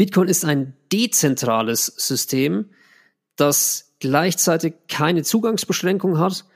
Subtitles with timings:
[0.00, 2.70] Bitcoin ist ein dezentrales System,
[3.36, 6.46] das gleichzeitig keine Zugangsbeschränkung hat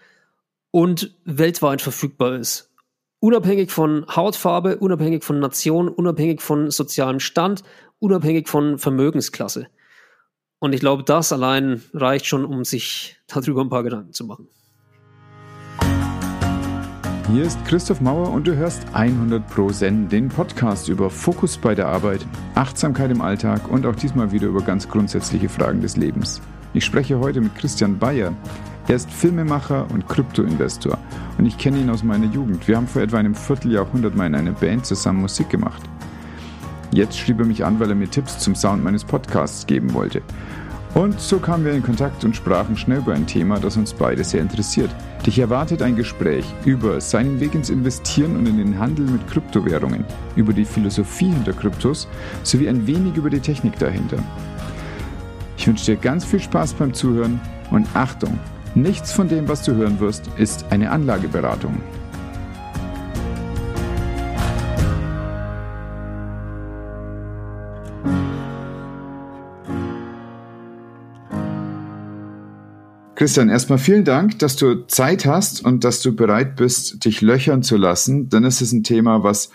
[0.70, 2.72] und weltweit verfügbar ist.
[3.20, 7.64] Unabhängig von Hautfarbe, unabhängig von Nation, unabhängig von sozialem Stand,
[7.98, 9.66] unabhängig von Vermögensklasse.
[10.58, 14.48] Und ich glaube, das allein reicht schon, um sich darüber ein paar Gedanken zu machen.
[17.32, 21.74] Hier ist Christoph Mauer und du hörst 100 Pro Zen, den Podcast über Fokus bei
[21.74, 26.42] der Arbeit, Achtsamkeit im Alltag und auch diesmal wieder über ganz grundsätzliche Fragen des Lebens.
[26.74, 28.34] Ich spreche heute mit Christian Bayer.
[28.88, 30.98] Er ist Filmemacher und Kryptoinvestor
[31.38, 32.68] und ich kenne ihn aus meiner Jugend.
[32.68, 35.82] Wir haben vor etwa einem Vierteljahrhundert mal in einer Band zusammen Musik gemacht.
[36.92, 40.20] Jetzt schrieb er mich an, weil er mir Tipps zum Sound meines Podcasts geben wollte.
[40.94, 44.22] Und so kamen wir in Kontakt und sprachen schnell über ein Thema, das uns beide
[44.22, 44.90] sehr interessiert.
[45.26, 50.04] Dich erwartet ein Gespräch über seinen Weg ins Investieren und in den Handel mit Kryptowährungen,
[50.36, 52.06] über die Philosophie hinter Kryptos
[52.44, 54.18] sowie ein wenig über die Technik dahinter.
[55.56, 57.40] Ich wünsche dir ganz viel Spaß beim Zuhören
[57.72, 58.38] und Achtung,
[58.76, 61.80] nichts von dem, was du hören wirst, ist eine Anlageberatung.
[73.24, 77.62] Christian, erstmal vielen Dank, dass du Zeit hast und dass du bereit bist, dich löchern
[77.62, 79.50] zu lassen, denn es ist ein Thema, was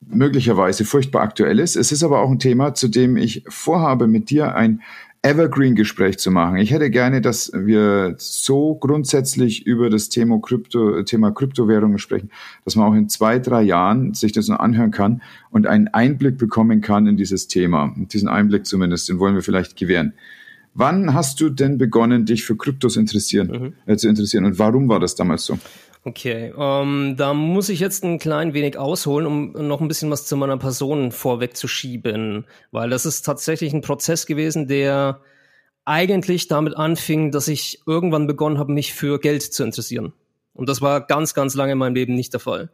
[0.00, 1.76] möglicherweise furchtbar aktuell ist.
[1.76, 4.82] Es ist aber auch ein Thema, zu dem ich vorhabe, mit dir ein
[5.22, 6.56] Evergreen-Gespräch zu machen.
[6.56, 12.32] Ich hätte gerne, dass wir so grundsätzlich über das Thema, Krypto, Thema Kryptowährungen sprechen,
[12.64, 16.38] dass man auch in zwei, drei Jahren sich das noch anhören kann und einen Einblick
[16.38, 17.94] bekommen kann in dieses Thema.
[17.96, 20.12] Diesen Einblick zumindest, den wollen wir vielleicht gewähren.
[20.74, 23.92] Wann hast du denn begonnen, dich für Kryptos interessieren, mhm.
[23.92, 25.58] äh, zu interessieren und warum war das damals so?
[26.02, 30.24] Okay, ähm, da muss ich jetzt ein klein wenig ausholen, um noch ein bisschen was
[30.24, 35.20] zu meiner Person vorwegzuschieben, weil das ist tatsächlich ein Prozess gewesen, der
[35.84, 40.14] eigentlich damit anfing, dass ich irgendwann begonnen habe, mich für Geld zu interessieren.
[40.54, 42.70] Und das war ganz, ganz lange in meinem Leben nicht der Fall.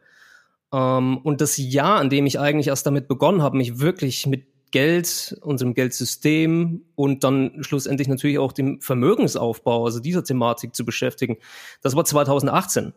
[0.73, 4.47] Ähm, und das Jahr, an dem ich eigentlich erst damit begonnen habe, mich wirklich mit
[4.77, 11.39] Geld, unserem Geldsystem und dann schlussendlich natürlich auch dem Vermögensaufbau, also dieser Thematik zu beschäftigen.
[11.81, 12.93] Das war 2018.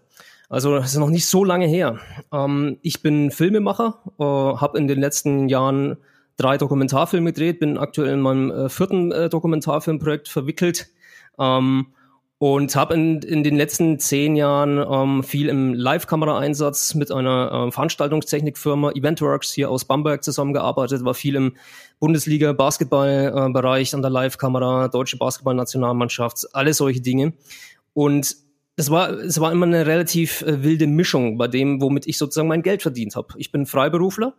[0.49, 1.97] Also das ist noch nicht so lange her.
[2.33, 5.95] Ähm, ich bin Filmemacher, äh, habe in den letzten Jahren
[6.35, 10.89] drei Dokumentarfilme gedreht, bin aktuell in meinem äh, vierten äh, Dokumentarfilmprojekt verwickelt.
[11.39, 11.93] Ähm,
[12.39, 17.71] und habe in, in den letzten zehn Jahren ähm, viel im Live-Kamera-Einsatz mit einer äh,
[17.71, 21.57] Veranstaltungstechnikfirma Eventworks hier aus Bamberg zusammengearbeitet, war viel im
[21.99, 27.33] Bundesliga-Basketball-Bereich an der Live-Kamera, deutsche Basketballnationalmannschaft, alle solche Dinge.
[27.93, 28.37] Und
[28.77, 32.47] es war, es war immer eine relativ äh, wilde Mischung bei dem, womit ich sozusagen
[32.47, 33.33] mein Geld verdient habe.
[33.35, 34.33] Ich bin Freiberufler,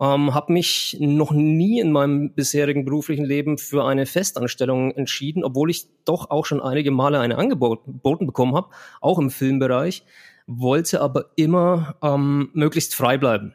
[0.00, 5.70] ähm, habe mich noch nie in meinem bisherigen beruflichen Leben für eine Festanstellung entschieden, obwohl
[5.70, 8.68] ich doch auch schon einige Male eine angeboten bekommen habe,
[9.00, 10.04] auch im Filmbereich,
[10.46, 13.54] wollte aber immer ähm, möglichst frei bleiben.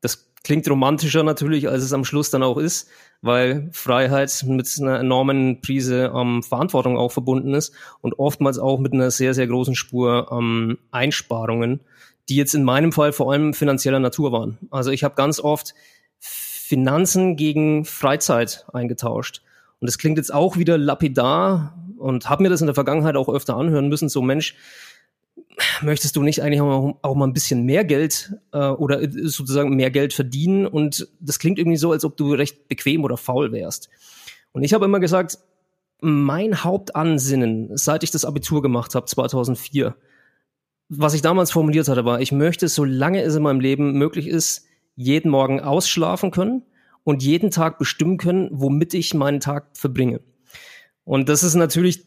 [0.00, 2.88] Das klingt romantischer natürlich, als es am Schluss dann auch ist,
[3.22, 8.92] weil Freiheit mit einer enormen Prise ähm, Verantwortung auch verbunden ist und oftmals auch mit
[8.92, 11.80] einer sehr, sehr großen Spur ähm, Einsparungen
[12.28, 14.58] die jetzt in meinem Fall vor allem finanzieller Natur waren.
[14.70, 15.74] Also ich habe ganz oft
[16.18, 19.42] Finanzen gegen Freizeit eingetauscht.
[19.80, 23.28] Und das klingt jetzt auch wieder lapidar und habe mir das in der Vergangenheit auch
[23.28, 24.08] öfter anhören müssen.
[24.08, 24.54] So Mensch,
[25.82, 30.12] möchtest du nicht eigentlich auch, mal ein bisschen mehr Geld äh, oder sozusagen mehr Geld
[30.12, 30.66] verdienen?
[30.66, 33.88] Und das klingt irgendwie so, als ob du recht bequem oder faul wärst.
[34.52, 35.38] Und ich habe immer gesagt,
[36.00, 39.96] mein Hauptansinnen, seit ich das Abitur gemacht habe, 2004,
[40.88, 44.66] was ich damals formuliert hatte, war, ich möchte, solange es in meinem Leben möglich ist,
[44.96, 46.62] jeden Morgen ausschlafen können
[47.04, 50.20] und jeden Tag bestimmen können, womit ich meinen Tag verbringe.
[51.04, 52.04] Und das ist natürlich,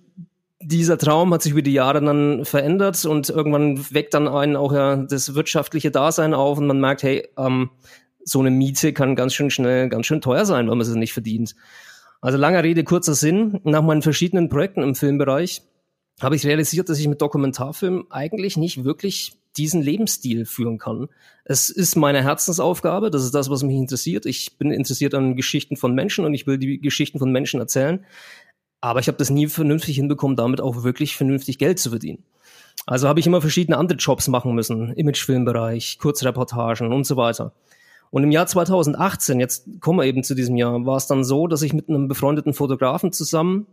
[0.59, 4.74] dieser Traum hat sich über die Jahre dann verändert und irgendwann weckt dann einen auch
[4.74, 7.72] ja das wirtschaftliche Dasein auf und man merkt, hey, ähm,
[8.24, 11.14] so eine Miete kann ganz schön schnell, ganz schön teuer sein, wenn man sie nicht
[11.14, 11.56] verdient.
[12.20, 13.59] Also langer Rede, kurzer Sinn.
[13.64, 15.64] Nach meinen verschiedenen Projekten im Filmbereich
[16.23, 21.08] habe ich realisiert, dass ich mit Dokumentarfilm eigentlich nicht wirklich diesen Lebensstil führen kann.
[21.44, 24.26] Es ist meine Herzensaufgabe, das ist das, was mich interessiert.
[24.26, 28.06] Ich bin interessiert an Geschichten von Menschen und ich will die Geschichten von Menschen erzählen.
[28.79, 32.24] Aber ich habe das nie vernünftig hinbekommen, damit auch wirklich vernünftig Geld zu verdienen.
[32.85, 37.53] Also habe ich immer verschiedene andere Jobs machen müssen, Imagefilmbereich, Kurzreportagen und so weiter.
[38.09, 41.47] Und im Jahr 2018, jetzt kommen wir eben zu diesem Jahr, war es dann so,
[41.47, 43.67] dass ich mit einem befreundeten Fotografen zusammen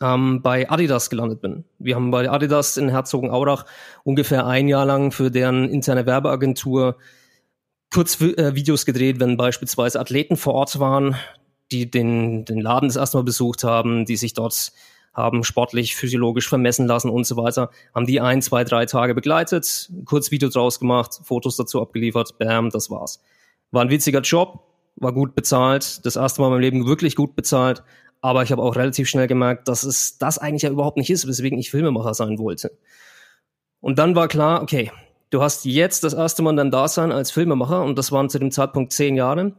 [0.00, 1.64] ähm, bei Adidas gelandet bin.
[1.78, 3.64] Wir haben bei Adidas in Herzogenaurach
[4.04, 6.96] ungefähr ein Jahr lang für deren interne Werbeagentur
[7.92, 11.16] Kurzvideos äh, gedreht, wenn beispielsweise Athleten vor Ort waren.
[11.70, 14.72] die den, den Laden das erste Mal besucht haben, die sich dort
[15.14, 19.90] haben sportlich, physiologisch vermessen lassen und so weiter, haben die ein, zwei, drei Tage begleitet,
[20.04, 23.22] kurz Video draus gemacht, Fotos dazu abgeliefert, bam, das war's.
[23.70, 24.64] War ein witziger Job,
[24.96, 27.82] war gut bezahlt, das erste Mal in meinem Leben wirklich gut bezahlt,
[28.24, 31.28] aber ich habe auch relativ schnell gemerkt, dass es das eigentlich ja überhaupt nicht ist,
[31.28, 32.76] weswegen ich Filmemacher sein wollte.
[33.80, 34.90] Und dann war klar, okay,
[35.30, 38.50] du hast jetzt das erste Mal dein Dasein als Filmemacher und das waren zu dem
[38.50, 39.52] Zeitpunkt zehn Jahre,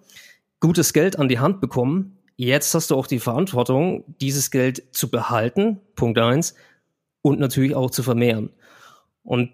[0.59, 5.09] gutes Geld an die Hand bekommen Jetzt hast du auch die Verantwortung, dieses Geld zu
[5.09, 6.55] behalten, Punkt eins,
[7.21, 8.51] und natürlich auch zu vermehren.
[9.23, 9.51] Und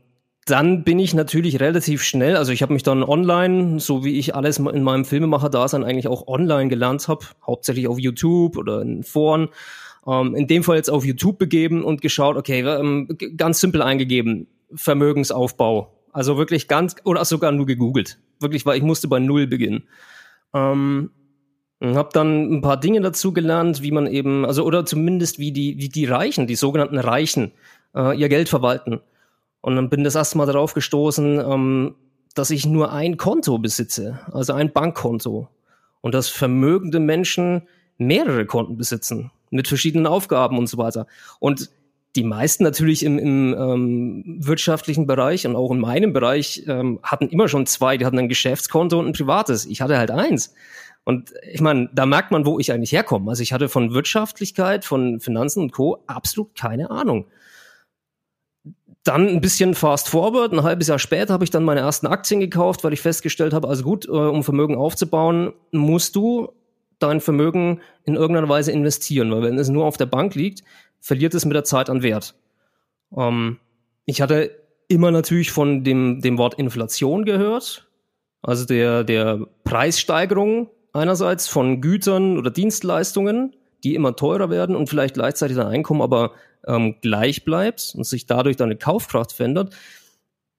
[0.52, 4.36] dann bin ich natürlich relativ schnell, also ich habe mich dann online, so wie ich
[4.36, 9.50] alles in meinem Filmemacher-Dasein eigentlich auch online gelernt habe, hauptsächlich auf YouTube oder in Foren,
[10.06, 13.08] ähm, in dem Fall jetzt auf YouTube begeben und geschaut, okay, ähm,
[13.38, 15.94] ganz simpel eingegeben, Vermögensaufbau.
[16.12, 18.20] Also wirklich ganz, oder sogar nur gegoogelt.
[18.40, 19.84] Wirklich, weil ich musste bei Null beginnen.
[20.54, 21.12] Ähm,
[21.82, 25.78] habe dann ein paar Dinge dazu gelernt, wie man eben, also oder zumindest wie die,
[25.78, 27.54] wie die Reichen, die sogenannten Reichen,
[27.96, 29.00] äh, ihr Geld verwalten.
[29.62, 31.96] Und dann bin das erste Mal darauf gestoßen, ähm,
[32.36, 35.48] dass ich nur ein Konto besitze, also ein Bankkonto.
[36.02, 37.64] Und dass vermögende Menschen
[37.98, 41.06] mehrere Konten besitzen, mit verschiedenen Aufgaben und so weiter.
[41.40, 41.70] Und
[42.16, 47.30] die meisten natürlich im, im ähm, wirtschaftlichen Bereich und auch in meinem Bereich ähm, hatten
[47.30, 47.98] immer schon zwei.
[47.98, 49.66] Die hatten ein Geschäftskonto und ein privates.
[49.66, 50.54] Ich hatte halt eins.
[51.04, 53.30] Und ich meine, da merkt man, wo ich eigentlich herkomme.
[53.30, 56.04] Also ich hatte von Wirtschaftlichkeit, von Finanzen und Co.
[56.06, 57.26] absolut keine Ahnung.
[59.04, 62.40] Dann ein bisschen fast forward, ein halbes Jahr später habe ich dann meine ersten Aktien
[62.40, 66.54] gekauft, weil ich festgestellt habe, also gut, äh, um Vermögen aufzubauen, musst du
[67.00, 70.64] dein Vermögen in irgendeiner Weise investieren, weil wenn es nur auf der Bank liegt,
[71.00, 72.36] verliert es mit der Zeit an Wert.
[73.18, 73.58] Ähm,
[74.06, 74.52] ich hatte
[74.88, 77.88] immer natürlich von dem, dem Wort Inflation gehört,
[78.44, 85.16] also der, der Preissteigerung einerseits von Gütern oder Dienstleistungen, die immer teurer werden und vielleicht
[85.16, 86.34] gleichzeitig dein Einkommen aber
[86.68, 89.74] ähm, gleich bleibt und sich dadurch deine Kaufkraft verändert.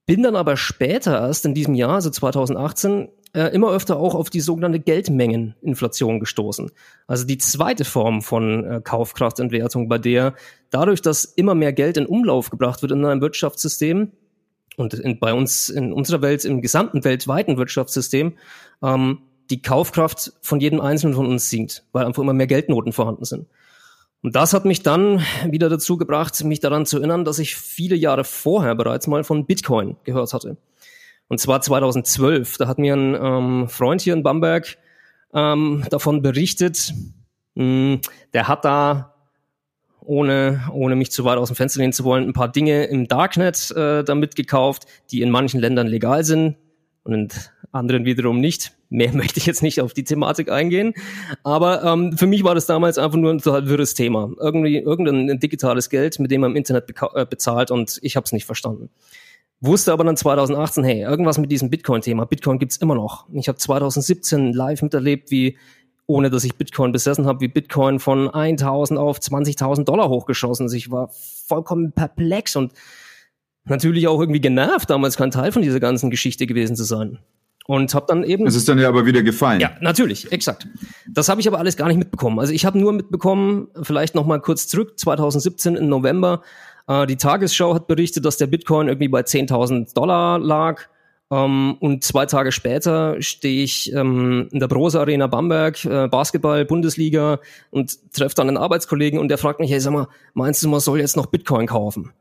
[0.07, 4.31] Bin dann aber später erst in diesem Jahr, also 2018, äh, immer öfter auch auf
[4.31, 6.71] die sogenannte Geldmengeninflation gestoßen.
[7.07, 10.35] Also die zweite Form von äh, Kaufkraftentwertung, bei der
[10.71, 14.13] dadurch, dass immer mehr Geld in Umlauf gebracht wird in einem Wirtschaftssystem
[14.77, 18.37] und in, bei uns in unserer Welt, im gesamten weltweiten Wirtschaftssystem,
[18.83, 19.21] ähm,
[19.51, 23.47] die Kaufkraft von jedem Einzelnen von uns sinkt, weil einfach immer mehr Geldnoten vorhanden sind.
[24.23, 27.97] Und das hat mich dann wieder dazu gebracht, mich daran zu erinnern, dass ich viele
[27.97, 30.57] Jahre vorher bereits mal von Bitcoin gehört hatte.
[31.29, 32.57] Und zwar 2012.
[32.59, 34.79] Da hat mir ein ähm, Freund hier in Bamberg
[35.35, 36.95] ähm, davon berichtet.
[37.55, 38.01] Mh, hm,
[38.33, 39.15] der hat da,
[40.01, 43.09] ohne, ohne mich zu weit aus dem Fenster lehnen zu wollen, ein paar Dinge im
[43.09, 46.57] Darknet äh, damit gekauft, die in manchen Ländern legal sind
[47.03, 47.29] und in
[47.73, 48.73] anderen wiederum nicht.
[48.91, 50.95] Mehr möchte ich jetzt nicht auf die Thematik eingehen.
[51.43, 54.31] Aber ähm, für mich war das damals einfach nur ein total wirres Thema.
[54.39, 58.33] Irgendwie irgendein digitales Geld, mit dem man im Internet äh, bezahlt und ich habe es
[58.33, 58.91] nicht verstanden.
[59.61, 62.25] Wusste aber dann 2018, hey, irgendwas mit diesem Bitcoin-Thema.
[62.27, 63.29] Bitcoin gibt's immer noch.
[63.33, 65.57] Ich habe 2017 live miterlebt, wie
[66.07, 70.73] ohne dass ich Bitcoin besessen habe, wie Bitcoin von 1000 auf 20.000 Dollar hochgeschossen ist.
[70.73, 71.11] Ich war
[71.47, 72.73] vollkommen perplex und
[73.65, 77.21] natürlich auch irgendwie genervt, damals kein Teil von dieser ganzen Geschichte gewesen zu sein.
[77.67, 78.47] Und habe dann eben.
[78.47, 79.61] Es ist dann ja aber wieder gefallen.
[79.61, 80.67] Ja, natürlich, exakt.
[81.09, 82.41] Das habe ich aber alles gar nicht mitbekommen.
[82.41, 86.43] Also ich habe nur mitbekommen, vielleicht noch mal kurz zurück, 2017 im November,
[86.89, 90.83] äh, die Tagesschau hat berichtet, dass der Bitcoin irgendwie bei 10.000 Dollar lag.
[91.31, 96.65] Ähm, und zwei Tage später stehe ich ähm, in der Brose Arena Bamberg, äh, Basketball,
[96.65, 100.69] Bundesliga und treffe dann einen Arbeitskollegen und der fragt mich, hey, sag mal, meinst du,
[100.69, 102.13] man soll jetzt noch Bitcoin kaufen?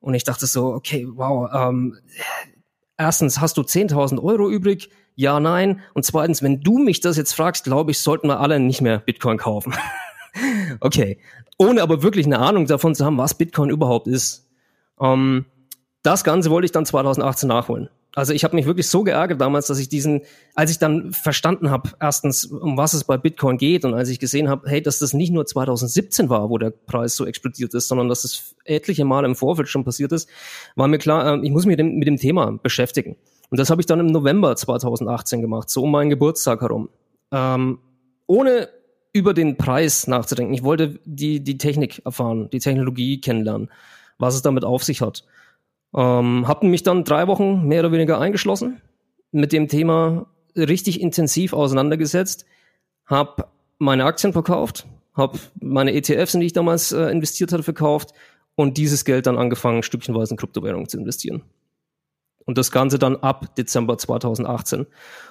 [0.00, 1.98] Und ich dachte so, okay, wow, ähm,
[2.98, 4.90] erstens, hast du 10.000 Euro übrig?
[5.16, 5.80] Ja, nein.
[5.94, 8.98] Und zweitens, wenn du mich das jetzt fragst, glaube ich, sollten wir alle nicht mehr
[8.98, 9.74] Bitcoin kaufen.
[10.80, 11.18] okay.
[11.58, 14.48] Ohne aber wirklich eine Ahnung davon zu haben, was Bitcoin überhaupt ist.
[15.00, 15.46] Ähm,
[16.02, 17.88] das Ganze wollte ich dann 2018 nachholen.
[18.14, 20.22] Also ich habe mich wirklich so geärgert damals, dass ich diesen,
[20.54, 24.20] als ich dann verstanden habe, erstens, um was es bei Bitcoin geht und als ich
[24.20, 27.88] gesehen habe, hey, dass das nicht nur 2017 war, wo der Preis so explodiert ist,
[27.88, 30.28] sondern dass es etliche Male im Vorfeld schon passiert ist,
[30.76, 33.16] war mir klar, äh, ich muss mich mit dem, mit dem Thema beschäftigen.
[33.50, 36.88] Und das habe ich dann im November 2018 gemacht, so um meinen Geburtstag herum.
[37.32, 37.78] Ähm,
[38.26, 38.68] ohne
[39.12, 40.54] über den Preis nachzudenken.
[40.54, 43.70] Ich wollte die, die Technik erfahren, die Technologie kennenlernen,
[44.18, 45.24] was es damit auf sich hat.
[45.94, 48.80] Ähm, hab mich dann drei Wochen mehr oder weniger eingeschlossen,
[49.30, 52.46] mit dem Thema richtig intensiv auseinandergesetzt,
[53.06, 58.12] hab meine Aktien verkauft, hab meine ETFs, in die ich damals äh, investiert hatte, verkauft
[58.54, 61.42] und dieses Geld dann angefangen, stückchenweise in Kryptowährungen zu investieren.
[62.44, 64.86] Und das Ganze dann ab Dezember 2018.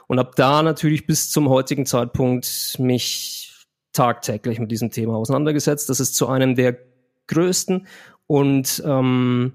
[0.08, 5.90] Und ab da natürlich bis zum heutigen Zeitpunkt mich tagtäglich mit diesem Thema auseinandergesetzt.
[5.90, 6.78] Das ist zu einem der
[7.28, 7.88] größten
[8.26, 9.54] und ähm,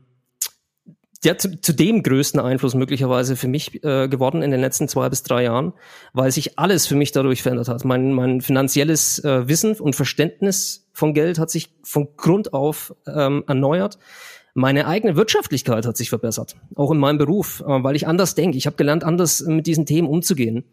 [1.24, 5.08] ja, zu, zu dem größten Einfluss möglicherweise für mich äh, geworden in den letzten zwei
[5.08, 5.72] bis drei Jahren,
[6.12, 7.84] weil sich alles für mich dadurch verändert hat.
[7.84, 13.42] Mein, mein finanzielles äh, Wissen und Verständnis von Geld hat sich von Grund auf ähm,
[13.48, 13.98] erneuert.
[14.54, 18.56] Meine eigene Wirtschaftlichkeit hat sich verbessert, auch in meinem Beruf, äh, weil ich anders denke.
[18.56, 20.64] Ich habe gelernt, anders mit diesen Themen umzugehen.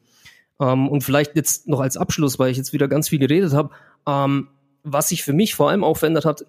[0.60, 3.72] Ähm, und vielleicht jetzt noch als Abschluss, weil ich jetzt wieder ganz viel geredet habe,
[4.08, 4.50] ähm,
[4.84, 6.46] was sich für mich vor allem auch verändert hat,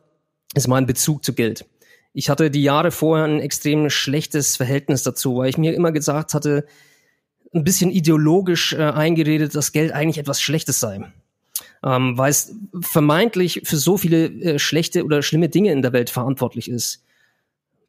[0.54, 1.64] ist mein Bezug zu Geld.
[2.18, 6.32] Ich hatte die Jahre vorher ein extrem schlechtes Verhältnis dazu, weil ich mir immer gesagt
[6.32, 6.64] hatte,
[7.52, 11.12] ein bisschen ideologisch äh, eingeredet, dass Geld eigentlich etwas Schlechtes sei.
[11.84, 16.08] Ähm, weil es vermeintlich für so viele äh, schlechte oder schlimme Dinge in der Welt
[16.08, 17.04] verantwortlich ist.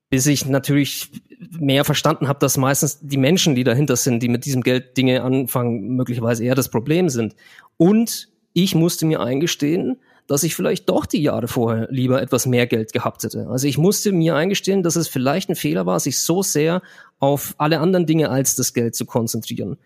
[0.10, 1.10] Bis ich natürlich
[1.57, 5.24] mehr verstanden habe, dass meistens die Menschen, die dahinter sind, die mit diesem Geld Dinge
[5.24, 7.34] anfangen, möglicherweise eher das Problem sind.
[7.77, 12.67] Und ich musste mir eingestehen, dass ich vielleicht doch die Jahre vorher lieber etwas mehr
[12.67, 13.48] Geld gehabt hätte.
[13.48, 16.81] Also ich musste mir eingestehen, dass es vielleicht ein Fehler war, sich so sehr
[17.19, 19.77] auf alle anderen Dinge als das Geld zu konzentrieren.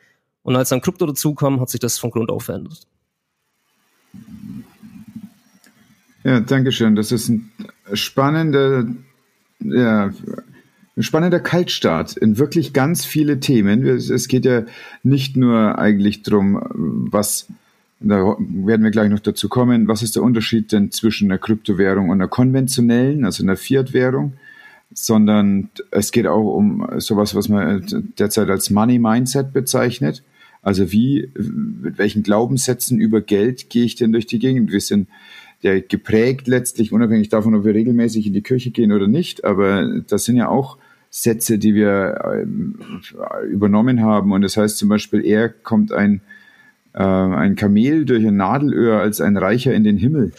[0.44, 2.88] Und als dann Krypto dazu kam, hat sich das von Grund auf verändert.
[6.24, 6.96] Ja, danke schön.
[6.96, 7.52] Das ist ein
[7.94, 8.88] spannender,
[9.60, 10.12] ja,
[10.98, 13.86] ein spannender Kaltstart in wirklich ganz viele Themen.
[13.86, 14.64] Es geht ja
[15.04, 17.48] nicht nur eigentlich darum, was
[18.02, 19.88] da werden wir gleich noch dazu kommen.
[19.88, 24.34] Was ist der Unterschied denn zwischen einer Kryptowährung und einer konventionellen, also einer Fiat-Währung?
[24.94, 30.24] Sondern es geht auch um sowas, was man derzeit als Money Mindset bezeichnet.
[30.62, 34.72] Also wie, mit welchen Glaubenssätzen über Geld gehe ich denn durch die Gegend?
[34.72, 35.08] Wir sind
[35.62, 40.02] ja geprägt letztlich, unabhängig davon, ob wir regelmäßig in die Kirche gehen oder nicht, aber
[40.08, 40.78] das sind ja auch
[41.10, 42.80] Sätze, die wir ähm,
[43.50, 44.32] übernommen haben.
[44.32, 46.22] Und das heißt zum Beispiel, er kommt ein
[46.94, 50.34] äh, ein Kamel durch ein Nadelöhr als ein Reicher in den Himmel.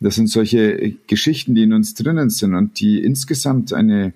[0.00, 4.12] Das sind solche Geschichten, die in uns drinnen sind und die insgesamt eine,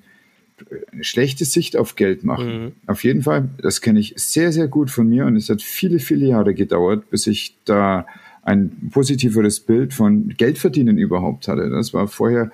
[0.93, 2.65] eine schlechte Sicht auf Geld machen.
[2.65, 2.73] Mhm.
[2.87, 5.99] Auf jeden Fall, das kenne ich sehr, sehr gut von mir und es hat viele,
[5.99, 8.07] viele Jahre gedauert, bis ich da
[8.43, 11.69] ein positiveres Bild von Geldverdienen überhaupt hatte.
[11.69, 12.51] Das war vorher,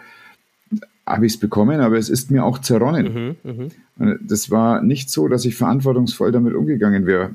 [1.07, 3.37] habe ich es bekommen, aber es ist mir auch zerronnen.
[3.43, 4.17] Mhm, mh.
[4.23, 7.35] Das war nicht so, dass ich verantwortungsvoll damit umgegangen wäre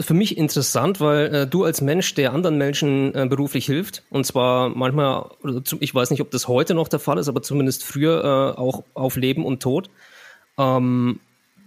[0.00, 4.26] für mich interessant, weil äh, du als Mensch, der anderen Menschen äh, beruflich hilft, und
[4.26, 5.30] zwar manchmal,
[5.80, 8.84] ich weiß nicht, ob das heute noch der Fall ist, aber zumindest früher äh, auch
[8.94, 9.90] auf Leben und Tod.
[10.58, 11.20] Ähm,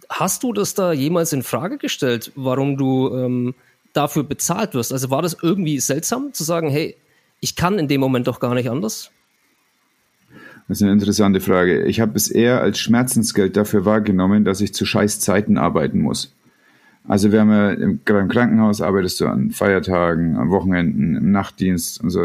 [0.09, 3.55] hast du das da jemals in Frage gestellt, warum du ähm,
[3.93, 4.93] dafür bezahlt wirst?
[4.93, 6.95] Also war das irgendwie seltsam zu sagen, hey,
[7.39, 9.11] ich kann in dem Moment doch gar nicht anders?
[10.67, 11.85] Das ist eine interessante Frage.
[11.85, 16.33] Ich habe es eher als Schmerzensgeld dafür wahrgenommen, dass ich zu scheiß Zeiten arbeiten muss.
[17.07, 22.01] Also wir haben ja im, im Krankenhaus arbeitest du an Feiertagen, am Wochenenden, im Nachtdienst
[22.01, 22.21] und so.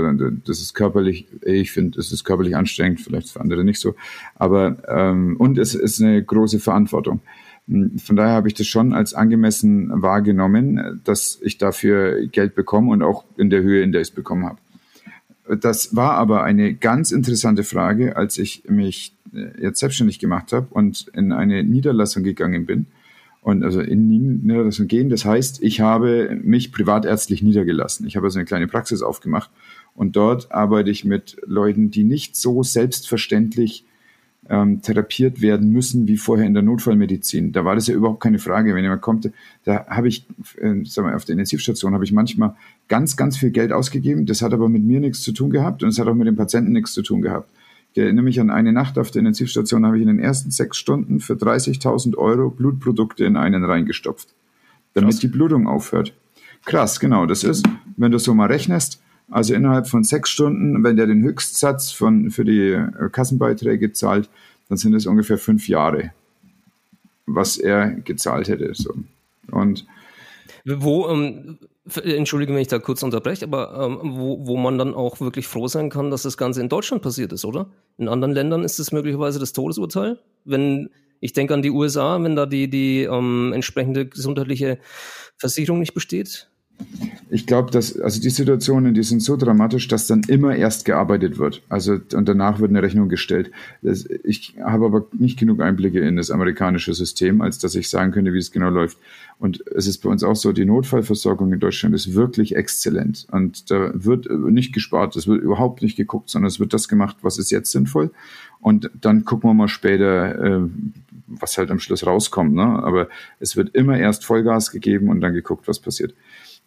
[0.46, 3.94] Das ist körperlich, ich finde, es ist körperlich anstrengend, vielleicht für andere nicht so.
[4.36, 7.20] Aber ähm, und es ist eine große Verantwortung.
[7.66, 13.02] Von daher habe ich das schon als angemessen wahrgenommen, dass ich dafür Geld bekomme und
[13.02, 14.58] auch in der Höhe, in der ich es bekommen habe.
[15.60, 20.68] Das war aber eine ganz interessante Frage, als ich mich äh, jetzt selbstständig gemacht habe
[20.70, 22.86] und in eine Niederlassung gegangen bin
[23.42, 25.08] und also in Niederlassung gehen.
[25.08, 28.06] Das heißt, ich habe mich privatärztlich niedergelassen.
[28.06, 29.50] Ich habe also eine kleine Praxis aufgemacht
[29.94, 33.84] und dort arbeite ich mit Leuten, die nicht so selbstverständlich
[34.48, 37.52] ähm, therapiert werden müssen wie vorher in der Notfallmedizin.
[37.52, 38.74] Da war das ja überhaupt keine Frage.
[38.74, 39.30] Wenn jemand kommt,
[39.64, 40.26] da habe ich,
[40.58, 42.56] äh, sag mal, auf der Intensivstation habe ich manchmal
[42.88, 44.26] ganz, ganz viel Geld ausgegeben.
[44.26, 46.36] Das hat aber mit mir nichts zu tun gehabt und es hat auch mit dem
[46.36, 47.48] Patienten nichts zu tun gehabt.
[47.92, 50.76] Ich erinnere mich an eine Nacht auf der Intensivstation, habe ich in den ersten sechs
[50.76, 54.28] Stunden für 30.000 Euro Blutprodukte in einen reingestopft,
[54.94, 55.20] damit Krass.
[55.20, 56.14] die Blutung aufhört.
[56.64, 57.26] Krass, genau.
[57.26, 57.66] Das ist,
[57.96, 62.30] wenn du so mal rechnest, also innerhalb von sechs Stunden, wenn der den Höchstsatz von,
[62.30, 64.28] für die äh, Kassenbeiträge zahlt,
[64.68, 66.12] dann sind es ungefähr fünf Jahre,
[67.26, 68.72] was er gezahlt hätte.
[68.74, 68.94] So.
[69.50, 69.86] Und
[70.64, 71.58] wo, ähm,
[72.02, 75.68] entschuldige, wenn ich da kurz unterbreche, aber ähm, wo, wo man dann auch wirklich froh
[75.68, 77.70] sein kann, dass das Ganze in Deutschland passiert ist, oder?
[77.98, 80.18] In anderen Ländern ist es möglicherweise das Todesurteil.
[80.44, 80.90] Wenn,
[81.20, 84.78] ich denke an die USA, wenn da die, die ähm, entsprechende gesundheitliche
[85.36, 86.49] Versicherung nicht besteht,
[87.30, 91.38] ich glaube, dass also die Situationen, die sind so dramatisch, dass dann immer erst gearbeitet
[91.38, 91.62] wird.
[91.68, 93.52] Also und danach wird eine Rechnung gestellt.
[93.82, 98.10] Das, ich habe aber nicht genug Einblicke in das amerikanische System, als dass ich sagen
[98.10, 98.98] könnte, wie es genau läuft.
[99.38, 103.26] Und es ist bei uns auch so, die Notfallversorgung in Deutschland ist wirklich exzellent.
[103.30, 107.18] Und da wird nicht gespart, es wird überhaupt nicht geguckt, sondern es wird das gemacht,
[107.22, 108.10] was ist jetzt sinnvoll.
[108.60, 110.68] Und dann gucken wir mal später, äh,
[111.26, 112.54] was halt am Schluss rauskommt.
[112.54, 112.62] Ne?
[112.62, 113.08] Aber
[113.38, 116.12] es wird immer erst Vollgas gegeben und dann geguckt, was passiert.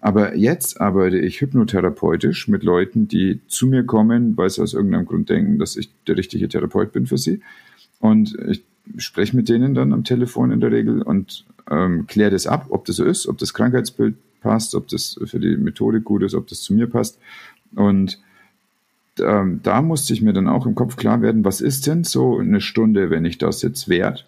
[0.03, 5.05] Aber jetzt arbeite ich hypnotherapeutisch mit Leuten, die zu mir kommen, weil sie aus irgendeinem
[5.05, 7.39] Grund denken, dass ich der richtige Therapeut bin für sie.
[8.01, 8.65] Und ich
[8.97, 12.83] spreche mit denen dann am Telefon in der Regel und ähm, kläre das ab, ob
[12.83, 16.47] das so ist, ob das Krankheitsbild passt, ob das für die Methode gut ist, ob
[16.47, 17.17] das zu mir passt.
[17.73, 18.19] Und
[19.21, 22.39] ähm, da musste ich mir dann auch im Kopf klar werden, was ist denn so
[22.39, 24.27] eine Stunde, wenn ich das jetzt wert?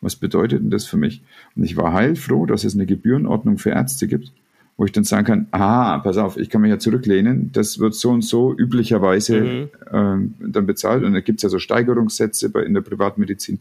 [0.00, 1.20] Was bedeutet denn das für mich?
[1.56, 4.32] Und ich war heilfroh, dass es eine Gebührenordnung für Ärzte gibt,
[4.76, 7.94] wo ich dann sagen kann, ah, pass auf, ich kann mich ja zurücklehnen, das wird
[7.94, 9.68] so und so üblicherweise mhm.
[9.92, 11.04] ähm, dann bezahlt.
[11.04, 13.60] Und da gibt es ja so Steigerungssätze bei, in der Privatmedizin.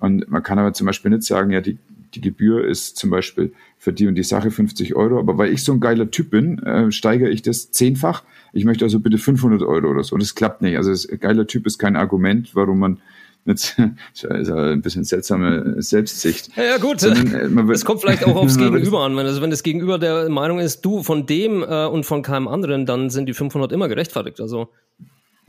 [0.00, 1.78] Und man kann aber zum Beispiel nicht sagen, ja, die,
[2.14, 5.62] die Gebühr ist zum Beispiel für die und die Sache 50 Euro, aber weil ich
[5.62, 8.24] so ein geiler Typ bin, äh, steigere ich das zehnfach.
[8.54, 10.14] Ich möchte also bitte 500 Euro oder so.
[10.14, 10.78] Und das klappt nicht.
[10.78, 12.98] Also das, geiler Typ ist kein Argument, warum man
[13.44, 13.76] Jetzt
[14.14, 16.50] ist ein bisschen seltsame Selbstsicht.
[16.56, 17.00] Ja, ja gut.
[17.00, 19.18] Sondern, äh, es kommt vielleicht auch aufs Gegenüber an.
[19.18, 22.86] Also wenn das Gegenüber der Meinung ist, du von dem äh, und von keinem anderen,
[22.86, 24.40] dann sind die 500 immer gerechtfertigt.
[24.40, 24.68] Also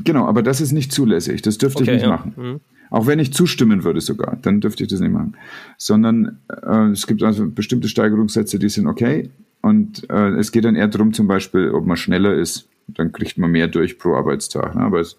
[0.03, 1.41] genau, aber das ist nicht zulässig.
[1.41, 2.09] Das dürfte okay, ich nicht ja.
[2.09, 2.33] machen.
[2.37, 2.59] Mhm.
[2.89, 5.35] Auch wenn ich zustimmen würde sogar, dann dürfte ich das nicht machen.
[5.77, 9.29] Sondern äh, es gibt also bestimmte Steigerungssätze, die sind okay.
[9.61, 12.67] Und äh, es geht dann eher darum, zum Beispiel, ob man schneller ist.
[12.87, 14.73] Dann kriegt man mehr durch pro Arbeitstag.
[14.75, 14.81] Ne?
[14.81, 15.17] Aber es,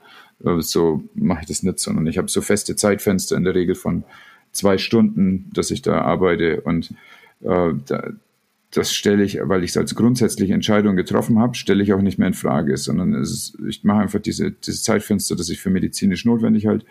[0.61, 4.05] so mache ich das nicht, sondern ich habe so feste Zeitfenster in der Regel von
[4.53, 6.61] zwei Stunden, dass ich da arbeite.
[6.63, 6.95] Und
[7.43, 8.11] äh, da,
[8.73, 12.19] das stelle ich, weil ich es als grundsätzliche Entscheidung getroffen habe, stelle ich auch nicht
[12.19, 16.25] mehr in Frage, sondern ist, ich mache einfach diese, dieses Zeitfenster, das ich für medizinisch
[16.25, 16.87] notwendig halte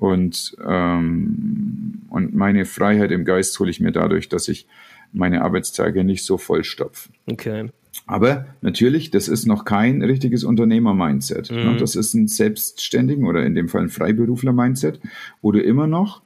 [0.00, 4.66] und, ähm, und meine Freiheit im Geist hole ich mir dadurch, dass ich
[5.12, 7.10] meine Arbeitstage nicht so vollstopfe.
[7.26, 7.70] Okay.
[8.06, 11.50] Aber natürlich, das ist noch kein richtiges Unternehmer-Mindset.
[11.50, 11.78] Mhm.
[11.78, 15.00] Das ist ein Selbstständigen oder in dem Fall ein Freiberufler-Mindset,
[15.42, 16.22] wo du immer noch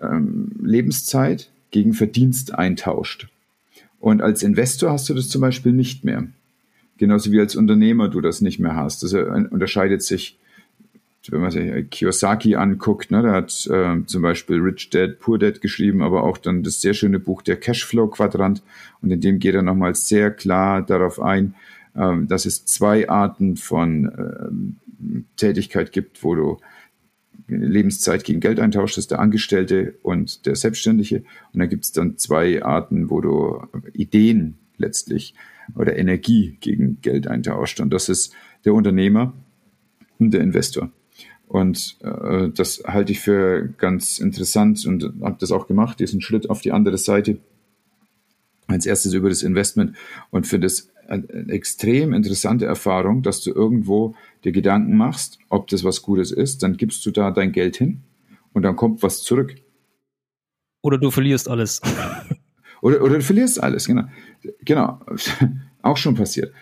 [0.00, 3.28] ähm, Lebenszeit gegen Verdienst eintauscht.
[3.98, 6.26] Und als Investor hast du das zum Beispiel nicht mehr.
[6.98, 9.02] Genauso wie als Unternehmer du das nicht mehr hast.
[9.02, 10.38] Das unterscheidet sich
[11.30, 15.60] wenn man sich Kiyosaki anguckt, ne, der hat äh, zum Beispiel Rich Dad, Poor Dad
[15.60, 18.62] geschrieben, aber auch dann das sehr schöne Buch Der Cashflow-Quadrant.
[19.00, 21.54] Und in dem geht er nochmal sehr klar darauf ein,
[21.94, 26.58] äh, dass es zwei Arten von äh, Tätigkeit gibt, wo du
[27.46, 31.24] Lebenszeit gegen Geld eintauschst, das ist der Angestellte und der Selbstständige.
[31.52, 35.34] Und da gibt es dann zwei Arten, wo du Ideen letztlich
[35.76, 37.80] oder Energie gegen Geld eintauscht.
[37.80, 39.32] Und das ist der Unternehmer
[40.18, 40.90] und der Investor.
[41.52, 46.48] Und äh, das halte ich für ganz interessant und habe das auch gemacht, diesen Schritt
[46.48, 47.40] auf die andere Seite.
[48.68, 49.94] Als erstes über das Investment
[50.30, 55.84] und finde es eine extrem interessante Erfahrung, dass du irgendwo dir Gedanken machst, ob das
[55.84, 58.00] was Gutes ist, dann gibst du da dein Geld hin
[58.54, 59.54] und dann kommt was zurück.
[60.80, 61.82] Oder du verlierst alles.
[62.80, 64.04] oder, oder du verlierst alles, genau.
[64.64, 65.00] Genau,
[65.82, 66.54] auch schon passiert.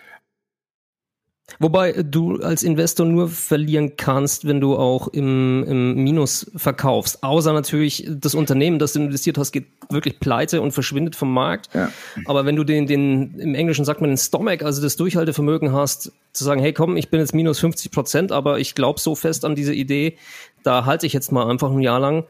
[1.59, 7.23] Wobei du als Investor nur verlieren kannst, wenn du auch im, im Minus verkaufst.
[7.23, 11.73] Außer natürlich das Unternehmen, das du investiert hast, geht wirklich pleite und verschwindet vom Markt.
[11.73, 11.91] Ja.
[12.25, 16.11] Aber wenn du den, den, im Englischen sagt man den Stomach, also das Durchhaltevermögen hast,
[16.33, 19.45] zu sagen, hey komm, ich bin jetzt minus 50 Prozent, aber ich glaube so fest
[19.45, 20.17] an diese Idee,
[20.63, 22.25] da halte ich jetzt mal einfach ein Jahr lang,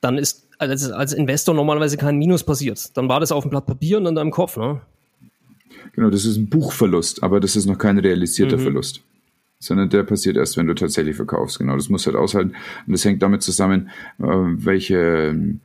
[0.00, 2.96] dann ist als, als Investor normalerweise kein Minus passiert.
[2.96, 4.80] Dann war das auf dem Blatt Papier und in deinem Kopf, ne?
[5.92, 8.62] Genau, das ist ein Buchverlust, aber das ist noch kein realisierter mhm.
[8.62, 9.02] Verlust.
[9.58, 11.58] Sondern der passiert erst, wenn du tatsächlich verkaufst.
[11.58, 12.54] Genau, das muss halt aushalten.
[12.86, 15.60] Und das hängt damit zusammen, äh, welche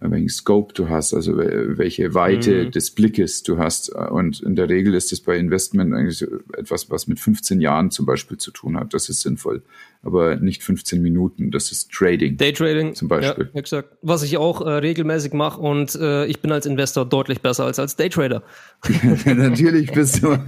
[0.00, 2.70] welchen Scope du hast, also welche Weite mhm.
[2.70, 3.90] des Blickes du hast.
[3.90, 8.06] Und in der Regel ist es bei Investment eigentlich etwas, was mit 15 Jahren zum
[8.06, 8.94] Beispiel zu tun hat.
[8.94, 9.62] Das ist sinnvoll.
[10.04, 11.50] Aber nicht 15 Minuten.
[11.50, 12.36] Das ist Trading.
[12.36, 12.94] Daytrading.
[12.94, 13.50] Zum Beispiel.
[13.52, 13.96] Ja, exakt.
[14.02, 17.78] Was ich auch äh, regelmäßig mache und äh, ich bin als Investor deutlich besser als
[17.78, 18.42] als Daytrader.
[19.24, 20.28] Natürlich bist du.
[20.28, 20.40] ja,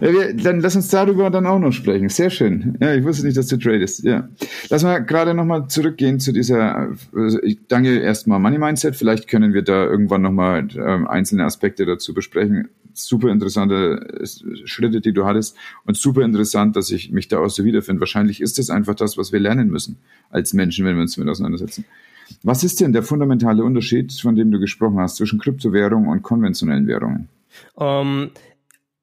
[0.00, 2.08] wir, dann lass uns darüber dann auch noch sprechen.
[2.08, 2.76] Sehr schön.
[2.80, 4.04] Ja, ich wusste nicht, dass du tradest.
[4.04, 4.28] Ja.
[4.68, 8.96] Lass mal gerade nochmal zurückgehen zu dieser, also ich danke erstmal Money Mindset.
[8.96, 12.68] Vielleicht können wir da irgendwann nochmal ähm, einzelne Aspekte dazu besprechen.
[12.98, 17.48] Super interessante äh, Schritte, die du hattest und super interessant, dass ich mich da auch
[17.48, 18.00] so wiederfinde.
[18.00, 19.98] Wahrscheinlich ist das einfach das, was wir lernen müssen
[20.30, 21.84] als Menschen, wenn wir uns damit auseinandersetzen.
[22.42, 26.86] Was ist denn der fundamentale Unterschied, von dem du gesprochen hast, zwischen Kryptowährungen und konventionellen
[26.86, 27.28] Währungen?
[27.74, 28.30] Um ähm,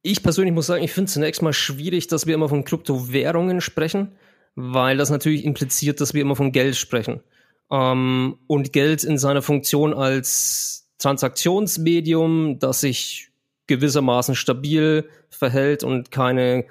[0.05, 3.61] ich persönlich muss sagen, ich finde es zunächst mal schwierig, dass wir immer von Kryptowährungen
[3.61, 4.09] sprechen,
[4.53, 7.21] weil das natürlich impliziert, dass wir immer von Geld sprechen
[7.71, 13.31] ähm, und Geld in seiner Funktion als Transaktionsmedium, das sich
[13.67, 16.65] gewissermaßen stabil verhält und keine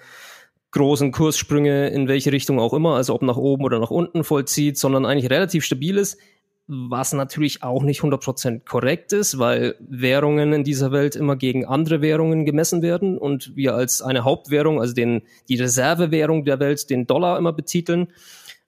[0.73, 4.79] großen Kurssprünge in welche Richtung auch immer, also ob nach oben oder nach unten vollzieht,
[4.79, 6.19] sondern eigentlich relativ stabil ist,
[6.67, 12.01] was natürlich auch nicht 100% korrekt ist, weil Währungen in dieser Welt immer gegen andere
[12.01, 17.07] Währungen gemessen werden und wir als eine Hauptwährung, also den, die Reservewährung der Welt, den
[17.07, 18.09] Dollar immer betiteln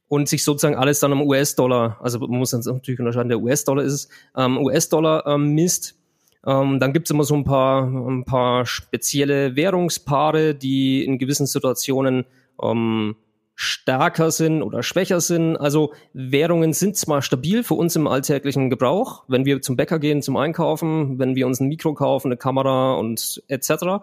[0.09, 3.85] und sich sozusagen alles dann am US-Dollar, also man muss dann natürlich unterscheiden, der US-Dollar
[3.85, 5.97] ist es, ähm, US-Dollar ähm, misst.
[6.46, 12.26] Ähm, dann gibt's immer so ein paar, ein paar spezielle Währungspaare, die in gewissen Situationen
[12.62, 13.16] ähm,
[13.54, 15.57] stärker sind oder schwächer sind.
[15.57, 20.22] Also Währungen sind zwar stabil für uns im alltäglichen Gebrauch, wenn wir zum Bäcker gehen
[20.22, 24.02] zum Einkaufen, wenn wir uns ein Mikro kaufen, eine Kamera und etc.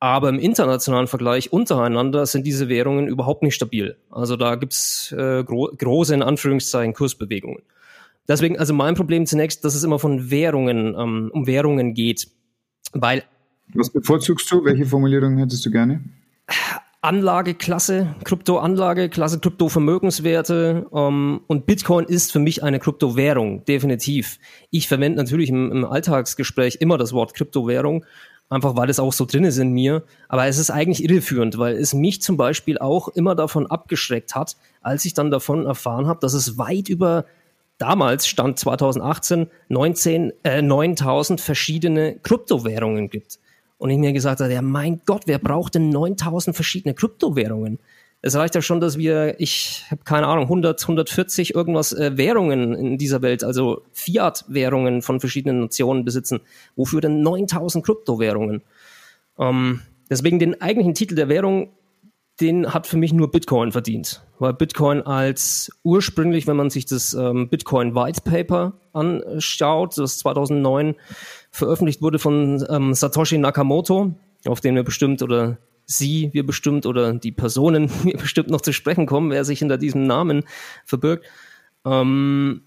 [0.00, 3.96] Aber im internationalen Vergleich untereinander sind diese Währungen überhaupt nicht stabil.
[4.10, 7.62] Also da gibt's äh, gro große, in Anführungszeichen, Kursbewegungen.
[8.28, 12.28] Deswegen, also mein Problem zunächst, dass es immer von Währungen, ähm, um Währungen geht.
[12.92, 13.24] Weil.
[13.74, 14.64] Was bevorzugst du?
[14.64, 16.00] Welche Formulierung hättest du gerne?
[17.00, 24.40] Anlageklasse, Kryptoanlageklasse, Kryptovermögenswerte ähm, und Bitcoin ist für mich eine Kryptowährung, definitiv.
[24.70, 28.04] Ich verwende natürlich im, im Alltagsgespräch immer das Wort Kryptowährung,
[28.48, 30.02] einfach weil es auch so drin ist in mir.
[30.28, 34.56] Aber es ist eigentlich irreführend, weil es mich zum Beispiel auch immer davon abgeschreckt hat,
[34.80, 37.26] als ich dann davon erfahren habe, dass es weit über
[37.78, 43.38] damals stand 2018 19, äh, 9000 verschiedene Kryptowährungen gibt.
[43.78, 47.78] Und ich mir gesagt habe, ja mein Gott, wer braucht denn 9000 verschiedene Kryptowährungen?
[48.20, 52.74] Es reicht ja schon, dass wir, ich habe keine Ahnung, 100, 140 irgendwas äh, Währungen
[52.74, 56.40] in dieser Welt, also Fiat-Währungen von verschiedenen Nationen besitzen.
[56.74, 58.62] Wofür denn 9000 Kryptowährungen?
[59.38, 61.70] Ähm, deswegen den eigentlichen Titel der Währung,
[62.40, 64.22] den hat für mich nur Bitcoin verdient.
[64.38, 70.94] Weil Bitcoin als ursprünglich, wenn man sich das ähm, Bitcoin White Paper anschaut, das 2009
[71.50, 74.14] veröffentlicht wurde von ähm, Satoshi Nakamoto,
[74.46, 75.58] auf den wir bestimmt oder
[75.90, 79.78] Sie, wir bestimmt oder die Personen wir bestimmt noch zu sprechen kommen, wer sich hinter
[79.78, 80.44] diesem Namen
[80.84, 81.26] verbirgt.
[81.84, 82.62] Ähm,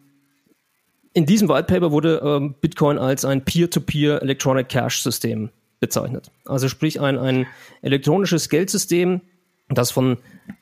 [1.14, 6.32] in diesem White Paper wurde ähm, Bitcoin als ein Peer-to-Peer -Peer Electronic Cash System bezeichnet.
[6.46, 7.48] Also sprich ein, ein
[7.82, 9.22] elektronisches Geldsystem,
[9.76, 10.18] das von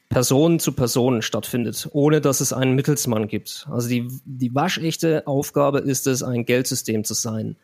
[0.10, 3.68] Person zu Person stattfindet, ohne dass es einen Mittelsmann gibt.
[3.70, 7.58] Also die, die waschechte Aufgabe ist es, ein Geldsystem zu sein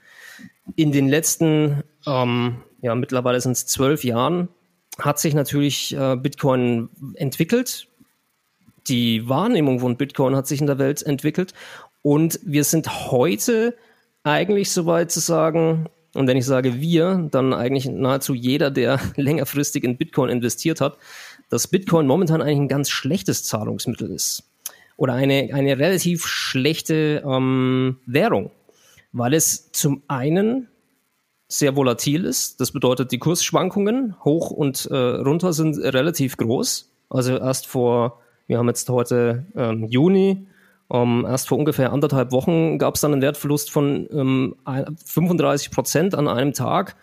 [0.76, 4.50] in den letzten, ähm, ja, mittlerweile sind es zwölf Jahren,
[5.00, 7.88] hat sich natürlich äh, Bitcoin entwickelt.
[8.88, 11.54] Die Wahrnehmung von Bitcoin hat sich in der Welt entwickelt.
[12.02, 13.76] Und wir sind heute
[14.24, 19.84] eigentlich soweit zu sagen, und wenn ich sage wir, dann eigentlich nahezu jeder, der längerfristig
[19.84, 20.98] in Bitcoin investiert hat,
[21.50, 24.44] dass Bitcoin momentan eigentlich ein ganz schlechtes Zahlungsmittel ist.
[24.98, 28.52] Oder eine, eine relativ schlechte ähm, Währung
[29.16, 30.68] weil es zum einen
[31.48, 32.60] sehr volatil ist.
[32.60, 36.92] Das bedeutet, die Kursschwankungen hoch und äh, runter sind relativ groß.
[37.10, 40.48] Also erst vor, wir haben jetzt heute ähm, Juni,
[40.92, 44.56] ähm, erst vor ungefähr anderthalb Wochen gab es dann einen Wertverlust von ähm,
[45.06, 46.98] 35 Prozent an einem Tag.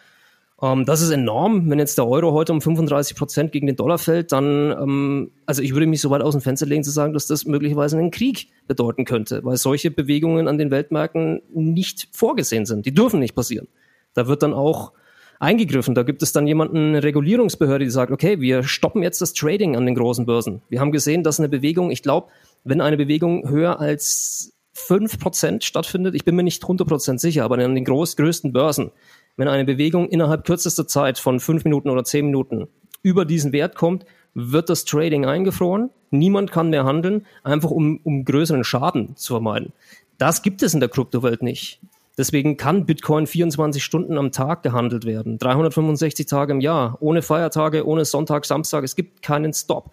[0.62, 1.68] Ähm, das ist enorm.
[1.68, 5.61] Wenn jetzt der Euro heute um 35 Prozent gegen den Dollar fällt, dann, ähm, also
[5.61, 8.12] ich würde mich so weit aus dem Fenster legen zu sagen, dass das möglicherweise einen
[8.12, 12.87] Krieg bedeuten könnte, weil solche Bewegungen an den Weltmärkten nicht vorgesehen sind.
[12.87, 13.66] Die dürfen nicht passieren.
[14.14, 14.92] Da wird dann auch
[15.40, 15.96] eingegriffen.
[15.96, 19.77] Da gibt es dann jemanden, eine Regulierungsbehörde, die sagt, okay, wir stoppen jetzt das Trading
[19.77, 20.62] an den großen Börsen.
[20.68, 22.29] Wir haben gesehen, dass eine Bewegung, ich glaube,
[22.62, 27.75] wenn eine Bewegung höher als 5% stattfindet, ich bin mir nicht 100% sicher, aber an
[27.75, 28.92] den groß, größten Börsen,
[29.36, 32.68] wenn eine Bewegung innerhalb kürzester Zeit von fünf Minuten oder zehn Minuten
[33.02, 35.90] über diesen Wert kommt, wird das Trading eingefroren.
[36.10, 39.72] Niemand kann mehr handeln, einfach um, um größeren Schaden zu vermeiden.
[40.18, 41.80] Das gibt es in der Kryptowelt nicht.
[42.18, 47.86] Deswegen kann Bitcoin 24 Stunden am Tag gehandelt werden, 365 Tage im Jahr, ohne Feiertage,
[47.86, 48.84] ohne Sonntag, Samstag.
[48.84, 49.90] Es gibt keinen Stop.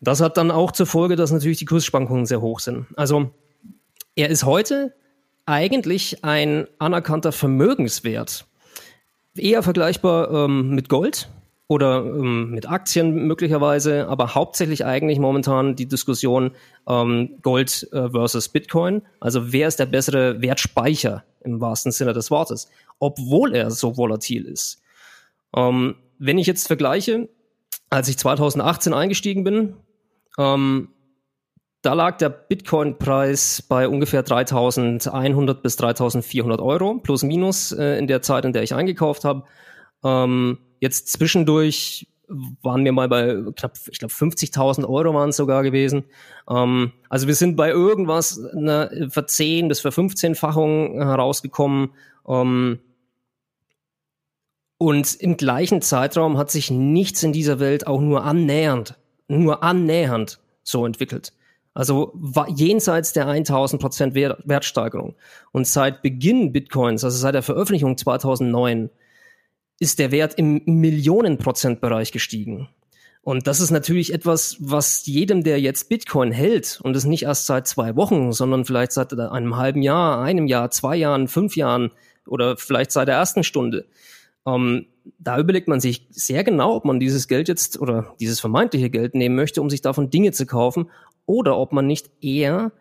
[0.00, 2.86] Das hat dann auch zur Folge, dass natürlich die Kursschwankungen sehr hoch sind.
[2.96, 3.30] Also
[4.16, 4.94] er ist heute
[5.46, 8.46] eigentlich ein anerkannter Vermögenswert.
[9.36, 11.28] Eher vergleichbar ähm, mit Gold
[11.66, 16.52] oder ähm, mit Aktien möglicherweise, aber hauptsächlich eigentlich momentan die Diskussion
[16.86, 19.02] ähm, Gold äh, versus Bitcoin.
[19.20, 24.44] Also wer ist der bessere Wertspeicher im wahrsten Sinne des Wortes, obwohl er so volatil
[24.44, 24.82] ist.
[25.56, 27.28] Ähm, wenn ich jetzt vergleiche,
[27.90, 29.74] als ich 2018 eingestiegen bin,
[30.38, 30.88] ähm,
[31.84, 38.22] da lag der Bitcoin-Preis bei ungefähr 3100 bis 3400 Euro, plus minus äh, in der
[38.22, 39.44] Zeit, in der ich eingekauft habe.
[40.02, 45.62] Ähm, jetzt zwischendurch waren wir mal bei knapp, ich glaube 50.000 Euro waren es sogar
[45.62, 46.04] gewesen.
[46.48, 51.90] Ähm, also wir sind bei irgendwas einer Verzehn- bis Ver-15-Fachung herausgekommen.
[52.26, 52.78] Ähm,
[54.78, 60.40] und im gleichen Zeitraum hat sich nichts in dieser Welt auch nur annähernd, nur annähernd
[60.62, 61.34] so entwickelt.
[61.74, 62.14] Also
[62.48, 65.16] jenseits der 1000 Prozent Wertsteigerung.
[65.50, 68.90] Und seit Beginn Bitcoins, also seit der Veröffentlichung 2009,
[69.80, 72.68] ist der Wert im Millionenprozentbereich gestiegen.
[73.22, 77.46] Und das ist natürlich etwas, was jedem, der jetzt Bitcoin hält und es nicht erst
[77.46, 81.90] seit zwei Wochen, sondern vielleicht seit einem halben Jahr, einem Jahr, zwei Jahren, fünf Jahren
[82.26, 83.86] oder vielleicht seit der ersten Stunde,
[84.46, 84.86] ähm,
[85.18, 89.14] da überlegt man sich sehr genau, ob man dieses Geld jetzt oder dieses vermeintliche Geld
[89.14, 90.90] nehmen möchte, um sich davon Dinge zu kaufen,
[91.26, 92.72] oder ob man nicht eher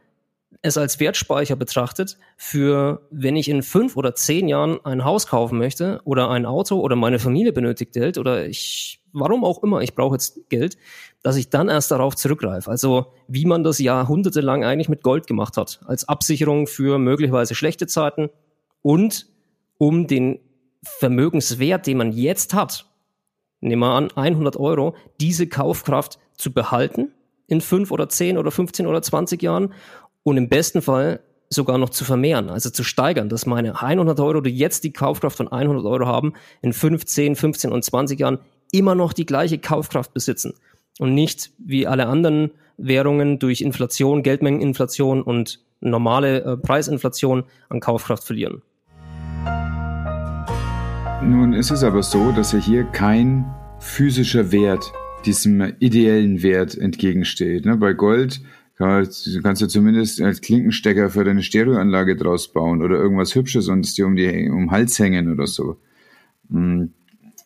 [0.62, 5.58] es als Wertspeicher betrachtet für, wenn ich in fünf oder zehn Jahren ein Haus kaufen
[5.58, 9.96] möchte oder ein Auto oder meine Familie benötigt Geld oder ich, warum auch immer, ich
[9.96, 10.78] brauche jetzt Geld,
[11.22, 12.70] dass ich dann erst darauf zurückgreife.
[12.70, 17.88] Also wie man das jahrhundertelang eigentlich mit Gold gemacht hat, als Absicherung für möglicherweise schlechte
[17.88, 18.30] Zeiten
[18.82, 19.28] und
[19.78, 20.40] um den
[20.84, 22.86] Vermögenswert, den man jetzt hat,
[23.60, 27.12] nehmen wir an 100 Euro, diese Kaufkraft zu behalten
[27.54, 29.74] in fünf oder zehn oder 15 oder 20 Jahren
[30.24, 34.42] und im besten Fall sogar noch zu vermehren, also zu steigern, dass meine 100 Euro,
[34.42, 38.40] die jetzt die Kaufkraft von 100 Euro haben, in 15, 15 und 20 Jahren
[38.72, 40.56] immer noch die gleiche Kaufkraft besitzen
[41.00, 48.24] und nicht wie alle anderen Währungen durch Inflation, Geldmengeninflation und normale äh, Preisinflation an Kaufkraft
[48.24, 48.64] verlieren.
[51.22, 53.46] Nun ist es aber so, dass ja hier kein
[53.80, 54.92] physischer Wert
[55.26, 57.66] diesem ideellen Wert entgegensteht.
[57.66, 57.78] Ne?
[57.78, 58.42] Bei Gold
[58.78, 63.94] kannst du zumindest als Klinkenstecker für deine Stereoanlage draus bauen oder irgendwas Hübsches und es
[63.94, 65.78] dir um, die, um den Hals hängen oder so.
[66.50, 66.92] Hm.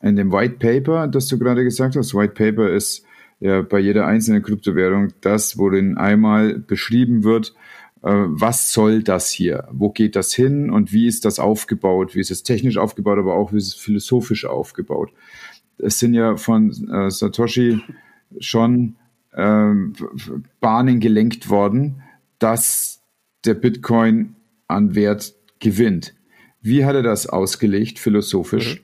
[0.02, 3.04] In dem White Paper, das du gerade gesagt hast, White Paper ist
[3.40, 7.54] ja bei jeder einzelnen Kryptowährung das, worin einmal beschrieben wird,
[8.04, 9.68] äh, was soll das hier?
[9.72, 12.16] Wo geht das hin und wie ist das aufgebaut?
[12.16, 15.12] Wie ist es technisch aufgebaut, aber auch wie ist es philosophisch aufgebaut?
[15.78, 17.82] Es sind ja von äh, Satoshi
[18.40, 18.96] schon
[19.36, 19.94] ähm,
[20.60, 22.04] Bahnen gelenkt worden,
[22.40, 23.02] dass
[23.46, 24.36] der Bitcoin
[24.68, 26.14] an Wert gewinnt.
[26.62, 28.80] Wie hat er das ausgelegt, philosophisch?
[28.80, 28.84] Mhm.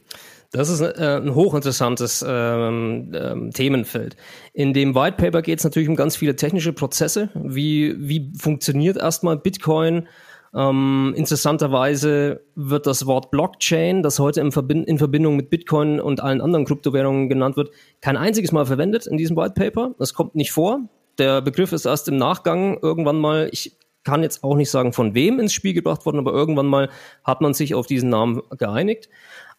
[0.54, 4.16] Das ist äh, ein hochinteressantes ähm, ähm, Themenfeld.
[4.54, 7.30] In dem White Paper geht es natürlich um ganz viele technische Prozesse.
[7.34, 10.08] Wie, wie funktioniert erstmal Bitcoin?
[10.56, 16.42] Ähm, interessanterweise wird das Wort Blockchain, das heute Verbind in Verbindung mit Bitcoin und allen
[16.42, 19.96] anderen Kryptowährungen genannt wird, kein einziges Mal verwendet in diesem White Paper.
[19.98, 20.82] Das kommt nicht vor.
[21.18, 25.16] Der Begriff ist erst im Nachgang irgendwann mal, ich kann jetzt auch nicht sagen, von
[25.16, 26.90] wem ins Spiel gebracht worden, aber irgendwann mal
[27.24, 29.10] hat man sich auf diesen Namen geeinigt.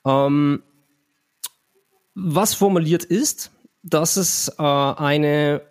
[0.06, 0.62] Ähm,
[2.14, 3.50] was formuliert ist,
[3.82, 5.62] dass es äh, eine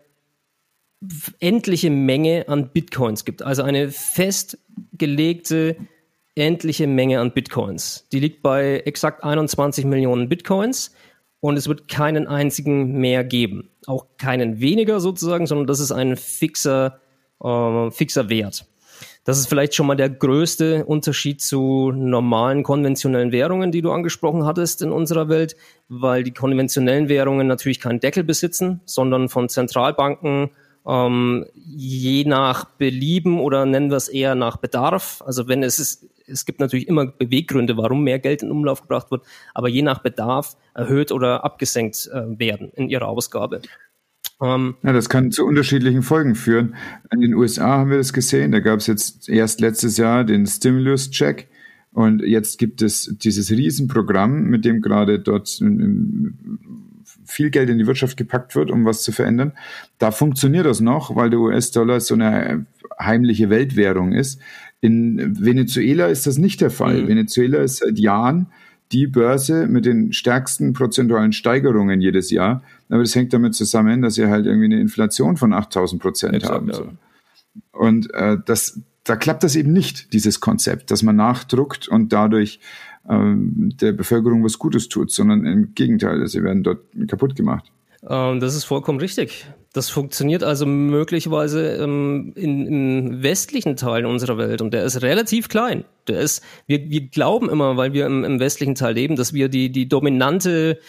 [1.39, 5.77] endliche Menge an Bitcoins gibt, also eine festgelegte
[6.35, 8.07] endliche Menge an Bitcoins.
[8.11, 10.93] Die liegt bei exakt 21 Millionen Bitcoins
[11.39, 13.69] und es wird keinen einzigen mehr geben.
[13.85, 16.99] Auch keinen weniger sozusagen, sondern das ist ein fixer,
[17.43, 18.65] äh, fixer Wert.
[19.25, 24.45] Das ist vielleicht schon mal der größte Unterschied zu normalen konventionellen Währungen, die du angesprochen
[24.45, 25.55] hattest in unserer Welt,
[25.87, 30.49] weil die konventionellen Währungen natürlich keinen Deckel besitzen, sondern von Zentralbanken
[30.87, 35.21] ähm, je nach Belieben oder nennen wir es eher nach Bedarf.
[35.25, 39.11] Also wenn es ist, es gibt natürlich immer Beweggründe, warum mehr Geld in Umlauf gebracht
[39.11, 43.61] wird, aber je nach Bedarf erhöht oder abgesenkt äh, werden in ihrer Ausgabe.
[44.41, 46.75] Ähm, ja, das kann zu unterschiedlichen Folgen führen.
[47.11, 48.51] In den USA haben wir das gesehen.
[48.51, 51.47] Da gab es jetzt erst letztes Jahr den Stimulus-Check.
[51.91, 55.61] Und jetzt gibt es dieses Riesenprogramm, mit dem gerade dort
[57.33, 59.53] viel Geld in die Wirtschaft gepackt wird, um was zu verändern.
[59.97, 62.65] Da funktioniert das noch, weil der US-Dollar so eine
[62.99, 64.39] heimliche Weltwährung ist.
[64.81, 67.03] In Venezuela ist das nicht der Fall.
[67.03, 67.07] Mhm.
[67.07, 68.47] Venezuela ist seit Jahren
[68.91, 72.63] die Börse mit den stärksten prozentualen Steigerungen jedes Jahr.
[72.89, 76.69] Aber das hängt damit zusammen, dass sie halt irgendwie eine Inflation von 8000 Prozent haben.
[76.69, 76.81] Ja.
[77.71, 82.59] Und äh, das, da klappt das eben nicht, dieses Konzept, dass man nachdruckt und dadurch
[83.05, 87.71] der Bevölkerung was Gutes tut, sondern im Gegenteil, sie werden dort kaputt gemacht.
[88.07, 89.47] Ähm, das ist vollkommen richtig.
[89.73, 95.49] Das funktioniert also möglicherweise ähm, in, in westlichen Teilen unserer Welt und der ist relativ
[95.49, 95.83] klein.
[96.07, 99.49] Der ist, wir, wir glauben immer, weil wir im, im westlichen Teil leben, dass wir
[99.49, 100.79] die, die dominante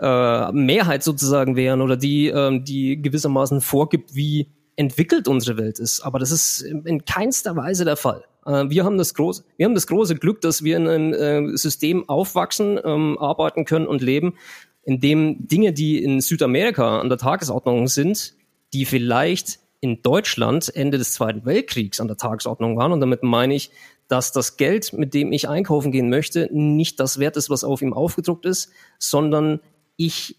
[0.00, 6.00] äh, Mehrheit sozusagen wären oder die, ähm, die gewissermaßen vorgibt, wie entwickelt unsere Welt ist.
[6.00, 8.24] Aber das ist in keinster Weise der Fall.
[8.46, 11.12] Äh, wir haben das große, wir haben das große Glück, dass wir in einem
[11.52, 14.34] äh, System aufwachsen, ähm, arbeiten können und leben,
[14.82, 18.34] in dem Dinge, die in Südamerika an der Tagesordnung sind,
[18.72, 22.92] die vielleicht in Deutschland Ende des Zweiten Weltkriegs an der Tagesordnung waren.
[22.92, 23.70] Und damit meine ich,
[24.08, 27.82] dass das Geld, mit dem ich einkaufen gehen möchte, nicht das wert ist, was auf
[27.82, 29.60] ihm aufgedruckt ist, sondern
[29.96, 30.36] ich,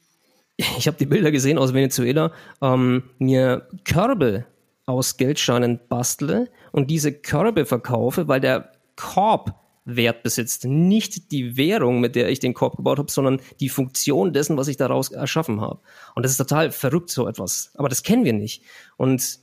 [0.77, 4.45] ich habe die Bilder gesehen aus Venezuela, ähm, mir Körbe
[4.85, 10.65] aus Geldscheinen bastle und diese Körbe verkaufe, weil der Korb Wert besitzt.
[10.65, 14.67] Nicht die Währung, mit der ich den Korb gebaut habe, sondern die Funktion dessen, was
[14.67, 15.79] ich daraus erschaffen habe.
[16.15, 17.71] Und das ist total verrückt, so etwas.
[17.75, 18.63] Aber das kennen wir nicht.
[18.97, 19.39] Und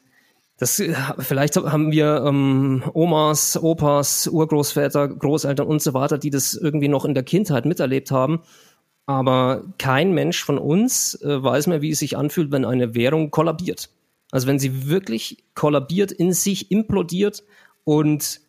[0.59, 0.83] das
[1.19, 7.05] vielleicht haben wir ähm, Omas, Opas, Urgroßväter, Großeltern und so weiter, die das irgendwie noch
[7.05, 8.43] in der Kindheit miterlebt haben.
[9.07, 13.31] Aber kein Mensch von uns äh, weiß mehr, wie es sich anfühlt, wenn eine Währung
[13.31, 13.91] kollabiert.
[14.31, 17.43] Also wenn sie wirklich kollabiert, in sich implodiert
[17.85, 18.41] und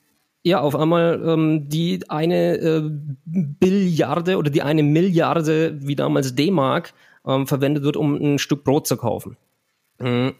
[0.43, 2.81] ja, auf einmal ähm, die eine äh,
[3.25, 6.93] Billiarde oder die eine Milliarde, wie damals D-Mark,
[7.25, 9.37] ähm, verwendet wird, um ein Stück Brot zu kaufen.
[9.99, 10.35] Mhm.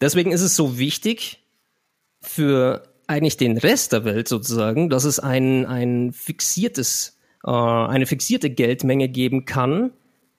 [0.00, 1.44] Deswegen ist es so wichtig
[2.20, 7.15] für eigentlich den Rest der Welt sozusagen, dass es ein, ein fixiertes,
[7.46, 9.92] äh, eine fixierte Geldmenge geben kann,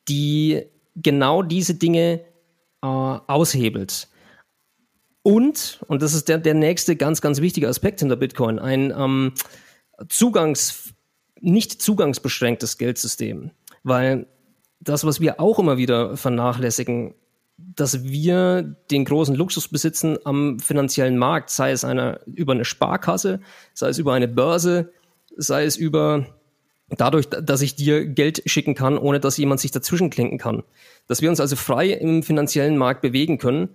[0.08, 0.63] die
[0.96, 2.22] genau diese Dinge
[2.82, 4.10] äh, aushebelt.
[5.24, 9.34] Und, und das ist der, der nächste ganz, ganz wichtige Aspekt hinter Bitcoin, ein ähm,
[10.10, 10.93] Zugangs,
[11.41, 13.52] nicht zugangsbeschränktes Geldsystem.
[13.84, 14.28] Weil
[14.80, 17.13] das, was wir auch immer wieder vernachlässigen,
[17.58, 23.41] dass wir den großen Luxus besitzen am finanziellen Markt, sei es eine, über eine Sparkasse,
[23.74, 24.93] sei es über eine Börse,
[25.36, 26.37] sei es über
[26.89, 30.63] dadurch, dass ich dir Geld schicken kann, ohne dass jemand sich dazwischen klinken kann.
[31.08, 33.69] Dass wir uns also frei im finanziellen Markt bewegen können,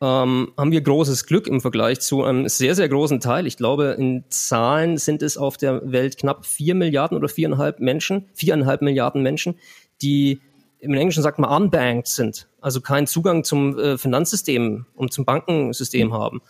[0.00, 3.46] ähm, haben wir großes Glück im Vergleich zu einem sehr, sehr großen Teil.
[3.46, 8.26] Ich glaube, in Zahlen sind es auf der Welt knapp vier Milliarden oder viereinhalb Menschen,
[8.34, 9.58] viereinhalb Milliarden Menschen,
[10.02, 10.40] die
[10.78, 16.12] im Englischen sagt man unbanked sind, also keinen Zugang zum äh, Finanzsystem und zum Bankensystem
[16.12, 16.42] haben.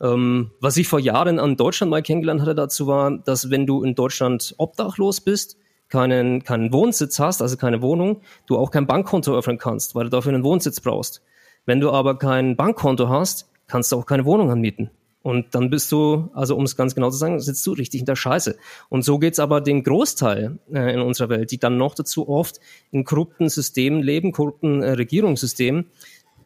[0.00, 3.82] Ähm, was ich vor Jahren an Deutschland mal kennengelernt hatte dazu war, dass wenn du
[3.82, 5.56] in Deutschland obdachlos bist,
[5.92, 10.10] keinen, keinen Wohnsitz hast, also keine Wohnung, du auch kein Bankkonto öffnen kannst, weil du
[10.10, 11.22] dafür einen Wohnsitz brauchst.
[11.66, 14.90] Wenn du aber kein Bankkonto hast, kannst du auch keine Wohnung anmieten.
[15.20, 18.06] Und dann bist du, also um es ganz genau zu sagen, sitzt du richtig in
[18.06, 18.56] der Scheiße.
[18.88, 22.58] Und so geht's aber den Großteil äh, in unserer Welt, die dann noch dazu oft
[22.90, 25.90] in korrupten Systemen leben, korrupten äh, Regierungssystemen,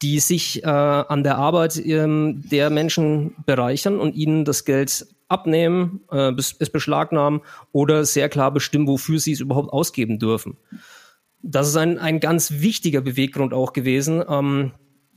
[0.02, 6.00] die sich äh, an der Arbeit ähm, der Menschen bereichern und ihnen das Geld abnehmen,
[6.10, 7.40] äh, es beschlagnahmen
[7.72, 10.56] oder sehr klar bestimmen, wofür sie es überhaupt ausgeben dürfen.
[11.42, 14.72] Das ist ein, ein ganz wichtiger Beweggrund auch gewesen, ähm,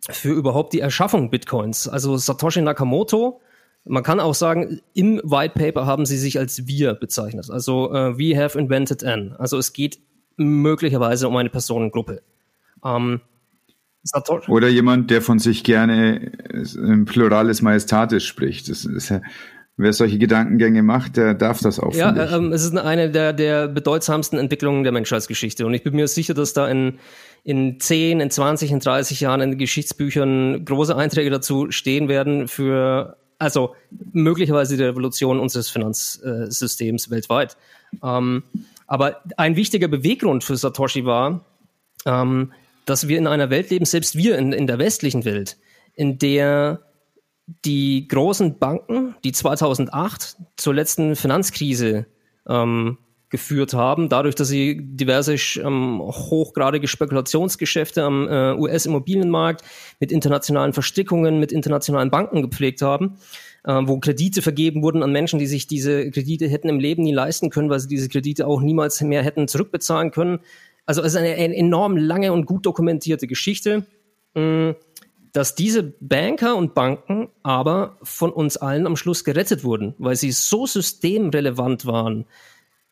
[0.10, 1.88] für überhaupt die Erschaffung Bitcoins.
[1.88, 3.42] Also Satoshi Nakamoto,
[3.86, 7.50] man kann auch sagen, im White Paper haben sie sich als wir bezeichnet.
[7.50, 9.36] Also uh, we have invented an.
[9.38, 10.00] Also es geht
[10.38, 12.22] möglicherweise um eine Personengruppe.
[12.84, 13.22] Ähm,
[14.48, 16.32] Oder jemand, der von sich gerne
[16.76, 18.70] im Plurales Majestatis spricht.
[18.70, 19.22] Das ist ja
[19.82, 21.94] Wer solche Gedankengänge macht, der darf das auch.
[21.94, 25.66] Ja, ähm, es ist eine der, der bedeutsamsten Entwicklungen der Menschheitsgeschichte.
[25.66, 27.00] Und ich bin mir sicher, dass da in,
[27.46, 32.50] in 10, in 20, in 30 Jahren in den Geschichtsbüchern große Einträge dazu stehen werden
[32.50, 33.74] für, also
[34.12, 37.56] möglicherweise die Revolution unseres Finanzsystems weltweit.
[38.04, 38.44] Ähm,
[38.86, 41.46] aber ein wichtiger Beweggrund für Satoshi war,
[42.06, 42.52] ähm,
[42.84, 45.56] dass wir in einer Welt leben, selbst wir in, in der westlichen Welt,
[45.96, 46.82] in der
[47.66, 52.06] die großen Banken, die 2008 zur letzten Finanzkrise
[52.48, 52.98] ähm,
[53.30, 59.64] geführt haben, dadurch, dass sie diverse ähm, hochgradige Spekulationsgeschäfte am äh, US-Immobilienmarkt
[60.00, 63.18] mit internationalen Verstrickungen, mit internationalen Banken gepflegt haben,
[63.66, 67.14] äh, wo Kredite vergeben wurden an Menschen, die sich diese Kredite hätten im Leben nie
[67.14, 70.40] leisten können, weil sie diese Kredite auch niemals mehr hätten zurückbezahlen können.
[70.88, 73.86] Also es ist eine, eine enorm lange und gut dokumentierte Geschichte.
[74.34, 74.76] Mh, mm,
[75.34, 80.32] dass diese Banker und Banken aber von uns allen am Schluss gerettet wurden, weil sie
[80.32, 82.26] so systemrelevant waren.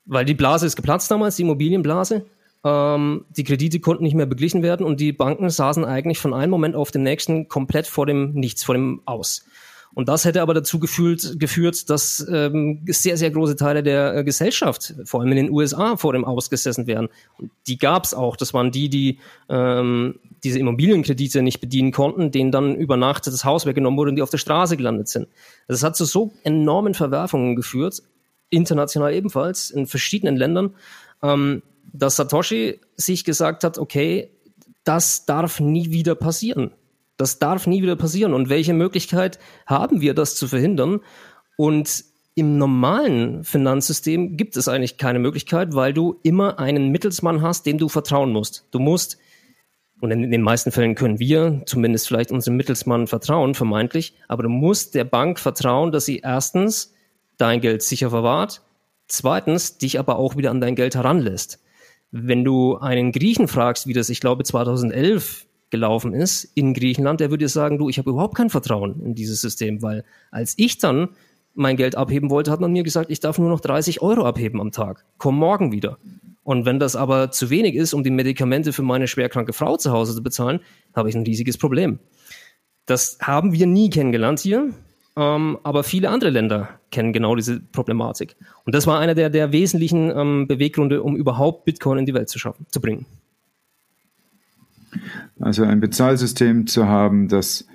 [0.06, 2.26] Weil die Blase ist geplatzt damals, die Immobilienblase.
[2.64, 6.52] Ähm, die Kredite konnten nicht mehr beglichen werden und die Banken saßen eigentlich von einem
[6.52, 9.46] Moment auf den nächsten komplett vor dem Nichts, vor dem Aus.
[9.94, 14.24] Und das hätte aber dazu geführt, geführt dass ähm, sehr, sehr große Teile der äh,
[14.24, 17.10] Gesellschaft, vor allem in den USA, vor dem Ausgesessen wären.
[17.40, 18.36] Und die gab es auch.
[18.36, 19.20] Das waren die, die
[19.50, 24.16] ähm, diese Immobilienkredite nicht bedienen konnten, denen dann über Nacht das Haus weggenommen wurde und
[24.16, 25.28] die auf der Straße gelandet sind.
[25.68, 28.02] Das hat zu so enormen Verwerfungen geführt,
[28.50, 30.76] international ebenfalls, in verschiedenen Ländern,
[31.22, 34.30] ähm, dass Satoshi sich gesagt hat, okay,
[34.84, 36.72] das darf nie wieder passieren.
[37.18, 38.34] Das darf nie wieder passieren.
[38.34, 41.02] Und welche Möglichkeit haben wir, das zu verhindern?
[41.58, 42.06] Und
[42.36, 47.80] im normalen Finanzsystem gibt es eigentlich keine Möglichkeit, weil du immer einen Mittelsmann hast, dem
[47.80, 48.68] du vertrauen musst.
[48.70, 49.18] Du musst,
[50.00, 54.50] und in den meisten Fällen können wir zumindest vielleicht unserem Mittelsmann vertrauen, vermeintlich, aber du
[54.50, 56.94] musst der Bank vertrauen, dass sie erstens
[57.38, 58.62] dein Geld sicher verwahrt,
[59.08, 61.60] zweitens dich aber auch wieder an dein Geld heranlässt.
[62.12, 67.32] Wenn du einen Griechen fragst, wie das, ich glaube, 2011 gelaufen ist in Griechenland, der
[67.32, 71.10] würde sagen, du, ich habe überhaupt kein Vertrauen in dieses System, weil als ich dann
[71.58, 74.62] mein Geld abheben wollte, hat man mir gesagt, ich darf nur noch 30 Euro abheben
[74.62, 75.06] am Tag.
[75.18, 75.98] Komm morgen wieder.
[76.44, 79.92] Und wenn das aber zu wenig ist, um die Medikamente für meine schwerkranke Frau zu
[79.92, 80.62] Hause zu bezahlen,
[80.96, 82.00] habe ich ein riesiges Problem.
[82.86, 84.70] Das haben wir nie kennengelernt hier,
[85.18, 88.38] ähm, aber viele andere Länder kennen genau diese Problematik.
[88.64, 92.30] Und das war einer der, der wesentlichen ähm, Beweggründe, um überhaupt Bitcoin in die Welt
[92.30, 93.06] zu schaffen, zu bringen.
[95.40, 97.68] Also ein Bezahlsystem zu haben, das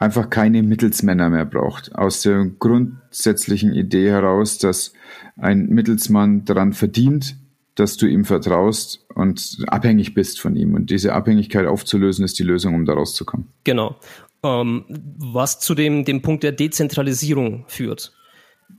[0.00, 1.94] einfach keine Mittelsmänner mehr braucht.
[1.94, 4.92] Aus der grundsätzlichen Idee heraus, dass
[5.36, 7.36] ein Mittelsmann daran verdient,
[7.76, 10.74] dass du ihm vertraust und abhängig bist von ihm.
[10.74, 13.48] Und diese Abhängigkeit aufzulösen, ist die Lösung, um da rauszukommen.
[13.62, 13.96] Genau.
[14.42, 18.12] Ähm, was zu dem, dem Punkt der Dezentralisierung führt.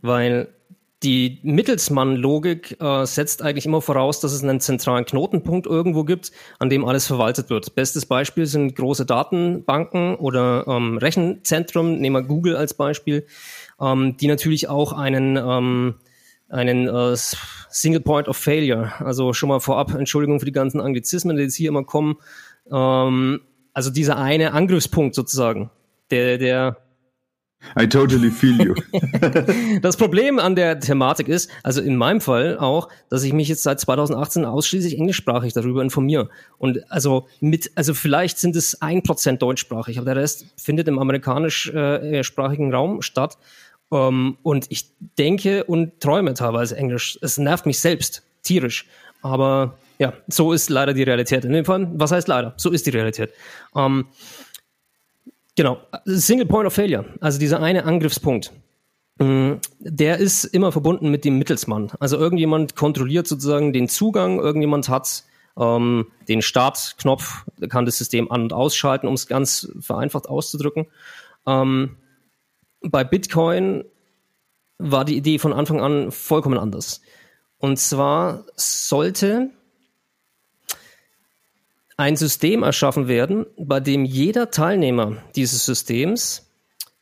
[0.01, 0.49] Weil
[1.03, 6.69] die Mittelsmann-Logik äh, setzt eigentlich immer voraus, dass es einen zentralen Knotenpunkt irgendwo gibt, an
[6.69, 7.73] dem alles verwaltet wird.
[7.73, 13.25] Bestes Beispiel sind große Datenbanken oder ähm, Rechenzentren, nehmen wir Google als Beispiel,
[13.79, 15.95] ähm, die natürlich auch einen, ähm,
[16.49, 21.35] einen äh, Single Point of Failure, also schon mal vorab, Entschuldigung für die ganzen Anglizismen,
[21.35, 22.17] die jetzt hier immer kommen,
[22.71, 23.41] ähm,
[23.73, 25.71] also dieser eine Angriffspunkt sozusagen,
[26.11, 26.77] der, der
[27.79, 28.75] I totally feel you.
[29.81, 33.63] das Problem an der Thematik ist, also in meinem Fall auch, dass ich mich jetzt
[33.63, 36.29] seit 2018 ausschließlich englischsprachig darüber informiere.
[36.57, 40.99] Und also mit, also vielleicht sind es ein Prozent deutschsprachig, aber der Rest findet im
[40.99, 43.37] amerikanischsprachigen äh, Raum statt.
[43.89, 47.19] Um, ähm, und ich denke und träume teilweise Englisch.
[47.21, 48.87] Es nervt mich selbst tierisch.
[49.21, 51.45] Aber ja, so ist leider die Realität.
[51.45, 52.53] In dem Fall, was heißt leider?
[52.57, 53.31] So ist die Realität.
[53.73, 54.05] Um, ähm,
[55.55, 58.53] Genau, Single Point of Failure, also dieser eine Angriffspunkt,
[59.19, 61.91] mm, der ist immer verbunden mit dem Mittelsmann.
[61.99, 65.23] Also irgendjemand kontrolliert sozusagen den Zugang, irgendjemand hat
[65.59, 70.87] ähm, den Startknopf, kann das System an- und ausschalten, um es ganz vereinfacht auszudrücken.
[71.45, 71.97] Ähm,
[72.81, 73.83] bei Bitcoin
[74.77, 77.01] war die Idee von Anfang an vollkommen anders.
[77.57, 79.51] Und zwar sollte
[81.97, 86.49] ein System erschaffen werden, bei dem jeder Teilnehmer dieses Systems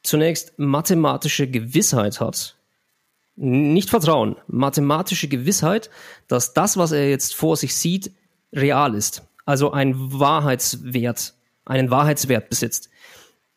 [0.04, 2.56] zunächst mathematische Gewissheit hat,
[3.36, 5.90] nicht Vertrauen, mathematische Gewissheit,
[6.28, 8.12] dass das, was er jetzt vor sich sieht,
[8.52, 9.24] real ist.
[9.46, 12.90] Also ein Wahrheitswert, einen Wahrheitswert besitzt.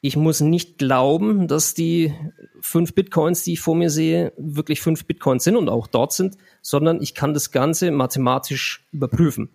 [0.01, 2.15] Ich muss nicht glauben, dass die
[2.61, 6.37] fünf Bitcoins, die ich vor mir sehe, wirklich fünf Bitcoins sind und auch dort sind,
[6.61, 9.49] sondern ich kann das Ganze mathematisch überprüfen.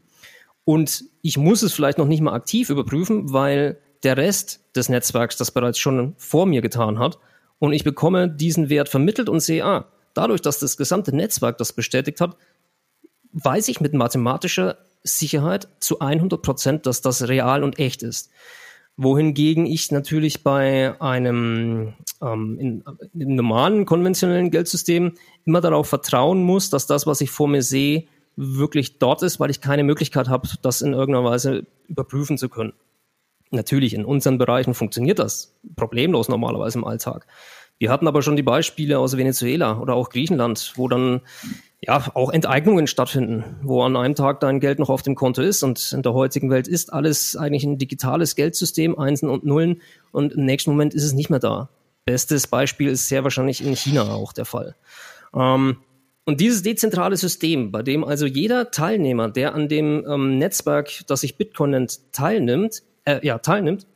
[0.68, 5.38] Und ich muss es vielleicht noch nicht mal aktiv überprüfen, weil der Rest des Netzwerks
[5.38, 7.20] das bereits schon vor mir getan hat.
[7.58, 11.72] Und ich bekomme diesen Wert vermittelt und sehe, ah, dadurch, dass das gesamte Netzwerk das
[11.72, 12.36] bestätigt hat,
[13.32, 18.30] weiß ich mit mathematischer Sicherheit zu 100 Prozent, dass das real und echt ist.
[18.98, 25.14] Wohingegen ich natürlich bei einem ähm, in, im normalen konventionellen Geldsystem
[25.46, 29.50] immer darauf vertrauen muss, dass das, was ich vor mir sehe, wirklich dort ist, weil
[29.50, 32.74] ich keine Möglichkeit habe, das in irgendeiner Weise überprüfen zu können.
[33.50, 37.26] Natürlich, in unseren Bereichen funktioniert das problemlos normalerweise im Alltag.
[37.80, 41.22] Wir hatten aber schon die Beispiele aus Venezuela oder auch Griechenland, wo dann
[41.82, 45.64] ja auch Enteignungen stattfinden, wo an einem Tag dein Geld noch auf dem Konto ist
[45.64, 49.82] und in der heutigen Welt ist alles eigentlich ein digitales Geldsystem, Einsen und Nullen
[50.12, 51.70] und im nächsten Moment ist es nicht mehr da.
[52.06, 54.76] Bestes Beispiel ist sehr wahrscheinlich in China auch der Fall.
[55.36, 55.78] Ähm,
[56.28, 61.22] und dieses dezentrale System, bei dem also jeder Teilnehmer, der an dem ähm, Netzwerk, das
[61.22, 63.88] sich Bitcoin nennt, teilnimmt, äh, ja, teilnimmt,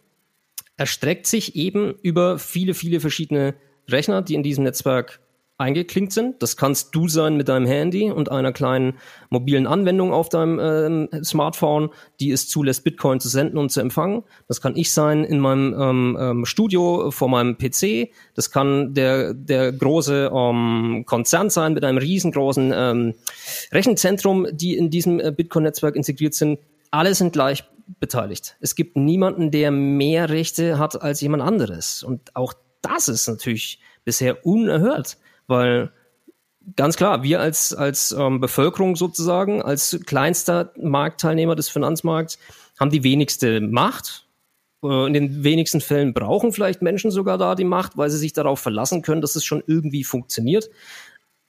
[0.77, 3.55] erstreckt sich eben über viele, viele verschiedene
[3.89, 5.19] Rechner, die in diesem Netzwerk
[5.61, 6.41] eingeklinkt sind.
[6.41, 8.97] Das kannst du sein mit deinem Handy und einer kleinen
[9.29, 14.23] mobilen Anwendung auf deinem ähm, Smartphone, die es zulässt, Bitcoin zu senden und zu empfangen.
[14.47, 18.09] Das kann ich sein in meinem ähm, ähm Studio vor meinem PC.
[18.33, 23.13] Das kann der, der große ähm, Konzern sein mit einem riesengroßen ähm,
[23.71, 26.59] Rechenzentrum, die in diesem äh, Bitcoin-Netzwerk integriert sind.
[26.89, 27.63] Alle sind gleich
[27.99, 28.57] beteiligt.
[28.59, 32.03] Es gibt niemanden, der mehr Rechte hat als jemand anderes.
[32.03, 35.17] Und auch das ist natürlich bisher unerhört
[35.51, 35.91] weil
[36.75, 42.39] ganz klar, wir als, als ähm, Bevölkerung sozusagen, als kleinster Marktteilnehmer des Finanzmarkts,
[42.79, 44.27] haben die wenigste Macht.
[44.83, 48.33] Äh, in den wenigsten Fällen brauchen vielleicht Menschen sogar da die Macht, weil sie sich
[48.33, 50.69] darauf verlassen können, dass es schon irgendwie funktioniert.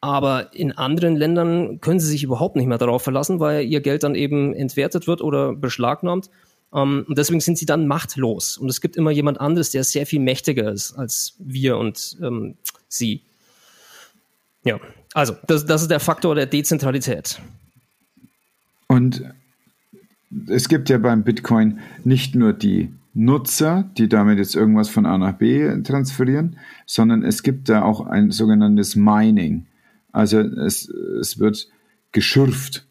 [0.00, 4.02] Aber in anderen Ländern können sie sich überhaupt nicht mehr darauf verlassen, weil ihr Geld
[4.02, 6.28] dann eben entwertet wird oder beschlagnahmt.
[6.74, 8.58] Ähm, und deswegen sind sie dann machtlos.
[8.58, 12.56] Und es gibt immer jemand anderes, der sehr viel mächtiger ist als wir und ähm,
[12.88, 13.22] sie.
[14.64, 14.78] Ja,
[15.14, 17.40] also das, das ist der Faktor der Dezentralität.
[18.86, 19.24] Und
[20.48, 25.18] es gibt ja beim Bitcoin nicht nur die Nutzer, die damit jetzt irgendwas von A
[25.18, 29.66] nach B transferieren, sondern es gibt da auch ein sogenanntes Mining.
[30.12, 31.68] Also es, es wird
[32.12, 32.86] geschürft,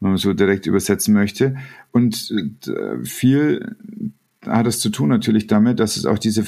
[0.00, 1.56] wenn man so direkt übersetzen möchte.
[1.92, 3.76] Und äh, viel
[4.44, 6.44] hat es zu tun natürlich damit, dass es auch diese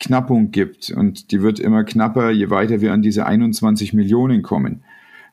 [0.00, 0.90] Verknappung gibt.
[0.90, 4.82] Und die wird immer knapper, je weiter wir an diese 21 Millionen kommen.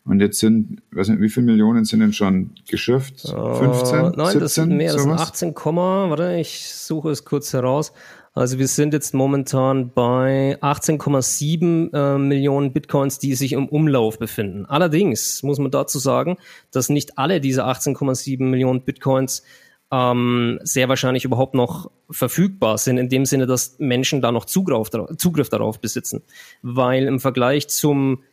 [0.03, 3.21] Und jetzt sind, weiß nicht, wie viele Millionen sind denn schon geschürft?
[3.21, 3.35] 15?
[3.35, 7.91] Uh, nein, 17, das sind mehr, das sind 18, warte, ich suche es kurz heraus.
[8.33, 14.65] Also wir sind jetzt momentan bei 18,7 äh, Millionen Bitcoins, die sich im Umlauf befinden.
[14.65, 16.37] Allerdings muss man dazu sagen,
[16.71, 19.43] dass nicht alle diese 18,7 Millionen Bitcoins
[19.91, 24.89] ähm, sehr wahrscheinlich überhaupt noch verfügbar sind, in dem Sinne, dass Menschen da noch Zugriff,
[25.17, 26.23] Zugriff darauf besitzen.
[26.61, 28.23] Weil im Vergleich zum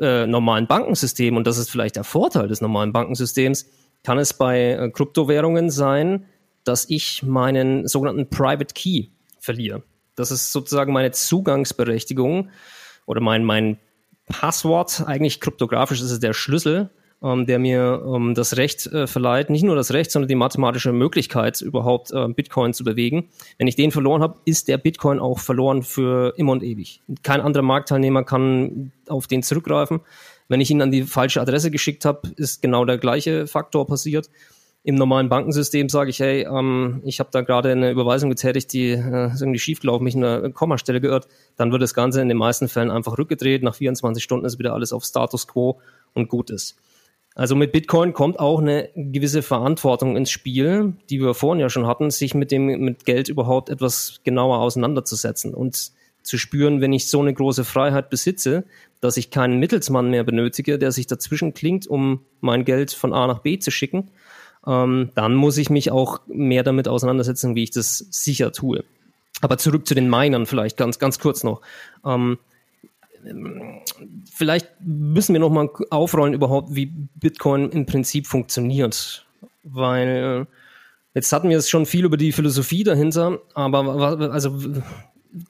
[0.00, 3.66] äh, normalen Bankensystem, und das ist vielleicht der Vorteil des normalen Bankensystems,
[4.02, 6.26] kann es bei äh, Kryptowährungen sein,
[6.64, 9.08] dass ich meinen sogenannten Private Key
[9.38, 9.82] verliere.
[10.16, 12.50] Das ist sozusagen meine Zugangsberechtigung
[13.06, 13.78] oder mein, mein
[14.28, 15.04] Passwort.
[15.06, 16.90] Eigentlich kryptografisch ist es der Schlüssel
[17.24, 20.92] ähm, der mir ähm, das Recht äh, verleiht, nicht nur das Recht, sondern die mathematische
[20.92, 23.30] Möglichkeit, überhaupt äh, Bitcoin zu bewegen.
[23.56, 27.00] Wenn ich den verloren habe, ist der Bitcoin auch verloren für immer und ewig.
[27.22, 30.00] Kein anderer Marktteilnehmer kann auf den zurückgreifen.
[30.48, 34.28] Wenn ich ihn an die falsche Adresse geschickt habe, ist genau der gleiche Faktor passiert.
[34.86, 38.90] Im normalen Bankensystem sage ich, hey, ähm, ich habe da gerade eine Überweisung getätigt, die
[38.90, 42.36] äh, ist irgendwie schiefgelaufen, mich in einer Kommastelle geirrt, dann wird das Ganze in den
[42.36, 43.62] meisten Fällen einfach rückgedreht.
[43.62, 45.80] Nach 24 Stunden ist wieder alles auf Status quo
[46.12, 46.76] und gut ist.
[47.34, 51.86] Also mit Bitcoin kommt auch eine gewisse Verantwortung ins Spiel, die wir vorhin ja schon
[51.86, 57.08] hatten, sich mit dem mit Geld überhaupt etwas genauer auseinanderzusetzen und zu spüren, wenn ich
[57.08, 58.64] so eine große Freiheit besitze,
[59.00, 63.26] dass ich keinen Mittelsmann mehr benötige, der sich dazwischen klingt, um mein Geld von A
[63.26, 64.08] nach B zu schicken,
[64.66, 68.84] ähm, dann muss ich mich auch mehr damit auseinandersetzen, wie ich das sicher tue.
[69.42, 71.60] Aber zurück zu den Minern vielleicht ganz, ganz kurz noch.
[72.06, 72.38] Ähm,
[74.32, 79.26] vielleicht müssen wir noch mal aufrollen überhaupt, wie Bitcoin im Prinzip funktioniert,
[79.62, 80.46] weil
[81.14, 84.58] jetzt hatten wir es schon viel über die Philosophie dahinter, aber also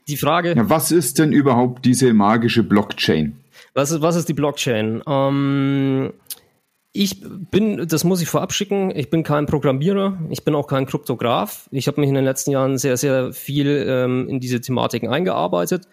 [0.09, 0.55] die Frage.
[0.55, 3.37] Ja, was ist denn überhaupt diese magische Blockchain?
[3.75, 5.03] Was ist, was ist die Blockchain?
[5.07, 6.12] Ähm,
[6.93, 7.20] ich
[7.51, 11.68] bin, das muss ich vorab schicken, ich bin kein Programmierer, ich bin auch kein Kryptograf.
[11.72, 15.89] Ich habe mich in den letzten Jahren sehr, sehr viel ähm, in diese Thematiken eingearbeitet.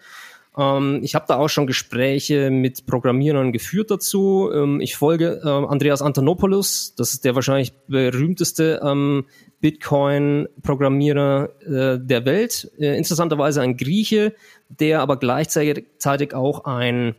[0.56, 4.50] Ähm, ich habe da auch schon Gespräche mit Programmierern geführt dazu.
[4.52, 9.24] Ähm, ich folge äh, Andreas Antonopoulos, das ist der wahrscheinlich berühmteste ähm,
[9.60, 12.70] Bitcoin-Programmierer äh, der Welt.
[12.78, 14.34] Äh, interessanterweise ein Grieche,
[14.68, 17.14] der aber gleichzeitig auch ein,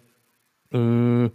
[0.72, 1.30] äh,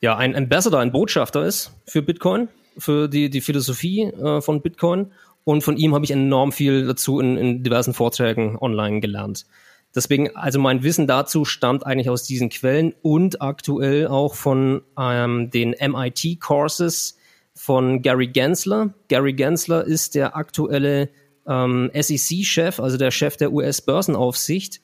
[0.00, 5.12] ja, ein Ambassador, ein Botschafter ist für Bitcoin, für die, die Philosophie äh, von Bitcoin.
[5.42, 9.46] Und von ihm habe ich enorm viel dazu in, in diversen Vorträgen online gelernt.
[9.94, 15.50] Deswegen, also mein Wissen dazu stammt eigentlich aus diesen Quellen und aktuell auch von ähm,
[15.50, 17.16] den MIT-Courses
[17.54, 18.94] von Gary Gensler.
[19.08, 21.08] Gary Gensler ist der aktuelle
[21.46, 24.82] ähm, SEC-Chef, also der Chef der US-Börsenaufsicht,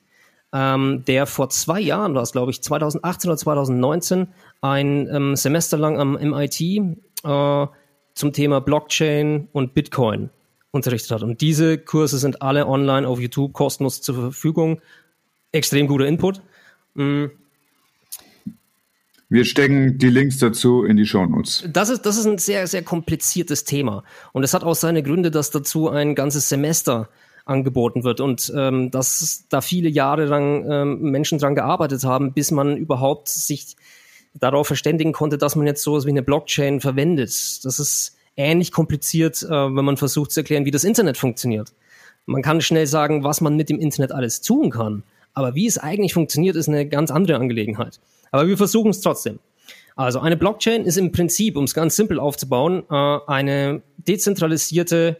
[0.51, 4.27] ähm, der vor zwei Jahren, das glaube ich 2018 oder 2019,
[4.61, 7.67] ein ähm, Semester lang am MIT äh,
[8.15, 10.31] zum Thema Blockchain und Bitcoin
[10.75, 11.23] unterrichtet hat.
[11.23, 14.81] Und diese Kurse sind alle online auf YouTube kostenlos zur Verfügung.
[15.51, 16.41] Extrem guter Input.
[16.93, 17.31] Mhm.
[19.27, 21.67] Wir stecken die Links dazu in die Show Notes.
[21.67, 24.03] Das ist, das ist ein sehr, sehr kompliziertes Thema.
[24.33, 27.09] Und es hat auch seine Gründe, dass dazu ein ganzes Semester
[27.45, 32.51] angeboten wird und ähm, dass da viele Jahre lang ähm, Menschen dran gearbeitet haben, bis
[32.51, 33.75] man überhaupt sich
[34.33, 37.65] darauf verständigen konnte, dass man jetzt sowas wie eine Blockchain verwendet.
[37.65, 41.73] Das ist ähnlich kompliziert, äh, wenn man versucht zu erklären, wie das Internet funktioniert.
[42.25, 45.03] Man kann schnell sagen, was man mit dem Internet alles tun kann.
[45.33, 47.99] Aber wie es eigentlich funktioniert, ist eine ganz andere Angelegenheit.
[48.31, 49.39] Aber wir versuchen es trotzdem.
[49.95, 55.17] Also eine Blockchain ist im Prinzip, um es ganz simpel aufzubauen, äh, eine dezentralisierte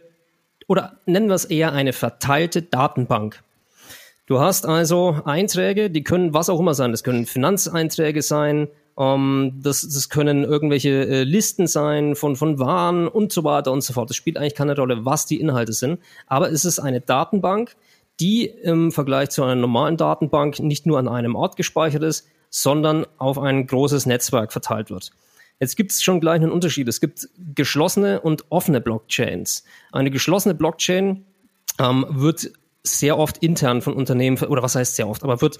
[0.66, 3.42] oder nennen wir es eher eine verteilte Datenbank.
[4.26, 6.90] Du hast also Einträge, die können was auch immer sein.
[6.90, 8.68] Das können Finanzeinträge sein,
[8.98, 13.82] ähm, das, das können irgendwelche äh, Listen sein von, von Waren und so weiter und
[13.82, 14.10] so fort.
[14.10, 16.00] Das spielt eigentlich keine Rolle, was die Inhalte sind.
[16.26, 17.76] Aber es ist eine Datenbank,
[18.20, 23.06] die im Vergleich zu einer normalen Datenbank nicht nur an einem Ort gespeichert ist, sondern
[23.18, 25.10] auf ein großes Netzwerk verteilt wird.
[25.60, 26.88] Jetzt gibt es schon gleich einen Unterschied.
[26.88, 29.64] Es gibt geschlossene und offene Blockchains.
[29.92, 31.24] Eine geschlossene Blockchain
[31.78, 32.50] ähm, wird
[32.82, 35.58] sehr oft intern von Unternehmen, oder was heißt sehr oft, aber wird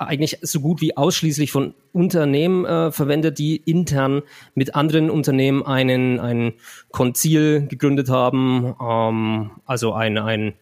[0.00, 4.22] eigentlich so gut wie ausschließlich von Unternehmen äh, verwendet, die intern
[4.54, 6.54] mit anderen Unternehmen einen, ein
[6.90, 10.54] Konzil gegründet haben, ähm, also ein, ein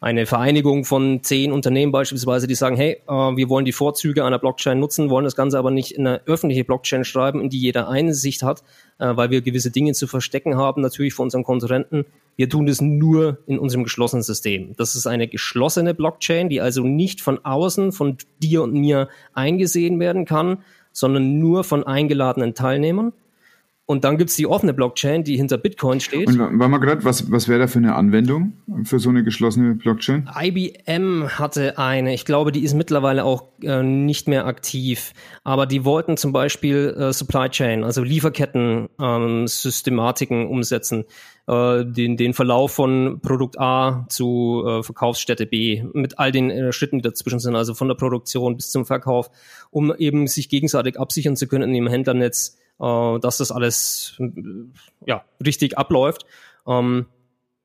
[0.00, 4.38] eine Vereinigung von zehn Unternehmen beispielsweise, die sagen, hey, äh, wir wollen die Vorzüge einer
[4.38, 7.88] Blockchain nutzen, wollen das Ganze aber nicht in eine öffentliche Blockchain schreiben, in die jeder
[7.88, 8.62] Einsicht hat,
[8.98, 12.04] äh, weil wir gewisse Dinge zu verstecken haben, natürlich für unseren Konkurrenten.
[12.38, 14.76] Wir tun das nur in unserem geschlossenen System.
[14.76, 19.98] Das ist eine geschlossene Blockchain, die also nicht von außen, von dir und mir eingesehen
[19.98, 20.62] werden kann,
[20.92, 23.12] sondern nur von eingeladenen Teilnehmern.
[23.90, 26.28] Und dann gibt's die offene Blockchain, die hinter Bitcoin steht.
[26.28, 28.52] Und war mal gerade, was, was wäre da für eine Anwendung
[28.84, 30.28] für so eine geschlossene Blockchain?
[30.38, 35.86] IBM hatte eine, ich glaube, die ist mittlerweile auch äh, nicht mehr aktiv, aber die
[35.86, 41.06] wollten zum Beispiel äh, Supply Chain, also Lieferketten-Systematiken ähm, umsetzen,
[41.46, 46.72] äh, den, den Verlauf von Produkt A zu äh, Verkaufsstätte B mit all den äh,
[46.72, 49.30] Schritten, die dazwischen sind, also von der Produktion bis zum Verkauf,
[49.70, 54.20] um eben sich gegenseitig absichern zu können in dem Händlernetz äh, dass das alles
[55.06, 56.26] ja, richtig abläuft.
[56.66, 57.06] Ähm,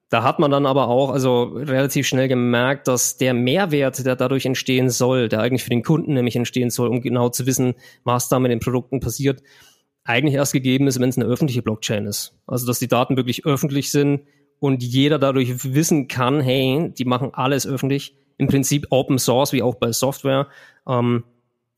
[0.09, 4.45] da hat man dann aber auch also relativ schnell gemerkt, dass der Mehrwert, der dadurch
[4.45, 8.29] entstehen soll, der eigentlich für den Kunden nämlich entstehen soll, um genau zu wissen, was
[8.29, 9.41] da mit den Produkten passiert,
[10.03, 12.37] eigentlich erst gegeben ist, wenn es eine öffentliche Blockchain ist.
[12.45, 14.21] Also dass die Daten wirklich öffentlich sind
[14.59, 18.15] und jeder dadurch wissen kann, hey, die machen alles öffentlich.
[18.37, 20.47] Im Prinzip Open Source, wie auch bei Software.
[20.87, 21.23] Ähm,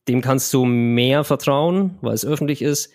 [0.08, 2.92] dem kannst du mehr vertrauen, weil es öffentlich ist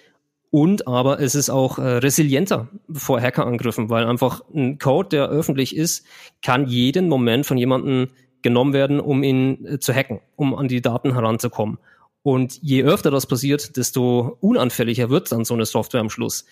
[0.51, 5.77] und aber es ist auch äh, resilienter vor Hackerangriffen, weil einfach ein Code, der öffentlich
[5.77, 6.05] ist,
[6.43, 8.09] kann jeden Moment von jemandem
[8.43, 11.79] genommen werden, um ihn äh, zu hacken, um an die Daten heranzukommen.
[12.23, 16.45] Und je öfter das passiert, desto unanfälliger wird dann so eine Software am Schluss.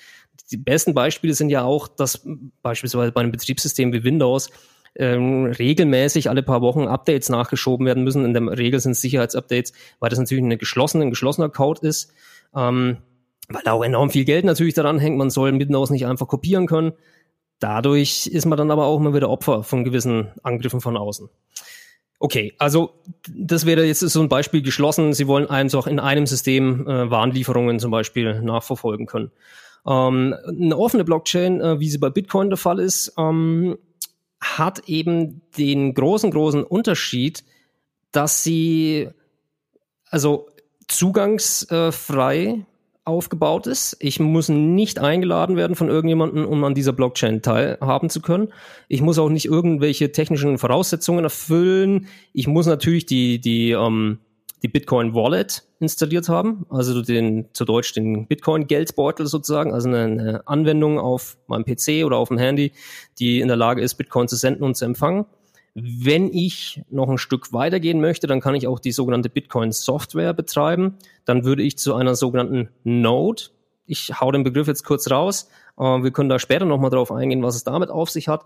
[0.50, 2.26] Die besten Beispiele sind ja auch, dass
[2.62, 4.50] beispielsweise bei einem Betriebssystem wie Windows
[4.94, 8.24] ähm, regelmäßig alle paar Wochen Updates nachgeschoben werden müssen.
[8.24, 12.12] In der Regel sind es Sicherheitsupdates, weil das natürlich eine geschlossene, ein geschlossener Code ist.
[12.54, 12.98] Ähm,
[13.48, 15.16] weil da auch enorm viel Geld natürlich daran hängt.
[15.16, 16.92] Man soll Midnose nicht einfach kopieren können.
[17.60, 21.28] Dadurch ist man dann aber auch immer wieder Opfer von gewissen Angriffen von außen.
[22.20, 22.94] Okay, also
[23.28, 25.12] das wäre jetzt so ein Beispiel geschlossen.
[25.12, 29.30] Sie wollen einfach in einem System äh, Warenlieferungen zum Beispiel nachverfolgen können.
[29.86, 33.78] Ähm, eine offene Blockchain, äh, wie sie bei Bitcoin der Fall ist, ähm,
[34.40, 37.44] hat eben den großen, großen Unterschied,
[38.12, 39.08] dass sie
[40.10, 40.48] also
[40.88, 42.64] zugangsfrei
[43.08, 43.96] aufgebaut ist.
[43.98, 48.52] Ich muss nicht eingeladen werden von irgendjemandem, um an dieser Blockchain teilhaben zu können.
[48.86, 52.06] Ich muss auch nicht irgendwelche technischen Voraussetzungen erfüllen.
[52.32, 54.18] Ich muss natürlich die, die, ähm,
[54.62, 60.02] die Bitcoin Wallet installiert haben, also den, zu Deutsch den Bitcoin Geldbeutel sozusagen, also eine,
[60.02, 62.72] eine Anwendung auf meinem PC oder auf dem Handy,
[63.18, 65.24] die in der Lage ist, Bitcoin zu senden und zu empfangen.
[65.80, 70.96] Wenn ich noch ein Stück weitergehen möchte, dann kann ich auch die sogenannte Bitcoin-Software betreiben.
[71.24, 73.44] Dann würde ich zu einer sogenannten Node,
[73.86, 75.48] ich hau den Begriff jetzt kurz raus,
[75.78, 78.44] äh, wir können da später nochmal drauf eingehen, was es damit auf sich hat.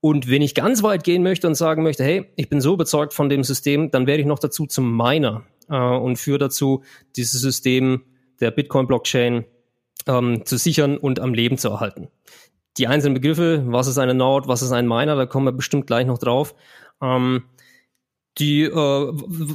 [0.00, 3.14] Und wenn ich ganz weit gehen möchte und sagen möchte, hey, ich bin so überzeugt
[3.14, 6.82] von dem System, dann werde ich noch dazu zum Miner äh, und führe dazu,
[7.16, 8.02] dieses System
[8.40, 9.44] der Bitcoin-Blockchain
[10.06, 12.08] ähm, zu sichern und am Leben zu erhalten
[12.78, 15.86] die einzelnen Begriffe, was ist eine Node, was ist ein Miner, da kommen wir bestimmt
[15.86, 16.54] gleich noch drauf.
[17.00, 17.44] Ähm,
[18.38, 19.12] die, äh,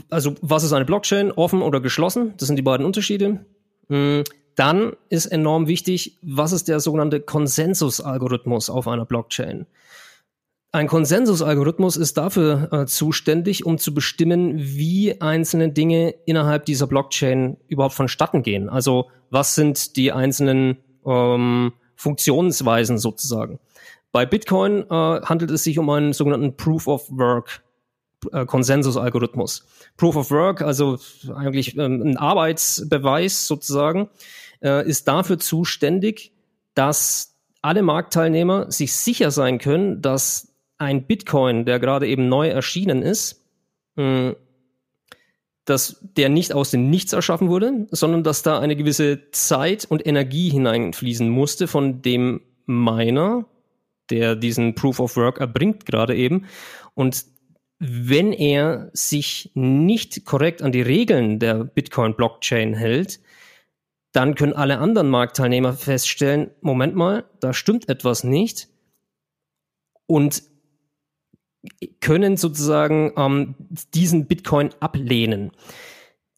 [0.09, 2.33] also was ist eine Blockchain, offen oder geschlossen?
[2.37, 3.45] Das sind die beiden Unterschiede.
[3.87, 4.23] Mhm.
[4.55, 9.65] Dann ist enorm wichtig, was ist der sogenannte Konsensusalgorithmus auf einer Blockchain?
[10.73, 17.57] Ein Konsensusalgorithmus ist dafür äh, zuständig, um zu bestimmen, wie einzelne Dinge innerhalb dieser Blockchain
[17.67, 18.69] überhaupt vonstatten gehen.
[18.69, 23.59] Also was sind die einzelnen ähm, Funktionsweisen sozusagen.
[24.11, 27.63] Bei Bitcoin äh, handelt es sich um einen sogenannten Proof of Work
[28.31, 29.67] äh, Konsensusalgorithmus.
[29.97, 30.97] Proof of Work, also
[31.35, 34.09] eigentlich ähm, ein Arbeitsbeweis sozusagen,
[34.63, 36.33] äh, ist dafür zuständig,
[36.73, 43.03] dass alle Marktteilnehmer sich sicher sein können, dass ein Bitcoin, der gerade eben neu erschienen
[43.03, 43.45] ist,
[43.95, 44.35] mh,
[45.71, 50.05] dass der nicht aus dem Nichts erschaffen wurde, sondern dass da eine gewisse Zeit und
[50.05, 53.45] Energie hineinfließen musste von dem Miner,
[54.09, 56.45] der diesen Proof of Work erbringt gerade eben.
[56.93, 57.23] Und
[57.79, 63.21] wenn er sich nicht korrekt an die Regeln der Bitcoin-Blockchain hält,
[64.11, 68.67] dann können alle anderen Marktteilnehmer feststellen, Moment mal, da stimmt etwas nicht.
[70.05, 70.43] Und
[71.99, 73.55] können sozusagen ähm,
[73.93, 75.51] diesen Bitcoin ablehnen.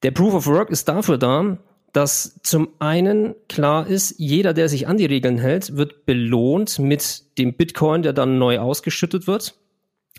[0.04, 1.58] Der Proof of Work ist dafür da,
[1.94, 7.38] dass zum einen klar ist, jeder, der sich an die Regeln hält, wird belohnt mit
[7.38, 9.56] dem Bitcoin, der dann neu ausgeschüttet wird.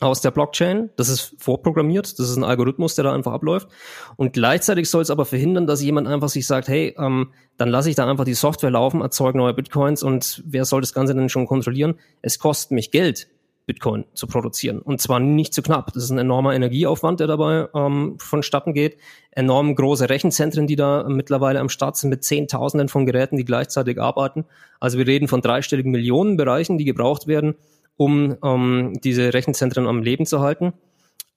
[0.01, 0.91] aus der Blockchain.
[0.97, 3.69] Das ist vorprogrammiert, das ist ein Algorithmus, der da einfach abläuft.
[4.17, 7.91] Und gleichzeitig soll es aber verhindern, dass jemand einfach sich sagt, hey, ähm, dann lasse
[7.91, 11.29] ich da einfach die Software laufen, erzeuge neue Bitcoins und wer soll das Ganze denn
[11.29, 11.95] schon kontrollieren?
[12.23, 13.29] Es kostet mich Geld,
[13.67, 14.81] Bitcoin zu produzieren.
[14.81, 15.93] Und zwar nicht zu knapp.
[15.93, 18.99] Das ist ein enormer Energieaufwand, der dabei ähm, vonstatten geht.
[19.31, 24.01] Enorm große Rechenzentren, die da mittlerweile am Start sind mit Zehntausenden von Geräten, die gleichzeitig
[24.01, 24.45] arbeiten.
[24.81, 27.55] Also wir reden von dreistelligen Millionenbereichen, die gebraucht werden,
[27.97, 30.75] um ähm, diese Rechenzentren am Leben zu halten.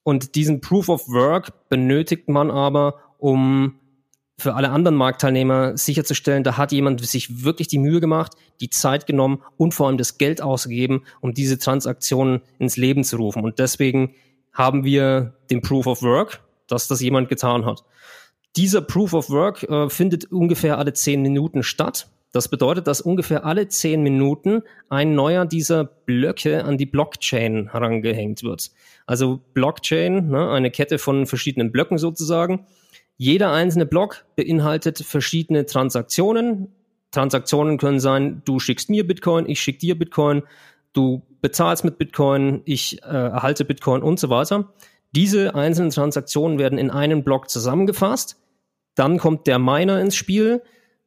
[0.03, 3.76] Und diesen Proof of Work benötigt man aber, um
[4.39, 9.07] für alle anderen Marktteilnehmer sicherzustellen, da hat jemand sich wirklich die Mühe gemacht, die Zeit
[9.07, 13.43] genommen und vor allem das Geld ausgegeben, um diese Transaktionen ins Leben zu rufen.
[13.43, 14.13] Und deswegen
[14.53, 17.83] haben wir den Proof of Work, dass das jemand getan hat.
[18.55, 22.07] Dieser Proof of Work äh, findet ungefähr alle zehn Minuten statt.
[22.31, 28.43] Das bedeutet, dass ungefähr alle zehn Minuten ein neuer dieser Blöcke an die Blockchain herangehängt
[28.43, 28.69] wird.
[29.07, 32.67] Also Blockchain, ne, eine Kette von verschiedenen Blöcken sozusagen.
[33.17, 36.71] Jeder einzelne Block beinhaltet verschiedene Transaktionen.
[37.11, 40.43] Transaktionen können sein, du schickst mir Bitcoin, ich schick dir Bitcoin,
[40.93, 44.71] du bezahlst mit Bitcoin, ich äh, erhalte Bitcoin und so weiter.
[45.15, 48.37] Diese einzelnen Transaktionen werden in einen Block zusammengefasst.
[48.93, 50.61] Dann kommt der Miner ins Spiel,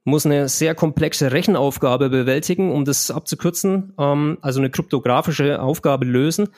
[0.05, 6.49] muss eine sehr komplexe Rechenaufgabe bewältigen, um das abzukürzen, ähm, also eine kryptografische Aufgabe lösen.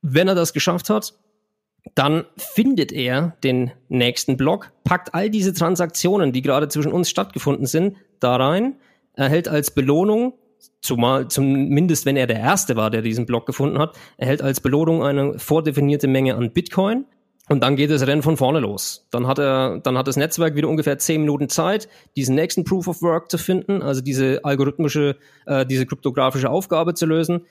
[0.00, 1.14] Wenn er das geschafft hat,
[1.94, 7.66] dann findet er den nächsten Block, packt all diese Transaktionen, die gerade zwischen uns stattgefunden
[7.66, 8.76] sind, da rein,
[9.14, 10.34] erhält als Belohnung,
[10.80, 15.02] zumal zumindest wenn er der Erste war, der diesen Block gefunden hat, erhält als Belohnung
[15.02, 17.04] eine vordefinierte Menge an Bitcoin.
[17.48, 19.06] Und dann geht das Rennen von vorne los.
[19.10, 22.86] Dann hat er, dann hat das Netzwerk wieder ungefähr zehn Minuten Zeit, diesen nächsten Proof
[22.86, 25.16] of Work zu finden, also diese algorithmische,
[25.46, 27.44] äh, diese kryptografische Aufgabe zu lösen.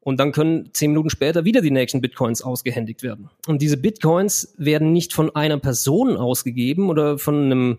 [0.00, 3.30] Und dann können zehn Minuten später wieder die nächsten Bitcoins ausgehändigt werden.
[3.46, 7.78] Und diese Bitcoins werden nicht von einer Person ausgegeben oder von einem,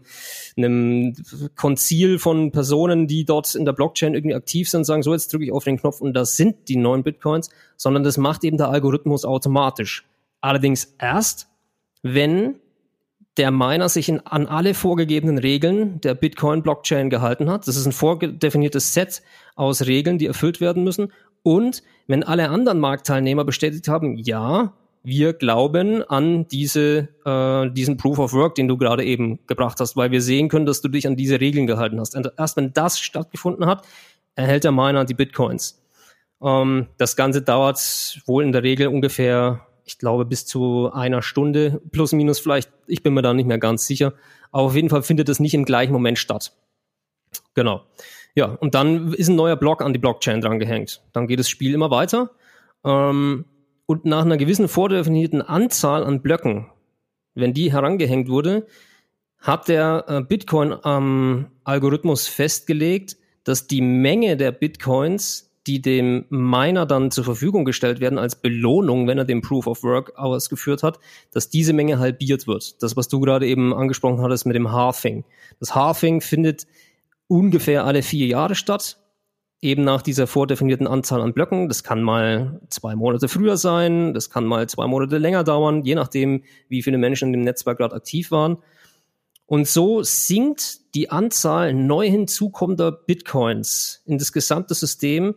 [0.58, 1.16] einem
[1.56, 5.46] Konzil von Personen, die dort in der Blockchain irgendwie aktiv sind sagen, so jetzt drücke
[5.46, 8.70] ich auf den Knopf und das sind die neuen Bitcoins, sondern das macht eben der
[8.70, 10.06] Algorithmus automatisch.
[10.42, 11.48] Allerdings erst,
[12.04, 12.56] wenn
[13.40, 17.68] der Miner sich in, an alle vorgegebenen Regeln der Bitcoin-Blockchain gehalten hat.
[17.70, 19.22] Das ist ein vordefiniertes Set
[19.56, 21.14] aus Regeln, die erfüllt werden müssen.
[21.44, 24.74] Und wenn alle anderen Marktteilnehmer bestätigt haben, ja,
[25.04, 29.96] wir glauben an diese, äh, diesen Proof of Work, den du gerade eben gebracht hast,
[29.96, 32.16] weil wir sehen können, dass du dich an diese Regeln gehalten hast.
[32.16, 33.86] Und erst wenn das stattgefunden hat,
[34.36, 35.82] erhält der Miner die Bitcoins.
[36.42, 41.82] Ähm, das Ganze dauert wohl in der Regel ungefähr, ich glaube, bis zu einer Stunde,
[41.92, 44.14] plus minus vielleicht, ich bin mir da nicht mehr ganz sicher.
[44.52, 46.54] Aber auf jeden Fall findet es nicht im gleichen Moment statt.
[47.54, 47.84] Genau.
[48.36, 51.02] Ja, und dann ist ein neuer Block an die Blockchain dran gehängt.
[51.14, 52.32] Dann geht das Spiel immer weiter.
[52.84, 53.46] Ähm,
[53.86, 56.68] und nach einer gewissen vordefinierten Anzahl an Blöcken,
[57.34, 58.68] wenn die herangehängt wurde,
[59.40, 67.12] hat der äh, Bitcoin-Algorithmus ähm, festgelegt, dass die Menge der Bitcoins, die dem Miner dann
[67.12, 71.00] zur Verfügung gestellt werden als Belohnung, wenn er den Proof of Work ausgeführt hat,
[71.32, 72.82] dass diese Menge halbiert wird.
[72.84, 75.24] Das, was du gerade eben angesprochen hattest mit dem Halving.
[75.60, 76.66] Das Halving findet
[77.30, 78.98] ungefähr alle vier Jahre statt,
[79.62, 81.70] eben nach dieser vordefinierten Anzahl an Blöcken.
[81.70, 85.96] Das kann mal zwei Monate früher sein, das kann mal zwei Monate länger dauern, je
[85.96, 88.58] nachdem, wie viele Menschen in dem Netzwerk gerade aktiv waren.
[89.46, 95.36] Und so sinkt die Anzahl neu hinzukommender Bitcoins in das gesamte System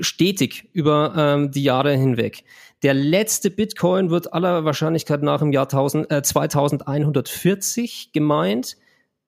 [0.00, 2.44] stetig über ähm, die Jahre hinweg.
[2.82, 8.76] Der letzte Bitcoin wird aller Wahrscheinlichkeit nach im Jahr 1000, äh, 2140 gemeint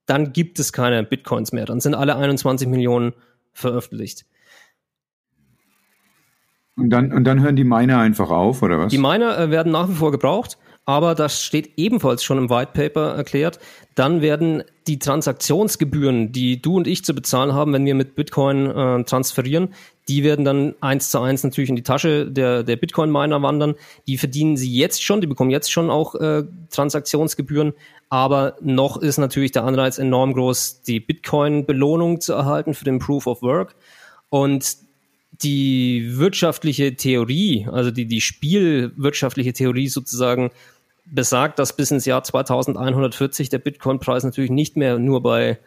[0.06, 1.64] dann gibt es keine Bitcoins mehr.
[1.64, 3.12] Dann sind alle 21 Millionen
[3.52, 4.26] veröffentlicht.
[6.76, 8.90] Und dann, und dann hören die Miner einfach auf, oder was?
[8.90, 12.72] Die Miner äh, werden nach wie vor gebraucht, aber das steht ebenfalls schon im White
[12.74, 13.60] Paper erklärt.
[13.94, 18.66] Dann werden die Transaktionsgebühren, die du und ich zu bezahlen haben, wenn wir mit Bitcoin
[18.66, 19.74] äh, transferieren,
[20.08, 23.76] die werden dann eins zu eins natürlich in die Tasche der, der Bitcoin-Miner wandern.
[24.08, 27.74] Die verdienen sie jetzt schon, die bekommen jetzt schon auch äh, Transaktionsgebühren,
[28.08, 33.26] aber noch ist natürlich der Anreiz enorm groß, die Bitcoin-Belohnung zu erhalten für den Proof
[33.26, 33.76] of Work.
[34.28, 34.76] Und
[35.42, 40.50] die wirtschaftliche Theorie, also die, die spielwirtschaftliche Theorie sozusagen,
[41.04, 45.58] besagt, dass bis ins Jahr 2140 der Bitcoin-Preis natürlich nicht mehr nur bei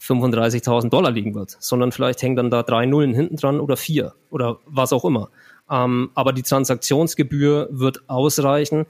[0.00, 4.14] 35.000 Dollar liegen wird, sondern vielleicht hängen dann da drei Nullen hinten dran oder vier
[4.30, 5.30] oder was auch immer.
[5.70, 8.86] Ähm, aber die Transaktionsgebühr wird ausreichen,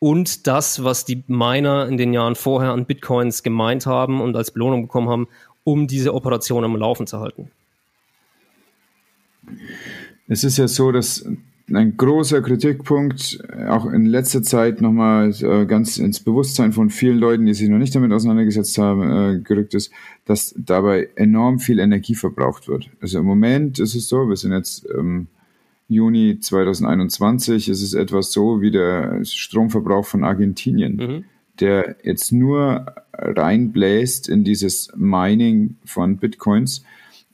[0.00, 4.50] und das, was die Miner in den Jahren vorher an Bitcoins gemeint haben und als
[4.50, 5.28] Belohnung bekommen haben,
[5.62, 7.50] um diese Operation am Laufen zu halten.
[10.28, 11.26] Es ist ja so, dass
[11.72, 13.38] ein großer Kritikpunkt,
[13.68, 17.78] auch in letzter Zeit nochmal äh, ganz ins Bewusstsein von vielen Leuten, die sich noch
[17.78, 19.92] nicht damit auseinandergesetzt haben, äh, gerückt ist,
[20.24, 22.90] dass dabei enorm viel Energie verbraucht wird.
[23.00, 25.28] Also im Moment ist es so, wir sind jetzt ähm,
[25.88, 31.24] Juni 2021, ist es etwas so wie der Stromverbrauch von Argentinien, mhm.
[31.58, 36.84] der jetzt nur reinbläst in dieses Mining von Bitcoins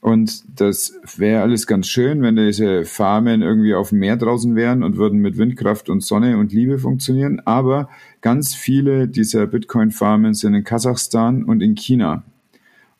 [0.06, 4.84] und das wäre alles ganz schön, wenn diese Farmen irgendwie auf dem Meer draußen wären
[4.84, 7.42] und würden mit Windkraft und Sonne und Liebe funktionieren.
[7.44, 7.88] Aber
[8.20, 12.22] ganz viele dieser Bitcoin-Farmen sind in Kasachstan und in China.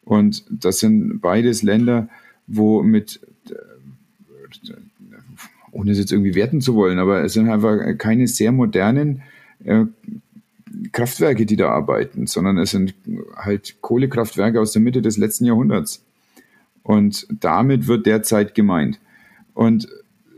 [0.05, 2.09] Und das sind beides Länder,
[2.49, 3.21] wo mit,
[5.71, 9.23] ohne es jetzt irgendwie werten zu wollen, aber es sind einfach keine sehr modernen
[9.63, 9.85] äh,
[10.91, 12.95] Kraftwerke, die da arbeiten, sondern es sind
[13.37, 16.05] halt Kohlekraftwerke aus der Mitte des letzten Jahrhunderts.
[16.87, 19.01] Und damit wird derzeit gemeint.
[19.55, 19.89] Und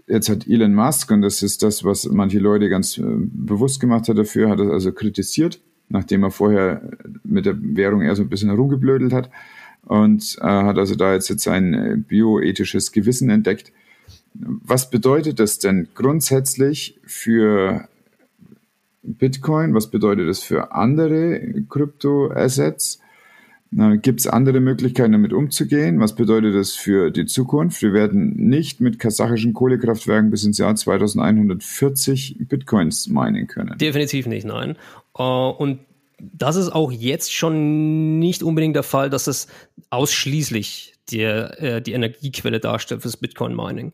[0.06, 4.08] jetzt hat Elon Musk, und das ist das, was manche Leute ganz äh, bewusst gemacht
[4.08, 6.80] hat dafür, hat es also kritisiert, nachdem er vorher
[7.22, 9.28] mit der Währung eher so ein bisschen herumgeblödelt hat
[9.82, 13.70] und äh, hat also da jetzt, jetzt sein äh, bioethisches Gewissen entdeckt.
[14.32, 17.88] Was bedeutet das denn grundsätzlich für
[19.02, 19.74] Bitcoin?
[19.74, 23.00] Was bedeutet das für andere Kryptoassets?
[23.70, 26.00] Gibt es andere Möglichkeiten, damit umzugehen?
[26.00, 27.82] Was bedeutet das für die Zukunft?
[27.82, 33.76] Wir werden nicht mit kasachischen Kohlekraftwerken bis ins Jahr 2140 Bitcoins meinen können.
[33.76, 34.76] Definitiv nicht, nein.
[35.18, 35.80] Äh, und
[36.18, 39.48] das ist auch jetzt schon nicht unbedingt der Fall, dass es
[39.90, 43.92] ausschließlich die, äh, die Energiequelle darstellt fürs Bitcoin-Mining.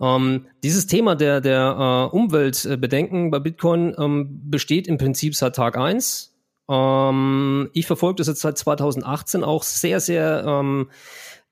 [0.00, 5.76] Ähm, dieses Thema der, der äh, Umweltbedenken bei Bitcoin ähm, besteht im Prinzip seit Tag
[5.76, 6.31] eins
[6.70, 10.88] ähm, ich verfolge das jetzt seit 2018 auch sehr, sehr ähm,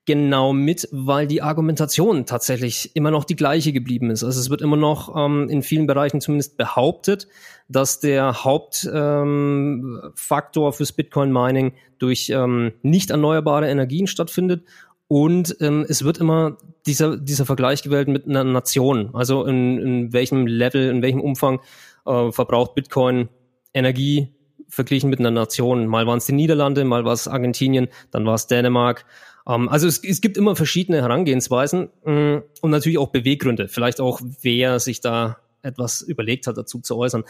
[0.06, 4.24] genau mit, weil die Argumentation tatsächlich immer noch die gleiche geblieben ist.
[4.24, 7.28] Also es wird immer noch ähm, in vielen Bereichen zumindest behauptet,
[7.68, 14.64] dass der Hauptfaktor ähm, fürs Bitcoin-Mining durch ähm, nicht erneuerbare Energien stattfindet.
[15.06, 16.56] Und ähm, es wird immer
[16.86, 19.10] dieser, dieser Vergleich gewählt mit einer Nation.
[19.12, 21.60] Also in, in welchem Level, in welchem Umfang
[22.06, 23.28] äh, verbraucht Bitcoin
[23.74, 24.32] Energie
[24.70, 25.86] verglichen mit einer Nation.
[25.86, 29.04] Mal waren es die Niederlande, mal war es Argentinien, dann war es Dänemark.
[29.46, 33.68] Ähm, also es, es, gibt immer verschiedene Herangehensweisen mh, mm, und natürlich auch Beweggründe.
[33.68, 37.24] Vielleicht auch, wer sich da etwas überlegt hat, dazu zu äußern.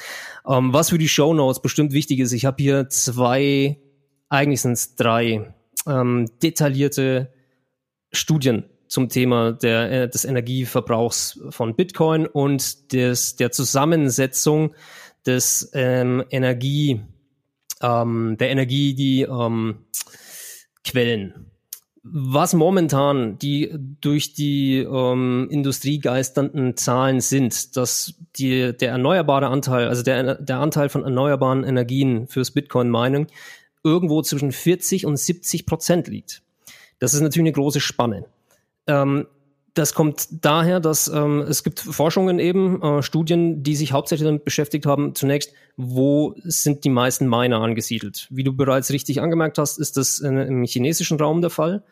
[0.48, 3.80] Ähm, was für die Show Notes bestimmt wichtig ist, ich habe hier zwei,
[4.28, 5.52] eigentlich sind es drei,
[5.86, 7.32] ähm, detaillierte
[8.12, 14.74] Studien zum Thema der, äh, des Energieverbrauchs von Bitcoin und des, der Zusammensetzung
[15.26, 17.02] des ähm, Energie
[17.82, 19.84] ähm, der Energie die ähm,
[20.84, 21.46] Quellen.
[22.02, 29.88] Was momentan die durch die ähm, Industrie geisternden Zahlen sind, dass die, der erneuerbare Anteil,
[29.88, 33.26] also der, der Anteil von erneuerbaren Energien fürs Bitcoin-Mining
[33.84, 36.42] irgendwo zwischen 40 und 70 Prozent liegt.
[36.98, 38.24] Das ist natürlich eine große Spanne.
[38.86, 39.26] Ähm,
[39.74, 44.44] das kommt daher, dass ähm, es gibt Forschungen eben, äh, Studien, die sich hauptsächlich damit
[44.44, 48.26] beschäftigt haben, zunächst, wo sind die meisten Miner angesiedelt?
[48.30, 51.84] Wie du bereits richtig angemerkt hast, ist das in, im chinesischen Raum der Fall.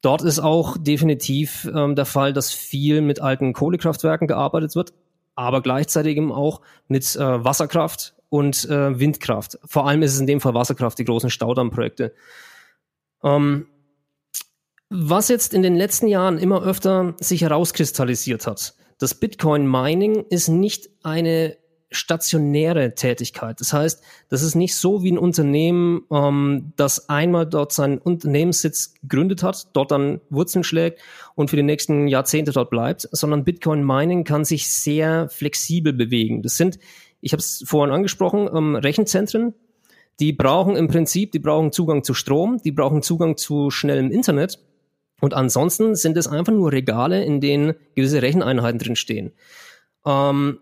[0.00, 4.94] Dort ist auch definitiv ähm, der Fall, dass viel mit alten Kohlekraftwerken gearbeitet wird,
[5.34, 9.58] aber gleichzeitig eben auch mit äh, Wasserkraft und äh, Windkraft.
[9.64, 12.14] Vor allem ist es in dem Fall Wasserkraft, die großen Staudammprojekte.
[13.22, 13.66] Ähm,
[14.90, 20.48] was jetzt in den letzten Jahren immer öfter sich herauskristallisiert hat, das Bitcoin Mining ist
[20.48, 21.56] nicht eine
[21.92, 23.60] stationäre Tätigkeit.
[23.60, 28.94] Das heißt, das ist nicht so wie ein Unternehmen, ähm, das einmal dort seinen Unternehmenssitz
[29.02, 31.00] gegründet hat, dort dann Wurzeln schlägt
[31.34, 36.42] und für die nächsten Jahrzehnte dort bleibt, sondern Bitcoin Mining kann sich sehr flexibel bewegen.
[36.42, 36.78] Das sind,
[37.20, 39.54] ich habe es vorhin angesprochen, ähm, Rechenzentren,
[40.20, 44.60] die brauchen im Prinzip, die brauchen Zugang zu Strom, die brauchen Zugang zu schnellem Internet
[45.20, 49.32] und ansonsten sind es einfach nur Regale, in denen gewisse Recheneinheiten drin stehen.
[50.06, 50.60] Ähm,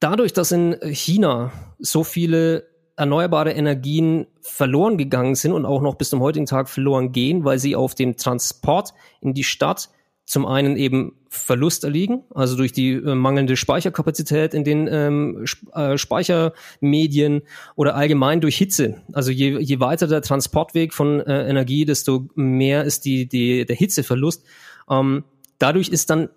[0.00, 2.66] dadurch, dass in China so viele
[2.96, 7.58] erneuerbare Energien verloren gegangen sind und auch noch bis zum heutigen Tag verloren gehen, weil
[7.58, 9.88] sie auf dem Transport in die Stadt
[10.24, 15.44] zum einen eben Verlust erliegen, also durch die äh, mangelnde Speicherkapazität in den ähm,
[15.74, 17.42] äh, Speichermedien
[17.74, 19.02] oder allgemein durch Hitze.
[19.12, 23.76] Also je, je weiter der Transportweg von äh, Energie, desto mehr ist die, die, der
[23.76, 24.44] Hitzeverlust.
[24.88, 25.24] Ähm,
[25.58, 26.28] dadurch ist dann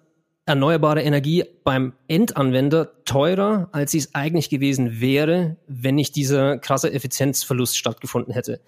[0.45, 6.91] erneuerbare Energie beim Endanwender teurer, als sie es eigentlich gewesen wäre, wenn nicht dieser krasse
[6.91, 8.61] Effizienzverlust stattgefunden hätte.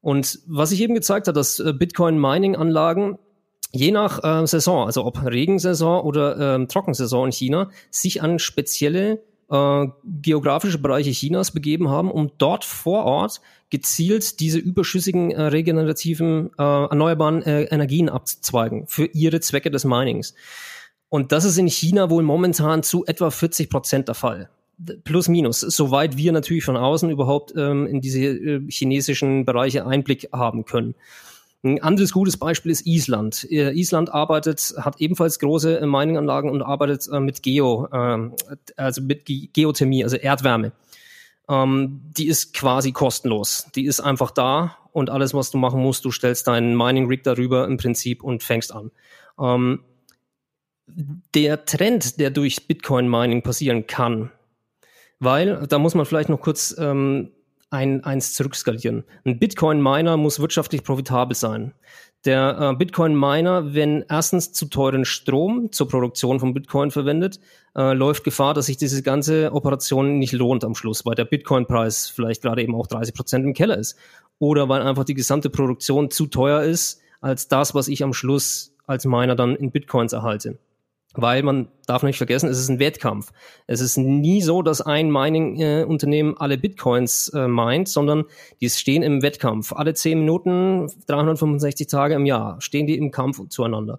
[0.00, 3.18] Und was ich eben gezeigt habe, dass äh, Bitcoin-Mining-Anlagen
[3.72, 9.20] je nach äh, Saison, also ob Regensaison oder ähm, Trockensaison in China, sich an spezielle
[9.50, 13.40] äh, geografische Bereiche Chinas begeben haben, um dort vor Ort
[13.70, 20.34] gezielt diese überschüssigen äh, regenerativen äh, erneuerbaren äh, Energien abzuzweigen für ihre Zwecke des Minings.
[21.08, 24.48] Und das ist in China wohl momentan zu etwa 40 Prozent der Fall.
[25.04, 30.28] Plus minus, soweit wir natürlich von außen überhaupt ähm, in diese äh, chinesischen Bereiche Einblick
[30.32, 30.94] haben können.
[31.62, 33.46] Ein anderes gutes Beispiel ist Island.
[33.50, 38.30] Äh, Island arbeitet, hat ebenfalls große Mining-Anlagen und arbeitet äh, mit Geo, äh,
[38.76, 40.72] also mit Geothermie, also Erdwärme.
[41.50, 43.66] Ähm, die ist quasi kostenlos.
[43.74, 47.66] Die ist einfach da und alles, was du machen musst, du stellst deinen Mining-Rig darüber
[47.66, 48.90] im Prinzip und fängst an.
[49.38, 49.84] Ähm,
[51.34, 54.30] der Trend, der durch Bitcoin-Mining passieren kann,
[55.18, 57.32] weil, da muss man vielleicht noch kurz ähm,
[57.70, 59.04] ein, eins zurückskalieren.
[59.24, 61.72] Ein Bitcoin-Miner muss wirtschaftlich profitabel sein.
[62.26, 67.40] Der äh, Bitcoin-Miner, wenn erstens zu teuren Strom zur Produktion von Bitcoin verwendet,
[67.74, 72.08] äh, läuft Gefahr, dass sich diese ganze Operation nicht lohnt am Schluss, weil der Bitcoin-Preis
[72.08, 73.96] vielleicht gerade eben auch 30 Prozent im Keller ist.
[74.38, 78.74] Oder weil einfach die gesamte Produktion zu teuer ist, als das, was ich am Schluss
[78.86, 80.58] als Miner dann in Bitcoins erhalte.
[81.14, 83.32] Weil man darf nicht vergessen, es ist ein Wettkampf.
[83.66, 88.24] Es ist nie so, dass ein Mining-Unternehmen alle Bitcoins äh, meint, sondern
[88.60, 89.72] die stehen im Wettkampf.
[89.72, 93.98] Alle zehn Minuten, 365 Tage im Jahr stehen die im Kampf zueinander.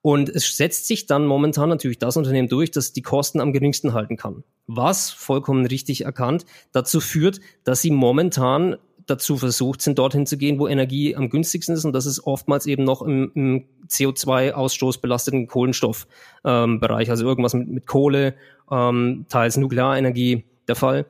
[0.00, 3.94] Und es setzt sich dann momentan natürlich das Unternehmen durch, das die Kosten am geringsten
[3.94, 4.44] halten kann.
[4.66, 8.76] Was vollkommen richtig erkannt dazu führt, dass sie momentan
[9.06, 11.84] dazu versucht sind, dorthin zu gehen, wo Energie am günstigsten ist.
[11.84, 17.68] Und das ist oftmals eben noch im, im CO2-Ausstoß belasteten Kohlenstoffbereich, ähm, also irgendwas mit,
[17.68, 18.34] mit Kohle,
[18.70, 21.06] ähm, teils Nuklearenergie der Fall.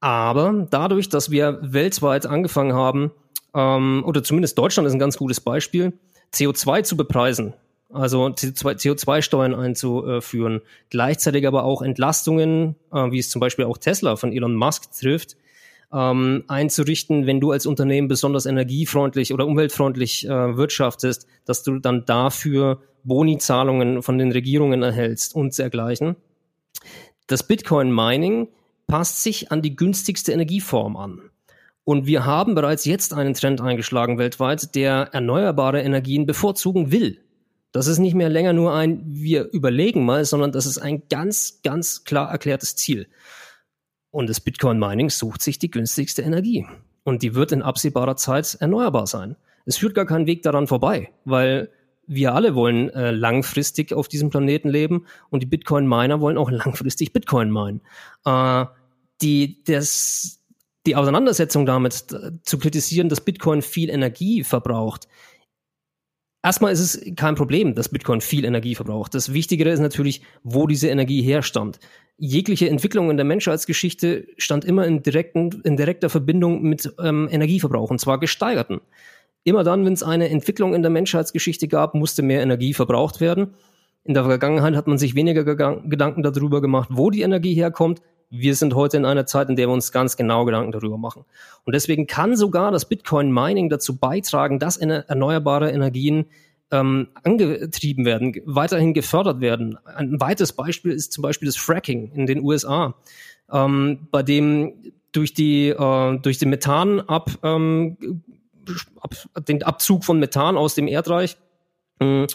[0.00, 3.12] Aber dadurch, dass wir weltweit angefangen haben,
[3.54, 5.92] ähm, oder zumindest Deutschland ist ein ganz gutes Beispiel,
[6.34, 7.54] CO2 zu bepreisen,
[7.92, 14.32] also CO2-Steuern einzuführen, gleichzeitig aber auch Entlastungen, äh, wie es zum Beispiel auch Tesla von
[14.32, 15.36] Elon Musk trifft,
[15.94, 22.04] ähm, einzurichten, wenn du als Unternehmen besonders energiefreundlich oder umweltfreundlich äh, wirtschaftest, dass du dann
[22.04, 26.16] dafür Boni-Zahlungen von den Regierungen erhältst und dergleichen.
[27.26, 28.48] Das Bitcoin-Mining
[28.86, 31.20] passt sich an die günstigste Energieform an.
[31.84, 37.20] Und wir haben bereits jetzt einen Trend eingeschlagen weltweit, der erneuerbare Energien bevorzugen will.
[37.72, 41.60] Das ist nicht mehr länger nur ein wir überlegen mal, sondern das ist ein ganz,
[41.62, 43.08] ganz klar erklärtes Ziel.
[44.14, 46.64] Und das Bitcoin Mining sucht sich die günstigste Energie.
[47.02, 49.34] Und die wird in absehbarer Zeit erneuerbar sein.
[49.66, 51.68] Es führt gar keinen Weg daran vorbei, weil
[52.06, 57.12] wir alle wollen äh, langfristig auf diesem Planeten leben und die Bitcoin-Miner wollen auch langfristig
[57.12, 57.80] Bitcoin meinen.
[58.24, 58.66] Äh,
[59.20, 60.38] die, das,
[60.86, 65.08] die Auseinandersetzung damit äh, zu kritisieren, dass Bitcoin viel Energie verbraucht,
[66.44, 69.14] Erstmal ist es kein Problem, dass Bitcoin viel Energie verbraucht.
[69.14, 71.78] Das Wichtigere ist natürlich, wo diese Energie herstammt.
[72.18, 77.90] Jegliche Entwicklung in der Menschheitsgeschichte stand immer in, direkten, in direkter Verbindung mit ähm, Energieverbrauch,
[77.90, 78.82] und zwar gesteigerten.
[79.44, 83.54] Immer dann, wenn es eine Entwicklung in der Menschheitsgeschichte gab, musste mehr Energie verbraucht werden.
[84.04, 88.54] In der Vergangenheit hat man sich weniger Gedanken darüber gemacht, wo die Energie herkommt, wir
[88.54, 91.24] sind heute in einer Zeit, in der wir uns ganz genau Gedanken darüber machen.
[91.64, 96.26] Und deswegen kann sogar das Bitcoin-Mining dazu beitragen, dass erneuerbare Energien
[96.70, 99.78] ähm, angetrieben werden, weiterhin gefördert werden.
[99.84, 102.94] Ein weiteres Beispiel ist zum Beispiel das Fracking in den USA,
[103.52, 107.96] ähm, bei dem durch die äh, durch den Methan ab, ähm,
[109.00, 109.14] ab
[109.46, 111.36] den Abzug von Methan aus dem Erdreich
[112.00, 112.26] äh,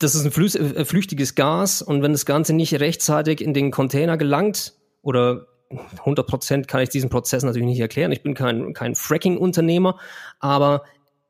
[0.00, 4.16] das ist ein äh, flüchtiges Gas und wenn das Ganze nicht rechtzeitig in den Container
[4.16, 5.46] gelangt oder
[5.98, 8.10] 100 Prozent kann ich diesen Prozess natürlich nicht erklären.
[8.10, 9.98] Ich bin kein, kein Fracking-Unternehmer,
[10.40, 10.82] aber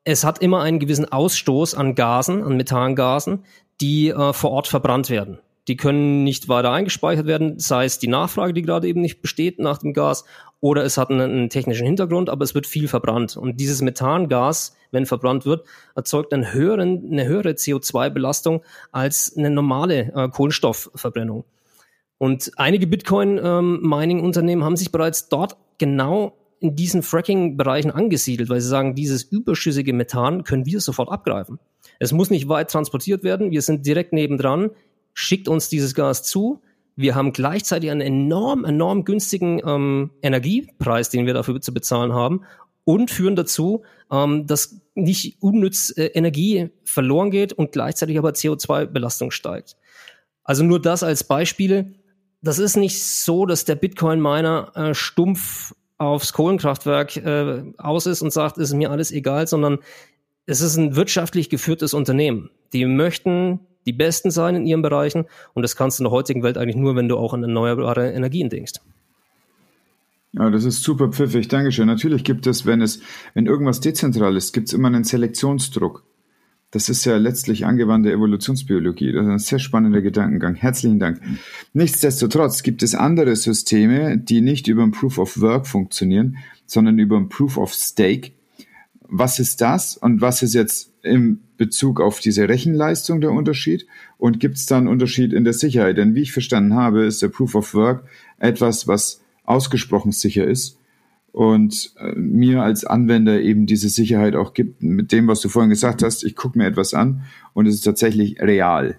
[0.05, 3.45] es hat immer einen gewissen Ausstoß an Gasen, an Methangasen,
[3.81, 5.41] die äh, vor Ort verbrannt werden.
[5.71, 9.61] Die können nicht weiter eingespeichert werden, sei es die Nachfrage, die gerade eben nicht besteht
[9.61, 10.25] nach dem Gas,
[10.59, 13.37] oder es hat einen, einen technischen Hintergrund, aber es wird viel verbrannt.
[13.37, 15.65] Und dieses Methangas, wenn verbrannt wird,
[15.95, 21.45] erzeugt einen höheren, eine höhere CO2-Belastung als eine normale äh, Kohlenstoffverbrennung.
[22.19, 28.69] Und einige Bitcoin-Mining-Unternehmen ähm, haben sich bereits dort genau in diesen Fracking-Bereichen angesiedelt, weil sie
[28.69, 31.61] sagen, dieses überschüssige Methan können wir sofort abgreifen.
[32.01, 34.71] Es muss nicht weit transportiert werden, wir sind direkt nebendran,
[35.21, 36.61] schickt uns dieses Gas zu,
[36.97, 42.43] wir haben gleichzeitig einen enorm, enorm günstigen ähm, Energiepreis, den wir dafür zu bezahlen haben
[42.85, 49.31] und führen dazu, ähm, dass nicht unnütz äh, Energie verloren geht und gleichzeitig aber CO2-Belastung
[49.31, 49.77] steigt.
[50.45, 51.93] Also nur das als Beispiele
[52.43, 58.33] das ist nicht so, dass der Bitcoin-Miner äh, stumpf aufs Kohlenkraftwerk äh, aus ist und
[58.33, 59.79] sagt, ist mir alles egal, sondern
[60.47, 62.51] es ist ein wirtschaftlich geführtes Unternehmen.
[62.73, 66.43] Die möchten die Besten sein in ihren Bereichen und das kannst du in der heutigen
[66.43, 68.75] Welt eigentlich nur, wenn du auch an erneuerbare Energien denkst.
[70.33, 71.87] Ja, das ist super pfiffig, Dankeschön.
[71.87, 73.01] Natürlich gibt es, wenn es,
[73.35, 76.05] wenn irgendwas dezentral ist, gibt es immer einen Selektionsdruck.
[76.71, 79.13] Das ist ja letztlich angewandte Evolutionsbiologie.
[79.13, 80.55] Das ist ein sehr spannender Gedankengang.
[80.55, 81.21] Herzlichen Dank.
[81.73, 87.17] Nichtsdestotrotz gibt es andere Systeme, die nicht über ein Proof of Work funktionieren, sondern über
[87.17, 88.31] ein Proof of Stake.
[89.01, 93.87] Was ist das und was ist jetzt im Bezug auf diese Rechenleistung der Unterschied?
[94.19, 95.99] Und gibt es da einen Unterschied in der Sicherheit?
[95.99, 98.05] Denn wie ich verstanden habe, ist der Proof of Work
[98.39, 100.79] etwas, was ausgesprochen sicher ist
[101.33, 105.71] und äh, mir als Anwender eben diese Sicherheit auch gibt mit dem, was du vorhin
[105.71, 106.25] gesagt hast.
[106.25, 107.23] Ich gucke mir etwas an
[107.53, 108.99] und es ist tatsächlich real,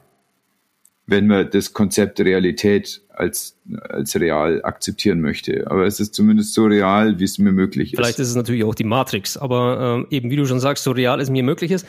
[1.11, 3.57] wenn man das Konzept Realität als,
[3.89, 5.69] als real akzeptieren möchte.
[5.69, 7.99] Aber es ist zumindest so real, wie es mir möglich ist.
[7.99, 10.91] Vielleicht ist es natürlich auch die Matrix, aber ähm, eben wie du schon sagst, so
[10.91, 11.85] real es mir möglich ist.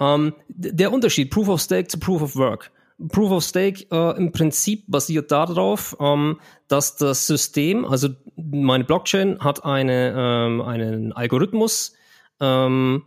[0.00, 2.72] Ähm, der Unterschied Proof of Stake zu Proof of Work.
[3.08, 9.38] Proof of Stake äh, im Prinzip basiert darauf, ähm, dass das System, also meine Blockchain
[9.40, 11.92] hat eine, ähm, einen Algorithmus
[12.40, 13.02] ähm,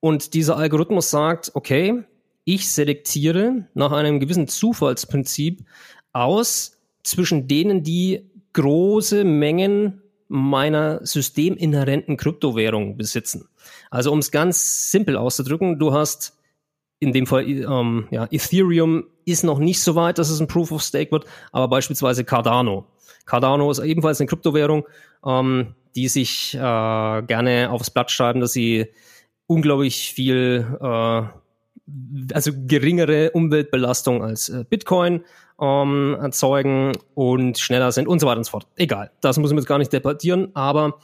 [0.00, 2.04] und dieser Algorithmus sagt, okay,
[2.44, 5.64] ich selektiere nach einem gewissen Zufallsprinzip
[6.12, 13.48] aus zwischen denen, die große Mengen meiner systeminhärenten Kryptowährung besitzen.
[13.90, 16.38] Also um es ganz simpel auszudrücken, du hast
[17.00, 20.70] in dem Fall ähm, ja, Ethereum ist noch nicht so weit, dass es ein Proof
[20.72, 22.86] of Stake wird, aber beispielsweise Cardano.
[23.26, 24.86] Cardano ist ebenfalls eine Kryptowährung,
[25.26, 28.86] ähm, die sich äh, gerne aufs Blatt schreiben, dass sie
[29.46, 31.22] unglaublich viel, äh,
[32.32, 35.24] also geringere Umweltbelastung als äh, Bitcoin
[35.60, 38.66] ähm, erzeugen und schneller sind und so weiter und so fort.
[38.76, 40.98] Egal, das muss man jetzt gar nicht debattieren, aber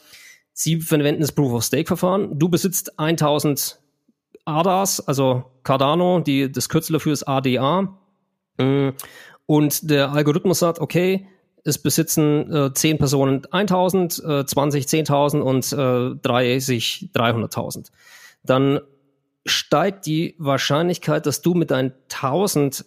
[0.53, 2.39] sie verwenden das Proof of Stake Verfahren.
[2.39, 3.81] Du besitzt 1000
[4.45, 7.99] ADAs, also Cardano, die, das Kürzel dafür ist ADA.
[8.59, 8.91] Mm,
[9.47, 11.27] und der Algorithmus sagt, okay,
[11.65, 17.91] es besitzen äh, 10 Personen 1000, äh, 20 10.000 und äh, 30 300.000.
[18.43, 18.81] Dann
[19.49, 22.85] steigt die Wahrscheinlichkeit, dass du mit deinen 1000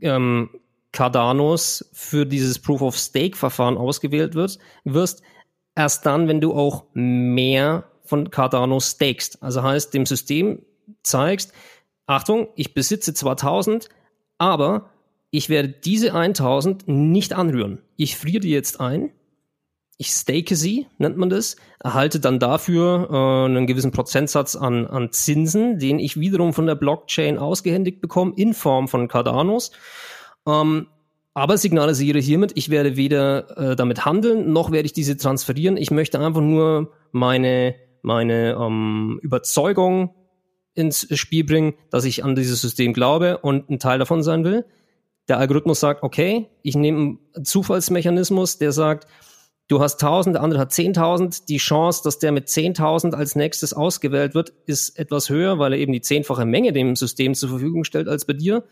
[0.00, 0.50] ähm,
[0.92, 5.22] Cardanos für dieses Proof of Stake Verfahren ausgewählt wirst, wirst
[5.76, 9.42] erst dann, wenn du auch mehr von Cardano stakest.
[9.42, 10.62] Also heißt, dem System
[11.02, 11.52] zeigst,
[12.06, 13.88] Achtung, ich besitze zwar 1000,
[14.38, 14.90] aber
[15.30, 17.82] ich werde diese 1000 nicht anrühren.
[17.96, 19.12] Ich friere die jetzt ein,
[20.00, 25.12] ich stake sie, nennt man das, erhalte dann dafür äh, einen gewissen Prozentsatz an, an
[25.12, 29.72] Zinsen, den ich wiederum von der Blockchain ausgehändigt bekomme in Form von Cardanos.
[30.48, 30.86] Ähm,
[31.34, 35.76] aber signalisiere hiermit, ich werde weder äh, damit handeln, noch werde ich diese transferieren.
[35.76, 40.14] Ich möchte einfach nur meine, meine ähm, Überzeugung
[40.72, 44.64] ins Spiel bringen, dass ich an dieses System glaube und ein Teil davon sein will.
[45.28, 49.06] Der Algorithmus sagt, okay, ich nehme einen Zufallsmechanismus, der sagt,
[49.70, 51.46] du hast 1000, der andere hat 10.000.
[51.46, 55.78] Die Chance, dass der mit 10.000 als nächstes ausgewählt wird, ist etwas höher, weil er
[55.78, 58.64] eben die zehnfache Menge dem System zur Verfügung stellt als bei dir.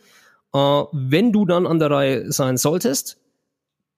[0.52, 0.58] Äh,
[0.92, 3.18] wenn du dann an der Reihe sein solltest,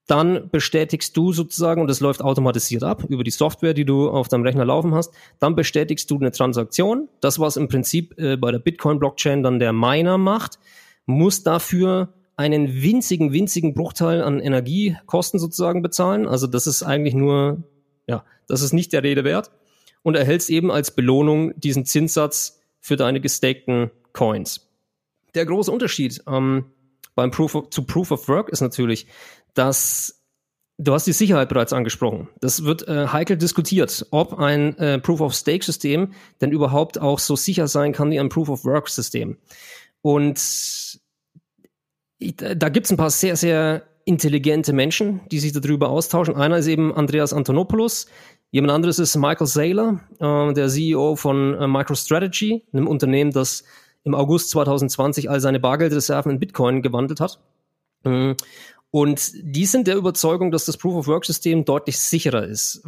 [0.07, 4.27] dann bestätigst du sozusagen, und das läuft automatisiert ab über die Software, die du auf
[4.27, 7.07] deinem Rechner laufen hast, dann bestätigst du eine Transaktion.
[7.19, 10.59] Das, was im Prinzip äh, bei der Bitcoin-Blockchain dann der Miner macht,
[11.05, 16.27] muss dafür einen winzigen, winzigen Bruchteil an Energiekosten sozusagen bezahlen.
[16.27, 17.63] Also das ist eigentlich nur,
[18.07, 19.51] ja, das ist nicht der Rede wert.
[20.03, 24.67] Und erhältst eben als Belohnung diesen Zinssatz für deine gestakten Coins.
[25.35, 26.65] Der große Unterschied ähm,
[27.13, 29.07] beim Proof of, zu Proof of Work ist natürlich,
[29.53, 30.21] dass
[30.83, 32.27] Du hast die Sicherheit bereits angesprochen.
[32.39, 37.93] Das wird äh, heikel diskutiert, ob ein äh, Proof-of-Stake-System denn überhaupt auch so sicher sein
[37.93, 39.37] kann wie ein Proof-of-Work-System.
[40.01, 40.99] Und
[42.21, 46.35] da gibt es ein paar sehr, sehr intelligente Menschen, die sich darüber austauschen.
[46.35, 48.07] Einer ist eben Andreas Antonopoulos,
[48.51, 53.63] jemand anderes ist Michael Saylor, äh, der CEO von äh, MicroStrategy, einem Unternehmen, das
[54.03, 57.39] im August 2020 all seine Bargeldreserven in Bitcoin gewandelt hat.
[58.03, 58.35] Mhm.
[58.89, 62.83] Und die sind der Überzeugung, dass das Proof-of-Work-System deutlich sicherer ist.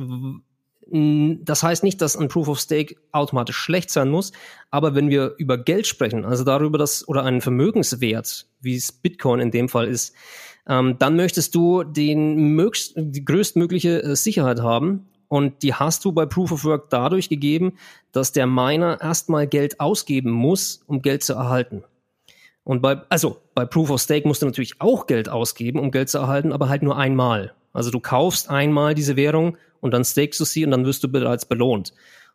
[0.95, 4.32] Das heißt nicht, dass ein Proof of Stake automatisch schlecht sein muss,
[4.70, 9.40] aber wenn wir über Geld sprechen, also darüber, dass oder einen Vermögenswert, wie es Bitcoin
[9.40, 10.14] in dem Fall ist,
[10.68, 15.07] ähm, dann möchtest du den mögst, die größtmögliche äh, Sicherheit haben.
[15.30, 17.74] Und die hast du bei Proof of Work dadurch gegeben,
[18.11, 21.84] dass der Miner erstmal Geld ausgeben muss, um Geld zu erhalten.
[22.64, 26.10] Und bei, also bei Proof of Stake musst du natürlich auch Geld ausgeben, um Geld
[26.10, 27.56] zu erhalten, aber halt nur einmal.
[27.74, 31.10] Also du kaufst einmal diese Währung und dann stakest du sie und dann wirst du
[31.10, 31.94] bereits belohnt.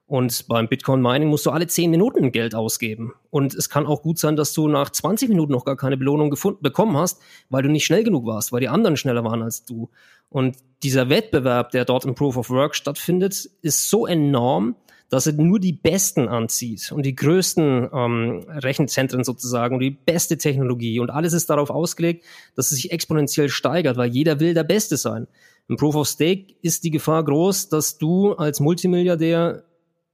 [0.09, 3.13] Und beim Bitcoin Mining musst du alle 10 Minuten Geld ausgeben.
[3.29, 6.31] Und es kann auch gut sein, dass du nach 20 Minuten noch gar keine Belohnung
[6.31, 7.21] gefunden, bekommen hast,
[7.51, 9.91] weil du nicht schnell genug warst, weil die anderen schneller waren als du.
[10.31, 14.77] Und dieser Wettbewerb, der dort im Proof of Work stattfindet, ist so enorm,
[15.11, 20.37] dass er nur die Besten anzieht und die größten ähm, Rechenzentren sozusagen und die beste
[20.37, 21.01] Technologie.
[21.01, 22.25] Und alles ist darauf ausgelegt,
[22.57, 25.27] dass es sich exponentiell steigert, weil jeder will der Beste sein.
[25.69, 29.65] Im Proof of Stake ist die Gefahr groß, dass du als Multimilliardär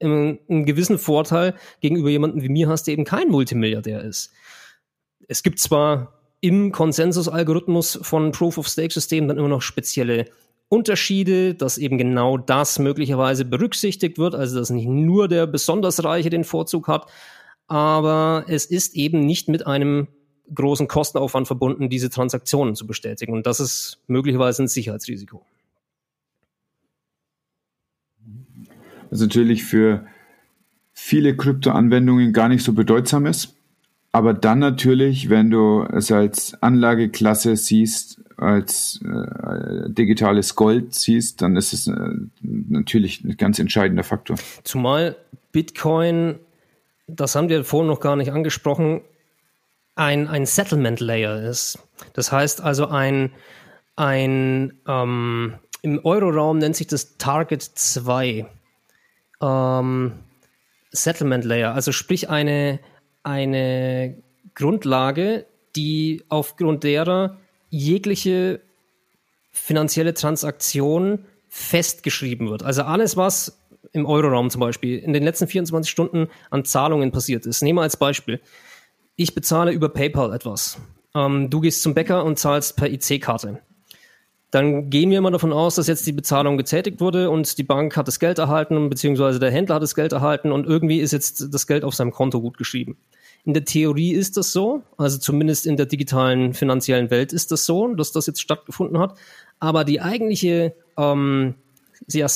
[0.01, 4.33] einen gewissen Vorteil gegenüber jemandem wie mir hast, der eben kein Multimilliardär ist.
[5.29, 10.27] Es gibt zwar im Konsensusalgorithmus von Proof-of-Stake-Systemen dann immer noch spezielle
[10.75, 16.31] Unterschiede, dass eben genau das möglicherweise berücksichtigt wird, also dass nicht nur der besonders Reiche
[16.31, 17.07] den Vorzug hat,
[17.67, 20.09] aber es ist eben nicht mit einem
[20.53, 23.33] großen Kostenaufwand verbunden, diese Transaktionen zu bestätigen.
[23.33, 25.43] Und das ist möglicherweise ein Sicherheitsrisiko.
[29.15, 30.05] was natürlich für
[30.93, 33.55] viele Kryptoanwendungen gar nicht so bedeutsam ist.
[34.11, 41.57] Aber dann natürlich, wenn du es als Anlageklasse siehst, als äh, digitales Gold siehst, dann
[41.57, 41.95] ist es äh,
[42.43, 44.37] natürlich ein ganz entscheidender Faktor.
[44.65, 45.17] Zumal
[45.53, 46.39] Bitcoin,
[47.07, 49.03] das haben wir vorhin noch gar nicht angesprochen,
[49.95, 51.79] ein, ein Settlement Layer ist.
[52.15, 53.31] Das heißt also ein,
[53.97, 58.47] ein ähm, im Euroraum nennt sich das Target 2
[59.43, 60.13] ähm,
[60.91, 62.81] Settlement Layer, also sprich eine,
[63.23, 64.17] eine
[64.55, 65.47] Grundlage,
[65.77, 67.37] die aufgrund derer
[67.79, 68.61] jegliche
[69.51, 72.63] finanzielle Transaktion festgeschrieben wird.
[72.63, 73.61] Also alles, was
[73.93, 77.63] im Euroraum zum Beispiel in den letzten 24 Stunden an Zahlungen passiert ist.
[77.63, 78.41] Nehmen wir als Beispiel.
[79.17, 80.79] Ich bezahle über PayPal etwas.
[81.15, 83.61] Ähm, du gehst zum Bäcker und zahlst per IC-Karte
[84.55, 87.97] dann gehen wir mal davon aus, dass jetzt die Bezahlung getätigt wurde und die Bank
[87.97, 91.53] hat das Geld erhalten, beziehungsweise der Händler hat das Geld erhalten und irgendwie ist jetzt
[91.53, 92.97] das Geld auf seinem Konto gut geschrieben.
[93.45, 97.67] In der Theorie ist das so, also zumindest in der digitalen finanziellen Welt ist das
[97.67, 99.19] so, dass das jetzt stattgefunden hat.
[99.61, 101.55] Aber die eigentliche ähm,
[102.09, 102.27] ja,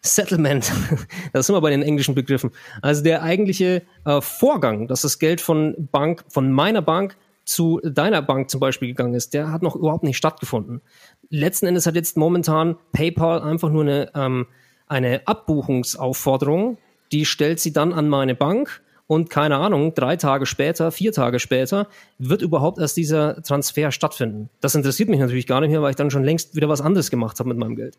[0.00, 0.72] Settlement,
[1.32, 2.50] da sind wir bei den englischen Begriffen.
[2.80, 8.22] Also der eigentliche äh, Vorgang, dass das Geld von Bank, von meiner Bank zu deiner
[8.22, 10.80] Bank zum Beispiel gegangen ist, der hat noch überhaupt nicht stattgefunden.
[11.28, 14.46] Letzten Endes hat jetzt momentan PayPal einfach nur eine, ähm,
[14.88, 16.78] eine Abbuchungsaufforderung,
[17.12, 21.38] die stellt sie dann an meine Bank und keine Ahnung, drei Tage später, vier Tage
[21.38, 21.88] später
[22.18, 24.50] wird überhaupt erst dieser Transfer stattfinden.
[24.60, 27.10] Das interessiert mich natürlich gar nicht mehr, weil ich dann schon längst wieder was anderes
[27.10, 27.96] gemacht habe mit meinem Geld.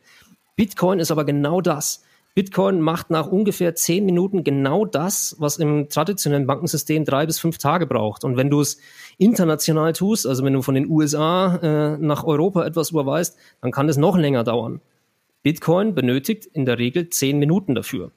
[0.58, 2.04] Bitcoin ist aber genau das.
[2.38, 7.58] Bitcoin macht nach ungefähr zehn Minuten genau das, was im traditionellen Bankensystem drei bis fünf
[7.58, 8.24] Tage braucht.
[8.24, 8.78] Und wenn du es
[9.18, 13.90] international tust, also wenn du von den USA äh, nach Europa etwas überweist, dann kann
[13.90, 14.82] es noch länger dauern.
[15.42, 18.12] Bitcoin benötigt in der Regel zehn Minuten dafür.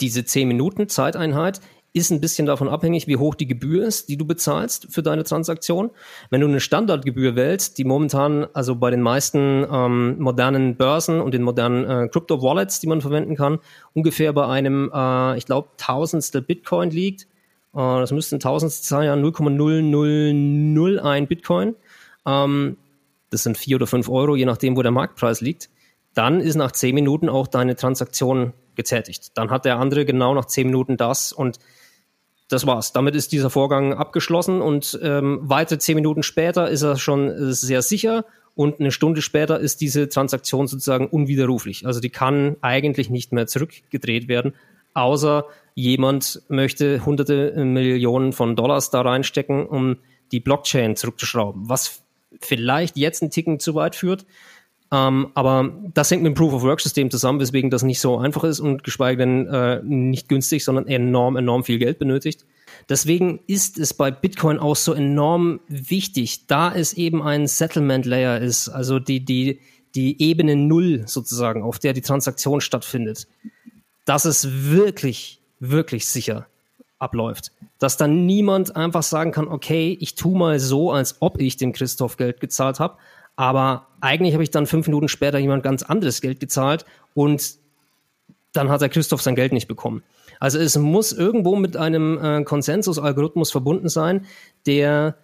[0.00, 1.60] Diese zehn Minuten Zeiteinheit
[1.96, 5.24] ist ein bisschen davon abhängig, wie hoch die Gebühr ist, die du bezahlst für deine
[5.24, 5.90] Transaktion.
[6.28, 11.32] Wenn du eine Standardgebühr wählst, die momentan also bei den meisten ähm, modernen Börsen und
[11.32, 13.60] den modernen äh, Crypto-Wallets, die man verwenden kann,
[13.94, 17.22] ungefähr bei einem, äh, ich glaube, Tausendstel Bitcoin liegt.
[17.74, 21.76] Äh, das ein Tausendstel sein, ja, 0,0001 Bitcoin.
[22.26, 22.76] Ähm,
[23.30, 25.70] das sind vier oder fünf Euro, je nachdem, wo der Marktpreis liegt.
[26.12, 29.30] Dann ist nach zehn Minuten auch deine Transaktion getätigt.
[29.34, 31.58] Dann hat der andere genau nach zehn Minuten das und
[32.48, 32.92] das war's.
[32.92, 37.52] Damit ist dieser Vorgang abgeschlossen und ähm, weitere zehn Minuten später ist er schon äh,
[37.52, 38.24] sehr sicher
[38.54, 41.86] und eine Stunde später ist diese Transaktion sozusagen unwiderruflich.
[41.86, 44.54] Also die kann eigentlich nicht mehr zurückgedreht werden,
[44.94, 49.98] außer jemand möchte hunderte Millionen von Dollars da reinstecken, um
[50.32, 52.02] die Blockchain zurückzuschrauben, was
[52.40, 54.24] vielleicht jetzt einen Ticken zu weit führt.
[54.92, 58.84] Ähm, aber das hängt mit dem Proof-of-Work-System zusammen, weswegen das nicht so einfach ist und
[58.84, 62.44] geschweige denn äh, nicht günstig, sondern enorm, enorm viel Geld benötigt.
[62.88, 68.68] Deswegen ist es bei Bitcoin auch so enorm wichtig, da es eben ein Settlement-Layer ist,
[68.68, 69.60] also die, die,
[69.94, 73.26] die Ebene Null sozusagen, auf der die Transaktion stattfindet,
[74.04, 76.46] dass es wirklich, wirklich sicher
[76.98, 77.50] abläuft.
[77.78, 81.72] Dass dann niemand einfach sagen kann, okay, ich tu mal so, als ob ich dem
[81.72, 82.98] Christoph Geld gezahlt habe,
[83.36, 86.84] aber eigentlich habe ich dann fünf Minuten später jemand ganz anderes Geld gezahlt
[87.14, 87.56] und
[88.52, 90.02] dann hat der Christoph sein Geld nicht bekommen.
[90.40, 94.26] Also es muss irgendwo mit einem äh, Konsensusalgorithmus verbunden sein,
[94.66, 95.16] der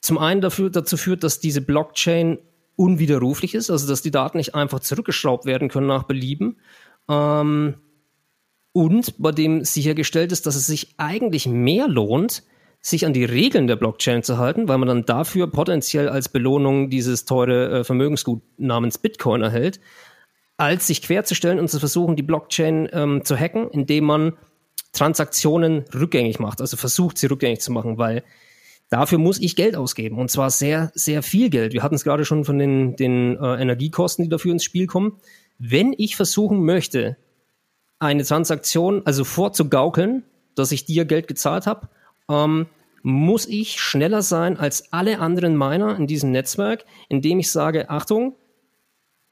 [0.00, 2.38] zum einen dafür, dazu führt, dass diese Blockchain
[2.76, 6.56] unwiderruflich ist, also dass die Daten nicht einfach zurückgeschraubt werden können nach Belieben.
[7.08, 7.74] Ähm,
[8.72, 12.42] und bei dem sichergestellt ist, dass es sich eigentlich mehr lohnt,
[12.82, 16.90] sich an die Regeln der Blockchain zu halten, weil man dann dafür potenziell als Belohnung
[16.90, 19.80] dieses teure äh, Vermögensgut namens Bitcoin erhält,
[20.56, 24.32] als sich querzustellen und zu versuchen, die Blockchain ähm, zu hacken, indem man
[24.92, 28.24] Transaktionen rückgängig macht, also versucht, sie rückgängig zu machen, weil
[28.90, 31.72] dafür muss ich Geld ausgeben und zwar sehr, sehr viel Geld.
[31.72, 35.18] Wir hatten es gerade schon von den, den äh, Energiekosten, die dafür ins Spiel kommen.
[35.58, 37.16] Wenn ich versuchen möchte,
[38.00, 40.24] eine Transaktion also vorzugaukeln,
[40.56, 41.88] dass ich dir Geld gezahlt habe,
[42.32, 42.66] ähm,
[43.02, 48.36] muss ich schneller sein als alle anderen Miner in diesem Netzwerk, indem ich sage, Achtung,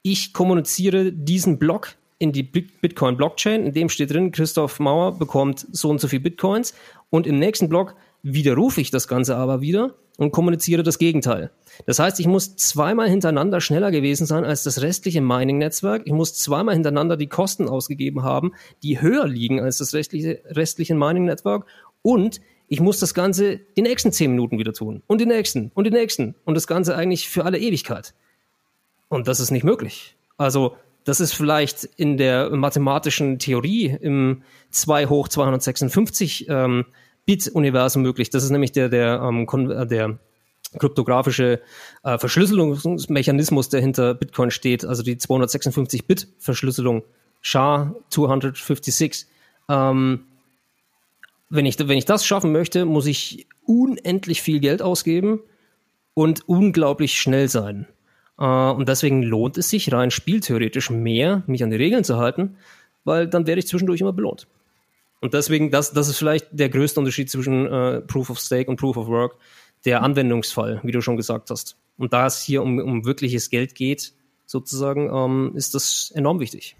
[0.03, 5.89] ich kommuniziere diesen Block in die Bitcoin-Blockchain, in dem steht drin, Christoph Mauer bekommt so
[5.89, 6.75] und so viel Bitcoins
[7.09, 11.49] und im nächsten Block widerrufe ich das Ganze aber wieder und kommuniziere das Gegenteil.
[11.87, 16.03] Das heißt, ich muss zweimal hintereinander schneller gewesen sein als das restliche Mining-Netzwerk.
[16.05, 18.51] Ich muss zweimal hintereinander die Kosten ausgegeben haben,
[18.83, 21.65] die höher liegen als das restliche, restliche Mining-Netzwerk.
[22.03, 22.41] Und
[22.71, 25.03] ich muss das Ganze die nächsten zehn Minuten wieder tun.
[25.05, 26.35] Und die nächsten und die nächsten.
[26.45, 28.13] Und das Ganze eigentlich für alle Ewigkeit.
[29.09, 30.15] Und das ist nicht möglich.
[30.37, 36.85] Also, das ist vielleicht in der mathematischen Theorie im 2 hoch 256 ähm,
[37.25, 38.29] Bit-Universum möglich.
[38.29, 40.17] Das ist nämlich der, der, ähm, äh, der
[40.79, 41.59] kryptografische
[42.03, 47.03] äh, Verschlüsselungsmechanismus, der hinter Bitcoin steht, also die 256-Bit-Verschlüsselung,
[47.43, 49.25] SHA-256.
[49.67, 50.21] Ähm,
[51.51, 55.41] wenn, ich, wenn ich das schaffen möchte, muss ich unendlich viel Geld ausgeben
[56.13, 57.87] und unglaublich schnell sein.
[58.39, 62.55] Äh, und deswegen lohnt es sich rein spieltheoretisch mehr, mich an die Regeln zu halten,
[63.03, 64.47] weil dann werde ich zwischendurch immer belohnt.
[65.19, 68.77] Und deswegen, das, das ist vielleicht der größte Unterschied zwischen äh, Proof of Stake und
[68.77, 69.35] Proof of Work,
[69.85, 71.75] der Anwendungsfall, wie du schon gesagt hast.
[71.97, 74.13] Und da es hier um, um wirkliches Geld geht,
[74.45, 76.75] sozusagen, ähm, ist das enorm wichtig.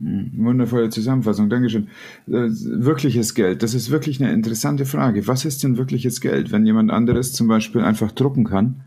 [0.00, 1.88] Hm, wundervolle Zusammenfassung, Dankeschön.
[2.26, 5.26] Äh, wirkliches Geld, das ist wirklich eine interessante Frage.
[5.26, 8.82] Was ist denn wirkliches Geld, wenn jemand anderes zum Beispiel einfach drucken kann?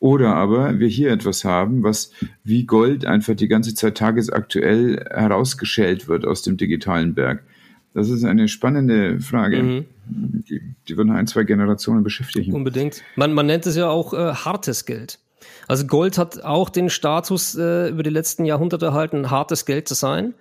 [0.00, 2.10] Oder aber wir hier etwas haben, was
[2.42, 7.42] wie Gold einfach die ganze Zeit tagesaktuell herausgeschält wird aus dem digitalen Berg.
[7.94, 9.62] Das ist eine spannende Frage.
[9.62, 9.84] Mhm.
[10.06, 12.52] Die, die wird noch ein, zwei Generationen beschäftigen.
[12.52, 13.02] Unbedingt.
[13.16, 15.20] Man, man nennt es ja auch äh, hartes Geld.
[15.68, 19.94] Also Gold hat auch den Status äh, über die letzten Jahrhunderte erhalten, hartes Geld zu
[19.94, 20.34] sein.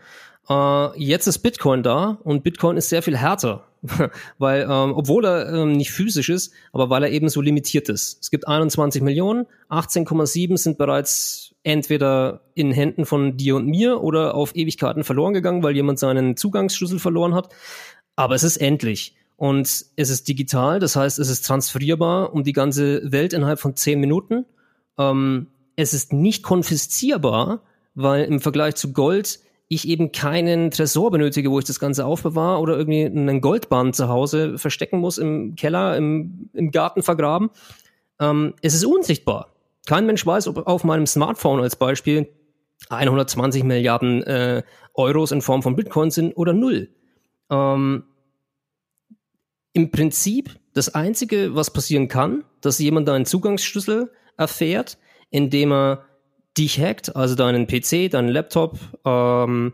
[0.49, 3.65] Äh, jetzt ist Bitcoin da und Bitcoin ist sehr viel härter,
[4.37, 8.19] weil ähm, obwohl er ähm, nicht physisch ist, aber weil er eben so limitiert ist.
[8.21, 14.35] Es gibt 21 Millionen, 18,7 sind bereits entweder in Händen von dir und mir oder
[14.35, 17.49] auf Ewigkeiten verloren gegangen, weil jemand seinen Zugangsschlüssel verloren hat.
[18.15, 19.15] Aber es ist endlich.
[19.37, 23.75] Und es ist digital, das heißt, es ist transferierbar um die ganze Welt innerhalb von
[23.75, 24.45] 10 Minuten.
[24.97, 27.61] Ähm, es ist nicht konfiszierbar,
[27.95, 32.59] weil im Vergleich zu Gold ich eben keinen Tresor benötige, wo ich das Ganze aufbewahre
[32.59, 37.49] oder irgendwie einen Goldbahn zu Hause verstecken muss, im Keller, im, im Garten vergraben.
[38.19, 39.53] Ähm, es ist unsichtbar.
[39.85, 42.29] Kein Mensch weiß, ob auf meinem Smartphone als Beispiel
[42.89, 44.63] 120 Milliarden äh,
[44.93, 46.89] Euros in Form von Bitcoin sind oder null.
[47.49, 48.03] Ähm,
[49.73, 54.97] Im Prinzip das Einzige, was passieren kann, dass jemand einen Zugangsschlüssel erfährt,
[55.29, 56.05] indem er
[56.57, 59.73] dich hackt, also deinen PC, deinen Laptop, ähm,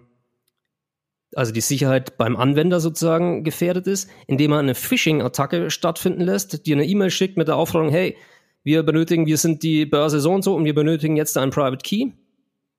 [1.36, 6.76] also die Sicherheit beim Anwender sozusagen gefährdet ist, indem er eine Phishing-Attacke stattfinden lässt, dir
[6.76, 8.18] eine E-Mail schickt mit der Aufforderung, hey,
[8.64, 11.84] wir benötigen, wir sind die Börse so und so und wir benötigen jetzt einen Private
[11.84, 12.12] Key.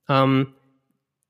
[0.08, 0.54] Ähm,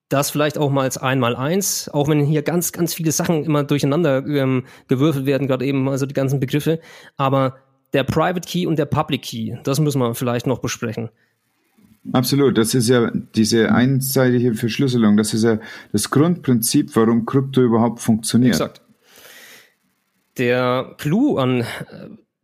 [0.08, 3.62] das vielleicht auch mal als einmal eins, auch wenn hier ganz, ganz viele Sachen immer
[3.62, 6.80] durcheinander ähm, gewürfelt werden, gerade eben, also die ganzen Begriffe.
[7.16, 7.58] Aber
[7.92, 11.10] der Private Key und der Public Key, das müssen wir vielleicht noch besprechen.
[12.12, 15.58] Absolut, das ist ja diese einseitige Verschlüsselung, das ist ja
[15.92, 18.54] das Grundprinzip, warum Krypto überhaupt funktioniert.
[18.54, 18.80] Exakt.
[20.38, 21.64] Der Clou an äh,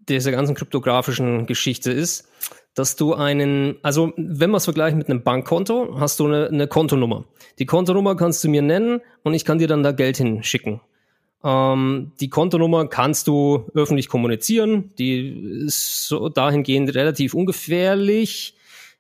[0.09, 2.29] dieser ganzen kryptografischen Geschichte ist,
[2.75, 6.69] dass du einen, also wenn wir es vergleichen mit einem Bankkonto, hast du eine, eine
[6.69, 7.25] Kontonummer.
[7.59, 10.83] Die Kontonummer kannst du mir nennen und ich kann dir dann da Geld hinschicken.
[11.45, 14.93] Ähm, die Kontonummer kannst du öffentlich kommunizieren.
[14.99, 18.57] Die ist so dahingehend relativ ungefährlich.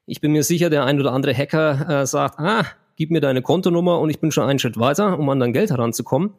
[0.06, 2.64] Ich bin mir sicher, der ein oder andere Hacker äh, sagt, ah,
[2.96, 5.70] gib mir deine Kontonummer und ich bin schon einen Schritt weiter, um an dein Geld
[5.70, 6.32] heranzukommen.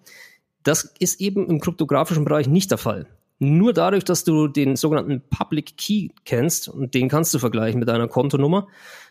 [0.64, 3.08] Das ist eben im kryptografischen Bereich nicht der Fall.
[3.40, 7.88] Nur dadurch, dass du den sogenannten Public Key kennst und den kannst du vergleichen mit
[7.88, 8.68] deiner Kontonummer,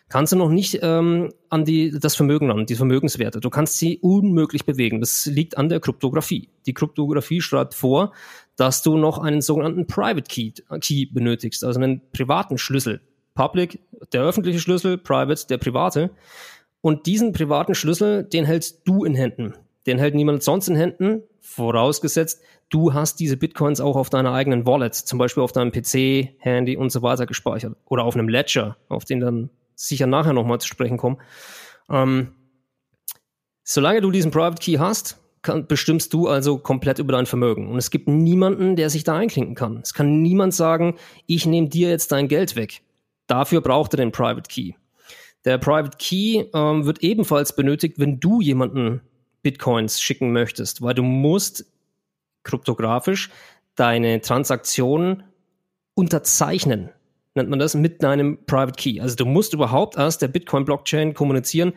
[0.09, 3.39] kannst du noch nicht ähm, an die, das Vermögen an, die Vermögenswerte.
[3.39, 5.01] Du kannst sie unmöglich bewegen.
[5.01, 6.49] Das liegt an der Kryptographie.
[6.65, 8.13] Die Kryptographie schreibt vor,
[8.55, 10.51] dass du noch einen sogenannten Private Key,
[10.81, 13.01] Key benötigst, also einen privaten Schlüssel.
[13.33, 13.79] Public,
[14.13, 16.09] der öffentliche Schlüssel, Private, der private.
[16.81, 19.53] Und diesen privaten Schlüssel, den hältst du in Händen.
[19.85, 24.65] Den hält niemand sonst in Händen, vorausgesetzt, du hast diese Bitcoins auch auf deiner eigenen
[24.65, 27.77] Wallet, zum Beispiel auf deinem PC, Handy und so weiter gespeichert.
[27.85, 31.17] Oder auf einem Ledger, auf den dann sicher nachher nochmal zu sprechen kommen.
[31.89, 32.33] Ähm,
[33.63, 37.69] solange du diesen Private Key hast, kann, bestimmst du also komplett über dein Vermögen.
[37.69, 39.77] Und es gibt niemanden, der sich da einklinken kann.
[39.77, 40.95] Es kann niemand sagen,
[41.27, 42.81] ich nehme dir jetzt dein Geld weg.
[43.27, 44.73] Dafür braucht er den Private Key.
[45.45, 49.01] Der Private Key ähm, wird ebenfalls benötigt, wenn du jemanden
[49.43, 51.65] Bitcoins schicken möchtest, weil du musst
[52.43, 53.29] kryptografisch
[53.75, 55.23] deine Transaktionen
[55.93, 56.89] unterzeichnen,
[57.37, 58.99] nennt man das, mit deinem Private Key.
[58.99, 61.73] Also du musst überhaupt erst der Bitcoin-Blockchain kommunizieren,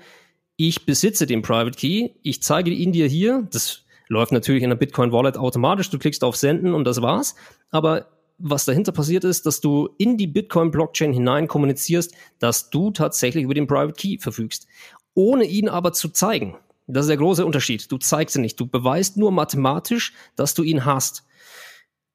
[0.57, 4.77] ich besitze den Private Key, ich zeige ihn dir hier, das läuft natürlich in der
[4.77, 7.35] Bitcoin Wallet automatisch, du klickst auf Senden und das war's,
[7.71, 12.91] aber was dahinter passiert ist, dass du in die Bitcoin Blockchain hinein kommunizierst, dass du
[12.91, 14.67] tatsächlich über den Private Key verfügst,
[15.15, 16.57] ohne ihn aber zu zeigen.
[16.87, 17.91] Das ist der große Unterschied.
[17.93, 18.59] Du zeigst ihn nicht.
[18.59, 21.25] Du beweist nur mathematisch, dass du ihn hast.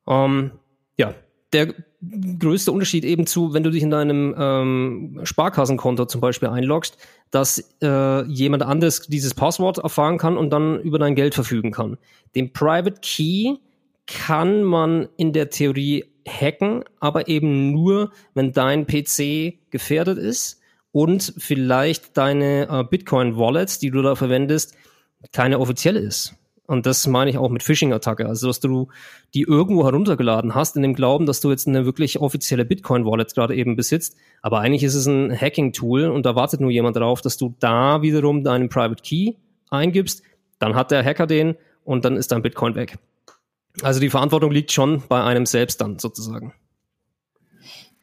[0.08, 0.52] Ähm,
[0.98, 1.16] ja,
[1.54, 1.74] der
[2.40, 6.98] größte Unterschied eben zu, wenn du dich in deinem ähm, Sparkassenkonto zum Beispiel einloggst,
[7.32, 11.98] dass äh, jemand anderes dieses Passwort erfahren kann und dann über dein Geld verfügen kann.
[12.36, 13.56] Den Private Key
[14.07, 20.61] kann man in der Theorie hacken, aber eben nur, wenn dein PC gefährdet ist
[20.91, 24.76] und vielleicht deine äh, Bitcoin-Wallet, die du da verwendest,
[25.32, 26.36] keine offizielle ist.
[26.68, 28.26] Und das meine ich auch mit Phishing-Attacke.
[28.26, 28.88] Also, dass du
[29.34, 33.56] die irgendwo heruntergeladen hast, in dem Glauben, dass du jetzt eine wirklich offizielle Bitcoin-Wallet gerade
[33.56, 34.16] eben besitzt.
[34.42, 38.02] Aber eigentlich ist es ein Hacking-Tool und da wartet nur jemand darauf, dass du da
[38.02, 39.34] wiederum deinen Private Key
[39.70, 40.24] eingibst.
[40.60, 42.98] Dann hat der Hacker den und dann ist dein Bitcoin weg.
[43.82, 46.54] Also die Verantwortung liegt schon bei einem selbst dann sozusagen.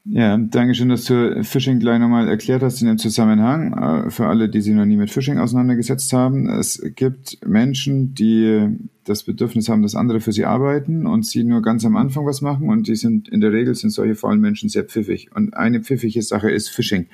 [0.05, 3.73] Ja, danke schön, dass du Phishing gleich nochmal erklärt hast in dem Zusammenhang.
[4.07, 6.49] Äh, für alle, die sich noch nie mit Phishing auseinandergesetzt haben.
[6.49, 8.67] Es gibt Menschen, die
[9.05, 12.41] das Bedürfnis haben, dass andere für sie arbeiten und sie nur ganz am Anfang was
[12.41, 15.31] machen und die sind, in der Regel sind solche faulen Menschen sehr pfiffig.
[15.37, 17.07] Und eine pfiffige Sache ist Phishing.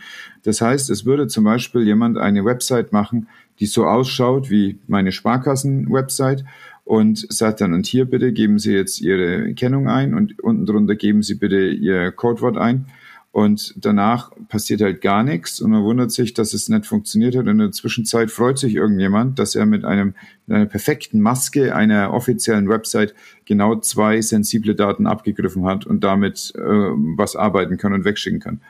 [0.43, 3.28] Das heißt, es würde zum Beispiel jemand eine Website machen,
[3.60, 6.44] die so ausschaut wie meine Sparkassen-Website
[6.89, 10.97] und sagt dann, und hier bitte geben Sie jetzt Ihre Kennung ein und unten drunter
[10.97, 12.86] geben Sie bitte Ihr Codewort ein.
[13.31, 17.43] Und danach passiert halt gar nichts und man wundert sich, dass es nicht funktioniert hat.
[17.43, 20.15] Und in der Zwischenzeit freut sich irgendjemand, dass er mit einem
[20.47, 26.55] mit einer perfekten Maske einer offiziellen Website genau zwei sensible Daten abgegriffen hat und damit
[26.56, 28.62] äh, was arbeiten kann und wegschicken kann.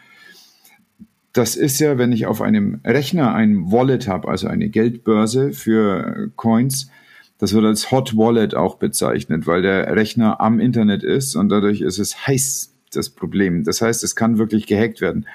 [1.33, 6.33] Das ist ja, wenn ich auf einem Rechner ein Wallet habe, also eine Geldbörse für
[6.35, 6.91] Coins,
[7.39, 11.81] das wird als Hot Wallet auch bezeichnet, weil der Rechner am Internet ist und dadurch
[11.81, 13.65] ist es heiß, das Problem.
[13.65, 15.27] Das heißt, es kann wirklich gehackt werden.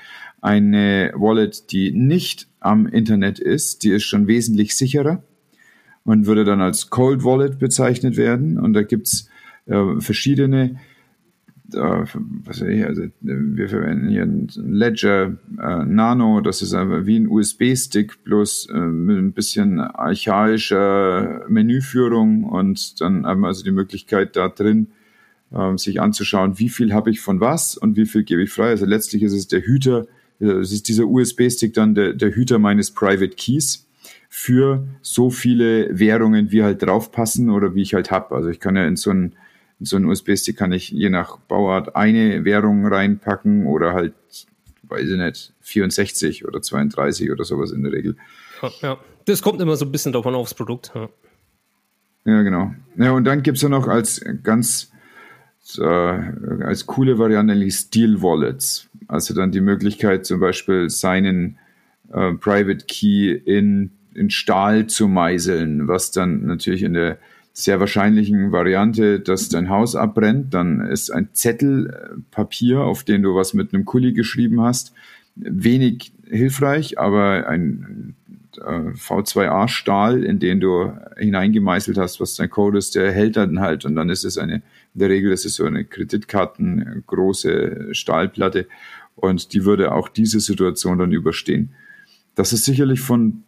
[0.42, 5.24] Eine Wallet, die nicht am Internet ist, die ist schon wesentlich sicherer
[6.04, 8.60] und würde dann als Cold Wallet bezeichnet werden.
[8.60, 9.30] Und da gibt's
[9.66, 10.80] äh, verschiedene
[11.74, 12.06] äh,
[12.46, 17.20] was weiß ich, also wir verwenden hier ein Ledger äh, Nano, das ist einfach wie
[17.20, 23.72] ein USB-Stick, bloß äh, mit ein bisschen archaischer Menüführung und dann haben wir also die
[23.72, 24.88] Möglichkeit da drin,
[25.52, 28.70] äh, sich anzuschauen, wie viel habe ich von was und wie viel gebe ich frei.
[28.70, 30.06] Also letztlich ist es der Hüter,
[30.40, 33.88] äh, es ist dieser USB-Stick dann der, der Hüter meines Private Keys
[34.30, 38.32] für so viele Währungen, wie halt draufpassen oder wie ich halt hab.
[38.32, 39.34] Also ich kann ja in so ein
[39.80, 44.14] so einen USB-Stick kann ich je nach Bauart eine Währung reinpacken oder halt,
[44.84, 48.16] weiß ich nicht, 64 oder 32 oder sowas in der Regel.
[48.82, 50.92] Ja, das kommt immer so ein bisschen davon aufs Produkt.
[50.96, 51.10] Ja,
[52.26, 52.74] ja genau.
[52.96, 54.92] Ja, und dann gibt es ja noch als ganz
[55.80, 58.90] äh, als coole Variante die Steel Wallets.
[59.08, 61.58] Also dann die Möglichkeit, zum Beispiel seinen
[62.12, 67.18] äh, Private Key in, in Stahl zu meißeln, was dann natürlich in der
[67.54, 73.22] sehr wahrscheinlichen Variante, dass dein Haus abbrennt, dann ist ein Zettel äh, Papier, auf den
[73.22, 74.94] du was mit einem Kuli geschrieben hast,
[75.36, 78.16] wenig hilfreich, aber ein
[78.58, 83.86] äh, V2A-Stahl, in den du hineingemeißelt hast, was dein Code ist, der hält dann halt.
[83.86, 88.68] Und dann ist es eine, in der Regel ist es so eine Kreditkarten große Stahlplatte.
[89.16, 91.70] Und die würde auch diese Situation dann überstehen.
[92.34, 93.44] Das ist sicherlich von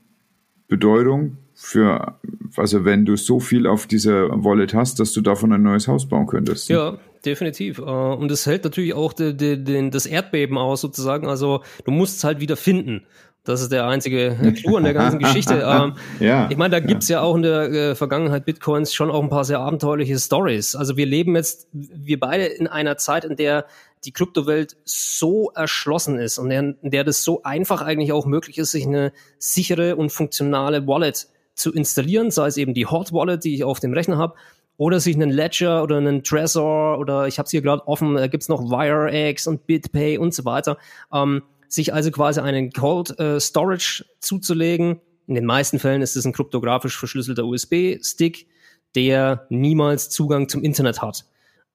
[0.67, 2.19] Bedeutung, für,
[2.57, 6.07] also wenn du so viel auf dieser Wallet hast, dass du davon ein neues Haus
[6.07, 6.67] bauen könntest.
[6.67, 7.79] Ja, definitiv.
[7.79, 11.27] Äh, und es hält natürlich auch de, de, de, das Erdbeben aus, sozusagen.
[11.27, 13.05] Also du musst es halt wieder finden.
[13.45, 15.55] Das ist der einzige Clou an der ganzen Geschichte.
[15.65, 17.19] Ähm, ja, ich meine, da gibt's ja.
[17.19, 20.75] ja auch in der äh, Vergangenheit Bitcoins schon auch ein paar sehr abenteuerliche Stories.
[20.75, 23.65] Also wir leben jetzt, wir beide in einer Zeit, in der
[24.03, 28.71] die Kryptowelt so erschlossen ist und in der das so einfach eigentlich auch möglich ist,
[28.71, 33.55] sich eine sichere und funktionale Wallet zu installieren, sei es eben die Hot Wallet, die
[33.55, 34.35] ich auf dem Rechner habe,
[34.77, 38.27] oder sich einen Ledger oder einen Trezor oder ich habe es hier gerade offen, da
[38.27, 40.77] gibt's noch WireX und BitPay und so weiter.
[41.13, 46.25] Ähm, sich also quasi einen Cold äh, Storage zuzulegen, In den meisten Fällen ist es
[46.25, 48.47] ein kryptografisch verschlüsselter USB-Stick,
[48.95, 51.25] der niemals Zugang zum Internet hat,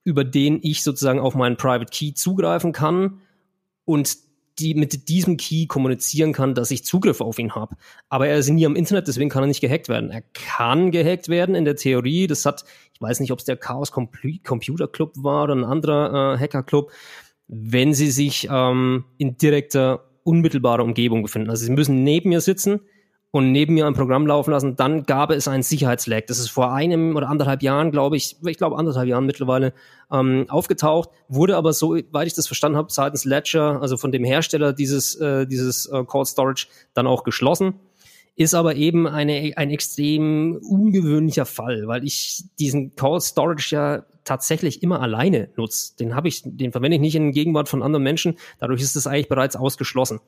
[0.05, 3.20] über den ich sozusagen auf meinen Private Key zugreifen kann
[3.85, 4.16] und
[4.61, 7.77] die mit diesem Key kommunizieren kann, dass ich Zugriff auf ihn habe.
[8.09, 10.11] Aber er ist nie am Internet, deswegen kann er nicht gehackt werden.
[10.11, 12.27] Er kann gehackt werden in der Theorie.
[12.27, 16.35] Das hat, ich weiß nicht, ob es der Chaos Computer Club war oder ein anderer
[16.35, 16.93] äh, Hacker Club,
[17.49, 21.51] wenn sie sich ähm, in direkter, unmittelbarer Umgebung befinden.
[21.51, 22.81] Also sie müssen neben mir sitzen
[23.32, 26.27] und neben mir ein Programm laufen lassen, dann gab es einen Sicherheitslag.
[26.27, 29.73] Das ist vor einem oder anderthalb Jahren, glaube ich, ich glaube anderthalb Jahren mittlerweile
[30.11, 34.24] ähm, aufgetaucht, wurde aber so, weil ich das verstanden habe, seitens Ledger, also von dem
[34.24, 37.74] Hersteller dieses äh, dieses äh, Cold Storage, dann auch geschlossen.
[38.36, 44.82] Ist aber eben eine, ein extrem ungewöhnlicher Fall, weil ich diesen Cold Storage ja tatsächlich
[44.82, 45.97] immer alleine nutze.
[45.97, 48.36] Den habe ich, den verwende ich nicht in Gegenwart von anderen Menschen.
[48.59, 50.20] Dadurch ist es eigentlich bereits ausgeschlossen.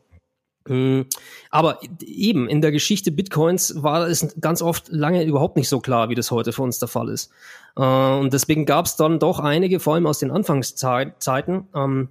[0.68, 1.06] Hm.
[1.50, 6.08] Aber eben in der Geschichte Bitcoins war es ganz oft lange überhaupt nicht so klar,
[6.08, 7.30] wie das heute für uns der Fall ist.
[7.76, 12.08] Äh, und deswegen gab es dann doch einige, vor allem aus den Anfangszeiten, ähm,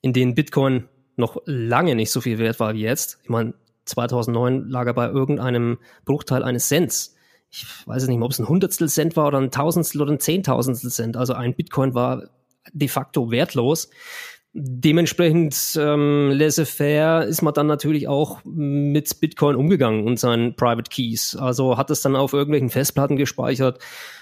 [0.00, 3.18] in denen Bitcoin noch lange nicht so viel wert war wie jetzt.
[3.24, 3.54] Ich meine,
[3.86, 7.16] 2009 lag er bei irgendeinem Bruchteil eines Cents.
[7.50, 10.20] Ich weiß nicht mehr, ob es ein Hundertstel Cent war oder ein Tausendstel oder ein
[10.20, 11.16] Zehntausendstel Cent.
[11.16, 12.28] Also ein Bitcoin war
[12.72, 13.88] de facto wertlos.
[14.54, 21.36] Dementsprechend ähm, laissez-faire ist man dann natürlich auch mit Bitcoin umgegangen und seinen Private Keys.
[21.36, 23.78] Also hat es dann auf irgendwelchen Festplatten gespeichert,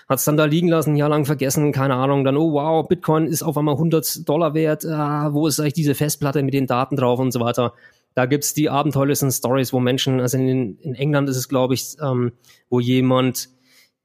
[0.09, 2.25] hat es dann da liegen lassen, ein Jahr lang vergessen, keine Ahnung.
[2.25, 4.85] Dann, oh wow, Bitcoin ist auf einmal 100 Dollar wert.
[4.85, 7.73] Ah, wo ist eigentlich diese Festplatte mit den Daten drauf und so weiter.
[8.15, 11.97] Da gibt's die abenteuerlichsten Stories, wo Menschen, also in, in England ist es, glaube ich,
[12.03, 12.33] ähm,
[12.69, 13.49] wo jemand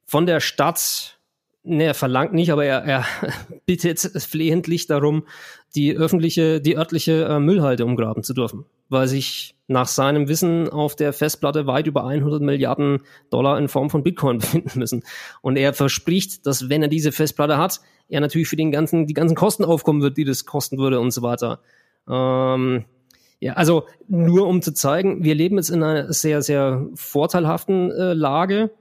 [0.06, 1.18] von der Stadt
[1.64, 3.06] Ne, er verlangt nicht, aber er, er
[3.68, 5.27] bittet flehentlich darum,
[5.76, 10.95] die öffentliche, die örtliche äh, Müllhalde umgraben zu dürfen, weil sich nach seinem Wissen auf
[10.95, 12.99] der Festplatte weit über 100 Milliarden
[13.30, 15.03] Dollar in Form von Bitcoin befinden müssen.
[15.41, 17.80] Und er verspricht, dass wenn er diese Festplatte hat,
[18.10, 21.11] er natürlich für den ganzen, die ganzen Kosten aufkommen wird, die das kosten würde und
[21.11, 21.61] so weiter.
[22.10, 22.85] Ähm,
[23.39, 28.14] ja, also nur um zu zeigen, wir leben jetzt in einer sehr, sehr vorteilhaften äh,
[28.14, 28.72] Lage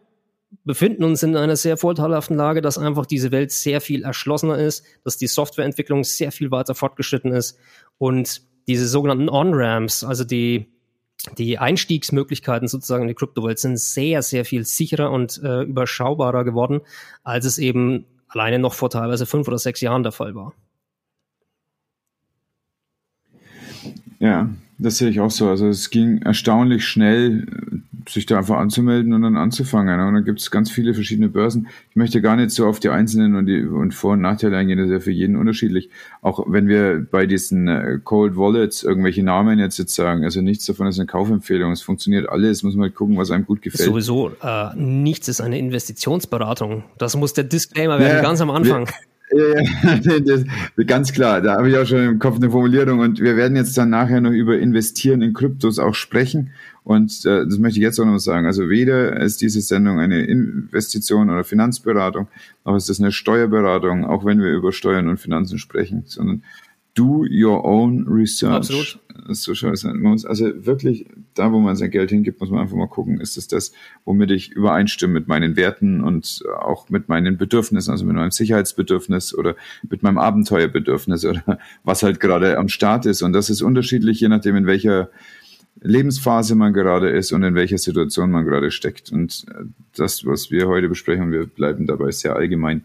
[0.65, 4.85] befinden uns in einer sehr vorteilhaften Lage, dass einfach diese Welt sehr viel erschlossener ist,
[5.05, 7.59] dass die Softwareentwicklung sehr viel weiter fortgeschritten ist
[7.99, 10.73] und diese sogenannten On-Ramps, also die,
[11.39, 16.81] die Einstiegsmöglichkeiten sozusagen in die Kryptowelt sind sehr, sehr viel sicherer und äh, überschaubarer geworden,
[17.23, 20.55] als es eben alleine noch vor teilweise fünf oder sechs Jahren der Fall war.
[24.19, 25.49] Ja, das sehe ich auch so.
[25.49, 27.47] Also es ging erstaunlich schnell,
[28.09, 30.01] sich da einfach anzumelden und dann anzufangen.
[30.01, 31.69] Und dann gibt es ganz viele verschiedene Börsen.
[31.91, 34.79] Ich möchte gar nicht so auf die einzelnen und, die, und Vor- und Nachteile eingehen,
[34.79, 35.91] das ist ja für jeden unterschiedlich.
[36.23, 40.67] Auch wenn wir bei diesen äh, Cold Wallets irgendwelche Namen jetzt, jetzt sagen, also nichts
[40.67, 41.73] davon ist eine Kaufempfehlung.
[41.73, 43.89] Es funktioniert alles, muss man halt gucken, was einem gut gefällt.
[43.89, 46.85] Sowieso, äh, nichts ist eine Investitionsberatung.
[46.99, 48.87] Das muss der Disclaimer werden, ja, ganz am Anfang.
[48.87, 48.91] Wir,
[50.25, 50.45] das,
[50.87, 53.79] ganz klar, da habe ich auch schon im Kopf eine Formulierung und wir werden jetzt
[53.79, 56.51] dann nachher noch über Investieren in Kryptos auch sprechen
[56.85, 58.47] und äh, das möchte ich jetzt auch noch sagen.
[58.47, 62.29] Also weder ist diese Sendung eine Investition oder Finanzberatung,
[62.65, 66.43] noch ist das eine Steuerberatung, auch wenn wir über Steuern und Finanzen sprechen, sondern
[66.95, 68.55] do your own research.
[68.55, 68.99] Absolut.
[69.09, 69.89] Das ist so scheiße.
[69.89, 73.21] Man muss also wirklich, da wo man sein Geld hingibt, muss man einfach mal gucken,
[73.21, 73.73] ist es das,
[74.05, 79.35] womit ich übereinstimme mit meinen Werten und auch mit meinen Bedürfnissen, also mit meinem Sicherheitsbedürfnis
[79.35, 79.57] oder
[79.89, 83.23] mit meinem Abenteuerbedürfnis oder was halt gerade am Start ist.
[83.23, 85.11] Und das ist unterschiedlich, je nachdem, in welcher
[85.81, 89.13] Lebensphase man gerade ist und in welcher Situation man gerade steckt.
[89.13, 89.47] Und
[89.97, 92.85] das, was wir heute besprechen, wir bleiben dabei sehr allgemein,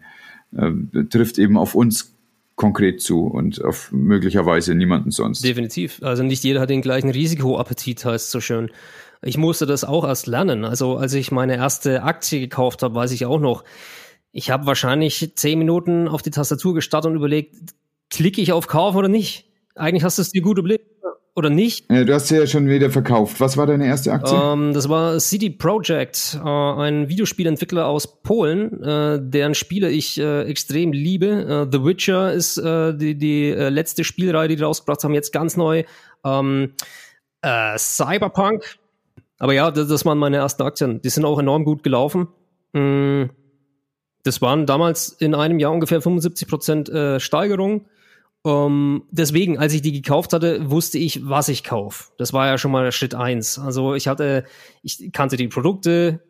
[0.56, 0.70] äh,
[1.04, 2.14] trifft eben auf uns
[2.54, 5.44] konkret zu und auf möglicherweise niemanden sonst.
[5.44, 6.02] Definitiv.
[6.02, 8.70] Also nicht jeder hat den gleichen Risikoappetit, heißt so schön.
[9.22, 10.64] Ich musste das auch erst lernen.
[10.64, 13.64] Also als ich meine erste Aktie gekauft habe, weiß ich auch noch,
[14.32, 17.54] ich habe wahrscheinlich zehn Minuten auf die Tastatur gestartet und überlegt,
[18.10, 19.50] klicke ich auf Kauf oder nicht?
[19.74, 20.96] Eigentlich hast du es dir gut überlegt
[21.36, 21.90] oder nicht.
[21.90, 23.40] Ja, du hast sie ja schon wieder verkauft.
[23.40, 24.34] Was war deine erste Aktie?
[24.34, 30.44] Ähm, das war CD Projekt, äh, ein Videospielentwickler aus Polen, äh, deren Spiele ich äh,
[30.44, 31.26] extrem liebe.
[31.26, 35.32] Äh, The Witcher ist äh, die, die äh, letzte Spielreihe, die die rausgebracht haben, jetzt
[35.32, 35.84] ganz neu.
[36.24, 36.72] Ähm,
[37.76, 38.78] Cyberpunk.
[39.38, 41.02] Aber ja, das, das, waren meine ersten Aktien.
[41.02, 42.28] Die sind auch enorm gut gelaufen.
[42.72, 43.24] Mm,
[44.24, 46.90] das waren damals in einem Jahr ungefähr 75 Prozent
[47.22, 47.84] Steigerung.
[48.46, 52.12] Um, ähm, deswegen, als ich die gekauft hatte, wusste ich, was ich kaufe.
[52.16, 53.58] Das war ja schon mal Schritt eins.
[53.58, 54.44] Also ich hatte,
[54.82, 56.22] ich kannte die Produkte.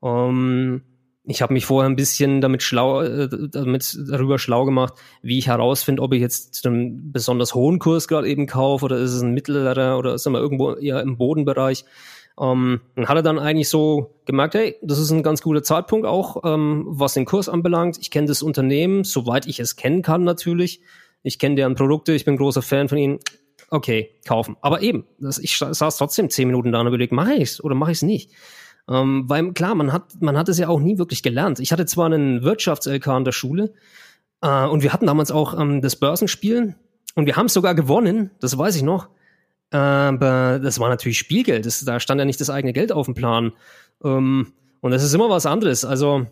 [0.00, 0.82] Um, ähm,
[1.26, 4.92] ich habe mich vorher ein bisschen damit schlau, äh, damit darüber schlau gemacht,
[5.22, 8.98] wie ich herausfinde, ob ich jetzt zu einem besonders hohen Kurs gerade eben kaufe oder
[8.98, 11.86] ist es ein mittlerer oder ist es irgendwo eher im Bodenbereich.
[12.38, 16.42] Ähm, und hatte dann eigentlich so gemerkt, hey, das ist ein ganz guter Zeitpunkt auch,
[16.44, 17.96] ähm, was den Kurs anbelangt.
[17.98, 20.82] Ich kenne das Unternehmen, soweit ich es kennen kann natürlich.
[21.24, 23.18] Ich kenne deren Produkte, ich bin großer Fan von ihnen.
[23.70, 24.56] Okay, kaufen.
[24.60, 25.04] Aber eben,
[25.40, 28.30] ich saß trotzdem zehn Minuten da und überlegt, mache ich's oder mache ich's nicht?
[28.88, 31.58] Ähm, weil klar, man hat, man hat es ja auch nie wirklich gelernt.
[31.58, 33.74] Ich hatte zwar einen Wirtschafts-LK an der Schule
[34.42, 36.76] äh, und wir hatten damals auch ähm, das Börsenspiel
[37.14, 39.08] und wir haben es sogar gewonnen, das weiß ich noch.
[39.70, 41.66] Aber das war natürlich Spielgeld.
[41.66, 43.52] Das, da stand ja nicht das eigene Geld auf dem Plan.
[44.04, 45.84] Ähm, und das ist immer was anderes.
[45.84, 46.26] Also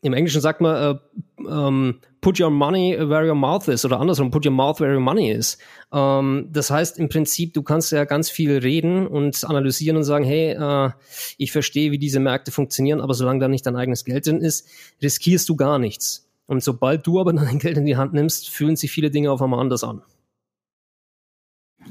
[0.00, 0.98] im Englischen sagt man,
[1.38, 4.94] äh, ähm, put your money where your mouth is oder andersrum, put your mouth where
[4.94, 5.58] your money is.
[5.92, 10.24] Ähm, das heißt im Prinzip, du kannst ja ganz viel reden und analysieren und sagen,
[10.24, 10.90] hey, äh,
[11.36, 14.68] ich verstehe, wie diese Märkte funktionieren, aber solange da nicht dein eigenes Geld drin ist,
[15.02, 16.28] riskierst du gar nichts.
[16.46, 19.42] Und sobald du aber dein Geld in die Hand nimmst, fühlen sich viele Dinge auf
[19.42, 20.02] einmal anders an.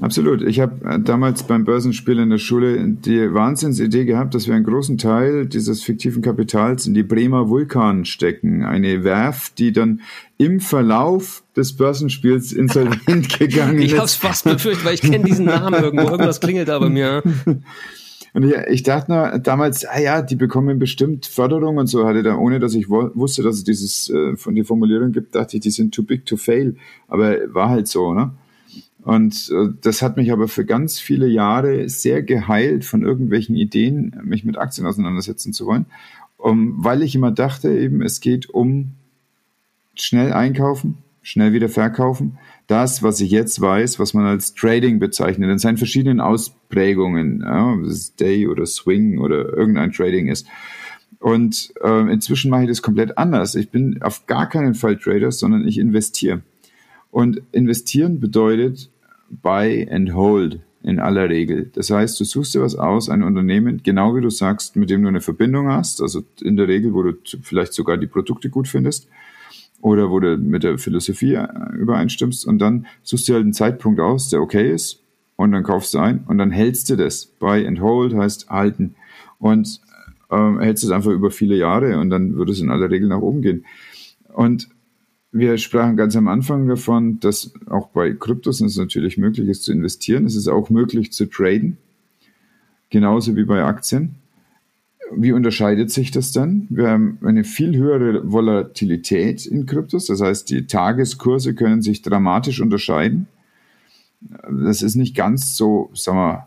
[0.00, 0.42] Absolut.
[0.42, 4.64] Ich habe äh, damals beim Börsenspiel in der Schule die Wahnsinnsidee gehabt, dass wir einen
[4.64, 8.64] großen Teil dieses fiktiven Kapitals in die Bremer Vulkan stecken.
[8.64, 10.00] Eine Werft, die dann
[10.36, 13.86] im Verlauf des Börsenspiels insolvent gegangen ist.
[13.86, 16.08] Ich habe es fast befürchtet, weil ich kenne diesen Namen irgendwo.
[16.10, 17.22] Irgendwas klingelt da bei mir.
[18.34, 22.22] Und ich, ich dachte nur damals, ah ja, die bekommen bestimmt Förderung und so hatte
[22.22, 25.62] da, ohne dass ich wusste, dass es dieses äh, von die Formulierung gibt, dachte ich,
[25.62, 26.76] die sind too big to fail.
[27.08, 28.32] Aber war halt so, ne?
[29.08, 34.20] Und äh, das hat mich aber für ganz viele Jahre sehr geheilt, von irgendwelchen Ideen,
[34.22, 35.86] mich mit Aktien auseinandersetzen zu wollen,
[36.36, 38.90] um, weil ich immer dachte, eben, es geht um
[39.94, 42.36] schnell einkaufen, schnell wieder verkaufen.
[42.66, 47.72] Das, was ich jetzt weiß, was man als Trading bezeichnet, in seinen verschiedenen Ausprägungen, ja,
[47.72, 50.46] ob es Day oder Swing oder irgendein Trading ist.
[51.18, 53.54] Und äh, inzwischen mache ich das komplett anders.
[53.54, 56.42] Ich bin auf gar keinen Fall Trader, sondern ich investiere.
[57.10, 58.90] Und investieren bedeutet,
[59.30, 61.70] buy and hold in aller Regel.
[61.74, 65.02] Das heißt, du suchst dir was aus, ein Unternehmen, genau wie du sagst, mit dem
[65.02, 68.68] du eine Verbindung hast, also in der Regel, wo du vielleicht sogar die Produkte gut
[68.68, 69.08] findest
[69.80, 74.00] oder wo du mit der Philosophie äh, übereinstimmst und dann suchst du halt einen Zeitpunkt
[74.00, 75.02] aus, der okay ist
[75.36, 77.26] und dann kaufst du ein und dann hältst du das.
[77.26, 78.94] Buy and hold heißt halten
[79.38, 79.80] und
[80.30, 83.20] ähm, hältst es einfach über viele Jahre und dann wird es in aller Regel nach
[83.20, 83.64] oben gehen.
[84.32, 84.68] Und
[85.30, 89.72] wir sprachen ganz am Anfang davon, dass auch bei Kryptos es natürlich möglich ist zu
[89.72, 90.24] investieren.
[90.24, 91.76] Es ist auch möglich zu traden,
[92.90, 94.16] genauso wie bei Aktien.
[95.14, 96.66] Wie unterscheidet sich das dann?
[96.70, 102.60] Wir haben eine viel höhere Volatilität in Kryptos, das heißt, die Tageskurse können sich dramatisch
[102.60, 103.26] unterscheiden.
[104.50, 106.46] Das ist nicht ganz so, sagen wir,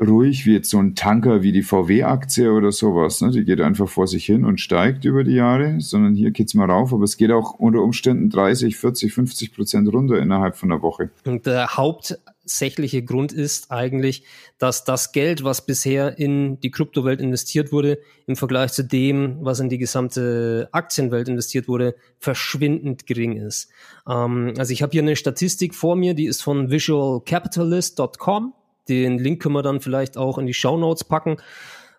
[0.00, 3.20] ruhig wie jetzt so ein Tanker wie die VW-Aktie oder sowas.
[3.20, 3.30] Ne?
[3.30, 6.70] Die geht einfach vor sich hin und steigt über die Jahre, sondern hier geht's mal
[6.70, 10.82] rauf, aber es geht auch unter Umständen 30, 40, 50 Prozent runter innerhalb von einer
[10.82, 11.10] Woche.
[11.24, 14.24] Und der hauptsächliche Grund ist eigentlich,
[14.58, 19.60] dass das Geld, was bisher in die Kryptowelt investiert wurde, im Vergleich zu dem, was
[19.60, 23.68] in die gesamte Aktienwelt investiert wurde, verschwindend gering ist.
[24.08, 28.54] Ähm, also ich habe hier eine Statistik vor mir, die ist von visualcapitalist.com
[28.88, 31.36] den Link können wir dann vielleicht auch in die Show Notes packen.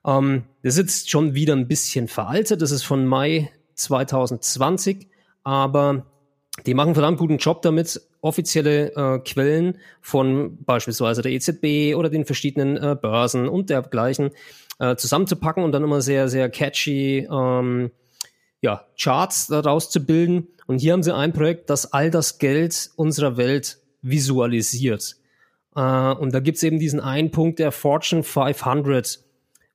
[0.05, 2.61] Ähm, der sitzt schon wieder ein bisschen veraltet.
[2.61, 5.07] Das ist von Mai 2020,
[5.43, 6.05] aber
[6.65, 12.25] die machen verdammt guten Job damit, offizielle äh, Quellen von beispielsweise der EZB oder den
[12.25, 14.31] verschiedenen äh, Börsen und dergleichen
[14.79, 17.91] äh, zusammenzupacken und dann immer sehr, sehr catchy ähm,
[18.61, 20.47] ja, Charts daraus zu bilden.
[20.65, 25.17] Und hier haben sie ein Projekt, das all das Geld unserer Welt visualisiert.
[25.77, 29.19] Uh, und da gibt's eben diesen einen Punkt der Fortune 500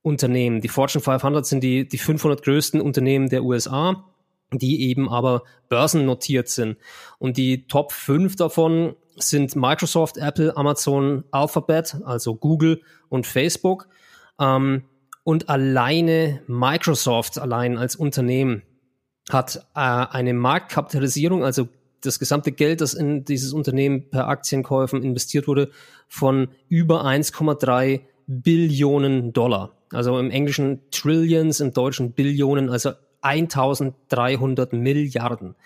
[0.03, 0.63] Unternehmen.
[0.63, 4.07] Die Fortune 500 sind die, die 500 größten Unternehmen der USA,
[4.53, 6.79] die eben aber börsennotiert sind.
[7.19, 13.87] Und die Top 5 davon sind Microsoft, Apple, Amazon, Alphabet, also Google und Facebook.
[14.41, 14.85] Ähm,
[15.23, 18.63] und alleine Microsoft allein als Unternehmen
[19.31, 21.69] hat äh, eine Marktkapitalisierung, also
[22.03, 25.71] das gesamte Geld, das in dieses Unternehmen per Aktienkäufen investiert wurde,
[26.09, 29.73] von über 1,3 Billionen Dollar.
[29.93, 35.57] Also im Englischen Trillions, im Deutschen Billionen, also 1300 Milliarden.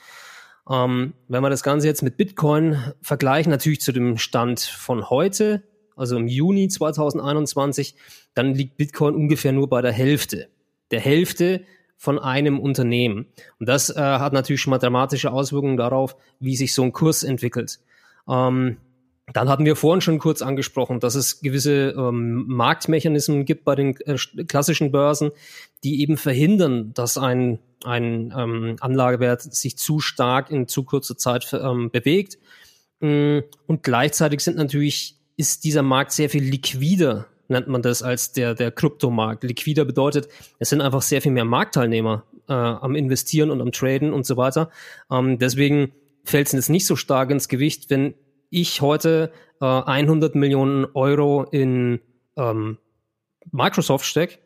[0.68, 5.62] Ähm, wenn wir das Ganze jetzt mit Bitcoin vergleichen, natürlich zu dem Stand von heute,
[5.96, 7.94] also im Juni 2021,
[8.34, 10.48] dann liegt Bitcoin ungefähr nur bei der Hälfte.
[10.90, 11.64] Der Hälfte
[11.96, 13.26] von einem Unternehmen.
[13.58, 17.22] Und das äh, hat natürlich schon mal dramatische Auswirkungen darauf, wie sich so ein Kurs
[17.22, 17.80] entwickelt.
[18.28, 18.78] Ähm,
[19.32, 23.96] dann hatten wir vorhin schon kurz angesprochen, dass es gewisse ähm, Marktmechanismen gibt bei den
[24.00, 24.16] äh,
[24.46, 25.30] klassischen Börsen,
[25.82, 31.50] die eben verhindern, dass ein, ein ähm, Anlagewert sich zu stark in zu kurzer Zeit
[31.54, 32.38] ähm, bewegt.
[33.00, 38.32] Mm, und gleichzeitig sind natürlich, ist dieser Markt sehr viel liquider nennt man das als
[38.32, 39.44] der, der Kryptomarkt.
[39.44, 44.12] Liquider bedeutet, es sind einfach sehr viel mehr Marktteilnehmer äh, am Investieren und am Traden
[44.12, 44.70] und so weiter.
[45.10, 45.92] Ähm, deswegen
[46.24, 48.14] fällt es jetzt nicht so stark ins Gewicht, wenn
[48.50, 52.00] ich heute äh, 100 Millionen Euro in
[52.36, 52.78] ähm,
[53.50, 54.38] Microsoft stecke,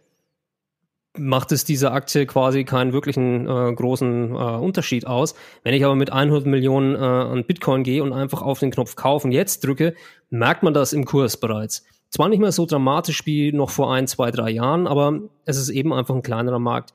[1.16, 5.34] macht es dieser Aktie quasi keinen wirklichen äh, großen äh, Unterschied aus.
[5.62, 8.96] Wenn ich aber mit 100 Millionen äh, an Bitcoin gehe und einfach auf den Knopf
[8.96, 9.94] kaufen jetzt drücke,
[10.30, 11.84] merkt man das im Kurs bereits.
[12.10, 15.68] Zwar nicht mehr so dramatisch wie noch vor ein, zwei, drei Jahren, aber es ist
[15.68, 16.94] eben einfach ein kleinerer Markt.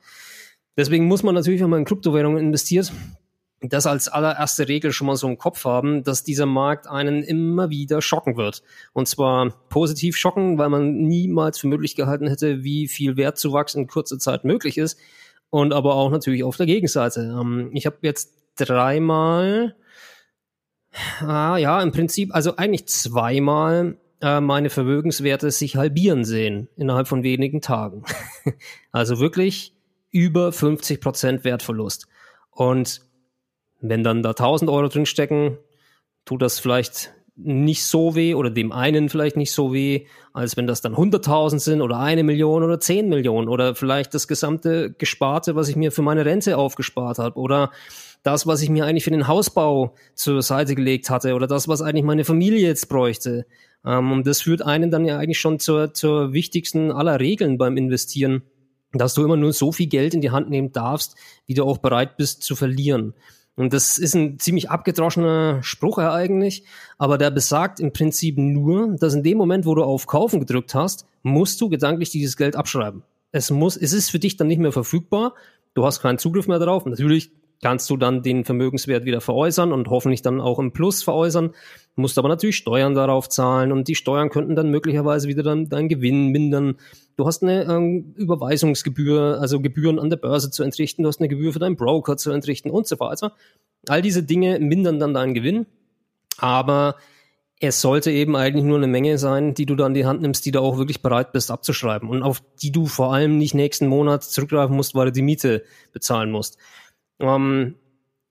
[0.75, 2.91] Deswegen muss man natürlich, wenn man in Kryptowährungen investiert,
[3.69, 7.69] das als allererste Regel schon mal so im Kopf haben, dass dieser Markt einen immer
[7.69, 8.61] wieder schocken wird.
[8.91, 13.87] Und zwar positiv schocken, weil man niemals für möglich gehalten hätte, wie viel Wertzuwachs in
[13.87, 14.99] kurzer Zeit möglich ist.
[15.49, 17.37] Und aber auch natürlich auf der Gegenseite.
[17.39, 19.75] Ähm, ich habe jetzt dreimal,
[21.21, 27.23] ah, ja, im Prinzip, also eigentlich zweimal äh, meine Vermögenswerte sich halbieren sehen innerhalb von
[27.23, 28.03] wenigen Tagen.
[28.91, 29.73] also wirklich
[30.11, 32.07] über 50 Prozent Wertverlust.
[32.51, 33.01] Und
[33.81, 35.57] wenn dann da 1000 Euro drinstecken,
[36.23, 40.67] tut das vielleicht nicht so weh oder dem einen vielleicht nicht so weh, als wenn
[40.67, 45.55] das dann 100.000 sind oder eine Million oder 10 Millionen oder vielleicht das gesamte Gesparte,
[45.55, 47.71] was ich mir für meine Rente aufgespart habe oder
[48.21, 51.81] das, was ich mir eigentlich für den Hausbau zur Seite gelegt hatte oder das, was
[51.81, 53.45] eigentlich meine Familie jetzt bräuchte.
[53.85, 57.77] Ähm, und das führt einen dann ja eigentlich schon zur, zur wichtigsten aller Regeln beim
[57.77, 58.43] Investieren,
[58.93, 61.15] dass du immer nur so viel Geld in die Hand nehmen darfst,
[61.45, 63.13] wie du auch bereit bist zu verlieren.
[63.55, 66.63] Und das ist ein ziemlich abgedroschener Spruch eigentlich,
[66.97, 70.73] aber der besagt im Prinzip nur, dass in dem Moment, wo du auf Kaufen gedrückt
[70.73, 73.03] hast, musst du gedanklich dieses Geld abschreiben.
[73.31, 75.33] Es muss, es ist für dich dann nicht mehr verfügbar.
[75.75, 76.85] Du hast keinen Zugriff mehr darauf.
[76.85, 77.31] Natürlich
[77.63, 81.51] kannst du dann den Vermögenswert wieder veräußern und hoffentlich dann auch im Plus veräußern,
[81.95, 85.87] musst aber natürlich Steuern darauf zahlen und die Steuern könnten dann möglicherweise wieder dann deinen
[85.87, 86.75] Gewinn mindern.
[87.15, 91.29] Du hast eine ähm, Überweisungsgebühr, also Gebühren an der Börse zu entrichten, du hast eine
[91.29, 93.33] Gebühr für deinen Broker zu entrichten und so weiter.
[93.87, 95.65] All diese Dinge mindern dann deinen Gewinn,
[96.37, 96.97] aber
[97.61, 100.45] es sollte eben eigentlich nur eine Menge sein, die du da in die Hand nimmst,
[100.45, 103.87] die du auch wirklich bereit bist abzuschreiben und auf die du vor allem nicht nächsten
[103.87, 105.63] Monat zurückgreifen musst, weil du die Miete
[105.93, 106.57] bezahlen musst.
[107.23, 107.75] Ähm,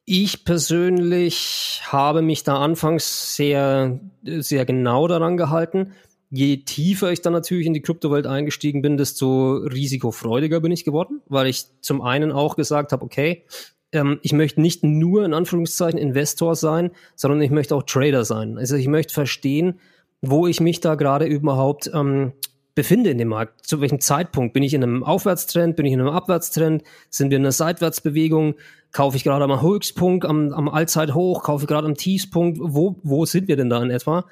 [0.05, 5.93] ich persönlich habe mich da anfangs sehr, sehr genau daran gehalten.
[6.31, 11.20] Je tiefer ich dann natürlich in die Kryptowelt eingestiegen bin, desto risikofreudiger bin ich geworden,
[11.27, 13.44] weil ich zum einen auch gesagt habe, okay,
[13.93, 18.59] ähm, ich möchte nicht nur in Anführungszeichen Investor sein, sondern ich möchte auch Trader sein.
[18.59, 19.78] Also ich möchte verstehen,
[20.20, 22.32] wo ich mich da gerade überhaupt ähm,
[22.74, 23.66] befinde in dem Markt.
[23.66, 24.54] Zu welchem Zeitpunkt?
[24.54, 25.76] Bin ich in einem Aufwärtstrend?
[25.76, 26.82] Bin ich in einem Abwärtstrend?
[27.10, 28.54] Sind wir in einer Seitwärtsbewegung?
[28.92, 31.42] Kaufe ich gerade am Höchstpunkt, am, am Allzeithoch?
[31.42, 32.58] Kaufe ich gerade am Tiefspunkt?
[32.60, 34.24] Wo, wo sind wir denn da in etwa?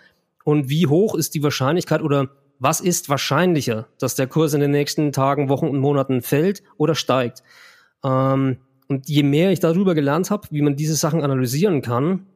[0.44, 4.70] Und wie hoch ist die Wahrscheinlichkeit oder was ist wahrscheinlicher, dass der Kurs in den
[4.70, 7.42] nächsten Tagen, Wochen und Monaten fällt oder steigt?
[8.04, 8.58] Ähm,
[8.88, 12.26] und je mehr ich darüber gelernt habe, wie man diese Sachen analysieren kann,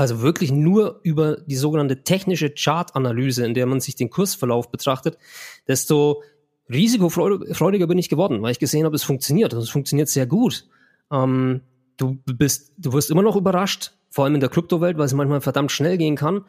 [0.00, 5.18] also wirklich nur über die sogenannte technische Chartanalyse, in der man sich den Kursverlauf betrachtet,
[5.68, 6.22] desto
[6.70, 9.52] risikofreudiger bin ich geworden, weil ich gesehen habe, es funktioniert.
[9.52, 10.66] Und es funktioniert sehr gut.
[11.12, 11.60] Ähm,
[11.98, 15.42] du bist, du wirst immer noch überrascht, vor allem in der Kryptowelt, weil es manchmal
[15.42, 16.46] verdammt schnell gehen kann.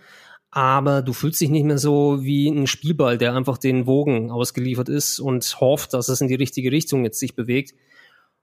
[0.52, 4.88] Aber du fühlst dich nicht mehr so wie ein Spielball, der einfach den Wogen ausgeliefert
[4.88, 7.74] ist und hofft, dass es in die richtige Richtung jetzt sich bewegt.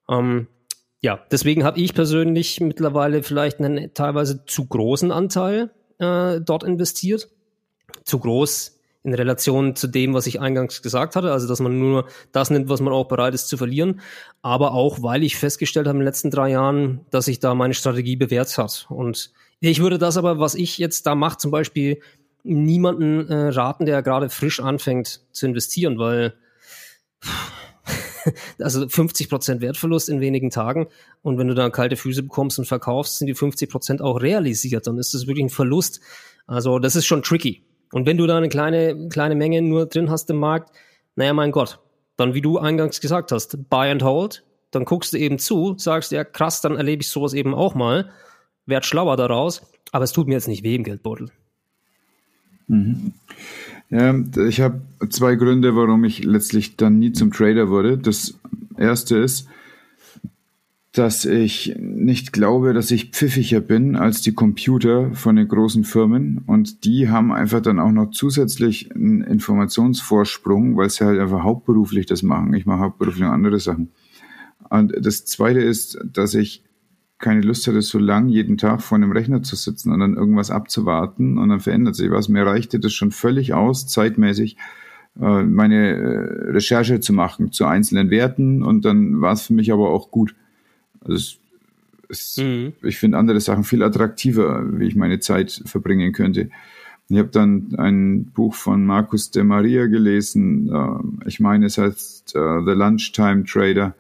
[0.07, 0.49] Ähm,
[1.01, 7.29] ja, deswegen habe ich persönlich mittlerweile vielleicht einen teilweise zu großen Anteil äh, dort investiert.
[8.05, 12.07] Zu groß in Relation zu dem, was ich eingangs gesagt hatte, also dass man nur
[12.33, 14.01] das nimmt, was man auch bereit ist zu verlieren,
[14.43, 17.75] aber auch, weil ich festgestellt habe in den letzten drei Jahren, dass sich da meine
[17.75, 18.87] Strategie bewährt hat.
[18.89, 22.01] Und ich würde das aber, was ich jetzt da mache, zum Beispiel
[22.43, 26.35] niemanden äh, raten, der gerade frisch anfängt zu investieren, weil
[28.61, 30.89] also 50 Prozent Wertverlust in wenigen Tagen.
[31.23, 34.87] Und wenn du da kalte Füße bekommst und verkaufst, sind die 50 Prozent auch realisiert.
[34.87, 36.01] Dann ist das wirklich ein Verlust.
[36.47, 37.63] Also das ist schon tricky.
[37.93, 40.75] Und wenn du da eine kleine, kleine Menge nur drin hast im Markt,
[41.17, 41.81] naja, mein Gott,
[42.17, 46.13] dann wie du eingangs gesagt hast, buy and hold, dann guckst du eben zu, sagst,
[46.13, 48.11] ja krass, dann erlebe ich sowas eben auch mal,
[48.67, 49.63] werd schlauer daraus,
[49.93, 51.31] aber es tut mir jetzt nicht weh im Geldbeutel.
[52.67, 53.15] Mhm.
[53.91, 54.15] Ja,
[54.47, 57.97] ich habe zwei Gründe, warum ich letztlich dann nie zum Trader wurde.
[57.97, 58.35] Das
[58.77, 59.49] erste ist,
[60.93, 66.43] dass ich nicht glaube, dass ich pfiffiger bin als die Computer von den großen Firmen
[66.47, 72.07] und die haben einfach dann auch noch zusätzlich einen Informationsvorsprung, weil sie halt einfach hauptberuflich
[72.07, 72.53] das machen.
[72.55, 73.91] Ich mache hauptberuflich andere Sachen.
[74.71, 76.65] Und das zweite ist, dass ich
[77.19, 80.51] keine Lust hatte, so lang jeden Tag vor einem Rechner zu sitzen und dann irgendwas
[80.51, 82.29] abzuwarten und dann verändert sich was.
[82.29, 84.57] Mir reichte das schon völlig aus, zeitmäßig,
[85.21, 89.73] äh, meine äh, Recherche zu machen zu einzelnen Werten und dann war es für mich
[89.73, 90.35] aber auch gut.
[91.01, 91.39] Also es,
[92.09, 92.73] es, mhm.
[92.83, 96.51] ich finde andere Sachen viel attraktiver, wie ich meine Zeit verbringen könnte.
[97.09, 100.71] Ich habe dann ein Buch von Markus de Maria gelesen.
[100.73, 103.95] Äh, ich meine, es heißt The Lunchtime Trader.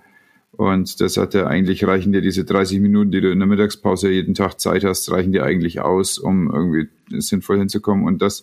[0.59, 4.10] Und das hat ja eigentlich reichen dir diese 30 Minuten, die du in der Mittagspause
[4.10, 8.05] jeden Tag Zeit hast, reichen dir eigentlich aus, um irgendwie sinnvoll hinzukommen.
[8.05, 8.43] Und das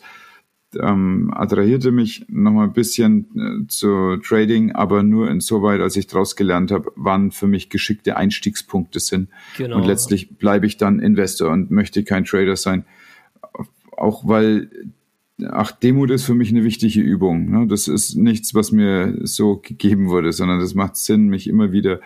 [0.80, 6.38] ähm, attrahierte mich nochmal ein bisschen äh, zu Trading, aber nur insoweit, als ich daraus
[6.38, 9.28] gelernt habe, wann für mich geschickte Einstiegspunkte sind.
[9.58, 9.76] Genau.
[9.76, 12.86] Und letztlich bleibe ich dann Investor und möchte kein Trader sein.
[13.92, 14.70] Auch weil,
[15.44, 17.50] ach, Demut ist für mich eine wichtige Übung.
[17.50, 17.68] Ne?
[17.68, 22.00] Das ist nichts, was mir so gegeben wurde, sondern das macht Sinn, mich immer wieder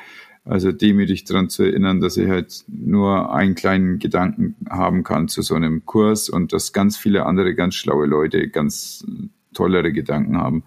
[0.46, 5.42] also demütig daran zu erinnern, dass ich halt nur einen kleinen Gedanken haben kann zu
[5.42, 9.06] so einem Kurs und dass ganz viele andere ganz schlaue Leute ganz
[9.54, 10.64] tollere Gedanken haben.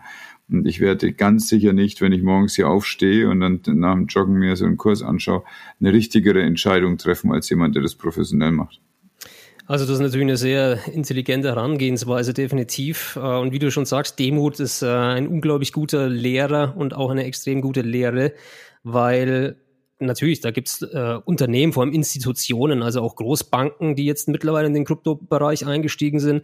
[0.48, 4.06] Und ich werde ganz sicher nicht, wenn ich morgens hier aufstehe und dann nach dem
[4.06, 5.42] Joggen mir so einen Kurs anschaue,
[5.80, 8.80] eine richtigere Entscheidung treffen als jemand, der das professionell macht.
[9.72, 13.16] Also das ist natürlich eine sehr intelligente Herangehensweise, definitiv.
[13.16, 17.08] Äh, und wie du schon sagst, Demut ist äh, ein unglaublich guter Lehrer und auch
[17.08, 18.34] eine extrem gute Lehre,
[18.82, 19.56] weil
[19.98, 24.74] natürlich, da gibt's äh, Unternehmen, vor allem Institutionen, also auch Großbanken, die jetzt mittlerweile in
[24.74, 26.42] den Kryptobereich eingestiegen sind.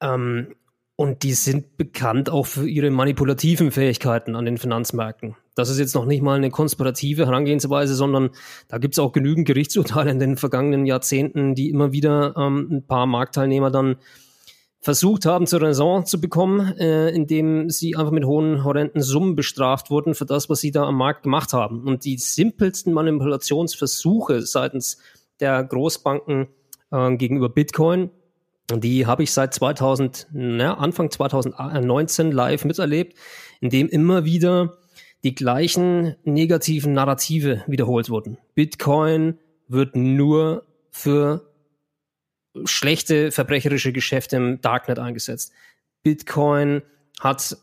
[0.00, 0.54] Ähm,
[0.94, 5.34] und die sind bekannt auch für ihre manipulativen Fähigkeiten an den Finanzmärkten.
[5.54, 8.30] Das ist jetzt noch nicht mal eine konspirative Herangehensweise, sondern
[8.68, 13.06] da gibt's auch genügend Gerichtsurteile in den vergangenen Jahrzehnten, die immer wieder ähm, ein paar
[13.06, 13.96] Marktteilnehmer dann
[14.84, 19.88] versucht haben, zur Raison zu bekommen, äh, indem sie einfach mit hohen, horrenden Summen bestraft
[19.88, 21.84] wurden für das, was sie da am Markt gemacht haben.
[21.84, 24.98] Und die simpelsten Manipulationsversuche seitens
[25.40, 26.48] der Großbanken
[26.90, 28.10] äh, gegenüber Bitcoin,
[28.70, 33.16] die habe ich seit 2000, na, Anfang 2019 live miterlebt,
[33.60, 34.76] indem immer wieder
[35.24, 38.38] die gleichen negativen Narrative wiederholt wurden.
[38.54, 39.38] Bitcoin
[39.68, 41.50] wird nur für
[42.64, 45.52] schlechte verbrecherische Geschäfte im Darknet eingesetzt.
[46.02, 46.82] Bitcoin
[47.20, 47.56] hat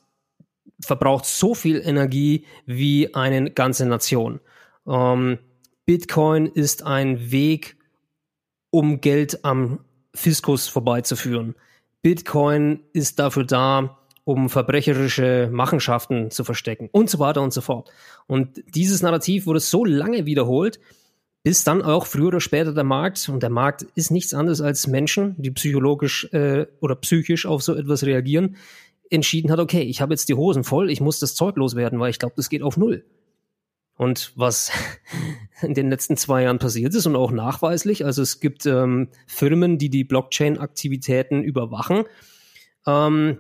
[0.84, 4.40] verbraucht so viel Energie wie eine ganze Nation.
[4.88, 5.38] Ähm,
[5.86, 7.78] Bitcoin ist ein Weg,
[8.72, 9.86] um Geld am
[10.16, 11.56] Fiskus vorbeizuführen.
[12.02, 14.01] Bitcoin ist dafür da,
[14.32, 17.92] um verbrecherische Machenschaften zu verstecken und so weiter und so fort.
[18.28, 20.80] Und dieses Narrativ wurde so lange wiederholt,
[21.44, 24.88] bis dann auch früher oder später der Markt, und der Markt ist nichts anderes als
[24.88, 28.58] Menschen, die psychologisch äh, oder psychisch auf so etwas reagieren,
[29.10, 32.12] entschieden hat, okay, ich habe jetzt die Hosen voll, ich muss das Zeug loswerden, weil
[32.12, 33.04] ich glaube, das geht auf Null.
[33.96, 34.72] Und was
[35.62, 39.78] in den letzten zwei Jahren passiert ist und auch nachweislich, also es gibt ähm, Firmen,
[39.78, 42.06] die die Blockchain-Aktivitäten überwachen.
[42.88, 43.40] Ähm,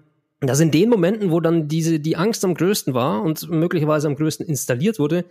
[0.49, 4.15] das in den Momenten, wo dann diese die Angst am größten war und möglicherweise am
[4.15, 5.25] größten installiert wurde,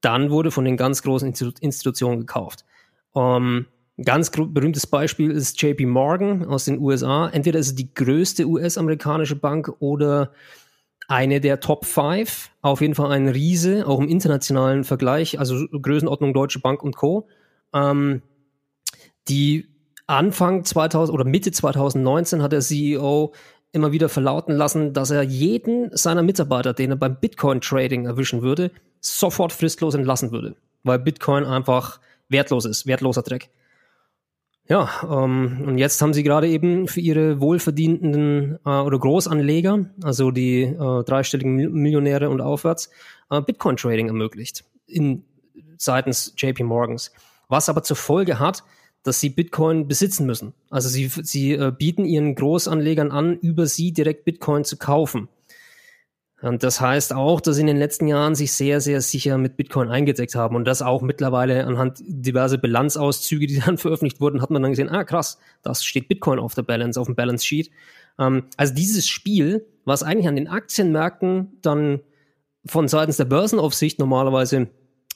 [0.00, 2.64] dann wurde von den ganz großen Institutionen gekauft.
[3.14, 3.66] Ähm,
[4.02, 7.28] ganz berühmtes Beispiel ist JP Morgan aus den USA.
[7.28, 10.32] Entweder ist es die größte US-amerikanische Bank oder
[11.08, 12.50] eine der Top 5.
[12.62, 17.28] Auf jeden Fall ein Riese, auch im internationalen Vergleich, also Größenordnung Deutsche Bank und Co.
[17.72, 18.22] Ähm,
[19.28, 19.68] die
[20.06, 23.32] Anfang 2000 oder Mitte 2019 hat der CEO
[23.76, 28.72] immer wieder verlauten lassen, dass er jeden seiner Mitarbeiter, den er beim Bitcoin-Trading erwischen würde,
[29.00, 33.50] sofort fristlos entlassen würde, weil Bitcoin einfach wertlos ist, wertloser Dreck.
[34.68, 40.32] Ja, ähm, und jetzt haben sie gerade eben für ihre wohlverdienenden äh, oder Großanleger, also
[40.32, 42.90] die äh, dreistelligen Millionäre und aufwärts,
[43.30, 45.24] äh, Bitcoin-Trading ermöglicht in,
[45.76, 47.12] seitens JP Morgans.
[47.48, 48.64] Was aber zur Folge hat,
[49.06, 50.54] dass sie Bitcoin besitzen müssen.
[50.70, 55.28] Also sie, sie äh, bieten ihren Großanlegern an, über sie direkt Bitcoin zu kaufen.
[56.42, 59.56] Und das heißt auch, dass sie in den letzten Jahren sich sehr, sehr sicher mit
[59.56, 64.50] Bitcoin eingedeckt haben und das auch mittlerweile anhand diverse Bilanzauszüge, die dann veröffentlicht wurden, hat
[64.50, 67.70] man dann gesehen, ah krass, das steht Bitcoin auf der Balance, auf dem Balance Sheet.
[68.18, 72.00] Ähm, also dieses Spiel, was eigentlich an den Aktienmärkten dann
[72.66, 74.68] von seitens der Börsenaufsicht normalerweise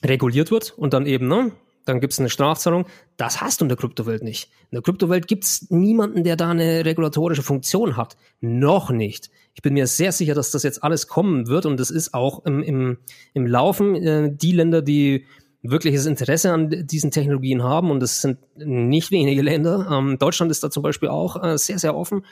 [0.05, 1.53] reguliert wird und dann eben, ne,
[1.91, 2.87] dann gibt es eine Strafzahlung.
[3.17, 4.51] Das hast du in der Kryptowelt nicht.
[4.71, 8.17] In der Kryptowelt gibt es niemanden, der da eine regulatorische Funktion hat.
[8.41, 9.31] Noch nicht.
[9.55, 12.45] Ich bin mir sehr sicher, dass das jetzt alles kommen wird und das ist auch
[12.47, 12.99] im, im,
[13.35, 13.97] im Laufen.
[13.97, 15.27] Äh, die Länder, die
[15.63, 19.89] wirkliches Interesse an diesen Technologien haben und das sind nicht wenige Länder.
[19.91, 22.25] Ähm, Deutschland ist da zum Beispiel auch äh, sehr, sehr offen,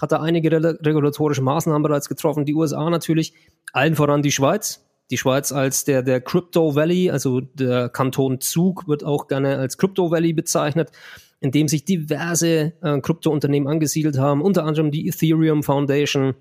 [0.00, 2.44] hat da einige regulatorische Maßnahmen bereits getroffen.
[2.44, 3.32] Die USA natürlich,
[3.72, 8.88] allen voran die Schweiz die Schweiz als der, der Crypto Valley, also der Kanton Zug
[8.88, 10.90] wird auch gerne als Crypto Valley bezeichnet,
[11.40, 16.34] in dem sich diverse äh, Krypto-Unternehmen angesiedelt haben, unter anderem die Ethereum Foundation,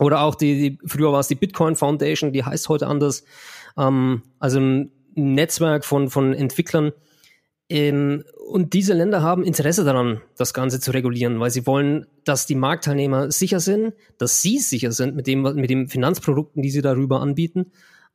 [0.00, 3.24] Oder auch die, die früher war es die Bitcoin Foundation, die heißt heute anders.
[3.76, 6.92] Ähm, also ein Netzwerk von, von Entwicklern.
[7.68, 12.46] Ähm, und diese Länder haben Interesse daran, das Ganze zu regulieren, weil sie wollen, dass
[12.46, 16.82] die Marktteilnehmer sicher sind, dass sie sicher sind mit dem, mit den Finanzprodukten, die sie
[16.82, 17.70] darüber anbieten.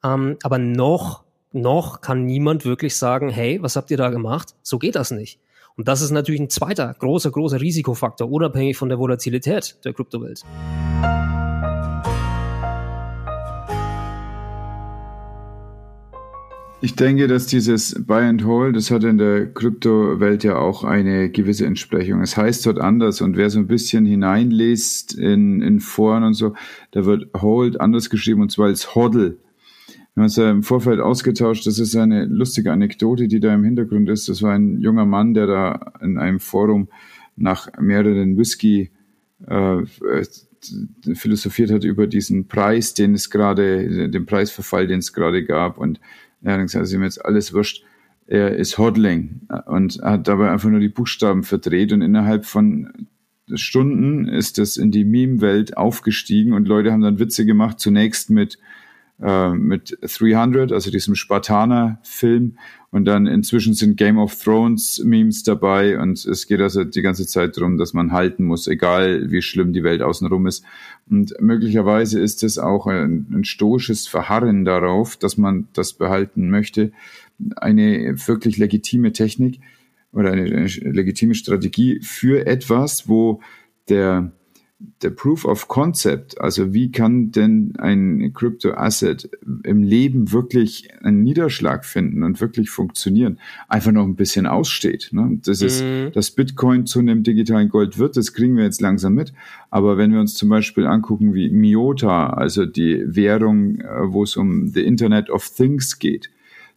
[0.06, 4.56] Ähm, aber noch, noch kann niemand wirklich sagen, hey, was habt ihr da gemacht?
[4.62, 5.40] So geht das nicht.
[5.78, 10.44] Und das ist natürlich ein zweiter großer, großer Risikofaktor, unabhängig von der Volatilität der Kryptowelt.
[16.82, 21.32] Ich denke, dass dieses Buy and Hold, das hat in der Kryptowelt ja auch eine
[21.32, 22.22] gewisse Entsprechung.
[22.22, 26.54] Es heißt dort anders und wer so ein bisschen hineinliest in, in Foren und so,
[26.92, 29.40] da wird Hold anders geschrieben und zwar als Hodl.
[30.16, 31.68] Wir haben uns ja im Vorfeld ausgetauscht.
[31.68, 34.30] Das ist eine lustige Anekdote, die da im Hintergrund ist.
[34.30, 36.88] Das war ein junger Mann, der da in einem Forum
[37.36, 38.92] nach mehreren Whisky
[39.46, 39.84] äh,
[41.14, 45.78] philosophiert hat über diesen Preis, den es gerade, den Preisverfall, den es gerade gab.
[45.78, 46.00] Und
[46.42, 47.84] er hat gesagt, also ihm jetzt alles wurscht.
[48.26, 53.08] Er ist Hodling und hat dabei einfach nur die Buchstaben verdreht und innerhalb von
[53.54, 58.58] Stunden ist das in die Meme-Welt aufgestiegen und Leute haben dann Witze gemacht, zunächst mit
[59.22, 62.58] äh, mit 300, also diesem Spartaner-Film.
[62.92, 66.00] Und dann inzwischen sind Game of Thrones-Memes dabei.
[66.00, 69.74] Und es geht also die ganze Zeit darum, dass man halten muss, egal wie schlimm
[69.74, 70.64] die Welt außenrum ist.
[71.10, 76.92] Und möglicherweise ist es auch ein, ein stoisches Verharren darauf, dass man das behalten möchte.
[77.58, 79.60] Eine wirklich legitime Technik
[80.14, 83.42] oder eine, eine legitime Strategie für etwas, wo
[83.90, 84.32] der
[84.78, 89.30] der Proof of Concept, also wie kann denn ein Crypto Asset
[89.64, 93.40] im Leben wirklich einen Niederschlag finden und wirklich funktionieren,
[93.70, 95.10] einfach noch ein bisschen aussteht.
[95.14, 95.40] Ne?
[95.46, 96.12] Das ist, mhm.
[96.14, 99.34] dass Bitcoin zu einem digitalen Gold wird, das kriegen wir jetzt langsam mit.
[99.70, 104.36] Aber wenn wir uns zum Beispiel angucken wie MIOTA, also die Währung, äh, wo es
[104.36, 106.32] um the Internet of Things geht,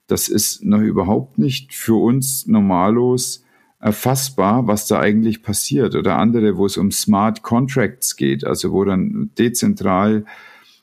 [0.07, 3.45] das ist noch überhaupt nicht für uns normalos
[3.80, 5.94] erfassbar, was da eigentlich passiert.
[5.94, 10.24] Oder andere, wo es um Smart Contracts geht, also wo dann dezentral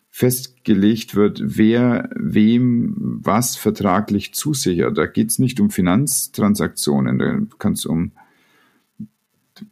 [0.10, 4.98] festgelegt wird, wer wem was vertraglich zusichert.
[4.98, 8.12] Da geht es nicht um Finanztransaktionen, da kann es um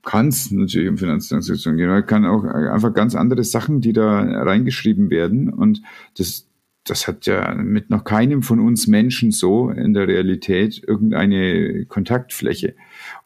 [0.02, 4.22] kann es natürlich um Finanztransaktionen gehen, aber kann auch einfach ganz andere Sachen, die da
[4.22, 5.50] reingeschrieben werden.
[5.50, 5.82] Und
[6.18, 6.48] das,
[6.86, 12.76] das hat ja mit noch keinem von uns Menschen so in der Realität irgendeine Kontaktfläche.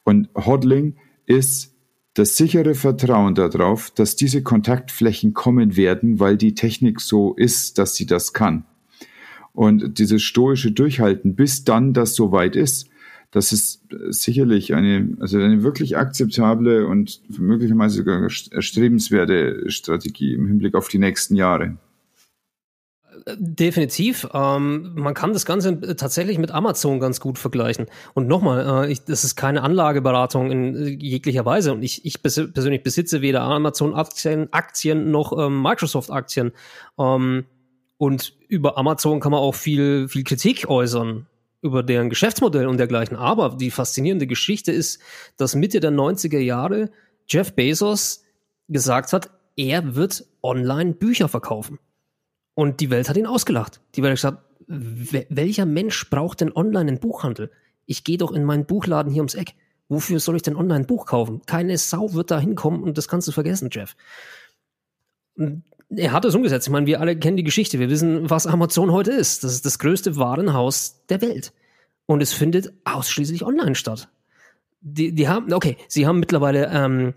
[0.03, 1.73] Und Hodling ist
[2.13, 7.95] das sichere Vertrauen darauf, dass diese Kontaktflächen kommen werden, weil die Technik so ist, dass
[7.95, 8.65] sie das kann.
[9.53, 12.89] Und dieses stoische Durchhalten, bis dann das soweit ist,
[13.31, 20.75] das ist sicherlich eine, also eine wirklich akzeptable und möglicherweise sogar erstrebenswerte Strategie im Hinblick
[20.75, 21.77] auf die nächsten Jahre.
[23.35, 24.27] Definitiv.
[24.33, 27.87] Ähm, man kann das Ganze tatsächlich mit Amazon ganz gut vergleichen.
[28.13, 31.73] Und nochmal, äh, das ist keine Anlageberatung in jeglicher Weise.
[31.73, 36.53] Und ich, ich persönlich besitze weder Amazon-Aktien Aktien noch ähm, Microsoft-Aktien.
[36.97, 37.45] Ähm,
[37.97, 41.25] und über Amazon kann man auch viel, viel Kritik äußern
[41.61, 43.17] über deren Geschäftsmodell und dergleichen.
[43.17, 45.01] Aber die faszinierende Geschichte ist,
[45.35, 46.91] dass Mitte der 90er Jahre
[47.27, 48.23] Jeff Bezos
[48.69, 51.79] gesagt hat, er wird online Bücher verkaufen.
[52.57, 53.81] Und die Welt hat ihn ausgelacht.
[53.93, 57.51] Die Welt hat gesagt, welcher Mensch braucht denn online einen Buchhandel?
[57.85, 59.53] Ich gehe doch in meinen Buchladen hier ums Eck.
[59.89, 61.43] Wofür soll ich denn online ein Buch kaufen?
[61.45, 63.95] Keine Sau wird da hinkommen und das kannst du vergessen, Jeff.
[65.35, 66.65] Er hat es umgesetzt.
[66.65, 67.77] Ich meine, wir alle kennen die Geschichte.
[67.77, 69.43] Wir wissen, was Amazon heute ist.
[69.43, 71.53] Das ist das größte Warenhaus der Welt.
[72.07, 74.09] Und es findet ausschließlich online statt.
[74.81, 77.13] Die, die haben, okay, sie haben mittlerweile ähm,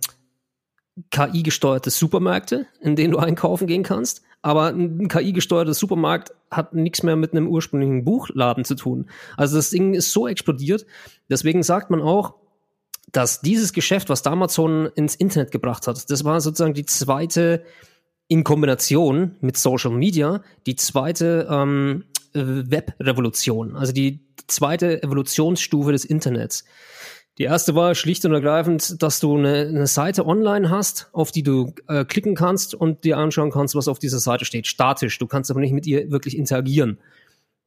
[1.10, 4.22] KI-gesteuerte Supermärkte, in denen du einkaufen gehen kannst.
[4.42, 9.10] Aber ein KI-gesteuertes Supermarkt hat nichts mehr mit einem ursprünglichen Buchladen zu tun.
[9.36, 10.86] Also das Ding ist so explodiert.
[11.28, 12.34] Deswegen sagt man auch,
[13.12, 17.64] dass dieses Geschäft, was Amazon ins Internet gebracht hat, das war sozusagen die zweite
[18.28, 26.64] in Kombination mit Social Media, die zweite ähm, Web-Revolution, also die zweite Evolutionsstufe des Internets.
[27.38, 31.42] Die erste war schlicht und ergreifend, dass du eine, eine Seite online hast, auf die
[31.42, 34.66] du äh, klicken kannst und dir anschauen kannst, was auf dieser Seite steht.
[34.66, 35.18] Statisch.
[35.18, 36.98] Du kannst aber nicht mit ihr wirklich interagieren.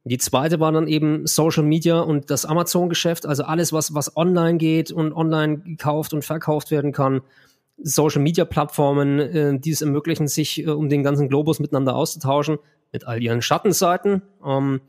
[0.04, 4.58] Die zweite war dann eben Social Media und das Amazon-Geschäft, also alles, was, was online
[4.58, 7.22] geht und online gekauft und verkauft werden kann.
[7.82, 12.58] Social Media Plattformen, äh, die es ermöglichen, sich äh, um den ganzen Globus miteinander auszutauschen,
[12.92, 14.22] mit all ihren Schattenseiten.
[14.44, 14.82] Ähm,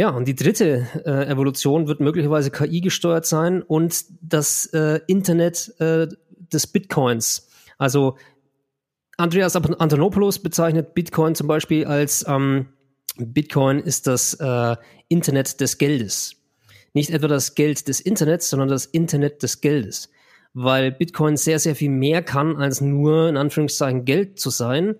[0.00, 5.74] ja, und die dritte äh, Evolution wird möglicherweise KI gesteuert sein und das äh, Internet
[5.78, 6.08] äh,
[6.50, 7.50] des Bitcoins.
[7.76, 8.16] Also
[9.18, 12.68] Andreas Antonopoulos bezeichnet Bitcoin zum Beispiel als ähm,
[13.18, 14.76] Bitcoin ist das äh,
[15.08, 16.34] Internet des Geldes.
[16.94, 20.08] Nicht etwa das Geld des Internets, sondern das Internet des Geldes.
[20.54, 24.94] Weil Bitcoin sehr, sehr viel mehr kann, als nur in Anführungszeichen Geld zu sein,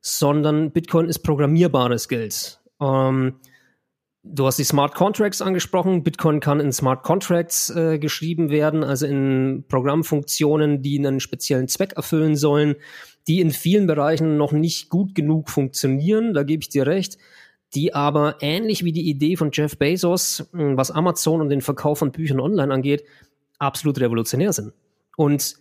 [0.00, 2.58] sondern Bitcoin ist programmierbares Geld.
[2.80, 3.34] Ähm,
[4.28, 6.02] du hast die Smart Contracts angesprochen.
[6.02, 11.94] Bitcoin kann in Smart Contracts äh, geschrieben werden, also in Programmfunktionen, die einen speziellen Zweck
[11.96, 12.76] erfüllen sollen,
[13.26, 16.34] die in vielen Bereichen noch nicht gut genug funktionieren.
[16.34, 17.18] Da gebe ich dir recht
[17.74, 21.98] die aber ähnlich wie die Idee von Jeff Bezos, hm, was Amazon und den Verkauf
[21.98, 23.04] von Büchern online angeht,
[23.58, 24.72] absolut revolutionär sind.
[25.16, 25.56] Und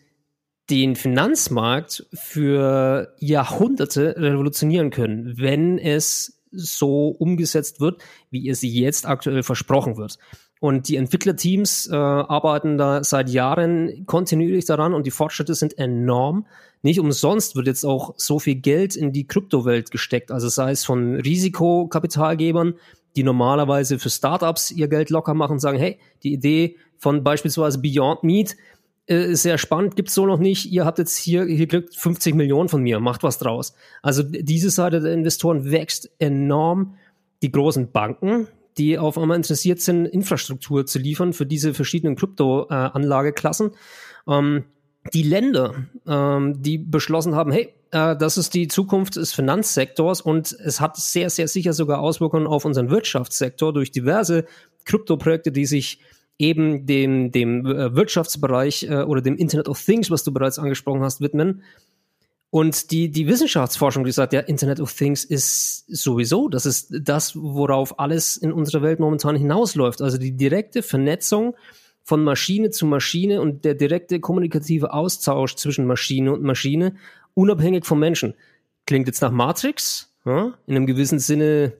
[0.70, 9.44] den Finanzmarkt für Jahrhunderte revolutionieren können, wenn es so umgesetzt wird, wie es jetzt aktuell
[9.44, 10.18] versprochen wird.
[10.60, 16.48] Und die Entwicklerteams äh, arbeiten da seit Jahren kontinuierlich daran und die Fortschritte sind enorm.
[16.82, 20.86] Nicht umsonst wird jetzt auch so viel Geld in die Kryptowelt gesteckt, also sei es
[20.86, 22.76] von Risikokapitalgebern,
[23.16, 28.24] die normalerweise für Startups ihr Geld locker machen, sagen, hey, die Idee von beispielsweise Beyond
[28.24, 28.56] Meat
[29.08, 30.72] äh, sehr spannend, gibt's so noch nicht.
[30.72, 33.74] Ihr habt jetzt hier, hier kriegt 50 Millionen von mir, macht was draus.
[34.02, 36.96] Also diese Seite der Investoren wächst enorm.
[37.42, 43.72] Die großen Banken, die auf einmal interessiert sind, Infrastruktur zu liefern für diese verschiedenen Krypto-Anlageklassen.
[44.28, 44.64] Äh, ähm,
[45.14, 45.76] die Länder,
[46.08, 50.98] ähm, die beschlossen haben, hey, äh, das ist die Zukunft des Finanzsektors und es hat
[50.98, 54.46] sehr, sehr sicher sogar Auswirkungen auf unseren Wirtschaftssektor durch diverse
[54.86, 56.00] Kryptoprojekte, die sich
[56.38, 61.02] eben dem, dem äh, Wirtschaftsbereich äh, oder dem Internet of Things, was du bereits angesprochen
[61.02, 61.64] hast, widmen.
[62.50, 67.36] Und die, die Wissenschaftsforschung, die sagt, ja, Internet of Things ist sowieso, das ist das,
[67.36, 70.02] worauf alles in unserer Welt momentan hinausläuft.
[70.02, 71.56] Also die direkte Vernetzung
[72.04, 76.96] von Maschine zu Maschine und der direkte kommunikative Austausch zwischen Maschine und Maschine,
[77.34, 78.36] unabhängig vom Menschen.
[78.86, 80.54] Klingt jetzt nach Matrix, ja?
[80.68, 81.74] in einem gewissen Sinne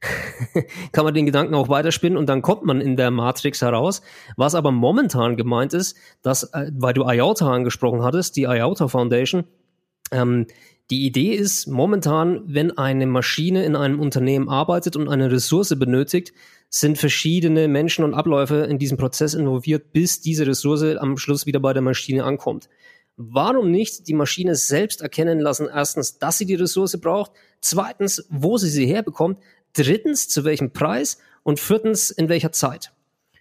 [0.92, 4.02] kann man den Gedanken auch weiterspinnen und dann kommt man in der Matrix heraus.
[4.36, 9.44] Was aber momentan gemeint ist, dass, äh, weil du IOTA angesprochen hattest, die IOTA Foundation,
[10.12, 10.46] ähm,
[10.90, 16.32] die Idee ist momentan, wenn eine Maschine in einem Unternehmen arbeitet und eine Ressource benötigt,
[16.68, 21.58] sind verschiedene Menschen und Abläufe in diesem Prozess involviert, bis diese Ressource am Schluss wieder
[21.58, 22.68] bei der Maschine ankommt.
[23.16, 28.58] Warum nicht die Maschine selbst erkennen lassen, erstens, dass sie die Ressource braucht, zweitens, wo
[28.58, 29.38] sie sie herbekommt,
[29.76, 32.92] drittens, zu welchem Preis und viertens, in welcher Zeit.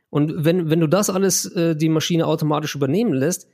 [0.10, 3.48] Und wenn, wenn du das alles äh, die Maschine automatisch übernehmen lässt,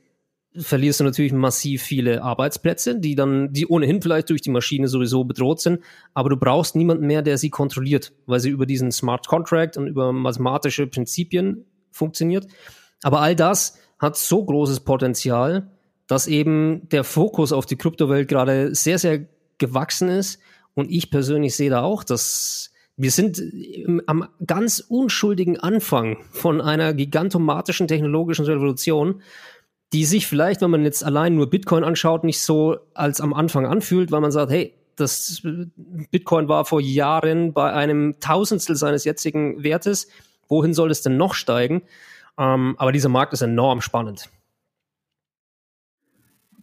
[0.54, 5.24] verlierst du natürlich massiv viele Arbeitsplätze, die dann, die ohnehin vielleicht durch die Maschine sowieso
[5.24, 5.80] bedroht sind,
[6.12, 9.86] aber du brauchst niemanden mehr, der sie kontrolliert, weil sie über diesen Smart Contract und
[9.86, 12.46] über mathematische Prinzipien funktioniert.
[13.02, 15.70] Aber all das hat so großes Potenzial,
[16.06, 19.26] dass eben der Fokus auf die Kryptowelt gerade sehr, sehr
[19.58, 20.40] gewachsen ist.
[20.74, 23.42] Und ich persönlich sehe da auch, dass wir sind
[24.06, 29.22] am ganz unschuldigen Anfang von einer gigantomatischen technologischen Revolution
[29.92, 33.66] die sich vielleicht, wenn man jetzt allein nur Bitcoin anschaut, nicht so als am Anfang
[33.66, 35.42] anfühlt, weil man sagt, hey, das
[36.10, 40.08] Bitcoin war vor Jahren bei einem Tausendstel seines jetzigen Wertes.
[40.48, 41.82] Wohin soll es denn noch steigen?
[42.38, 44.30] Ähm, aber dieser Markt ist enorm spannend.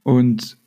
[0.03, 0.57] Und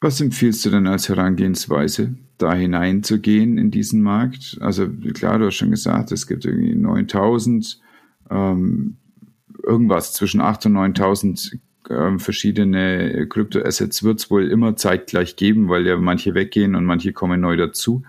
[0.00, 4.58] was empfiehlst du denn als Herangehensweise, da hineinzugehen in diesen Markt?
[4.60, 7.80] Also klar, du hast schon gesagt, es gibt irgendwie 9000,
[8.30, 8.96] ähm,
[9.62, 11.58] irgendwas zwischen 8 und 9000
[11.88, 17.12] ähm, verschiedene Kryptoassets wird es wohl immer zeitgleich geben, weil ja manche weggehen und manche
[17.12, 18.02] kommen neu dazu.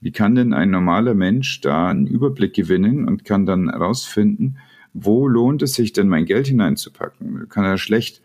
[0.00, 4.56] Wie kann denn ein normaler Mensch da einen Überblick gewinnen und kann dann herausfinden,
[4.94, 7.48] wo lohnt es sich denn mein Geld hineinzupacken?
[7.48, 8.20] Kann er schlecht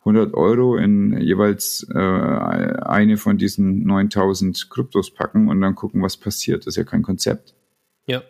[0.00, 6.16] 100 Euro in jeweils äh, eine von diesen 9000 Kryptos packen und dann gucken, was
[6.16, 6.60] passiert.
[6.60, 7.54] Das ist ja kein Konzept.
[8.06, 8.22] Ja.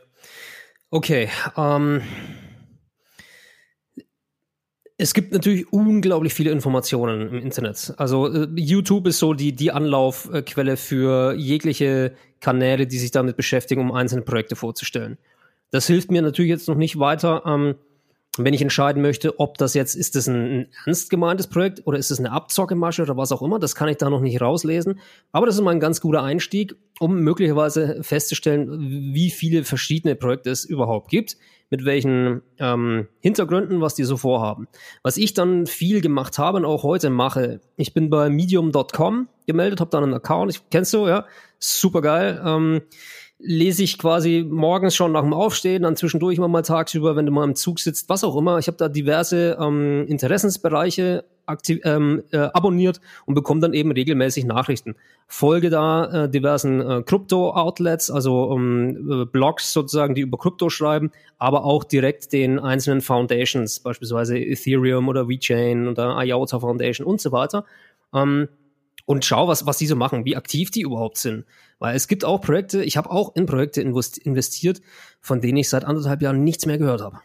[0.91, 1.29] Okay.
[1.57, 2.03] Ähm,
[4.99, 7.95] es gibt natürlich unglaublich viele Informationen im Internet.
[7.97, 13.81] Also äh, YouTube ist so die, die Anlaufquelle für jegliche Kanäle, die sich damit beschäftigen,
[13.81, 15.19] um einzelne Projekte vorzustellen.
[15.71, 17.77] Das hilft mir natürlich jetzt noch nicht weiter, ähm,
[18.39, 21.99] wenn ich entscheiden möchte, ob das jetzt, ist das ein, ein ernst gemeintes Projekt oder
[21.99, 25.01] ist es eine Abzockemasche oder was auch immer, das kann ich da noch nicht rauslesen.
[25.33, 28.71] Aber das ist mal ein ganz guter Einstieg, um möglicherweise festzustellen,
[29.15, 31.37] wie viele verschiedene Projekte es überhaupt gibt
[31.71, 34.67] mit welchen ähm, Hintergründen, was die so vorhaben.
[35.05, 39.81] Was ich dann viel gemacht habe und auch heute mache, ich bin bei medium.com gemeldet,
[39.81, 41.27] habe dann einen Account, ich kennst du, ja,
[41.61, 42.43] super geil.
[42.45, 42.83] Ähm,
[43.43, 47.33] lese ich quasi morgens schon nach dem Aufstehen, dann zwischendurch immer mal tagsüber, wenn du
[47.33, 48.59] mal im Zug sitzt, was auch immer.
[48.59, 54.45] Ich habe da diverse ähm, Interessensbereiche aktiv, ähm, äh, abonniert und bekomme dann eben regelmäßig
[54.45, 54.95] Nachrichten.
[55.27, 61.11] Folge da äh, diversen äh, Krypto-Outlets, also ähm, äh, Blogs sozusagen, die über Krypto schreiben,
[61.39, 67.33] aber auch direkt den einzelnen Foundations, beispielsweise Ethereum oder VeChain oder IOTA Foundation und so
[67.33, 67.65] weiter.
[68.15, 68.49] Ähm,
[69.07, 71.45] und schau, was, was die so machen, wie aktiv die überhaupt sind.
[71.81, 74.81] Weil es gibt auch Projekte, ich habe auch in Projekte investiert,
[75.21, 77.21] von denen ich seit anderthalb Jahren nichts mehr gehört habe.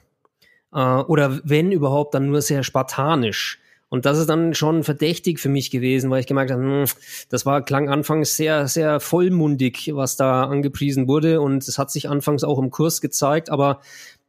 [0.74, 3.60] Äh, oder wenn überhaupt, dann nur sehr spartanisch.
[3.90, 6.86] Und das ist dann schon verdächtig für mich gewesen, weil ich gemerkt habe, hm,
[7.30, 11.42] das war klang anfangs sehr, sehr vollmundig, was da angepriesen wurde.
[11.42, 13.82] Und es hat sich anfangs auch im Kurs gezeigt, aber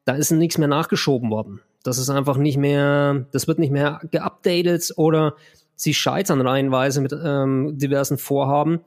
[0.04, 1.60] da ist nichts mehr nachgeschoben worden.
[1.84, 5.36] Das ist einfach nicht mehr, das wird nicht mehr geupdatet oder
[5.76, 8.80] sie scheitern reihenweise mit ähm, diversen Vorhaben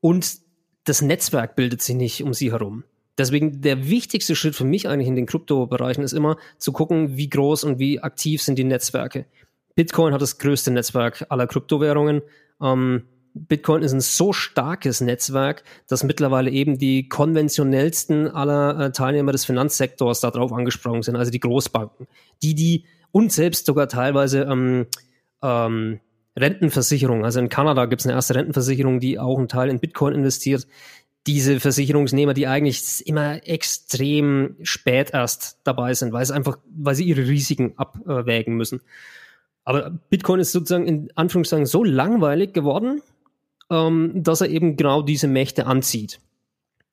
[0.00, 0.41] und
[0.84, 2.84] das Netzwerk bildet sich nicht um sie herum.
[3.18, 7.28] Deswegen der wichtigste Schritt für mich eigentlich in den Kryptobereichen ist immer zu gucken, wie
[7.28, 9.26] groß und wie aktiv sind die Netzwerke.
[9.74, 12.22] Bitcoin hat das größte Netzwerk aller Kryptowährungen.
[12.60, 13.04] Ähm,
[13.34, 19.44] Bitcoin ist ein so starkes Netzwerk, dass mittlerweile eben die konventionellsten aller äh, Teilnehmer des
[19.44, 22.06] Finanzsektors darauf angesprungen sind, also die Großbanken,
[22.42, 24.86] die die und selbst sogar teilweise ähm,
[25.42, 26.00] ähm,
[26.36, 27.24] Rentenversicherung.
[27.24, 30.66] Also in Kanada gibt es eine erste Rentenversicherung, die auch einen Teil in Bitcoin investiert.
[31.26, 37.04] Diese Versicherungsnehmer, die eigentlich immer extrem spät erst dabei sind, weil es einfach, weil sie
[37.04, 38.80] ihre Risiken abwägen müssen.
[39.64, 43.02] Aber Bitcoin ist sozusagen in Anführungszeichen so langweilig geworden,
[43.70, 46.20] ähm, dass er eben genau diese Mächte anzieht.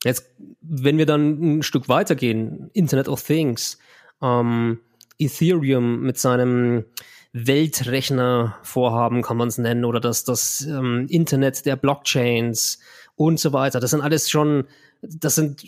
[0.03, 0.29] Jetzt,
[0.61, 3.79] wenn wir dann ein Stück weitergehen, Internet of Things,
[4.21, 4.79] ähm,
[5.17, 6.85] Ethereum mit seinem
[7.34, 12.80] Weltrechnervorhaben kann man es nennen oder das, das ähm, Internet der Blockchains
[13.15, 13.80] und so weiter.
[13.80, 14.65] Das sind alles schon,
[15.01, 15.64] das sind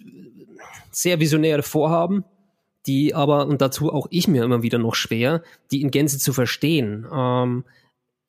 [0.91, 2.25] sehr visionäre Vorhaben,
[2.87, 6.33] die aber, und dazu auch ich mir immer wieder noch schwer, die in Gänze zu
[6.33, 7.05] verstehen.
[7.13, 7.63] Ähm,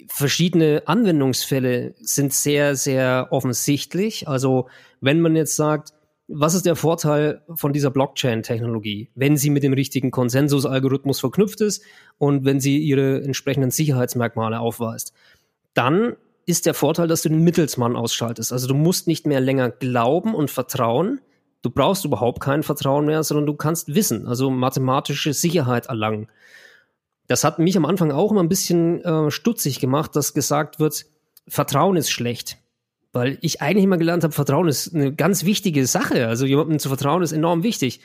[0.08, 4.28] verschiedene Anwendungsfälle sind sehr, sehr offensichtlich.
[4.28, 4.68] Also
[5.00, 5.94] wenn man jetzt sagt,
[6.28, 11.82] was ist der Vorteil von dieser Blockchain-Technologie, wenn sie mit dem richtigen Konsensusalgorithmus verknüpft ist
[12.18, 15.12] und wenn sie ihre entsprechenden Sicherheitsmerkmale aufweist?
[15.74, 16.16] Dann
[16.46, 18.52] ist der Vorteil, dass du den Mittelsmann ausschaltest.
[18.52, 21.20] Also du musst nicht mehr länger glauben und vertrauen.
[21.62, 26.28] Du brauchst überhaupt kein Vertrauen mehr, sondern du kannst wissen, also mathematische Sicherheit erlangen.
[27.28, 31.06] Das hat mich am Anfang auch immer ein bisschen äh, stutzig gemacht, dass gesagt wird,
[31.46, 32.58] Vertrauen ist schlecht.
[33.12, 36.26] Weil ich eigentlich immer gelernt habe, Vertrauen ist eine ganz wichtige Sache.
[36.26, 38.00] Also jemandem zu vertrauen ist enorm wichtig.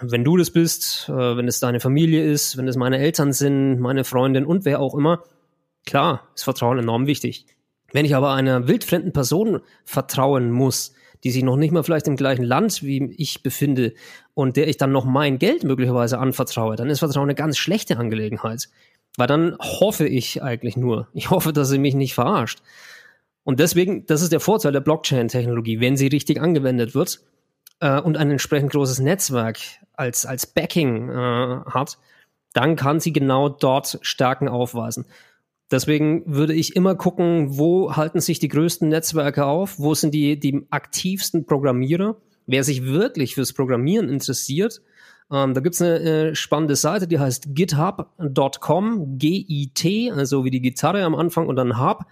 [0.00, 3.80] Wenn du das bist, äh, wenn es deine Familie ist, wenn es meine Eltern sind,
[3.80, 5.22] meine Freundin und wer auch immer,
[5.84, 7.46] klar, ist Vertrauen enorm wichtig.
[7.92, 10.94] Wenn ich aber einer wildfremden Person vertrauen muss,
[11.24, 13.94] die sich noch nicht mal vielleicht im gleichen Land wie ich befinde
[14.34, 17.96] und der ich dann noch mein Geld möglicherweise anvertraue, dann ist Vertrauen eine ganz schlechte
[17.96, 18.68] Angelegenheit.
[19.16, 21.08] Weil dann hoffe ich eigentlich nur.
[21.12, 22.62] Ich hoffe, dass sie mich nicht verarscht.
[23.44, 27.20] Und deswegen, das ist der Vorteil der Blockchain-Technologie, wenn sie richtig angewendet wird
[27.80, 29.58] äh, und ein entsprechend großes Netzwerk
[29.94, 31.98] als, als Backing äh, hat,
[32.52, 35.06] dann kann sie genau dort Stärken aufweisen.
[35.70, 40.38] Deswegen würde ich immer gucken, wo halten sich die größten Netzwerke auf, wo sind die,
[40.38, 42.16] die aktivsten Programmierer,
[42.46, 44.82] wer sich wirklich fürs Programmieren interessiert.
[45.32, 51.04] Ähm, da gibt's eine äh, spannende Seite, die heißt github.com, G-I-T, also wie die Gitarre
[51.04, 52.04] am Anfang und dann Hub.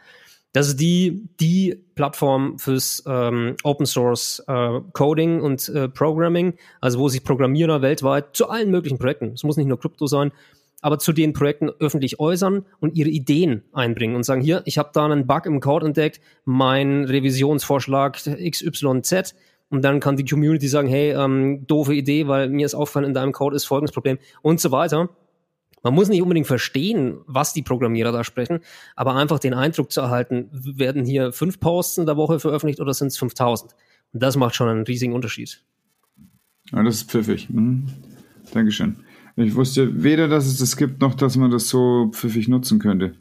[0.53, 6.99] Das ist die, die Plattform fürs ähm, Open Source äh, Coding und äh, Programming, also
[6.99, 10.33] wo sich Programmierer weltweit zu allen möglichen Projekten, es muss nicht nur Krypto sein,
[10.83, 14.91] aber zu den Projekten öffentlich äußern und ihre Ideen einbringen und sagen, hier, ich habe
[14.93, 19.35] da einen Bug im Code entdeckt, mein Revisionsvorschlag XYZ
[19.69, 23.15] und dann kann die Community sagen, hey, ähm, doofe Idee, weil mir ist aufgefallen, in
[23.15, 25.11] deinem Code ist folgendes Problem und so weiter.
[25.83, 28.61] Man muss nicht unbedingt verstehen, was die Programmierer da sprechen,
[28.97, 32.95] aber einfach den Eindruck zu erhalten, werden hier fünf Posts in der Woche veröffentlicht oder
[32.95, 33.75] sind es 5000?
[34.13, 35.63] Und das macht schon einen riesigen Unterschied.
[36.73, 37.49] Ja, das ist pfiffig.
[37.49, 37.89] Mhm.
[38.53, 38.97] Dankeschön.
[39.37, 43.15] Ich wusste weder, dass es das gibt, noch dass man das so pfiffig nutzen könnte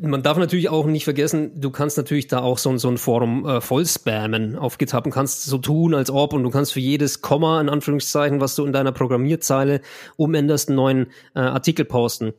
[0.00, 3.46] man darf natürlich auch nicht vergessen, du kannst natürlich da auch so, so ein Forum
[3.46, 6.80] äh, voll spammen auf GitHub und kannst so tun, als ob und du kannst für
[6.80, 9.80] jedes Komma, in Anführungszeichen, was du in deiner Programmierzeile
[10.16, 12.32] umänderst, einen neuen äh, Artikel posten.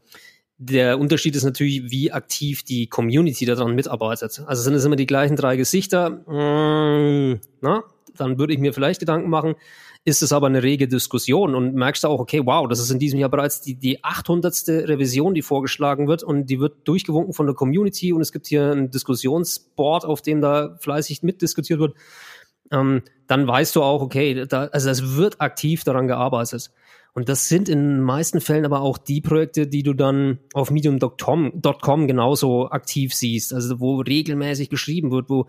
[0.58, 4.42] Der Unterschied ist natürlich, wie aktiv die Community daran mitarbeitet.
[4.46, 7.84] Also sind es immer die gleichen drei Gesichter, mmh, na,
[8.18, 9.56] dann würde ich mir vielleicht Gedanken machen,
[10.06, 13.00] ist es aber eine rege Diskussion und merkst du auch, okay, wow, das ist in
[13.00, 14.68] diesem Jahr bereits die, die 800.
[14.88, 18.72] Revision, die vorgeschlagen wird und die wird durchgewunken von der Community und es gibt hier
[18.72, 21.96] ein Diskussionsboard, auf dem da fleißig mitdiskutiert wird.
[22.72, 26.72] ähm, dann weißt du auch, okay, da, also es wird aktiv daran gearbeitet.
[27.16, 30.70] Und das sind in den meisten Fällen aber auch die Projekte, die du dann auf
[30.70, 35.48] medium.com genauso aktiv siehst, also wo regelmäßig geschrieben wird, wo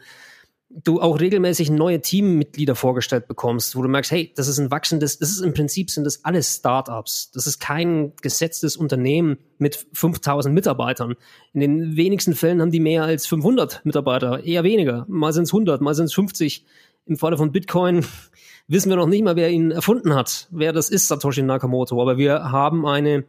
[0.69, 5.19] du auch regelmäßig neue Teammitglieder vorgestellt bekommst, wo du merkst, hey, das ist ein wachsendes,
[5.19, 7.31] das ist im Prinzip sind das alles Startups.
[7.33, 11.15] Das ist kein gesetztes Unternehmen mit 5000 Mitarbeitern.
[11.53, 15.07] In den wenigsten Fällen haben die mehr als 500 Mitarbeiter, eher weniger.
[15.09, 16.65] Mal sind es 100, mal sind es 50.
[17.07, 18.05] Im Falle von Bitcoin
[18.69, 22.01] wissen wir noch nicht mal, wer ihn erfunden hat, wer das ist, Satoshi Nakamoto.
[22.03, 23.25] Aber wir haben eine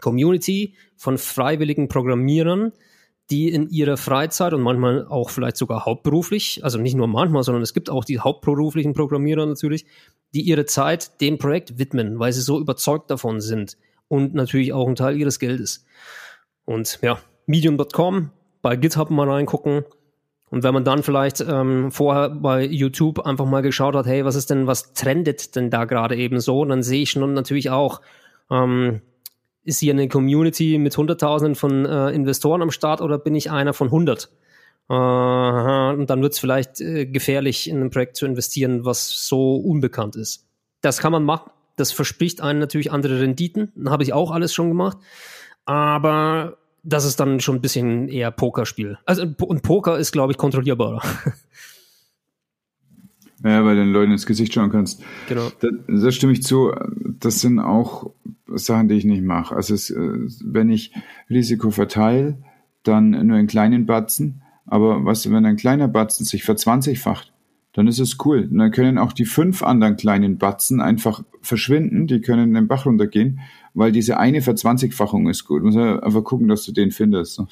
[0.00, 2.72] Community von freiwilligen Programmierern,
[3.30, 7.62] die in ihrer Freizeit und manchmal auch vielleicht sogar hauptberuflich, also nicht nur manchmal, sondern
[7.62, 9.86] es gibt auch die hauptberuflichen Programmierer natürlich,
[10.34, 13.78] die ihre Zeit dem Projekt widmen, weil sie so überzeugt davon sind
[14.08, 15.86] und natürlich auch ein Teil ihres Geldes.
[16.66, 18.30] Und ja, medium.com,
[18.60, 19.84] bei GitHub mal reingucken.
[20.50, 24.34] Und wenn man dann vielleicht ähm, vorher bei YouTube einfach mal geschaut hat, hey, was
[24.34, 28.00] ist denn, was trendet denn da gerade eben so, dann sehe ich schon natürlich auch,
[28.50, 29.00] ähm,
[29.64, 33.72] ist hier eine Community mit Hunderttausenden von äh, Investoren am Start oder bin ich einer
[33.72, 34.30] von 100?
[34.88, 39.56] Äh, und dann wird es vielleicht äh, gefährlich, in ein Projekt zu investieren, was so
[39.56, 40.46] unbekannt ist.
[40.82, 41.50] Das kann man machen.
[41.76, 43.72] Das verspricht einen natürlich andere Renditen.
[43.86, 44.98] Habe ich auch alles schon gemacht.
[45.64, 48.98] Aber das ist dann schon ein bisschen eher Pokerspiel.
[49.06, 51.02] Also und Poker ist, glaube ich, kontrollierbarer.
[53.44, 55.02] Ja, weil du den Leuten ins Gesicht schauen kannst.
[55.28, 55.50] Genau.
[55.60, 56.72] Da, da stimme ich zu.
[57.20, 58.10] Das sind auch
[58.46, 59.54] Sachen, die ich nicht mache.
[59.54, 60.94] Also es, äh, wenn ich
[61.28, 62.38] Risiko verteile,
[62.84, 64.42] dann nur in kleinen Batzen.
[64.66, 67.34] Aber was, wenn ein kleiner Batzen sich verzwanzigfacht,
[67.74, 68.48] dann ist es cool.
[68.50, 72.68] Und dann können auch die fünf anderen kleinen Batzen einfach verschwinden, die können in den
[72.68, 73.40] Bach runtergehen,
[73.74, 75.60] weil diese eine Verzwanzigfachung ist gut.
[75.60, 77.42] Du musst einfach gucken, dass du den findest.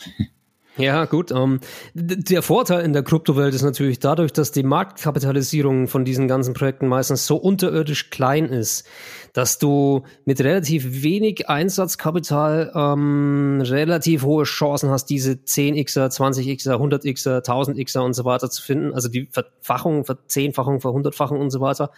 [0.79, 1.31] Ja, gut.
[1.31, 1.61] Ähm,
[1.93, 6.89] der Vorteil in der Kryptowelt ist natürlich dadurch, dass die Marktkapitalisierung von diesen ganzen Projekten
[6.89, 8.87] meistens so unterirdisch klein ist,
[9.35, 17.45] dass du mit relativ wenig Einsatzkapital ähm, relativ hohe Chancen hast, diese 10xer, 20xer, 100xer,
[17.45, 18.95] 1000xer und so weiter zu finden.
[18.95, 21.91] Also die Verfachung, Verzehnfachung, Verhundertfachung und so weiter.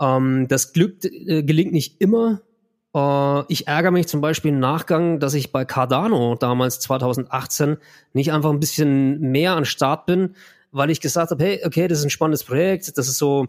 [0.00, 2.40] Ähm, das Glück äh, gelingt nicht immer
[2.92, 7.76] Uh, ich ärgere mich zum Beispiel im Nachgang, dass ich bei Cardano damals 2018
[8.14, 10.34] nicht einfach ein bisschen mehr an Start bin,
[10.72, 13.46] weil ich gesagt habe, hey, okay, das ist ein spannendes Projekt, das ist so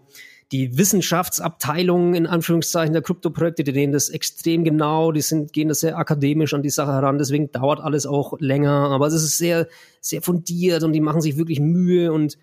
[0.52, 5.80] die Wissenschaftsabteilung in Anführungszeichen der Kryptoprojekte, die nehmen das extrem genau, die sind, gehen das
[5.80, 9.68] sehr akademisch an die Sache heran, deswegen dauert alles auch länger, aber es ist sehr,
[10.02, 12.38] sehr fundiert und die machen sich wirklich Mühe und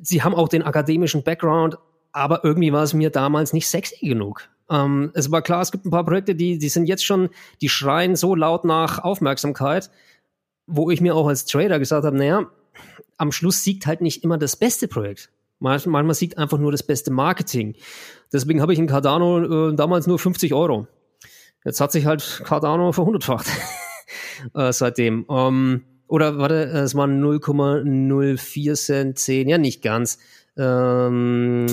[0.00, 1.76] sie haben auch den akademischen Background,
[2.10, 4.48] aber irgendwie war es mir damals nicht sexy genug.
[4.70, 7.28] Ähm, es war klar, es gibt ein paar Projekte, die, die sind jetzt schon,
[7.60, 9.90] die schreien so laut nach Aufmerksamkeit,
[10.66, 12.46] wo ich mir auch als Trader gesagt habe, naja,
[13.16, 15.30] am Schluss siegt halt nicht immer das beste Projekt.
[15.58, 17.74] Manchmal, siegt einfach nur das beste Marketing.
[18.32, 20.86] Deswegen habe ich in Cardano äh, damals nur 50 Euro.
[21.64, 23.46] Jetzt hat sich halt Cardano verhundertfacht
[24.54, 25.26] äh, seitdem.
[25.28, 30.18] Ähm, oder warte, es waren 0,04 Cent 10, ja nicht ganz.
[30.56, 31.66] Ähm,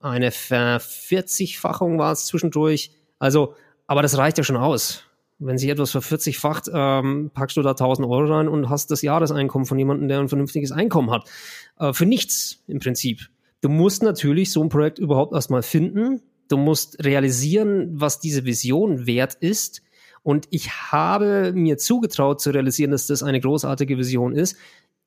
[0.00, 2.92] eine Vervierzigfachung war es zwischendurch.
[3.18, 3.54] Also,
[3.86, 5.04] aber das reicht ja schon aus.
[5.40, 9.66] Wenn sich etwas vervierzigfacht, ähm, packst du da 1000 Euro rein und hast das Jahreseinkommen
[9.66, 11.28] von jemandem, der ein vernünftiges Einkommen hat.
[11.78, 13.28] Äh, für nichts im Prinzip.
[13.60, 16.22] Du musst natürlich so ein Projekt überhaupt erstmal finden.
[16.48, 19.82] Du musst realisieren, was diese Vision wert ist.
[20.22, 24.56] Und ich habe mir zugetraut zu realisieren, dass das eine großartige Vision ist.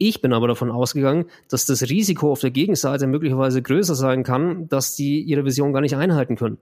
[0.02, 4.68] Ich bin aber davon ausgegangen, dass das Risiko auf der Gegenseite möglicherweise größer sein kann,
[4.68, 6.58] dass die ihre Vision gar nicht einhalten können.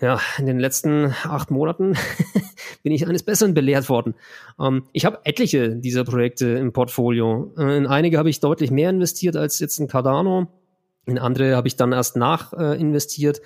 [0.00, 1.96] Ja, in den letzten acht Monaten
[2.82, 4.14] bin ich eines Besseren belehrt worden.
[4.60, 7.54] Ähm, ich habe etliche dieser Projekte im Portfolio.
[7.56, 10.48] Äh, in einige habe ich deutlich mehr investiert als jetzt in Cardano.
[11.06, 13.40] In andere habe ich dann erst nach äh, investiert.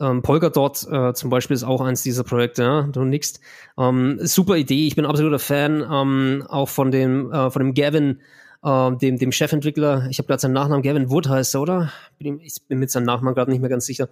[0.00, 2.82] Ähm, Polkadot äh, zum Beispiel ist auch eins dieser Projekte, ja?
[2.82, 3.40] du nix.
[3.78, 8.20] Ähm, super Idee, ich bin absoluter Fan, ähm, auch von dem, äh, von dem Gavin,
[8.62, 11.92] äh, dem, dem Chefentwickler, ich habe gerade seinen Nachnamen, Gavin Wood heißt er, oder?
[12.18, 14.08] Bin, ich bin mit seinem Nachnamen gerade nicht mehr ganz sicher,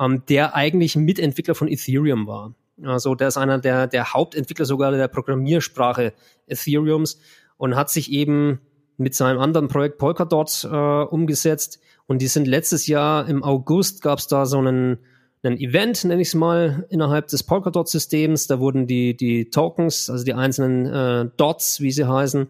[0.00, 2.54] ähm, der eigentlich Mitentwickler von Ethereum war.
[2.84, 6.12] Also der ist einer der, der Hauptentwickler sogar der Programmiersprache
[6.46, 7.20] Ethereums
[7.56, 8.60] und hat sich eben
[8.96, 11.80] mit seinem anderen Projekt Polkadot äh, umgesetzt.
[12.06, 14.98] Und die sind letztes Jahr im August gab es da so einen
[15.44, 18.46] ein Event, nenne ich es mal, innerhalb des Polkadot-Systems.
[18.46, 22.46] Da wurden die, die Tokens, also die einzelnen äh, Dots, wie sie heißen,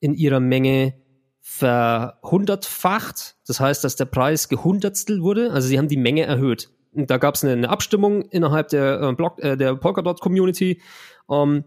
[0.00, 0.94] in ihrer Menge
[1.40, 3.36] verhundertfacht.
[3.46, 5.52] Das heißt, dass der Preis gehundertstel wurde.
[5.52, 6.70] Also sie haben die Menge erhöht.
[6.92, 10.80] Und da gab es eine, eine, Abstimmung innerhalb der, äh, äh, der Polkadot-Community.
[11.26, 11.64] Um, ähm,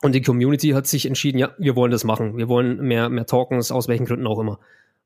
[0.00, 2.36] und die Community hat sich entschieden, ja, wir wollen das machen.
[2.36, 4.60] Wir wollen mehr, mehr Tokens, aus welchen Gründen auch immer.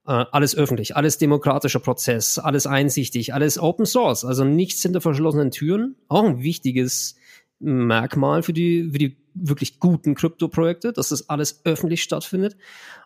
[0.04, 5.52] Äh, alles öffentlich, alles demokratischer Prozess, alles einsichtig, alles Open Source, also nichts hinter verschlossenen
[5.52, 5.94] Türen.
[6.08, 7.14] Auch ein wichtiges
[7.60, 12.56] Merkmal für die, für die wirklich guten Krypto-Projekte, dass das alles öffentlich stattfindet.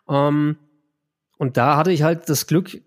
[0.09, 0.57] Ähm,
[1.37, 2.81] und da hatte ich halt das Glück,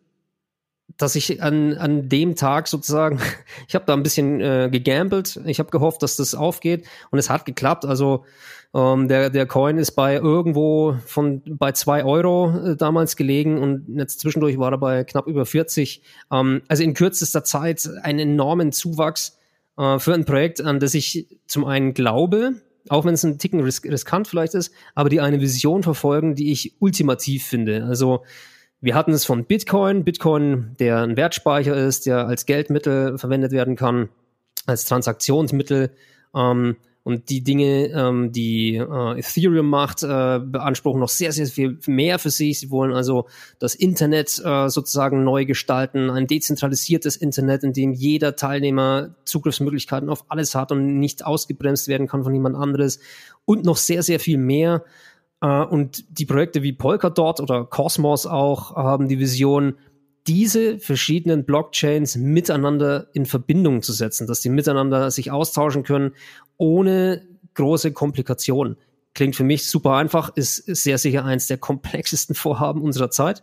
[0.97, 3.21] dass ich an, an dem Tag sozusagen,
[3.69, 7.31] ich habe da ein bisschen äh, gegambelt, ich habe gehofft, dass das aufgeht und es
[7.31, 7.85] hat geklappt.
[7.85, 8.25] Also
[8.73, 13.87] ähm, der, der Coin ist bei irgendwo von bei zwei Euro äh, damals gelegen und
[13.97, 16.03] jetzt zwischendurch war er bei knapp über 40.
[16.33, 19.39] Ähm, also in kürzester Zeit einen enormen Zuwachs
[19.77, 22.55] äh, für ein Projekt, an das ich zum einen glaube,
[22.89, 26.53] auch wenn es ein Ticken risk riskant vielleicht ist, aber die eine Vision verfolgen, die
[26.53, 27.85] ich ultimativ finde.
[27.85, 28.23] Also
[28.81, 33.75] wir hatten es von Bitcoin, Bitcoin, der ein Wertspeicher ist, der als Geldmittel verwendet werden
[33.75, 34.09] kann,
[34.65, 35.91] als Transaktionsmittel.
[36.35, 41.79] Ähm, und die Dinge, ähm, die äh, Ethereum macht, äh, beanspruchen noch sehr, sehr viel
[41.87, 42.61] mehr für sich.
[42.61, 43.27] Sie wollen also
[43.59, 50.25] das Internet äh, sozusagen neu gestalten, ein dezentralisiertes Internet, in dem jeder Teilnehmer Zugriffsmöglichkeiten auf
[50.29, 53.01] alles hat und nicht ausgebremst werden kann von jemand anderes.
[53.47, 54.85] Und noch sehr, sehr viel mehr.
[55.41, 59.77] Äh, und die Projekte wie Polkadot oder Cosmos auch haben die Vision,
[60.27, 66.13] diese verschiedenen Blockchains miteinander in Verbindung zu setzen, dass die miteinander sich austauschen können,
[66.61, 68.77] ohne große Komplikationen.
[69.15, 73.43] Klingt für mich super einfach, ist, sehr sicher eins der komplexesten Vorhaben unserer Zeit.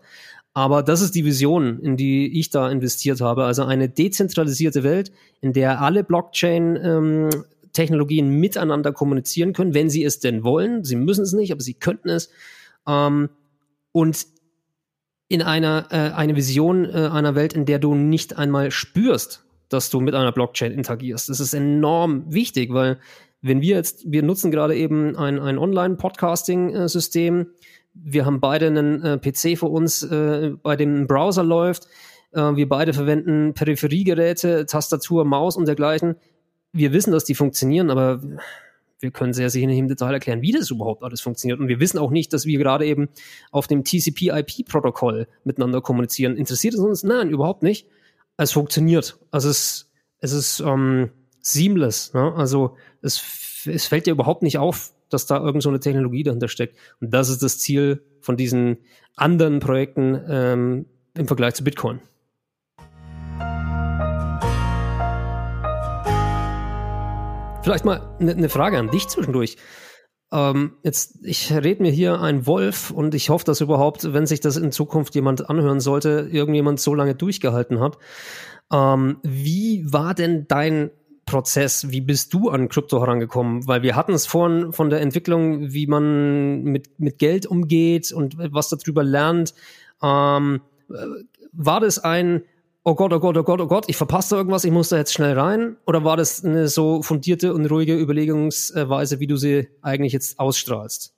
[0.54, 3.46] Aber das ist die Vision, in die ich da investiert habe.
[3.46, 5.12] Also eine dezentralisierte Welt,
[5.42, 10.84] in der alle Blockchain-Technologien ähm, miteinander kommunizieren können, wenn sie es denn wollen.
[10.84, 12.30] Sie müssen es nicht, aber sie könnten es.
[12.88, 13.30] Ähm,
[13.92, 14.28] und
[15.28, 19.90] in einer äh, eine Vision äh, einer Welt, in der du nicht einmal spürst, dass
[19.90, 21.30] du mit einer Blockchain interagierst.
[21.30, 23.00] Das ist enorm wichtig, weil
[23.42, 27.48] wenn wir jetzt, wir nutzen gerade eben ein, ein Online-Podcasting-System,
[27.94, 31.88] wir haben beide einen äh, PC vor uns, äh, bei dem ein Browser läuft,
[32.32, 36.16] äh, wir beide verwenden Peripheriegeräte, Tastatur, Maus und dergleichen.
[36.74, 38.22] Wir wissen, dass die funktionieren, aber
[39.00, 41.60] wir können sehr sicher nicht im Detail erklären, wie das überhaupt alles funktioniert.
[41.60, 43.10] Und wir wissen auch nicht, dass wir gerade eben
[43.52, 46.36] auf dem TCP-IP-Protokoll miteinander kommunizieren.
[46.36, 47.04] Interessiert es uns?
[47.04, 47.88] Nein, überhaupt nicht.
[48.38, 49.18] Es funktioniert.
[49.32, 51.10] Also es, es ist ähm,
[51.42, 52.14] seamless.
[52.14, 52.34] Ne?
[52.36, 56.48] Also es, es fällt dir überhaupt nicht auf, dass da irgend so eine Technologie dahinter
[56.48, 56.78] steckt.
[57.02, 58.78] Und das ist das Ziel von diesen
[59.16, 60.86] anderen Projekten ähm,
[61.16, 62.00] im Vergleich zu Bitcoin.
[67.64, 69.58] Vielleicht mal eine ne Frage an dich zwischendurch.
[70.32, 74.42] Ähm, jetzt, ich rede mir hier ein Wolf und ich hoffe, dass überhaupt, wenn sich
[74.42, 77.98] das in Zukunft jemand anhören sollte, irgendjemand so lange durchgehalten hat.
[78.72, 80.92] Ähm, wie war denn dein
[81.26, 81.92] Prozess?
[81.92, 83.68] Wie bist du an Krypto herangekommen?
[83.68, 88.38] Weil wir hatten es vorhin von der Entwicklung, wie man mit, mit Geld umgeht und
[88.38, 89.54] was darüber lernt.
[90.02, 90.62] Ähm,
[91.54, 92.44] war das ein
[92.88, 94.98] oh Gott, oh Gott, oh Gott, oh Gott, ich verpasse da irgendwas, ich muss da
[94.98, 95.76] jetzt schnell rein?
[95.86, 101.14] Oder war das eine so fundierte und ruhige Überlegungsweise, wie du sie eigentlich jetzt ausstrahlst?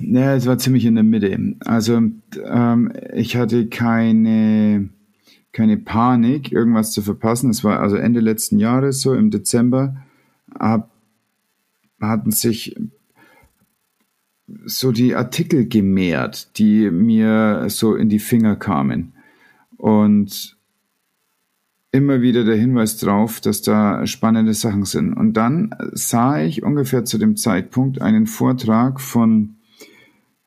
[0.00, 1.38] Ja, es war ziemlich in der Mitte.
[1.60, 2.00] Also
[2.42, 4.88] ähm, ich hatte keine,
[5.52, 7.50] keine Panik, irgendwas zu verpassen.
[7.50, 9.96] Es war also Ende letzten Jahres, so im Dezember,
[10.58, 10.90] hab,
[12.00, 12.74] hatten sich
[14.46, 19.14] so die Artikel gemehrt, die mir so in die Finger kamen.
[19.76, 20.56] Und
[21.94, 25.14] immer wieder der Hinweis drauf, dass da spannende Sachen sind.
[25.14, 29.56] Und dann sah ich ungefähr zu dem Zeitpunkt einen Vortrag von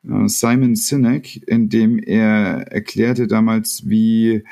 [0.04, 4.44] äh, Simon Sinek, in dem er erklärte damals, wie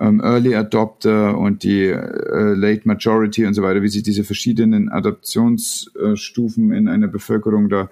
[0.00, 4.88] ähm, Early Adopter und die äh, Late Majority und so weiter, wie sich diese verschiedenen
[4.88, 7.90] Adaptionsstufen in einer Bevölkerung da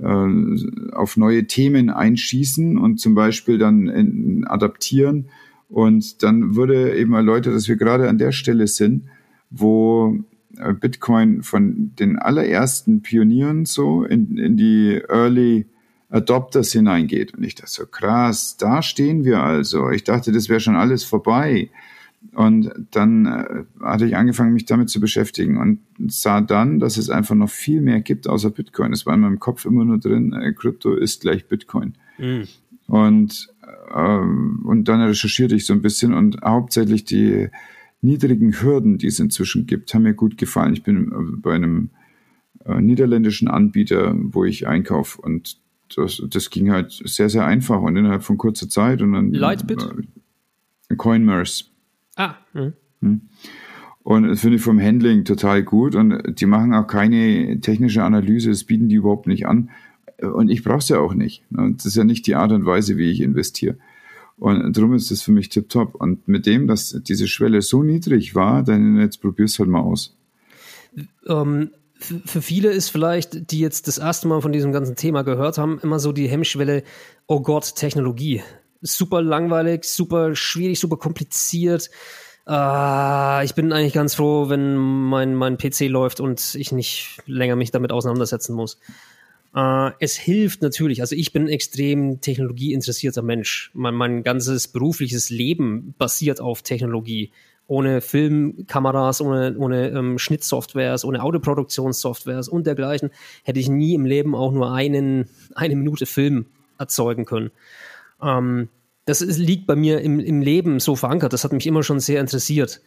[0.00, 5.26] äh, auf neue Themen einschießen und zum Beispiel dann in, adaptieren.
[5.68, 9.04] Und dann wurde eben erläutert, dass wir gerade an der Stelle sind,
[9.50, 10.18] wo
[10.58, 15.66] äh, Bitcoin von den allerersten Pionieren so in, in die Early
[16.08, 17.34] Adopters hineingeht.
[17.34, 19.90] Und ich dachte so, krass, da stehen wir also.
[19.90, 21.70] Ich dachte, das wäre schon alles vorbei.
[22.34, 27.10] Und dann äh, hatte ich angefangen, mich damit zu beschäftigen und sah dann, dass es
[27.10, 28.92] einfach noch viel mehr gibt außer Bitcoin.
[28.92, 31.94] Es war in meinem Kopf immer nur drin, äh, Krypto ist gleich Bitcoin.
[32.18, 32.44] Mhm.
[32.86, 33.48] Und,
[33.92, 37.48] äh, und dann recherchierte ich so ein bisschen und hauptsächlich die
[38.00, 40.72] niedrigen Hürden, die es inzwischen gibt, haben mir gut gefallen.
[40.72, 41.90] Ich bin äh, bei einem
[42.64, 45.58] äh, niederländischen Anbieter, wo ich einkaufe und
[45.94, 49.32] das, das ging halt sehr, sehr einfach und innerhalb von kurzer Zeit und dann.
[49.32, 49.88] Lightbit?
[50.88, 51.66] Äh, Coinmerce.
[52.16, 52.34] Ah.
[52.52, 52.72] Mhm.
[53.00, 53.20] Hm.
[54.02, 58.50] Und das finde ich vom Handling total gut und die machen auch keine technische Analyse,
[58.50, 59.70] das bieten die überhaupt nicht an.
[60.20, 61.42] und ich brauche es ja auch nicht.
[61.50, 61.74] Ne?
[61.76, 63.76] Das ist ja nicht die Art und Weise, wie ich investiere.
[64.38, 65.94] Und darum ist es für mich tipptopp.
[65.94, 70.14] Und mit dem, dass diese Schwelle so niedrig war, dann jetzt probier's halt mal aus.
[71.26, 75.58] Ähm, für viele ist vielleicht, die jetzt das erste Mal von diesem ganzen Thema gehört
[75.58, 76.82] haben, immer so die Hemmschwelle,
[77.26, 78.42] oh Gott, Technologie.
[78.86, 81.90] Super langweilig, super schwierig, super kompliziert.
[82.48, 87.56] Uh, ich bin eigentlich ganz froh, wenn mein, mein PC läuft und ich nicht länger
[87.56, 88.78] mich damit auseinandersetzen muss.
[89.52, 93.70] Uh, es hilft natürlich, also ich bin ein extrem technologieinteressierter Mensch.
[93.74, 97.32] Mein, mein ganzes berufliches Leben basiert auf Technologie
[97.68, 103.10] ohne Filmkameras, ohne, ohne ähm, Schnittsoftwares, ohne Autoproduktionssoftwares und dergleichen,
[103.42, 106.46] hätte ich nie im Leben auch nur einen, eine Minute Film
[106.78, 107.50] erzeugen können.
[108.22, 108.68] Ähm,
[109.06, 111.32] das ist, liegt bei mir im, im Leben so verankert.
[111.32, 112.82] Das hat mich immer schon sehr interessiert.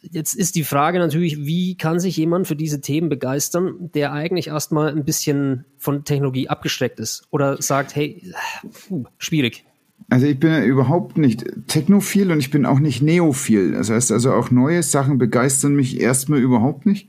[0.00, 4.48] Jetzt ist die Frage natürlich, wie kann sich jemand für diese Themen begeistern, der eigentlich
[4.48, 8.32] erstmal ein bisschen von Technologie abgesteckt ist oder sagt, hey,
[8.88, 9.64] puh, schwierig.
[10.08, 13.72] Also ich bin ja überhaupt nicht technophil und ich bin auch nicht neophil.
[13.72, 17.08] Das heißt also auch neue Sachen begeistern mich erstmal überhaupt nicht,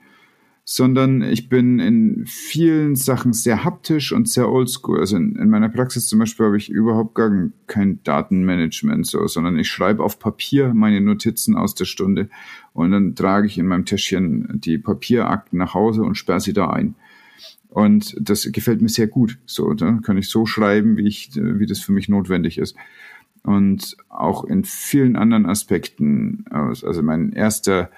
[0.66, 5.00] sondern ich bin in vielen Sachen sehr haptisch und sehr oldschool.
[5.00, 7.32] Also in, in meiner Praxis zum Beispiel habe ich überhaupt gar
[7.68, 12.30] kein Datenmanagement so, sondern ich schreibe auf Papier meine Notizen aus der Stunde
[12.72, 16.70] und dann trage ich in meinem Täschchen die Papierakten nach Hause und sperre sie da
[16.70, 16.96] ein.
[17.68, 19.40] Und das gefällt mir sehr gut.
[19.46, 22.76] So, da kann ich so schreiben, wie ich, wie das für mich notwendig ist.
[23.42, 26.46] Und auch in vielen anderen Aspekten.
[26.52, 27.90] Also mein erster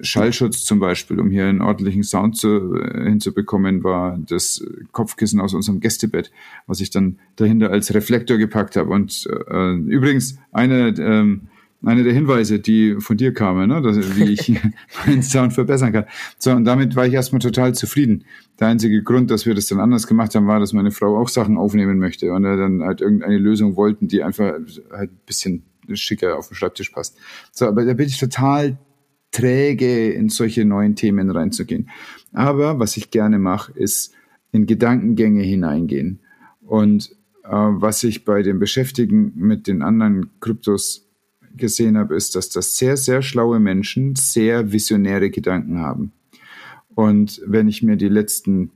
[0.00, 5.80] Schallschutz zum Beispiel, um hier einen ordentlichen Sound zu, hinzubekommen, war das Kopfkissen aus unserem
[5.80, 6.30] Gästebett,
[6.66, 8.90] was ich dann dahinter als Reflektor gepackt habe.
[8.90, 11.48] Und äh, übrigens, eine ähm,
[11.84, 13.80] einer der Hinweise, die von dir kamen, ne?
[13.80, 14.60] dass, wie ich
[15.06, 16.06] meinen Sound verbessern kann.
[16.38, 18.24] So, und damit war ich erstmal total zufrieden.
[18.58, 21.28] Der einzige Grund, dass wir das dann anders gemacht haben, war, dass meine Frau auch
[21.28, 24.54] Sachen aufnehmen möchte und wir dann halt irgendeine Lösung wollten, die einfach
[24.90, 27.16] halt ein bisschen schicker auf den Schreibtisch passt.
[27.52, 28.78] So, aber da bin ich total
[29.36, 31.90] träge, in solche neuen Themen reinzugehen.
[32.32, 34.14] Aber was ich gerne mache, ist
[34.50, 36.20] in Gedankengänge hineingehen.
[36.62, 37.10] Und
[37.44, 41.06] äh, was ich bei dem Beschäftigen mit den anderen Kryptos
[41.54, 46.12] gesehen habe, ist, dass das sehr, sehr schlaue Menschen sehr visionäre Gedanken haben.
[46.94, 48.70] Und wenn ich mir die letzten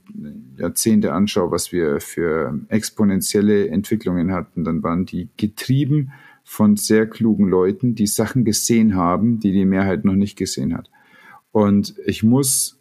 [0.55, 6.11] Jahrzehnte anschaue, was wir für exponentielle Entwicklungen hatten, dann waren die getrieben
[6.43, 10.89] von sehr klugen Leuten, die Sachen gesehen haben, die die Mehrheit noch nicht gesehen hat.
[11.51, 12.79] Und ich muss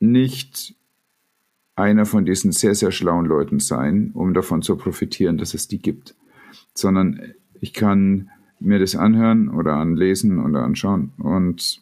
[0.00, 0.74] nicht
[1.74, 5.80] einer von diesen sehr, sehr schlauen Leuten sein, um davon zu profitieren, dass es die
[5.80, 6.14] gibt,
[6.74, 11.80] sondern ich kann mir das anhören oder anlesen oder anschauen und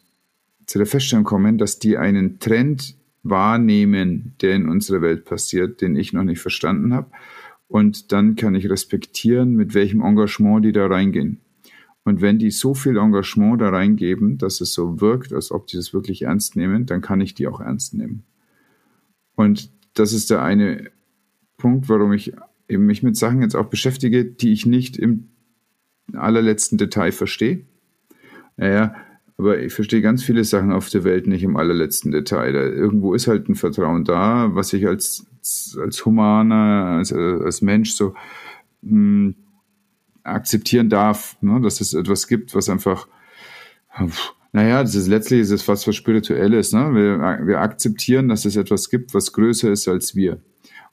[0.65, 5.95] zu der Feststellung kommen, dass die einen Trend wahrnehmen, der in unserer Welt passiert, den
[5.95, 7.11] ich noch nicht verstanden habe.
[7.71, 11.39] Und dann kann ich respektieren, mit welchem Engagement die da reingehen.
[12.03, 15.77] Und wenn die so viel Engagement da reingeben, dass es so wirkt, als ob die
[15.77, 18.23] das wirklich ernst nehmen, dann kann ich die auch ernst nehmen.
[19.35, 20.91] Und das ist der eine
[21.55, 22.33] Punkt, warum ich
[22.67, 25.29] eben mich mit Sachen jetzt auch beschäftige, die ich nicht im
[26.11, 27.61] allerletzten Detail verstehe.
[28.57, 28.95] Naja,
[29.41, 32.53] aber ich verstehe ganz viele Sachen auf der Welt nicht im allerletzten Detail.
[32.53, 35.25] Da, irgendwo ist halt ein Vertrauen da, was ich als,
[35.81, 38.13] als Humaner, als, als Mensch so
[38.83, 39.35] mh, hm,
[40.21, 41.59] akzeptieren darf, ne?
[41.59, 43.07] dass es etwas gibt, was einfach,
[44.51, 46.71] naja, das ist letztlich ist es fast was Spirituelles.
[46.71, 46.93] Ne?
[46.93, 50.39] Wir, wir akzeptieren, dass es etwas gibt, was größer ist als wir.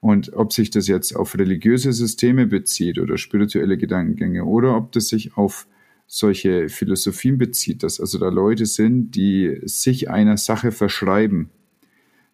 [0.01, 5.09] Und ob sich das jetzt auf religiöse Systeme bezieht oder spirituelle Gedankengänge oder ob das
[5.09, 5.67] sich auf
[6.09, 11.51] solche Philosophien bezieht, dass also da Leute sind, die sich einer Sache verschreiben,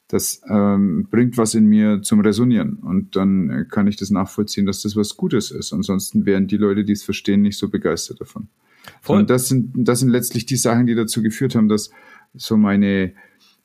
[0.07, 2.77] das ähm, bringt was in mir zum Resonieren.
[2.77, 5.73] Und dann kann ich das nachvollziehen, dass das was Gutes ist.
[5.73, 8.49] Ansonsten wären die Leute, die es verstehen, nicht so begeistert davon.
[9.01, 9.19] Voll.
[9.19, 11.91] Und das sind, das sind letztlich die Sachen, die dazu geführt haben, dass
[12.35, 13.13] so meine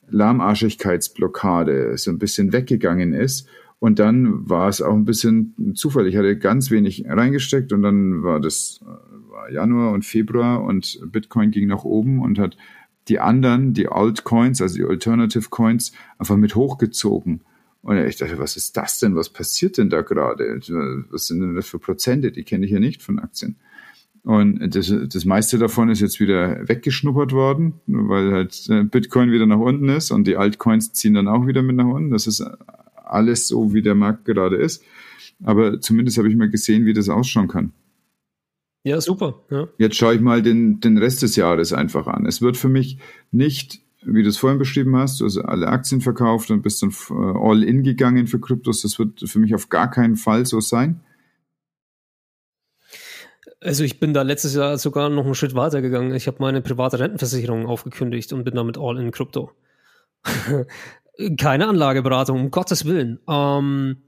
[0.08, 3.46] Lahmarschigkeitsblockade so ein bisschen weggegangen ist
[3.80, 6.06] und dann war es auch ein bisschen Zufall.
[6.06, 8.80] Ich hatte ganz wenig reingesteckt und dann war das
[9.50, 12.56] Januar und Februar und Bitcoin ging nach oben und hat
[13.08, 17.40] die anderen, die Altcoins, also die Alternative Coins, einfach mit hochgezogen.
[17.82, 19.16] Und ich dachte, was ist das denn?
[19.16, 20.60] Was passiert denn da gerade?
[21.10, 22.30] Was sind denn das für Prozente?
[22.30, 23.56] Die kenne ich ja nicht von Aktien.
[24.22, 29.46] Und das, das meiste davon ist jetzt wieder weggeschnuppert worden, weil halt äh, Bitcoin wieder
[29.46, 32.10] nach unten ist und die Altcoins ziehen dann auch wieder mit nach unten.
[32.10, 32.44] Das ist
[32.96, 34.84] alles so, wie der Markt gerade ist.
[35.42, 37.72] Aber zumindest habe ich mal gesehen, wie das ausschauen kann.
[38.82, 39.44] Ja, super.
[39.50, 39.68] Ja.
[39.78, 42.26] Jetzt schaue ich mal den, den Rest des Jahres einfach an.
[42.26, 42.98] Es wird für mich
[43.30, 47.38] nicht wie du es vorhin beschrieben hast, also alle Aktien verkauft und bist dann äh,
[47.38, 48.82] all in gegangen für Kryptos.
[48.82, 51.00] Das wird für mich auf gar keinen Fall so sein.
[53.60, 56.14] Also ich bin da letztes Jahr sogar noch einen Schritt weiter gegangen.
[56.14, 59.50] Ich habe meine private Rentenversicherung aufgekündigt und bin damit all in Krypto.
[61.38, 63.20] Keine Anlageberatung, um Gottes Willen.
[63.28, 63.98] Ähm,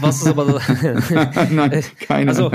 [0.00, 0.46] was ist aber
[1.50, 2.50] Nein, keine also,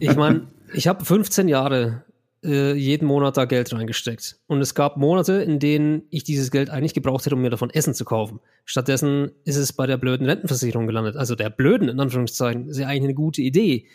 [0.00, 2.04] ich meine, ich habe 15 Jahre
[2.44, 4.38] äh, jeden Monat da Geld reingesteckt.
[4.46, 7.70] Und es gab Monate, in denen ich dieses Geld eigentlich gebraucht hätte, um mir davon
[7.70, 8.40] Essen zu kaufen.
[8.64, 11.16] Stattdessen ist es bei der blöden Rentenversicherung gelandet.
[11.16, 13.86] Also der blöden, in Anführungszeichen, ist ja eigentlich eine gute Idee.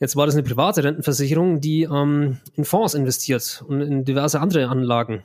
[0.00, 4.68] Jetzt war das eine private Rentenversicherung, die ähm, in Fonds investiert und in diverse andere
[4.68, 5.22] Anlagen.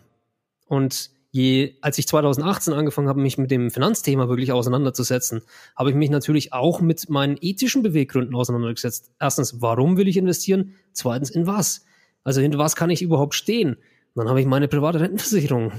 [0.68, 5.42] Und je, als ich 2018 angefangen habe, mich mit dem Finanzthema wirklich auseinanderzusetzen,
[5.76, 9.12] habe ich mich natürlich auch mit meinen ethischen Beweggründen auseinandergesetzt.
[9.20, 10.74] Erstens, warum will ich investieren?
[10.94, 11.86] Zweitens, in was?
[12.24, 13.76] Also hinter was kann ich überhaupt stehen?
[13.76, 15.72] Und dann habe ich meine private Rentenversicherung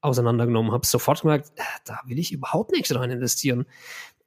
[0.00, 3.66] auseinandergenommen, habe sofort gemerkt, äh, da will ich überhaupt nichts rein investieren.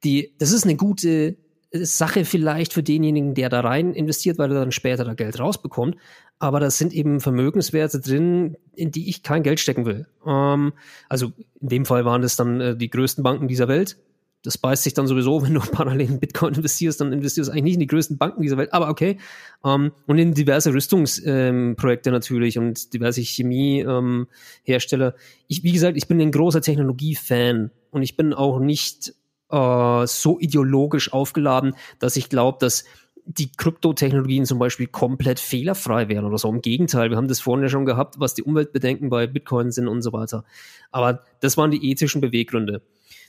[0.02, 1.36] Die, das ist eine gute
[1.82, 5.96] Sache vielleicht für denjenigen, der da rein investiert, weil er dann später da Geld rausbekommt.
[6.38, 10.06] Aber das sind eben Vermögenswerte drin, in die ich kein Geld stecken will.
[10.26, 10.72] Ähm,
[11.08, 13.96] also in dem Fall waren das dann äh, die größten Banken dieser Welt
[14.44, 17.64] das beißt sich dann sowieso, wenn du parallel in Bitcoin investierst, dann investierst du eigentlich
[17.64, 19.18] nicht in die größten Banken dieser Welt, aber okay.
[19.64, 25.14] Ähm, und in diverse Rüstungsprojekte ähm, natürlich und diverse Chemiehersteller.
[25.48, 29.14] Ich, wie gesagt, ich bin ein großer Technologiefan und ich bin auch nicht
[29.54, 32.84] äh, so ideologisch aufgeladen, dass ich glaube, dass
[33.26, 36.48] die Kryptotechnologien zum Beispiel komplett fehlerfrei wären oder so.
[36.50, 39.88] Im Gegenteil, wir haben das vorhin ja schon gehabt, was die Umweltbedenken bei Bitcoin sind
[39.88, 40.44] und so weiter.
[40.90, 42.82] Aber das waren die ethischen Beweggründe.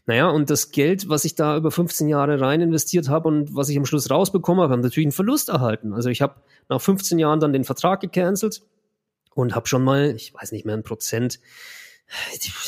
[0.06, 3.70] Naja, und das Geld, was ich da über 15 Jahre rein investiert habe und was
[3.70, 5.94] ich am Schluss rausbekommen habe, haben natürlich einen Verlust erhalten.
[5.94, 6.36] Also ich habe
[6.70, 8.64] nach 15 Jahren dann den Vertrag gecancelt
[9.34, 11.40] und habe schon mal, ich weiß nicht mehr, ein Prozent,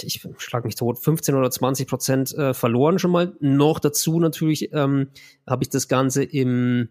[0.04, 3.36] ich, schlag mich tot, 15 oder 20 Prozent äh, verloren schon mal.
[3.40, 5.10] Noch dazu natürlich ähm,
[5.46, 6.90] habe ich das Ganze im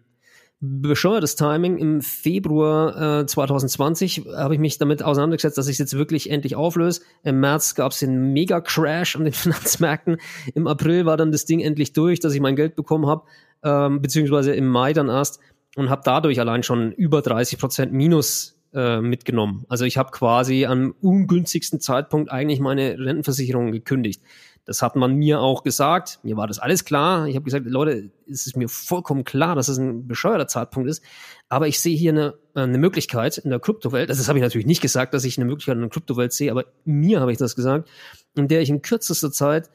[0.59, 1.77] bescheuertes Timing.
[1.77, 6.55] Im Februar äh, 2020 habe ich mich damit auseinandergesetzt, dass ich es jetzt wirklich endlich
[6.55, 7.01] auflöse.
[7.23, 10.17] Im März gab es den Mega-Crash an den Finanzmärkten.
[10.55, 13.23] Im April war dann das Ding endlich durch, dass ich mein Geld bekommen habe,
[13.63, 15.39] ähm, beziehungsweise im Mai dann erst
[15.75, 19.65] und habe dadurch allein schon über 30 Prozent Minus äh, mitgenommen.
[19.69, 24.21] Also ich habe quasi am ungünstigsten Zeitpunkt eigentlich meine Rentenversicherung gekündigt.
[24.65, 26.19] Das hat man mir auch gesagt.
[26.21, 27.25] Mir war das alles klar.
[27.25, 31.01] Ich habe gesagt, Leute, es ist mir vollkommen klar, dass es ein bescheuerter Zeitpunkt ist.
[31.49, 34.11] Aber ich sehe hier eine, äh, eine Möglichkeit in der Kryptowelt.
[34.11, 36.65] Das habe ich natürlich nicht gesagt, dass ich eine Möglichkeit in der Kryptowelt sehe, aber
[36.85, 37.89] mir habe ich das gesagt,
[38.35, 39.71] in der ich in kürzester Zeit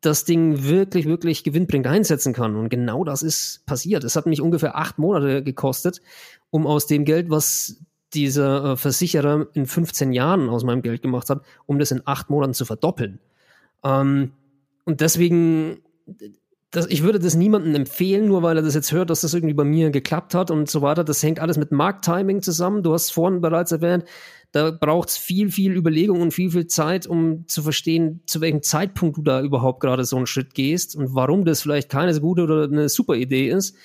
[0.00, 2.56] das Ding wirklich, wirklich gewinnbringend einsetzen kann.
[2.56, 4.04] Und genau das ist passiert.
[4.04, 6.00] Es hat mich ungefähr acht Monate gekostet,
[6.50, 11.30] um aus dem Geld, was dieser äh, Versicherer in 15 Jahren aus meinem Geld gemacht
[11.30, 13.20] hat, um das in acht Monaten zu verdoppeln.
[13.84, 14.32] Ähm,
[14.84, 15.82] und deswegen,
[16.70, 19.54] das, ich würde das niemandem empfehlen, nur weil er das jetzt hört, dass das irgendwie
[19.54, 21.04] bei mir geklappt hat und so weiter.
[21.04, 22.82] Das hängt alles mit Markttiming zusammen.
[22.82, 24.04] Du hast vorhin bereits erwähnt,
[24.52, 28.62] da braucht es viel, viel Überlegung und viel, viel Zeit, um zu verstehen, zu welchem
[28.62, 32.22] Zeitpunkt du da überhaupt gerade so einen Schritt gehst und warum das vielleicht keine so
[32.22, 33.76] gute oder eine super Idee ist.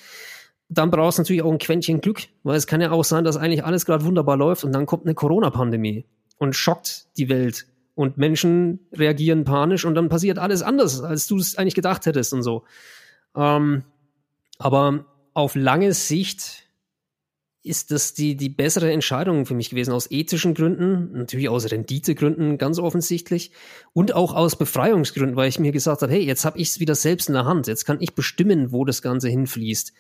[0.70, 3.38] Dann brauchst du natürlich auch ein Quäntchen Glück, weil es kann ja auch sein, dass
[3.38, 6.06] eigentlich alles gerade wunderbar läuft und dann kommt eine Corona-Pandemie
[6.38, 11.38] und schockt die Welt und Menschen reagieren panisch und dann passiert alles anders, als du
[11.38, 12.64] es eigentlich gedacht hättest und so.
[13.36, 13.84] Ähm,
[14.58, 16.63] aber auf lange Sicht
[17.64, 22.58] ist das die, die bessere Entscheidung für mich gewesen, aus ethischen Gründen, natürlich aus Renditegründen
[22.58, 23.52] ganz offensichtlich
[23.94, 26.96] und auch aus Befreiungsgründen, weil ich mir gesagt habe, hey, jetzt habe ich es wieder
[26.96, 29.94] selbst in der Hand, jetzt kann ich bestimmen, wo das Ganze hinfließt.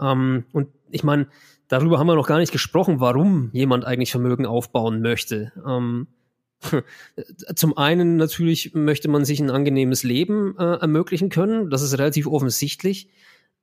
[0.00, 1.26] Ähm, und ich meine,
[1.66, 5.52] darüber haben wir noch gar nicht gesprochen, warum jemand eigentlich Vermögen aufbauen möchte.
[5.66, 6.06] Ähm,
[7.54, 11.68] zum einen natürlich möchte man sich ein angenehmes Leben äh, ermöglichen können.
[11.68, 13.08] Das ist relativ offensichtlich.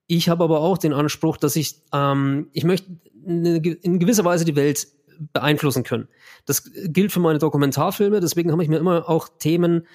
[0.08, 2.92] Ich habe aber auch den Anspruch, dass ich, ähm, ich möchte
[3.26, 4.88] in gewisser Weise die Welt
[5.34, 6.08] beeinflussen können.
[6.46, 8.20] Das gilt für meine Dokumentarfilme.
[8.20, 9.88] Deswegen habe ich mir immer auch Themen,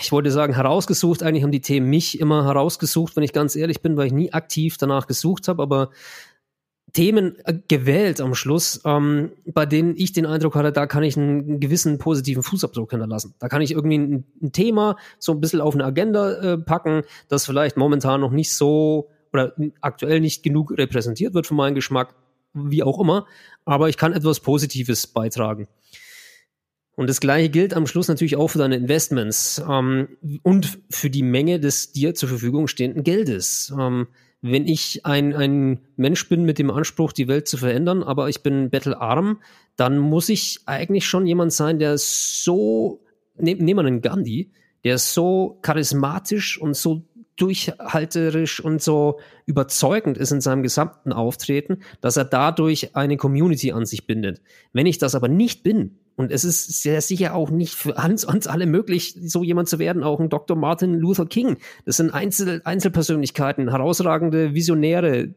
[0.00, 1.22] ich wollte sagen, herausgesucht.
[1.22, 4.32] Eigentlich haben die Themen mich immer herausgesucht, wenn ich ganz ehrlich bin, weil ich nie
[4.32, 5.62] aktiv danach gesucht habe.
[5.62, 5.90] Aber
[6.92, 11.16] Themen äh, gewählt am Schluss, ähm, bei denen ich den Eindruck hatte, da kann ich
[11.16, 13.34] einen gewissen positiven Fußabdruck hinterlassen.
[13.38, 17.02] Da kann ich irgendwie ein, ein Thema so ein bisschen auf eine Agenda äh, packen,
[17.28, 22.14] das vielleicht momentan noch nicht so oder aktuell nicht genug repräsentiert wird für meinen Geschmack,
[22.54, 23.26] wie auch immer,
[23.64, 25.68] aber ich kann etwas Positives beitragen.
[26.98, 30.08] Und das gleiche gilt am Schluss natürlich auch für deine Investments ähm,
[30.42, 33.72] und für die Menge des dir zur Verfügung stehenden Geldes.
[33.78, 34.08] Ähm,
[34.40, 38.42] wenn ich ein, ein Mensch bin mit dem Anspruch, die Welt zu verändern, aber ich
[38.42, 39.40] bin bettelarm,
[39.76, 43.04] dann muss ich eigentlich schon jemand sein, der so,
[43.36, 44.50] ne, nehmen wir einen Gandhi,
[44.82, 47.04] der so charismatisch und so
[47.38, 53.86] durchhalterisch und so überzeugend ist in seinem gesamten Auftreten, dass er dadurch eine Community an
[53.86, 54.42] sich bindet.
[54.72, 58.24] Wenn ich das aber nicht bin, und es ist sehr sicher auch nicht für uns,
[58.24, 60.56] uns alle möglich, so jemand zu werden, auch ein Dr.
[60.56, 61.58] Martin Luther King.
[61.84, 65.32] Das sind Einzel Einzelpersönlichkeiten, herausragende Visionäre.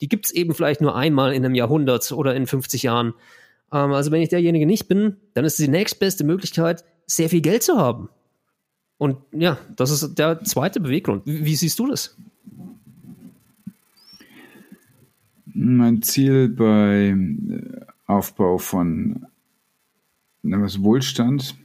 [0.00, 3.12] Die gibt's eben vielleicht nur einmal in einem Jahrhundert oder in 50 Jahren.
[3.70, 7.62] Ähm, also wenn ich derjenige nicht bin, dann ist die nächstbeste Möglichkeit, sehr viel Geld
[7.62, 8.08] zu haben.
[9.00, 11.24] Und ja, das ist der zweite Beweggrund.
[11.24, 12.18] Wie, wie siehst du das?
[15.46, 17.16] Mein Ziel bei
[18.04, 19.26] Aufbau von
[20.42, 21.56] Wohlstand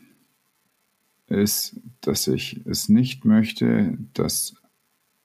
[1.28, 4.56] ist, dass ich es nicht möchte, dass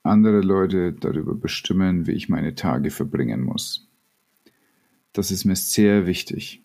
[0.03, 3.87] andere Leute darüber bestimmen, wie ich meine Tage verbringen muss.
[5.13, 6.61] Das ist mir sehr wichtig.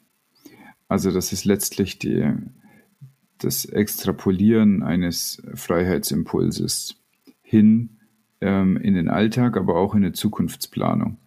[0.88, 2.34] Also das ist letztlich die,
[3.46, 6.96] das Extrapolieren eines Freiheitsimpulses
[7.42, 7.98] hin
[8.42, 11.18] ähm, in den Alltag, aber auch in eine Zukunftsplanung.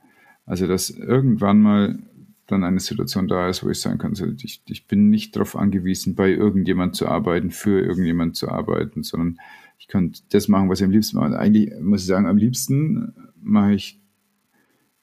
[0.44, 1.98] Also dass irgendwann mal
[2.46, 5.54] dann eine Situation da ist, wo ich sagen kann, so, ich, ich bin nicht darauf
[5.54, 9.38] angewiesen, bei irgendjemand zu arbeiten, für irgendjemand zu arbeiten, sondern
[9.78, 11.38] ich kann das machen, was ich am liebsten mache.
[11.38, 14.00] Eigentlich muss ich sagen, am liebsten mache ich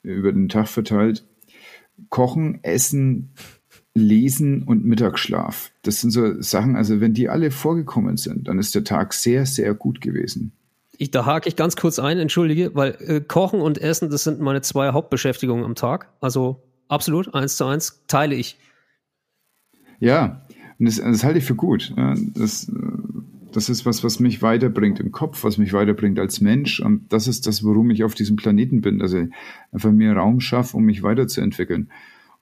[0.01, 1.23] über den Tag verteilt
[2.09, 3.31] Kochen, Essen,
[3.95, 5.71] Lesen und Mittagsschlaf.
[5.81, 9.45] Das sind so Sachen, also wenn die alle vorgekommen sind, dann ist der Tag sehr,
[9.45, 10.51] sehr gut gewesen.
[10.97, 14.41] Ich, da hake ich ganz kurz ein, entschuldige, weil äh, Kochen und Essen, das sind
[14.41, 16.09] meine zwei Hauptbeschäftigungen am Tag.
[16.19, 18.57] Also absolut, eins zu eins, teile ich.
[19.99, 20.41] Ja,
[20.77, 21.93] und das, das halte ich für gut.
[22.33, 22.69] Das,
[23.53, 26.81] das ist was, was mich weiterbringt im Kopf, was mich weiterbringt als Mensch.
[26.81, 29.29] Und das ist das, warum ich auf diesem Planeten bin, dass ich
[29.71, 31.89] einfach mehr Raum schaffe, um mich weiterzuentwickeln.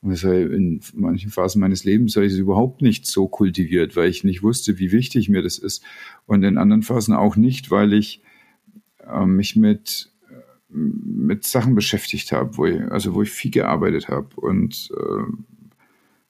[0.04, 4.44] In manchen Phasen meines Lebens habe ich es überhaupt nicht so kultiviert, weil ich nicht
[4.44, 5.84] wusste, wie wichtig mir das ist.
[6.26, 8.22] Und in anderen Phasen auch nicht, weil ich
[9.08, 10.10] äh, mich mit
[10.74, 15.24] mit Sachen beschäftigt habe, wo ich, also wo ich viel gearbeitet habe und äh,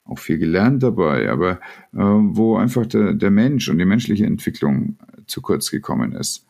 [0.04, 1.60] auch viel gelernt dabei, aber
[1.92, 6.46] äh, wo einfach der, der Mensch und die menschliche Entwicklung zu kurz gekommen ist.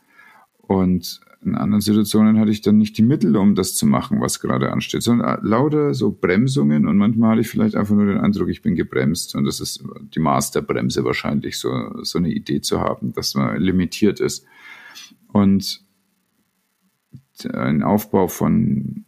[0.57, 4.39] Und in anderen Situationen hatte ich dann nicht die Mittel, um das zu machen, was
[4.39, 8.49] gerade ansteht, sondern lauter so Bremsungen und manchmal hatte ich vielleicht einfach nur den Eindruck,
[8.49, 9.83] ich bin gebremst und das ist
[10.15, 11.69] die Masterbremse wahrscheinlich, so,
[12.03, 14.45] so eine Idee zu haben, dass man limitiert ist.
[15.31, 15.81] Und
[17.53, 19.05] ein Aufbau von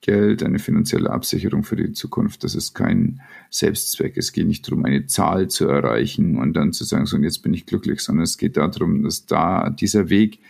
[0.00, 2.42] Geld, eine finanzielle Absicherung für die Zukunft.
[2.42, 4.16] Das ist kein Selbstzweck.
[4.16, 7.42] Es geht nicht darum, eine Zahl zu erreichen und dann zu sagen, so und jetzt
[7.42, 10.40] bin ich glücklich, sondern es geht darum, dass da dieser Weg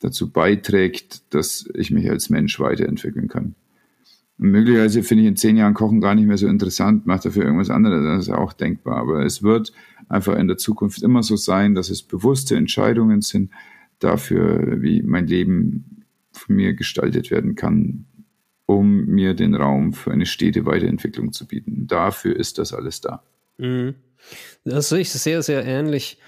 [0.00, 3.54] dazu beiträgt, dass ich mich als Mensch weiterentwickeln kann.
[4.38, 7.44] Und möglicherweise finde ich in zehn Jahren Kochen gar nicht mehr so interessant, macht dafür
[7.44, 8.96] irgendwas anderes, das ist auch denkbar.
[8.96, 9.72] Aber es wird
[10.08, 13.50] einfach in der Zukunft immer so sein, dass es bewusste Entscheidungen sind
[13.98, 18.06] dafür, wie mein Leben von mir gestaltet werden kann,
[18.64, 21.86] um mir den Raum für eine stete Weiterentwicklung zu bieten.
[21.86, 23.22] Dafür ist das alles da.
[23.58, 23.94] Mhm.
[24.64, 26.18] Das sehe ich sehr, sehr ähnlich.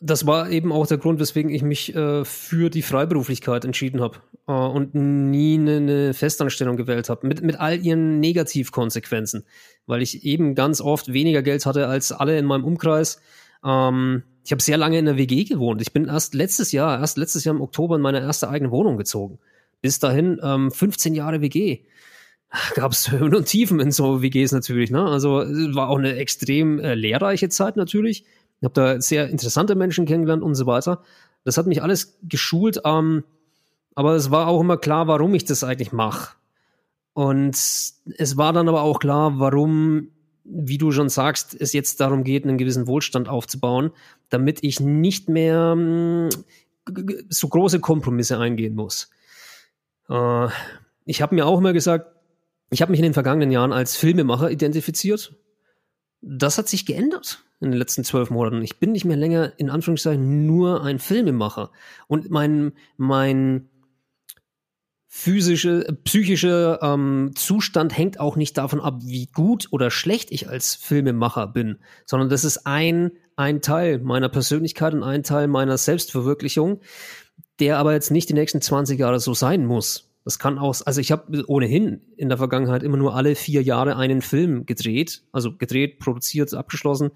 [0.00, 4.18] Das war eben auch der Grund, weswegen ich mich äh, für die Freiberuflichkeit entschieden habe
[4.46, 9.44] äh, und nie eine, Festanstellung gewählt habe, mit, mit all ihren Negativkonsequenzen,
[9.86, 13.20] weil ich eben ganz oft weniger Geld hatte als alle in meinem Umkreis.
[13.64, 15.82] Ähm, ich habe sehr lange in der WG gewohnt.
[15.82, 18.96] Ich bin erst letztes Jahr, erst letztes Jahr im Oktober in meine erste eigene Wohnung
[18.96, 19.38] gezogen.
[19.82, 21.80] Bis dahin ähm, 15 Jahre WG.
[22.74, 24.90] Gab es Höhen und Tiefen in so WGs natürlich.
[24.90, 25.04] Ne?
[25.04, 25.44] Also
[25.74, 28.24] war auch eine extrem äh, lehrreiche Zeit natürlich.
[28.60, 31.02] Ich habe da sehr interessante Menschen kennengelernt und so weiter.
[31.44, 33.24] Das hat mich alles geschult, ähm,
[33.94, 36.36] aber es war auch immer klar, warum ich das eigentlich mache.
[37.12, 40.08] Und es war dann aber auch klar, warum
[40.50, 43.90] wie du schon sagst, es jetzt darum geht, einen gewissen Wohlstand aufzubauen,
[44.30, 46.30] damit ich nicht mehr mm,
[47.28, 49.10] so große Kompromisse eingehen muss.
[50.08, 50.48] Äh,
[51.04, 52.14] ich habe mir auch immer gesagt,
[52.70, 55.34] ich habe mich in den vergangenen Jahren als Filmemacher identifiziert.
[56.20, 58.62] Das hat sich geändert in den letzten zwölf Monaten.
[58.62, 61.70] Ich bin nicht mehr länger in Anführungszeichen nur ein Filmemacher.
[62.06, 63.68] Und mein, mein
[65.06, 70.74] physische, psychische ähm, Zustand hängt auch nicht davon ab, wie gut oder schlecht ich als
[70.74, 76.80] Filmemacher bin, sondern das ist ein, ein Teil meiner Persönlichkeit und ein Teil meiner Selbstverwirklichung,
[77.58, 80.07] der aber jetzt nicht die nächsten 20 Jahre so sein muss.
[80.28, 83.96] Das kann auch, also ich habe ohnehin in der Vergangenheit immer nur alle vier Jahre
[83.96, 87.12] einen Film gedreht, also gedreht, produziert, abgeschlossen.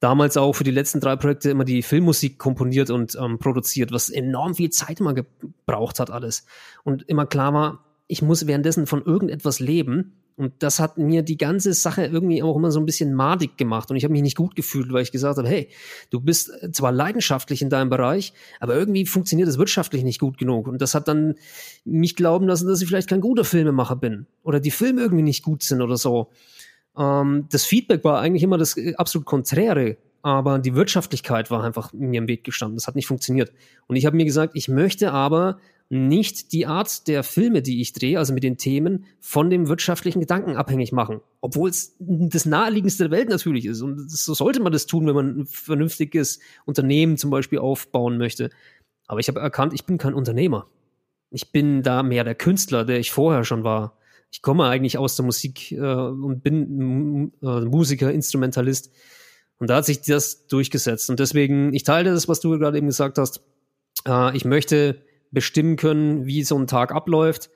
[0.00, 4.10] damals auch für die letzten drei Projekte immer die Filmmusik komponiert und ähm, produziert, was
[4.10, 6.44] enorm viel Zeit immer gebraucht hat alles.
[6.82, 10.19] Und immer klar war, ich muss währenddessen von irgendetwas leben.
[10.36, 13.90] Und das hat mir die ganze Sache irgendwie auch immer so ein bisschen madig gemacht.
[13.90, 15.68] Und ich habe mich nicht gut gefühlt, weil ich gesagt habe, hey,
[16.10, 20.66] du bist zwar leidenschaftlich in deinem Bereich, aber irgendwie funktioniert es wirtschaftlich nicht gut genug.
[20.66, 21.34] Und das hat dann
[21.84, 24.26] mich glauben lassen, dass ich vielleicht kein guter Filmemacher bin.
[24.42, 26.30] Oder die Filme irgendwie nicht gut sind oder so.
[26.96, 31.92] Ähm, das Feedback war eigentlich immer das äh, absolut Konträre, aber die Wirtschaftlichkeit war einfach
[31.92, 32.76] mir im Weg gestanden.
[32.76, 33.52] Das hat nicht funktioniert.
[33.86, 35.58] Und ich habe mir gesagt, ich möchte aber
[35.90, 40.20] nicht die Art der Filme, die ich drehe, also mit den Themen, von dem wirtschaftlichen
[40.20, 41.20] Gedanken abhängig machen.
[41.40, 43.82] Obwohl es das naheliegendste der Welt natürlich ist.
[43.82, 48.50] Und so sollte man das tun, wenn man ein vernünftiges Unternehmen zum Beispiel aufbauen möchte.
[49.08, 50.68] Aber ich habe erkannt, ich bin kein Unternehmer.
[51.30, 53.98] Ich bin da mehr der Künstler, der ich vorher schon war
[54.30, 58.92] ich komme eigentlich aus der Musik äh, und bin äh, Musiker, Instrumentalist.
[59.58, 61.10] Und da hat sich das durchgesetzt.
[61.10, 63.42] Und deswegen, ich teile das, was du gerade eben gesagt hast.
[64.06, 67.50] Äh, ich möchte bestimmen können, wie so ein Tag abläuft,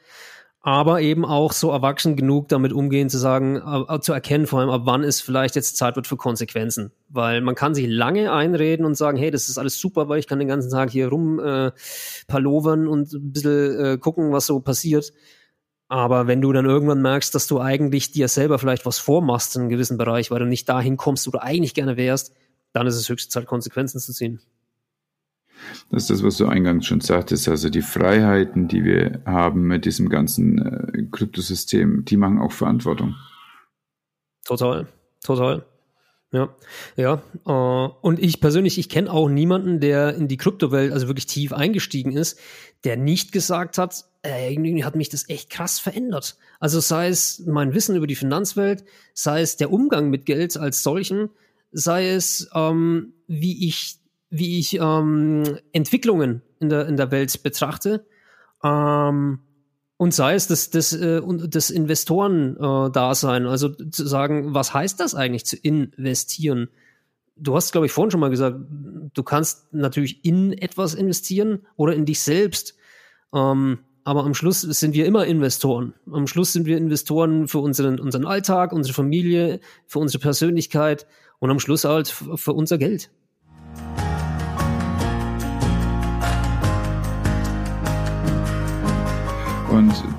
[0.61, 4.71] aber eben auch so erwachsen genug damit umgehen, zu sagen, äh, zu erkennen vor allem,
[4.71, 6.91] ab wann es vielleicht jetzt Zeit wird für Konsequenzen.
[7.11, 10.27] Weil man kann sich lange einreden und sagen, hey, das ist alles super, weil ich
[10.27, 11.73] kann den ganzen Tag hier rum äh,
[12.29, 15.13] palovern und ein bisschen äh, gucken, was so passiert.
[15.89, 19.63] Aber wenn du dann irgendwann merkst, dass du eigentlich dir selber vielleicht was vormachst in
[19.63, 22.33] einem gewissen Bereich, weil du nicht dahin kommst, wo du eigentlich gerne wärst,
[22.73, 24.41] dann ist es höchste Zeit, Konsequenzen zu ziehen.
[25.91, 27.49] Das ist das, was du eingangs schon sagtest.
[27.49, 33.15] Also die Freiheiten, die wir haben mit diesem ganzen äh, Kryptosystem, die machen auch Verantwortung.
[34.45, 34.87] Total,
[35.23, 35.65] total.
[36.35, 36.53] Ja,
[36.97, 37.23] ja.
[37.47, 41.53] Äh, und ich persönlich, ich kenne auch niemanden, der in die Kryptowelt also wirklich tief
[41.53, 42.41] eingestiegen ist,
[42.83, 46.37] der nicht gesagt hat, äh, irgendwie hat mich das echt krass verändert.
[46.59, 50.83] Also sei es mein Wissen über die Finanzwelt, sei es der Umgang mit Geld als
[50.83, 51.31] solchen,
[51.71, 53.99] sei es ähm, wie ich
[54.37, 58.05] wie ich ähm, Entwicklungen in der in der Welt betrachte.
[58.65, 59.39] Ähm,
[59.97, 65.15] und sei es das, das, äh, das Investoren-Dasein, äh, also zu sagen, was heißt das
[65.15, 66.69] eigentlich zu investieren?
[67.37, 68.59] Du hast, glaube ich, vorhin schon mal gesagt,
[69.15, 72.75] du kannst natürlich in etwas investieren oder in dich selbst.
[73.33, 75.95] Ähm, aber am Schluss sind wir immer Investoren.
[76.11, 81.07] Am Schluss sind wir Investoren für unseren, unseren Alltag, unsere Familie, für unsere Persönlichkeit
[81.39, 83.11] und am Schluss halt für unser Geld.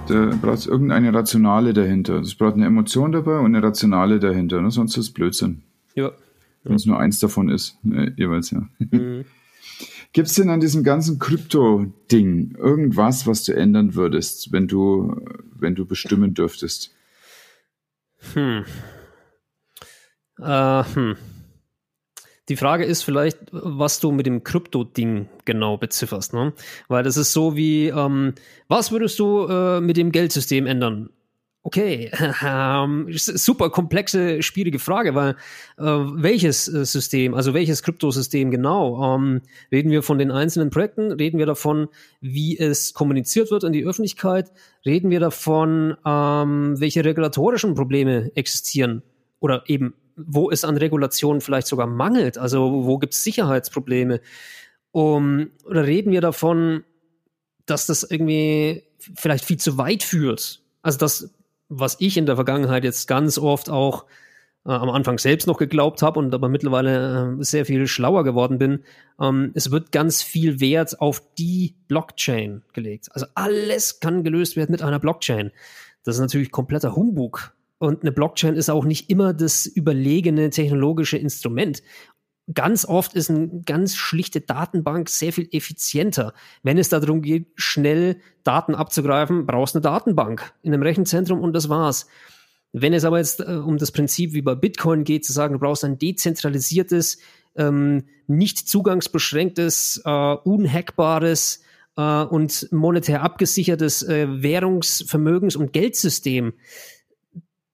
[0.08, 2.20] Da braucht es irgendeine Rationale dahinter.
[2.20, 4.62] Es braucht eine Emotion dabei und eine Rationale dahinter.
[4.62, 4.72] Ne?
[4.72, 5.64] Sonst ist es Blödsinn.
[5.96, 6.12] Ja.
[6.64, 8.68] Wenn es nur eins davon ist, äh, jeweils, ja.
[8.80, 9.26] Mhm.
[10.14, 15.14] Gibt es denn an diesem ganzen Krypto-Ding irgendwas, was du ändern würdest, wenn du,
[15.54, 16.96] wenn du bestimmen dürftest?
[18.34, 18.64] Hm.
[20.40, 21.16] Äh, hm.
[22.48, 26.54] Die Frage ist vielleicht, was du mit dem Krypto-Ding genau bezifferst, ne?
[26.88, 28.34] Weil das ist so wie, ähm,
[28.68, 31.10] was würdest du äh, mit dem Geldsystem ändern?
[31.64, 32.12] Okay,
[32.46, 35.32] ähm, super komplexe, schwierige Frage, weil
[35.80, 39.16] äh, welches äh, System, also welches Kryptosystem genau?
[39.16, 39.42] Ähm,
[39.72, 41.12] reden wir von den einzelnen Projekten?
[41.12, 41.88] Reden wir davon,
[42.22, 44.52] wie es kommuniziert wird in die Öffentlichkeit?
[44.86, 49.02] Reden wir davon, ähm, welche regulatorischen Probleme existieren?
[49.40, 54.22] Oder eben wo es an Regulationen vielleicht sogar mangelt, also wo gibt es Sicherheitsprobleme.
[54.92, 56.84] Um, oder reden wir davon,
[57.66, 60.62] dass das irgendwie vielleicht viel zu weit führt?
[60.82, 61.34] Also das,
[61.68, 64.06] was ich in der Vergangenheit jetzt ganz oft auch
[64.66, 68.58] äh, am Anfang selbst noch geglaubt habe und aber mittlerweile äh, sehr viel schlauer geworden
[68.58, 68.84] bin,
[69.20, 73.10] ähm, es wird ganz viel Wert auf die Blockchain gelegt.
[73.12, 75.52] Also alles kann gelöst werden mit einer Blockchain.
[76.04, 77.55] Das ist natürlich kompletter Humbug.
[77.86, 81.82] Und eine Blockchain ist auch nicht immer das überlegene technologische Instrument.
[82.54, 86.34] Ganz oft ist eine ganz schlichte Datenbank sehr viel effizienter.
[86.62, 91.54] Wenn es darum geht, schnell Daten abzugreifen, brauchst du eine Datenbank in einem Rechenzentrum und
[91.54, 92.08] das war's.
[92.72, 95.60] Wenn es aber jetzt äh, um das Prinzip wie bei Bitcoin geht, zu sagen, du
[95.60, 97.20] brauchst ein dezentralisiertes,
[97.56, 101.62] ähm, nicht zugangsbeschränktes, äh, unhackbares
[101.98, 106.54] äh, und monetär abgesichertes äh, Währungsvermögens- und Geldsystem,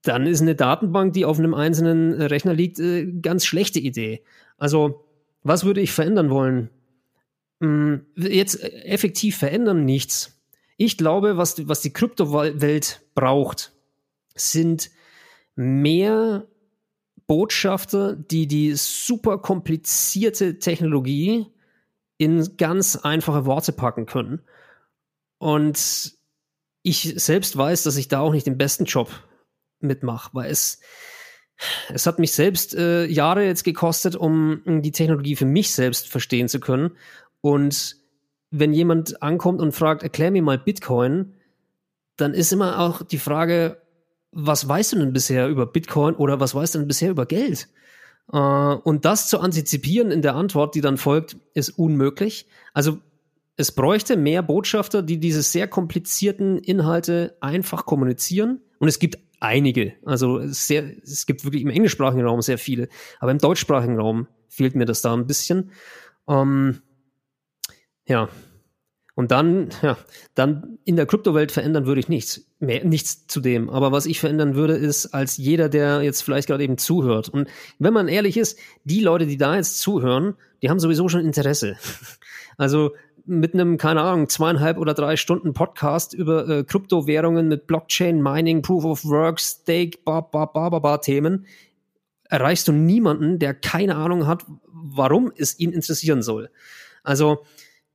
[0.04, 4.24] dann ist eine Datenbank, die auf einem einzelnen Rechner liegt, äh, ganz schlechte Idee.
[4.58, 5.06] Also,
[5.44, 6.70] was würde ich verändern wollen?
[7.62, 10.40] Hm, jetzt effektiv verändern nichts.
[10.78, 13.72] Ich glaube, was, was die Kryptowelt braucht,
[14.34, 14.90] sind
[15.56, 16.48] mehr
[17.28, 21.46] Botschafter, die die super komplizierte Technologie
[22.18, 24.42] in ganz einfache Worte packen können.
[25.38, 26.14] Und
[26.84, 29.10] ich selbst weiß, dass ich da auch nicht den besten Job
[29.84, 30.80] mitmache, weil es,
[31.94, 36.48] es hat mich selbst äh, Jahre jetzt gekostet, um, die Technologie für mich selbst verstehen
[36.48, 36.92] zu können.
[37.42, 37.98] Und
[38.52, 41.34] wenn jemand ankommt und fragt, erklär mir mal Bitcoin,
[42.18, 43.82] dann ist immer auch die Frage,
[44.32, 47.68] was weißt du denn bisher über Bitcoin oder was weißt du denn bisher über Geld?
[48.32, 52.48] Äh, und das zu antizipieren in der Antwort, die dann folgt, ist unmöglich.
[52.74, 53.00] Also
[53.58, 58.62] es bräuchte mehr Botschafter, die diese sehr komplizierten Inhalte einfach kommunizieren.
[58.80, 59.94] Und es gibt einige.
[60.06, 62.88] Also sehr, es gibt wirklich im englischsprachigen Raum sehr viele.
[63.20, 65.72] Aber im deutschsprachigen Raum fehlt mir das da ein bisschen.
[66.28, 66.82] Ähm,
[68.08, 68.30] ja,
[69.16, 69.98] und dann, ja,
[70.36, 72.46] dann in der Kryptowelt verändern würde ich nichts.
[72.60, 73.70] Mehr, nichts zu dem.
[73.70, 77.28] Aber was ich verändern würde, ist, als jeder, der jetzt vielleicht gerade eben zuhört.
[77.28, 81.26] Und wenn man ehrlich ist, die Leute, die da jetzt zuhören, die haben sowieso schon
[81.26, 81.78] Interesse.
[82.58, 82.92] Also
[83.26, 88.62] mit einem, keine Ahnung, zweieinhalb oder drei Stunden Podcast über äh, Kryptowährungen mit Blockchain, Mining,
[88.62, 91.46] Proof of Work, Stake, ba, ba, ba, ba, ba Themen,
[92.30, 96.50] erreichst du niemanden, der keine Ahnung hat, warum es ihn interessieren soll.
[97.04, 97.44] Also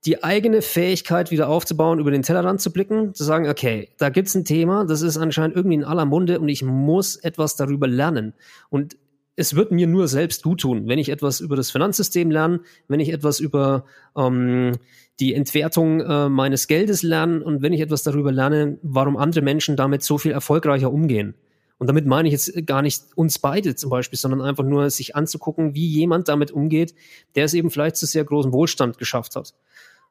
[0.05, 4.35] die eigene Fähigkeit wieder aufzubauen, über den Tellerrand zu blicken, zu sagen, okay, da gibt's
[4.37, 8.35] ein Thema, das ist anscheinend irgendwie in aller Munde und ich muss etwas darüber lernen.
[8.71, 8.97] Und
[9.37, 13.01] es wird mir nur selbst gut tun, wenn ich etwas über das Finanzsystem lerne, wenn
[13.01, 13.85] ich etwas über
[14.17, 14.73] ähm,
[15.21, 19.77] die Entwertung äh, meines Geldes lerne und wenn ich etwas darüber lerne, warum andere Menschen
[19.77, 21.35] damit so viel erfolgreicher umgehen.
[21.79, 25.15] Und damit meine ich jetzt gar nicht uns beide zum Beispiel, sondern einfach nur sich
[25.15, 26.95] anzugucken, wie jemand damit umgeht,
[27.35, 29.55] der es eben vielleicht zu sehr großem Wohlstand geschafft hat.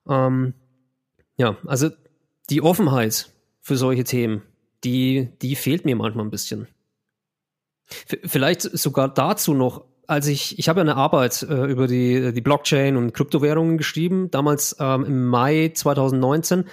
[0.07, 0.53] Ähm,
[1.37, 1.89] ja, also
[2.51, 3.31] die Offenheit
[3.61, 4.43] für solche Themen,
[4.83, 6.67] die, die fehlt mir manchmal ein bisschen.
[7.87, 12.41] Vielleicht sogar dazu noch, als ich, ich habe ja eine Arbeit äh, über die, die
[12.41, 16.65] Blockchain und Kryptowährungen geschrieben, damals ähm, im Mai 2019,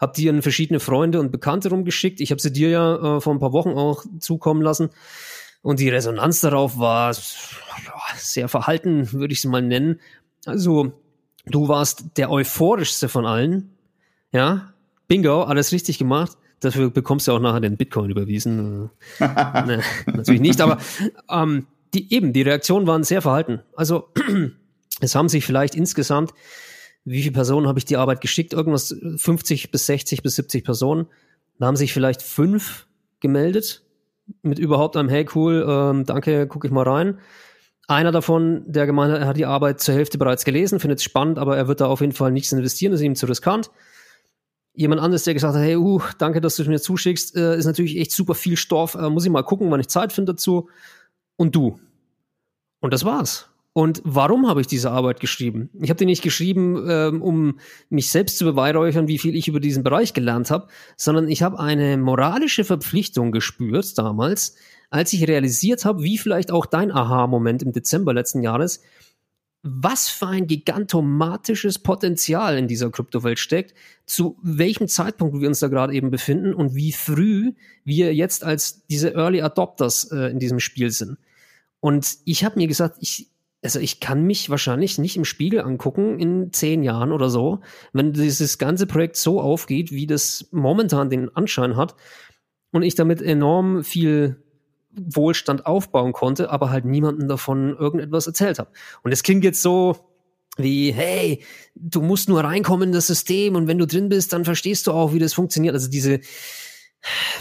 [0.00, 2.20] habe die an verschiedene Freunde und Bekannte rumgeschickt.
[2.20, 4.90] Ich habe sie dir ja äh, vor ein paar Wochen auch zukommen lassen.
[5.62, 7.14] Und die Resonanz darauf war
[8.16, 10.00] sehr verhalten, würde ich sie mal nennen.
[10.46, 10.92] Also
[11.46, 13.76] du warst der euphorischste von allen.
[14.32, 14.72] Ja,
[15.06, 16.38] bingo, alles richtig gemacht.
[16.60, 18.90] Dafür bekommst du auch nachher den Bitcoin überwiesen.
[19.18, 20.78] nee, natürlich nicht, aber
[21.30, 23.60] ähm, die eben, die Reaktionen waren sehr verhalten.
[23.74, 24.08] Also
[25.00, 26.32] es haben sich vielleicht insgesamt,
[27.04, 28.52] wie viele Personen habe ich die Arbeit geschickt?
[28.52, 31.06] Irgendwas 50 bis 60 bis 70 Personen.
[31.58, 32.86] Da haben sich vielleicht fünf
[33.20, 33.82] gemeldet
[34.42, 37.18] mit überhaupt einem Hey cool, ähm, danke, gucke ich mal rein.
[37.88, 41.04] Einer davon, der gemeint hat, er hat die Arbeit zur Hälfte bereits gelesen, findet es
[41.04, 43.70] spannend, aber er wird da auf jeden Fall nichts investieren, ist ihm zu riskant.
[44.80, 47.66] Jemand anderes, der gesagt hat, hey, uh, danke, dass du es mir zuschickst, äh, ist
[47.66, 50.70] natürlich echt super viel Stoff, äh, muss ich mal gucken, wann ich Zeit finde dazu.
[51.36, 51.78] Und du.
[52.80, 53.50] Und das war's.
[53.74, 55.68] Und warum habe ich diese Arbeit geschrieben?
[55.82, 57.58] Ich habe die nicht geschrieben, ähm, um
[57.90, 61.60] mich selbst zu beweihräuchern, wie viel ich über diesen Bereich gelernt habe, sondern ich habe
[61.60, 64.56] eine moralische Verpflichtung gespürt damals,
[64.88, 68.80] als ich realisiert habe, wie vielleicht auch dein Aha-Moment im Dezember letzten Jahres,
[69.62, 73.74] was für ein gigantomatisches Potenzial in dieser Kryptowelt steckt,
[74.06, 77.52] zu welchem Zeitpunkt wir uns da gerade eben befinden und wie früh
[77.84, 81.18] wir jetzt als diese Early Adopters äh, in diesem Spiel sind.
[81.80, 83.28] Und ich habe mir gesagt, ich,
[83.62, 87.60] also ich kann mich wahrscheinlich nicht im Spiegel angucken in zehn Jahren oder so,
[87.92, 91.96] wenn dieses ganze Projekt so aufgeht, wie das momentan den Anschein hat
[92.72, 94.42] und ich damit enorm viel
[94.92, 98.70] Wohlstand aufbauen konnte, aber halt niemandem davon irgendetwas erzählt habe.
[99.02, 99.96] Und es klingt jetzt so
[100.56, 101.42] wie, hey,
[101.74, 104.92] du musst nur reinkommen in das System und wenn du drin bist, dann verstehst du
[104.92, 105.74] auch, wie das funktioniert.
[105.74, 106.20] Also diese,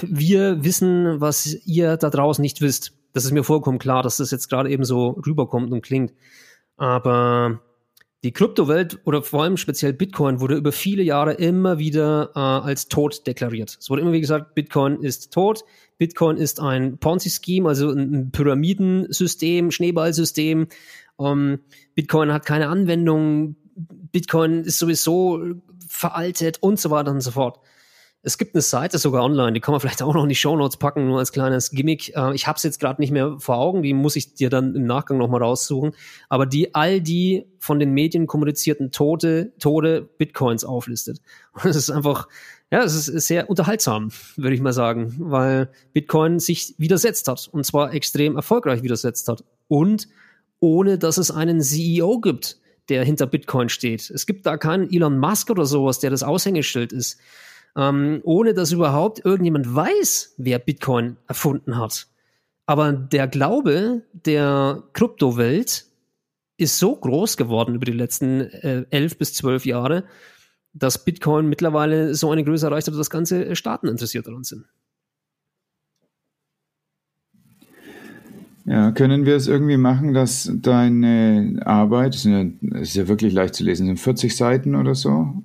[0.02, 2.94] wir wissen, was ihr da draußen nicht wisst.
[3.14, 6.14] Das ist mir vollkommen klar, dass das jetzt gerade eben so rüberkommt und klingt.
[6.78, 7.61] Aber
[8.23, 12.88] die Kryptowelt oder vor allem speziell Bitcoin wurde über viele Jahre immer wieder äh, als
[12.88, 13.77] tot deklariert.
[13.80, 15.64] Es wurde immer wie gesagt, Bitcoin ist tot,
[15.98, 20.67] Bitcoin ist ein Ponzi-Scheme, also ein Pyramidensystem, Schneeballsystem.
[21.19, 21.59] Ähm,
[21.95, 23.56] Bitcoin hat keine Anwendung,
[24.11, 25.41] Bitcoin ist sowieso
[25.88, 27.59] veraltet und so weiter und so fort.
[28.22, 30.57] Es gibt eine Seite sogar online, die kann man vielleicht auch noch in die Show
[30.57, 32.15] Notes packen, nur als kleines Gimmick.
[32.15, 34.75] Äh, ich habe es jetzt gerade nicht mehr vor Augen, die muss ich dir dann
[34.75, 35.93] im Nachgang nochmal raussuchen.
[36.27, 41.22] Aber die all die von den Medien kommunizierten Tote, Tode Bitcoins auflistet.
[41.53, 42.27] Und das ist einfach,
[42.72, 47.65] ja, es ist sehr unterhaltsam, würde ich mal sagen, weil Bitcoin sich widersetzt hat und
[47.65, 49.45] zwar extrem erfolgreich widersetzt hat.
[49.69, 50.09] Und
[50.59, 54.09] ohne dass es einen CEO gibt, der hinter Bitcoin steht.
[54.09, 57.17] Es gibt da keinen Elon Musk oder sowas, der das Aushängeschild ist
[57.77, 62.07] ähm, ohne dass überhaupt irgendjemand weiß, wer Bitcoin erfunden hat.
[62.65, 65.85] Aber der Glaube der Kryptowelt
[66.57, 70.03] ist so groß geworden über die letzten äh, elf bis zwölf Jahre,
[70.73, 74.65] dass Bitcoin mittlerweile so eine Größe erreicht hat, dass ganze Staaten interessiert daran sind.
[78.65, 82.45] Ja, können wir es irgendwie machen, dass deine Arbeit, ist ja,
[82.80, 85.43] ist ja wirklich leicht zu lesen, sind 40 Seiten oder so?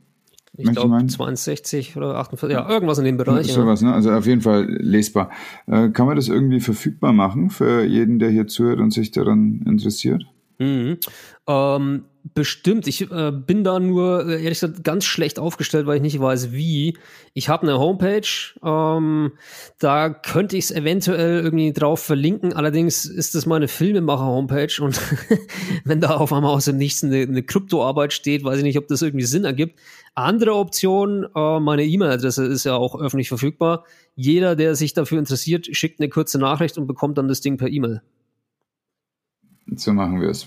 [0.56, 3.48] Ich glaube 62 oder 48, ja, irgendwas in dem Bereich.
[3.48, 3.92] Ja, sowas, ne?
[3.92, 5.30] Also auf jeden Fall lesbar.
[5.66, 9.62] Äh, kann man das irgendwie verfügbar machen für jeden, der hier zuhört und sich daran
[9.66, 10.24] interessiert?
[10.58, 10.98] Mhm.
[11.46, 12.86] Ähm, bestimmt.
[12.86, 16.52] Ich äh, bin da nur, äh, ehrlich gesagt, ganz schlecht aufgestellt, weil ich nicht weiß,
[16.52, 16.96] wie.
[17.34, 18.26] Ich habe eine Homepage,
[18.64, 19.32] ähm,
[19.78, 22.52] da könnte ich es eventuell irgendwie drauf verlinken.
[22.52, 25.00] Allerdings ist das meine Filmemacher-Homepage und
[25.84, 28.88] wenn da auf einmal aus dem Nichts eine, eine Kryptoarbeit steht, weiß ich nicht, ob
[28.88, 29.78] das irgendwie Sinn ergibt.
[30.14, 33.84] Andere Option, äh, meine E-Mail-Adresse ist ja auch öffentlich verfügbar.
[34.14, 37.68] Jeder, der sich dafür interessiert, schickt eine kurze Nachricht und bekommt dann das Ding per
[37.68, 38.00] E-Mail.
[39.66, 40.46] So machen wir es.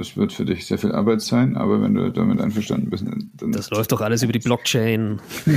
[0.00, 3.52] Es wird für dich sehr viel Arbeit sein, aber wenn du damit einverstanden bist, dann.
[3.52, 5.20] Das läuft doch alles über die Blockchain.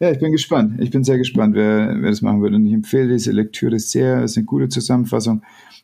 [0.00, 0.80] ja, ich bin gespannt.
[0.80, 2.54] Ich bin sehr gespannt, wer, wer das machen wird.
[2.54, 4.22] Und ich empfehle diese Lektüre sehr.
[4.22, 5.42] Es ist eine gute Zusammenfassung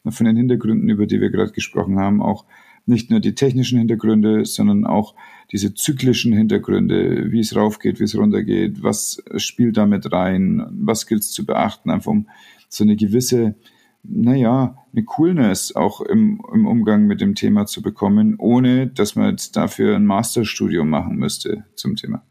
[0.09, 2.23] von den Hintergründen, über die wir gerade gesprochen haben.
[2.23, 2.45] Auch
[2.87, 5.17] nicht nur die technischen Hintergründe, sondern auch
[5.51, 11.23] diese zyklischen Hintergründe, wie es raufgeht, wie es runtergeht, was spielt damit rein, was gilt
[11.23, 12.29] es zu beachten, einfach um
[12.69, 13.57] so eine gewisse
[14.03, 19.31] naja, eine Coolness auch im, im Umgang mit dem Thema zu bekommen, ohne dass man
[19.31, 22.25] jetzt dafür ein Masterstudium machen müsste zum Thema.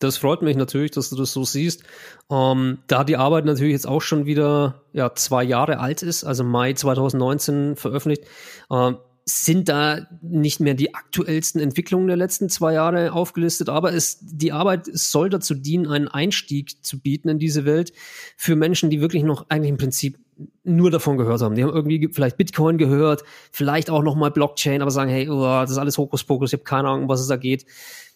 [0.00, 1.84] Das freut mich natürlich, dass du das so siehst.
[2.30, 6.42] Ähm, da die Arbeit natürlich jetzt auch schon wieder ja, zwei Jahre alt ist, also
[6.42, 8.24] Mai 2019 veröffentlicht,
[8.70, 8.92] äh,
[9.26, 14.52] sind da nicht mehr die aktuellsten Entwicklungen der letzten zwei Jahre aufgelistet, aber es, die
[14.52, 17.92] Arbeit soll dazu dienen, einen Einstieg zu bieten in diese Welt
[18.36, 20.18] für Menschen, die wirklich noch eigentlich im Prinzip
[20.64, 21.54] nur davon gehört haben.
[21.54, 25.70] Die haben irgendwie vielleicht Bitcoin gehört, vielleicht auch nochmal Blockchain, aber sagen, hey, oh, das
[25.70, 27.66] ist alles Hokuspokus, ich habe keine Ahnung, um was es da geht.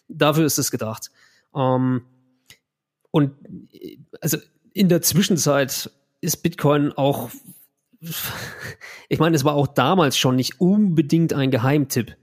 [0.08, 1.10] Dafür ist es gedacht.
[1.54, 2.02] Ähm,
[3.10, 3.32] und
[4.20, 4.38] also
[4.72, 7.30] in der Zwischenzeit ist Bitcoin auch
[9.08, 12.16] ich meine, es war auch damals schon nicht unbedingt ein Geheimtipp,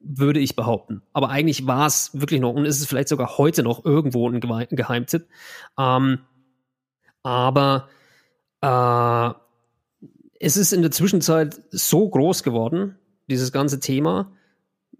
[0.00, 1.02] würde ich behaupten.
[1.12, 4.40] Aber eigentlich war es wirklich noch, und ist es vielleicht sogar heute noch irgendwo ein
[4.40, 5.26] Geheimtipp.
[5.78, 6.20] Ähm,
[7.22, 7.88] aber
[8.62, 9.30] äh,
[10.40, 12.96] es ist in der Zwischenzeit so groß geworden,
[13.28, 14.32] dieses ganze Thema,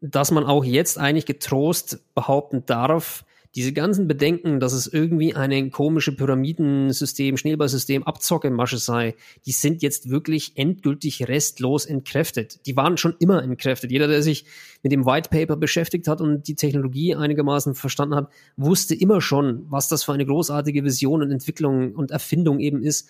[0.00, 3.24] dass man auch jetzt eigentlich getrost behaupten darf,
[3.54, 10.08] diese ganzen Bedenken, dass es irgendwie eine komische Pyramidensystem, Schneeballsystem, Abzockemasche sei, die sind jetzt
[10.08, 12.64] wirklich endgültig restlos entkräftet.
[12.66, 13.90] Die waren schon immer entkräftet.
[13.90, 14.46] Jeder, der sich
[14.82, 19.66] mit dem White Paper beschäftigt hat und die Technologie einigermaßen verstanden hat, wusste immer schon,
[19.68, 23.08] was das für eine großartige Vision und Entwicklung und Erfindung eben ist.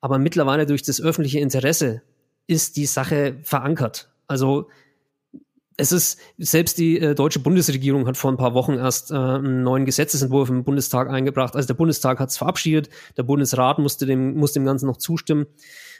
[0.00, 2.02] Aber mittlerweile durch das öffentliche Interesse
[2.46, 4.10] ist die Sache verankert.
[4.26, 4.68] Also
[5.80, 9.62] es ist, selbst die äh, deutsche Bundesregierung hat vor ein paar Wochen erst äh, einen
[9.62, 11.54] neuen Gesetzesentwurf im Bundestag eingebracht.
[11.54, 15.46] Also der Bundestag hat es verabschiedet, der Bundesrat musste dem, muss dem Ganzen noch zustimmen.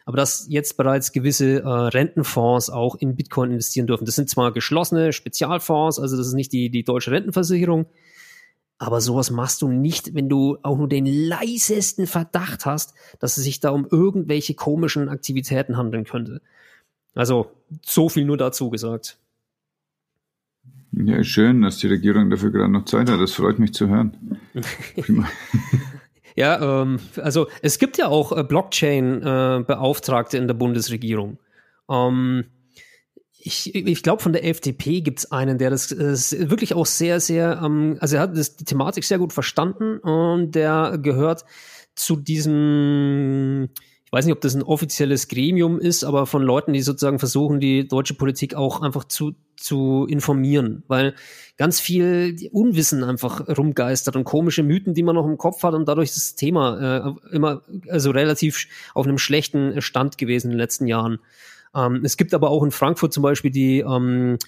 [0.04, 4.04] Aber dass jetzt bereits gewisse äh, Rentenfonds auch in Bitcoin investieren dürfen.
[4.04, 7.86] Das sind zwar geschlossene Spezialfonds, also das ist nicht die, die deutsche Rentenversicherung,
[8.78, 13.44] aber sowas machst du nicht, wenn du auch nur den leisesten Verdacht hast, dass es
[13.44, 16.40] sich da um irgendwelche komischen Aktivitäten handeln könnte.
[17.14, 17.50] Also
[17.84, 19.18] so viel nur dazu gesagt.
[20.92, 23.20] Ja, schön, dass die Regierung dafür gerade noch Zeit hat.
[23.20, 24.38] Das freut mich zu hören.
[26.36, 31.38] ja, ähm, also es gibt ja auch äh, Blockchain-Beauftragte äh, in der Bundesregierung.
[31.90, 32.44] Ähm,
[33.40, 37.20] ich, ich glaube, von der FDP gibt es einen, der das äh, wirklich auch sehr,
[37.20, 41.44] sehr, ähm, also er hat das, die Thematik sehr gut verstanden und der gehört
[41.94, 43.68] zu diesem
[44.08, 47.60] ich weiß nicht, ob das ein offizielles Gremium ist, aber von Leuten, die sozusagen versuchen,
[47.60, 51.14] die deutsche Politik auch einfach zu, zu informieren, weil
[51.58, 55.86] ganz viel Unwissen einfach rumgeistert und komische Mythen, die man noch im Kopf hat und
[55.86, 57.60] dadurch das Thema äh, immer
[57.90, 61.18] also relativ auf einem schlechten Stand gewesen in den letzten Jahren.
[61.74, 64.38] Ähm, es gibt aber auch in Frankfurt zum Beispiel die ähm,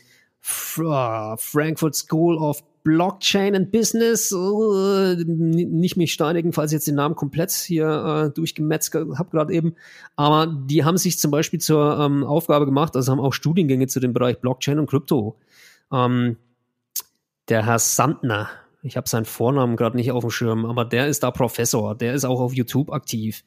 [0.40, 4.32] Frankfurt School of Blockchain and Business.
[4.32, 9.52] Uh, nicht mich steinigen, falls ich jetzt den Namen komplett hier äh, durchgemetzt habe gerade
[9.52, 9.74] eben.
[10.16, 14.00] Aber die haben sich zum Beispiel zur ähm, Aufgabe gemacht, also haben auch Studiengänge zu
[14.00, 15.36] dem Bereich Blockchain und Krypto.
[15.92, 16.36] Ähm,
[17.48, 18.48] der Herr Sandner,
[18.82, 22.14] ich habe seinen Vornamen gerade nicht auf dem Schirm, aber der ist da Professor, der
[22.14, 23.44] ist auch auf YouTube aktiv.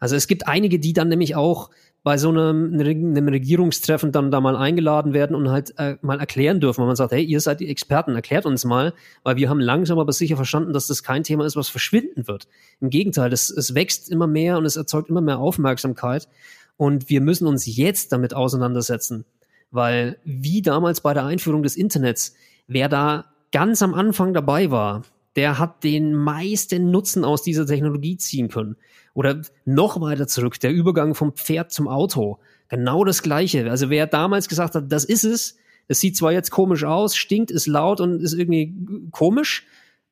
[0.00, 1.70] Also es gibt einige, die dann nämlich auch
[2.04, 6.60] bei so einem, einem Regierungstreffen dann da mal eingeladen werden und halt äh, mal erklären
[6.60, 8.92] dürfen, weil man sagt, hey, ihr seid die Experten, erklärt uns mal,
[9.22, 12.46] weil wir haben langsam aber sicher verstanden, dass das kein Thema ist, was verschwinden wird.
[12.82, 16.28] Im Gegenteil, es, es wächst immer mehr und es erzeugt immer mehr Aufmerksamkeit
[16.76, 19.24] und wir müssen uns jetzt damit auseinandersetzen,
[19.70, 22.34] weil wie damals bei der Einführung des Internets,
[22.66, 25.04] wer da ganz am Anfang dabei war,
[25.36, 28.76] der hat den meisten Nutzen aus dieser Technologie ziehen können.
[29.14, 32.38] Oder noch weiter zurück, der Übergang vom Pferd zum Auto.
[32.68, 33.70] Genau das Gleiche.
[33.70, 37.50] Also wer damals gesagt hat, das ist es, es sieht zwar jetzt komisch aus, stinkt,
[37.50, 38.74] ist laut und ist irgendwie
[39.12, 39.66] komisch,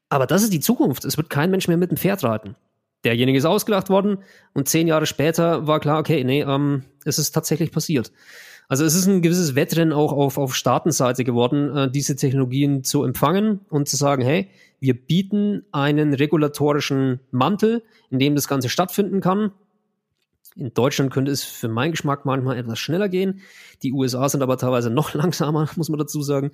[0.08, 1.04] aber das ist die Zukunft.
[1.04, 2.54] Es wird kein Mensch mehr mit dem Pferd reiten.
[3.04, 4.18] Derjenige ist ausgelacht worden
[4.52, 8.12] und zehn Jahre später war klar, okay, nee, ähm, es ist tatsächlich passiert.
[8.68, 13.04] Also es ist ein gewisses Wettrennen auch auf, auf Staatenseite geworden, äh, diese Technologien zu
[13.04, 14.48] empfangen und zu sagen, hey,
[14.80, 19.52] wir bieten einen regulatorischen Mantel, in dem das Ganze stattfinden kann.
[20.56, 23.40] In Deutschland könnte es für meinen Geschmack manchmal etwas schneller gehen.
[23.82, 26.50] Die USA sind aber teilweise noch langsamer, muss man dazu sagen.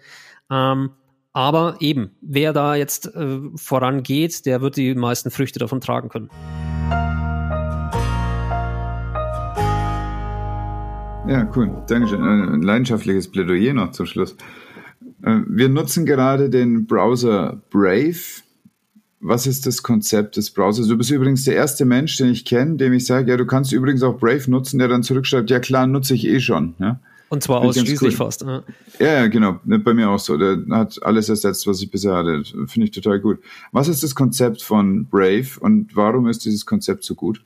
[0.51, 0.91] Ähm,
[1.33, 6.31] aber eben, wer da jetzt äh, vorangeht, der wird die meisten Früchte davon tragen können.
[11.29, 11.71] Ja, cool.
[11.87, 12.23] Dankeschön.
[12.23, 14.35] Ein leidenschaftliches Plädoyer noch zum Schluss.
[15.23, 18.43] Äh, wir nutzen gerade den Browser Brave.
[19.21, 20.87] Was ist das Konzept des Browsers?
[20.87, 23.73] Du bist übrigens der erste Mensch, den ich kenne, dem ich sage, ja, du kannst
[23.73, 26.75] übrigens auch Brave nutzen, der dann zurückschreibt, ja klar, nutze ich eh schon.
[26.79, 27.01] Ja?
[27.29, 28.11] Und zwar ausschließlich cool.
[28.13, 28.43] fast.
[28.43, 28.63] Ja.
[28.99, 29.61] ja, genau.
[29.65, 30.39] Bei mir auch so.
[30.39, 32.43] Der hat alles ersetzt, was ich bisher hatte.
[32.69, 33.41] Finde ich total gut.
[33.71, 37.45] Was ist das Konzept von Brave und warum ist dieses Konzept so gut?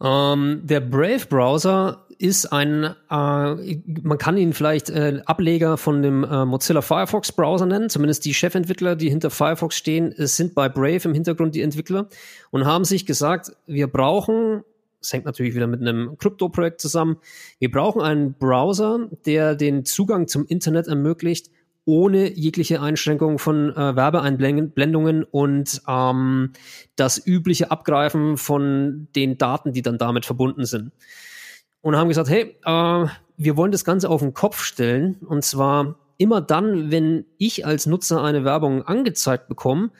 [0.00, 6.24] Ähm, der Brave Browser ist ein, äh, man kann ihn vielleicht äh, Ableger von dem
[6.24, 7.88] äh, Mozilla Firefox Browser nennen.
[7.88, 12.08] Zumindest die Chefentwickler, die hinter Firefox stehen, sind bei Brave im Hintergrund die Entwickler
[12.50, 14.64] und haben sich gesagt, wir brauchen
[15.00, 17.18] das hängt natürlich wieder mit einem Krypto-Projekt zusammen.
[17.60, 21.50] Wir brauchen einen Browser, der den Zugang zum Internet ermöglicht,
[21.84, 26.52] ohne jegliche Einschränkung von äh, Werbeeinblendungen und ähm,
[26.96, 30.92] das übliche Abgreifen von den Daten, die dann damit verbunden sind.
[31.80, 35.16] Und haben gesagt, hey, äh, wir wollen das Ganze auf den Kopf stellen.
[35.26, 39.90] Und zwar immer dann, wenn ich als Nutzer eine Werbung angezeigt bekomme,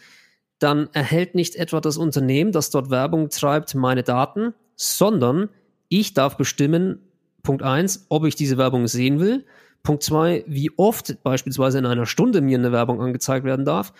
[0.58, 5.48] dann erhält nicht etwa das Unternehmen, das dort Werbung treibt, meine Daten, sondern
[5.88, 7.00] ich darf bestimmen,
[7.42, 9.46] Punkt eins, ob ich diese Werbung sehen will.
[9.84, 13.92] Punkt zwei, wie oft beispielsweise in einer Stunde mir eine Werbung angezeigt werden darf.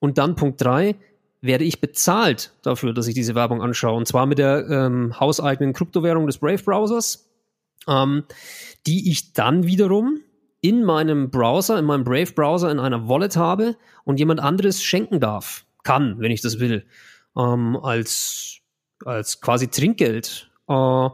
[0.00, 0.96] Und dann Punkt drei,
[1.40, 3.96] werde ich bezahlt dafür, dass ich diese Werbung anschaue.
[3.96, 7.28] Und zwar mit der ähm, hauseigenen Kryptowährung des Brave-Browsers,
[7.88, 8.24] ähm,
[8.86, 10.20] die ich dann wiederum
[10.60, 15.64] in meinem Browser, in meinem Brave-Browser in einer Wallet habe und jemand anderes schenken darf.
[15.82, 16.84] Kann, wenn ich das will.
[17.36, 18.60] Ähm, als
[19.04, 20.50] als quasi Trinkgeld.
[20.68, 21.08] Äh,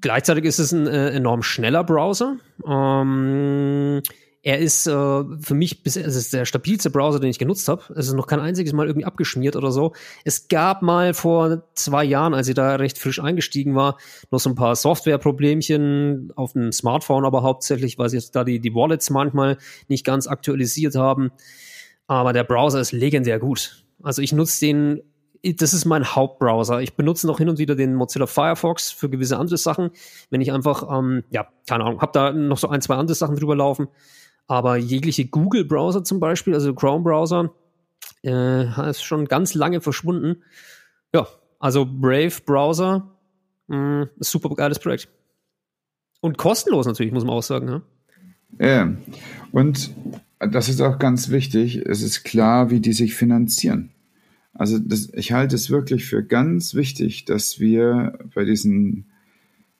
[0.00, 2.36] gleichzeitig ist es ein äh, enorm schneller Browser.
[2.66, 4.02] Ähm,
[4.44, 7.82] er ist äh, für mich bis, es ist der stabilste Browser, den ich genutzt habe.
[7.96, 9.94] Es ist noch kein einziges Mal irgendwie abgeschmiert oder so.
[10.22, 13.96] Es gab mal vor zwei Jahren, als ich da recht frisch eingestiegen war,
[14.30, 18.60] noch so ein paar Softwareproblemchen auf dem Smartphone, aber hauptsächlich, weil sie jetzt da die,
[18.60, 19.56] die Wallets manchmal
[19.88, 21.32] nicht ganz aktualisiert haben.
[22.06, 23.86] Aber der Browser ist legendär gut.
[24.02, 25.00] Also ich nutze den
[25.56, 26.80] das ist mein Hauptbrowser.
[26.80, 29.90] Ich benutze noch hin und wieder den Mozilla Firefox für gewisse andere Sachen.
[30.30, 33.36] Wenn ich einfach, ähm, ja, keine Ahnung, habe da noch so ein, zwei andere Sachen
[33.36, 33.88] drüber laufen.
[34.46, 37.52] Aber jegliche Google-Browser zum Beispiel, also Chrome-Browser,
[38.24, 40.42] äh, ist schon ganz lange verschwunden.
[41.14, 41.26] Ja,
[41.58, 43.10] also Brave-Browser,
[43.68, 45.08] mm, super geiles Projekt.
[46.20, 47.66] Und kostenlos natürlich, muss man auch sagen.
[47.66, 47.82] Ne?
[48.58, 48.94] Ja,
[49.52, 49.90] und
[50.38, 51.76] das ist auch ganz wichtig.
[51.84, 53.90] Es ist klar, wie die sich finanzieren.
[54.52, 59.06] Also das, ich halte es wirklich für ganz wichtig, dass wir bei diesen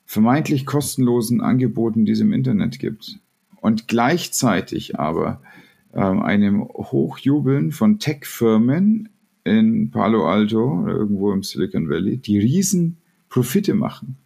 [0.05, 3.21] vermeintlich kostenlosen Angeboten, die es im Internet gibt,
[3.65, 5.41] und gleichzeitig aber
[5.95, 9.09] ähm, einem Hochjubeln von Tech-Firmen
[9.43, 12.99] in Palo Alto irgendwo im Silicon Valley, die riesen
[13.31, 14.19] Profite machen.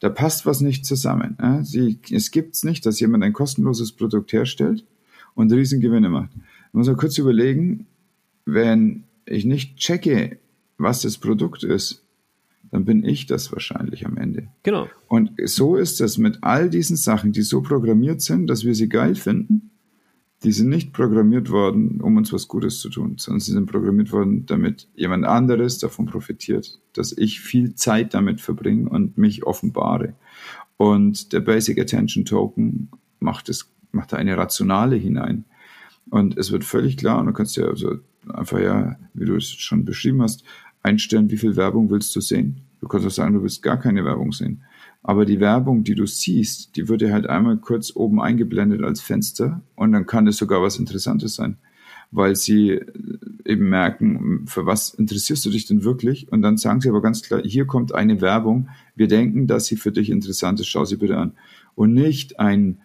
[0.00, 1.38] Da passt was nicht zusammen.
[1.38, 1.64] Äh?
[1.64, 4.86] Sie, es gibt's nicht, dass jemand ein kostenloses Produkt herstellt
[5.34, 6.34] und riesen Gewinne macht.
[6.72, 7.86] Man muss mal kurz überlegen,
[8.46, 10.38] wenn ich nicht checke,
[10.78, 12.06] was das Produkt ist,
[12.70, 14.48] dann bin ich das wahrscheinlich am Ende.
[14.62, 14.88] Genau.
[15.06, 18.88] Und so ist es mit all diesen Sachen, die so programmiert sind, dass wir sie
[18.88, 19.70] geil finden.
[20.44, 24.12] Die sind nicht programmiert worden, um uns was Gutes zu tun, sondern sie sind programmiert
[24.12, 30.14] worden, damit jemand anderes davon profitiert, dass ich viel Zeit damit verbringe und mich offenbare.
[30.76, 32.88] Und der Basic Attention Token
[33.18, 35.44] macht es, macht da eine Rationale hinein.
[36.08, 37.96] Und es wird völlig klar, und du kannst ja also
[38.32, 40.44] einfach ja, wie du es schon beschrieben hast,
[40.82, 42.62] einstellen, wie viel Werbung willst du sehen.
[42.80, 44.62] Du kannst auch sagen, du willst gar keine Werbung sehen.
[45.02, 49.00] Aber die Werbung, die du siehst, die wird dir halt einmal kurz oben eingeblendet als
[49.00, 51.56] Fenster und dann kann es sogar was Interessantes sein,
[52.10, 52.80] weil sie
[53.44, 56.30] eben merken, für was interessierst du dich denn wirklich?
[56.30, 59.76] Und dann sagen sie aber ganz klar, hier kommt eine Werbung, wir denken, dass sie
[59.76, 61.32] für dich interessant ist, schau sie bitte an.
[61.74, 62.78] Und nicht ein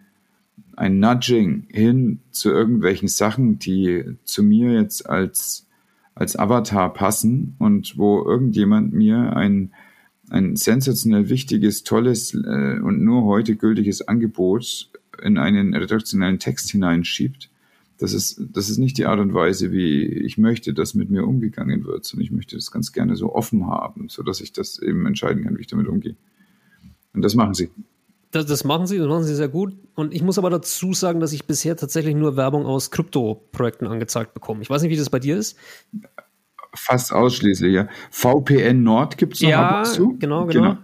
[0.75, 5.67] ein Nudging hin zu irgendwelchen Sachen, die zu mir jetzt als,
[6.15, 9.71] als Avatar passen und wo irgendjemand mir ein,
[10.29, 17.49] ein sensationell wichtiges, tolles äh, und nur heute gültiges Angebot in einen redaktionellen Text hineinschiebt.
[17.97, 21.25] Das ist, das ist nicht die Art und Weise, wie ich möchte, dass mit mir
[21.25, 24.79] umgegangen wird, sondern ich möchte das ganz gerne so offen haben, so dass ich das
[24.79, 26.15] eben entscheiden kann, wie ich damit umgehe.
[27.13, 27.69] Und das machen sie.
[28.33, 29.75] Das, das, machen sie, das machen sie sehr gut.
[29.93, 34.33] Und ich muss aber dazu sagen, dass ich bisher tatsächlich nur Werbung aus Krypto-Projekten angezeigt
[34.33, 34.63] bekomme.
[34.63, 35.55] Ich weiß nicht, wie das bei dir ist.
[36.73, 37.87] Fast ausschließlich, ja.
[38.09, 40.17] VPN Nord gibt es noch ja, ab und zu.
[40.17, 40.77] Genau, genau.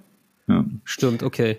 [0.46, 0.60] genau.
[0.60, 0.66] Ja.
[0.84, 1.58] Stimmt, okay.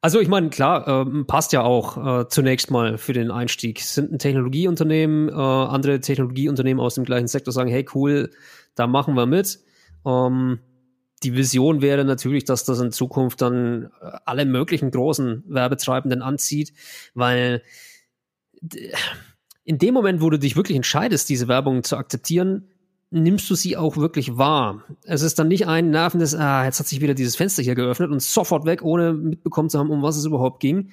[0.00, 3.80] Also ich meine, klar, ähm, passt ja auch äh, zunächst mal für den Einstieg.
[3.80, 8.30] Sind ein Technologieunternehmen, äh, andere Technologieunternehmen aus dem gleichen Sektor sagen, hey cool,
[8.76, 9.58] da machen wir mit.
[10.06, 10.60] Ähm,
[11.22, 16.72] die Vision wäre natürlich, dass das in Zukunft dann äh, alle möglichen großen Werbetreibenden anzieht,
[17.14, 17.62] weil
[19.64, 22.68] in dem Moment, wo du dich wirklich entscheidest, diese Werbung zu akzeptieren,
[23.10, 24.84] nimmst du sie auch wirklich wahr.
[25.02, 28.10] Es ist dann nicht ein nervendes, ah, jetzt hat sich wieder dieses Fenster hier geöffnet
[28.10, 30.90] und sofort weg, ohne mitbekommen zu haben, um was es überhaupt ging.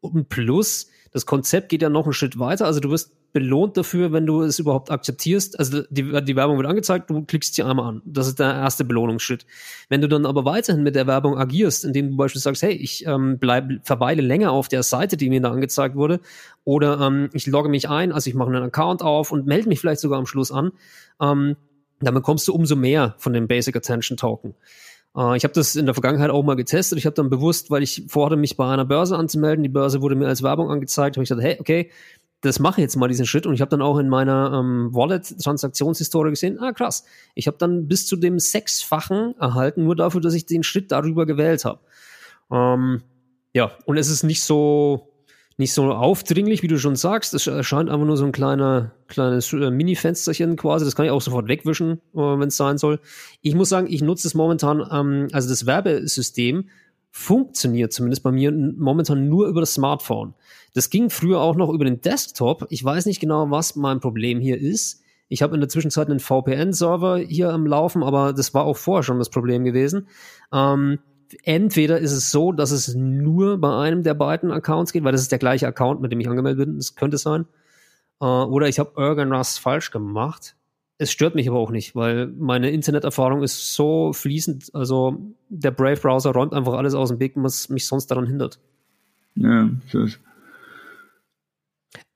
[0.00, 2.66] Und plus, das Konzept geht ja noch einen Schritt weiter.
[2.66, 5.58] Also du wirst belohnt dafür, wenn du es überhaupt akzeptierst.
[5.58, 8.02] Also die, die Werbung wird angezeigt, du klickst sie einmal an.
[8.04, 9.46] Das ist der erste Belohnungsschritt.
[9.88, 13.06] Wenn du dann aber weiterhin mit der Werbung agierst, indem du beispielsweise sagst, hey, ich
[13.06, 16.20] ähm, bleib, verweile länger auf der Seite, die mir da angezeigt wurde,
[16.64, 19.80] oder ähm, ich logge mich ein, also ich mache einen Account auf und melde mich
[19.80, 20.72] vielleicht sogar am Schluss an,
[21.18, 21.56] ähm,
[22.00, 24.54] dann bekommst du umso mehr von dem Basic Attention Token.
[25.16, 26.98] Äh, ich habe das in der Vergangenheit auch mal getestet.
[26.98, 30.14] Ich habe dann bewusst, weil ich vorhatte, mich bei einer Börse anzumelden, die Börse wurde
[30.14, 31.90] mir als Werbung angezeigt, habe ich gesagt, hey, okay,
[32.42, 36.30] das mache jetzt mal diesen Schritt und ich habe dann auch in meiner ähm, Wallet-Transaktionshistorie
[36.30, 37.04] gesehen, ah krass,
[37.34, 41.26] ich habe dann bis zu dem Sechsfachen erhalten, nur dafür, dass ich den Schritt darüber
[41.26, 41.80] gewählt habe.
[42.50, 43.02] Ähm,
[43.54, 45.08] ja, und es ist nicht so
[45.58, 47.32] nicht so aufdringlich, wie du schon sagst.
[47.32, 50.84] Es erscheint einfach nur so ein kleiner, kleines äh, Mini-Fensterchen quasi.
[50.84, 53.00] Das kann ich auch sofort wegwischen, äh, wenn es sein soll.
[53.40, 56.68] Ich muss sagen, ich nutze es momentan, ähm, also das Werbesystem
[57.10, 60.34] funktioniert zumindest bei mir momentan nur über das Smartphone.
[60.74, 62.66] Das ging früher auch noch über den Desktop.
[62.68, 65.00] Ich weiß nicht genau, was mein Problem hier ist.
[65.28, 69.02] Ich habe in der Zwischenzeit einen VPN-Server hier am Laufen, aber das war auch vorher
[69.02, 70.08] schon das Problem gewesen.
[70.52, 70.98] Ähm,
[71.42, 75.22] entweder ist es so, dass es nur bei einem der beiden Accounts geht, weil das
[75.22, 76.76] ist der gleiche Account, mit dem ich angemeldet bin.
[76.76, 77.46] Das könnte sein.
[78.20, 80.56] Äh, oder ich habe irgendwas falsch gemacht.
[80.98, 84.74] Es stört mich aber auch nicht, weil meine Interneterfahrung ist so fließend.
[84.74, 88.58] Also der Brave-Browser räumt einfach alles aus dem Weg, was mich sonst daran hindert.
[89.34, 90.20] Ja, das ist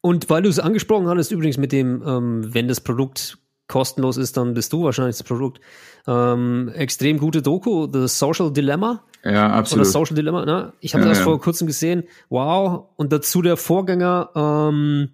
[0.00, 3.38] und weil du es angesprochen hattest, übrigens mit dem, ähm, wenn das Produkt
[3.70, 5.60] kostenlos ist, dann bist du wahrscheinlich das Produkt.
[6.06, 9.04] Ähm, extrem gute Doku, The Social Dilemma.
[9.24, 9.86] Ja, absolut.
[9.86, 10.72] Oder Social Dilemma, ne?
[10.80, 11.24] Ich habe ja, das ja.
[11.24, 12.04] vor kurzem gesehen.
[12.28, 12.88] Wow.
[12.96, 15.10] Und dazu der Vorgänger, ähm,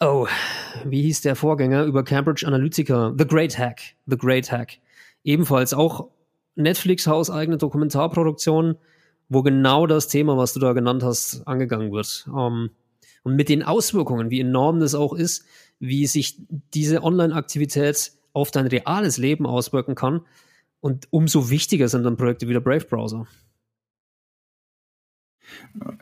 [0.00, 0.26] oh,
[0.84, 3.14] wie hieß der Vorgänger über Cambridge Analytica?
[3.16, 3.80] The Great Hack.
[4.06, 4.78] The Great Hack.
[5.22, 6.08] Ebenfalls auch
[6.54, 8.76] Netflix hauseigene Dokumentarproduktion,
[9.28, 12.26] wo genau das Thema, was du da genannt hast, angegangen wird.
[12.34, 12.70] Ähm,
[13.28, 15.44] und mit den Auswirkungen, wie enorm das auch ist,
[15.78, 16.40] wie sich
[16.72, 20.22] diese Online-Aktivität auf dein reales Leben auswirken kann.
[20.80, 23.26] Und umso wichtiger sind dann Projekte wie der Brave Browser.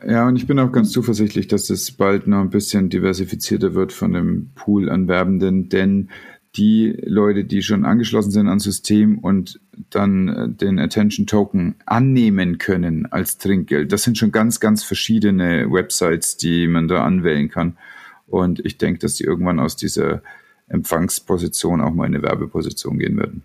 [0.07, 3.91] Ja, und ich bin auch ganz zuversichtlich, dass es bald noch ein bisschen diversifizierter wird
[3.91, 6.09] von dem Pool an Werbenden, denn
[6.55, 9.59] die Leute, die schon angeschlossen sind ans System und
[9.89, 13.91] dann äh, den Attention Token annehmen können als Trinkgeld.
[13.91, 17.77] Das sind schon ganz, ganz verschiedene Websites, die man da anwählen kann.
[18.25, 20.21] Und ich denke, dass die irgendwann aus dieser
[20.67, 23.43] Empfangsposition auch mal in eine Werbeposition gehen werden.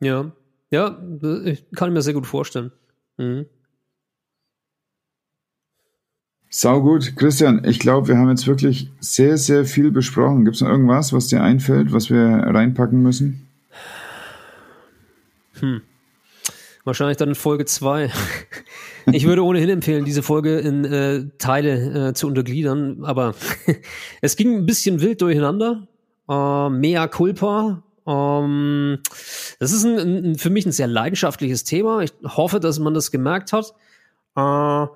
[0.00, 0.32] Ja,
[0.70, 0.98] ja,
[1.44, 2.72] ich kann mir sehr gut vorstellen.
[3.16, 3.46] Mhm.
[6.50, 7.14] Sau gut.
[7.16, 10.44] Christian, ich glaube, wir haben jetzt wirklich sehr, sehr viel besprochen.
[10.44, 13.46] Gibt es noch irgendwas, was dir einfällt, was wir reinpacken müssen?
[15.60, 15.82] Hm.
[16.84, 18.10] Wahrscheinlich dann Folge 2.
[19.12, 23.34] ich würde ohnehin empfehlen, diese Folge in äh, Teile äh, zu untergliedern, aber
[24.22, 25.86] es ging ein bisschen wild durcheinander.
[26.30, 27.82] Äh, mea culpa.
[28.06, 29.00] Ähm,
[29.60, 32.00] das ist ein, ein, für mich ein sehr leidenschaftliches Thema.
[32.00, 33.74] Ich hoffe, dass man das gemerkt hat.
[34.34, 34.86] Äh,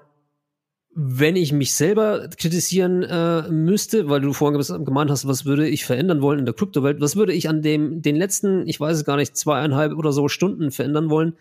[0.94, 5.86] wenn ich mich selber kritisieren äh, müsste, weil du vorhin gemeint hast, was würde ich
[5.86, 9.04] verändern wollen in der Kryptowelt, was würde ich an dem den letzten, ich weiß es
[9.04, 11.34] gar nicht, zweieinhalb oder so Stunden verändern wollen,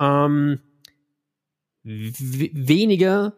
[0.00, 0.60] ähm,
[1.82, 3.34] weniger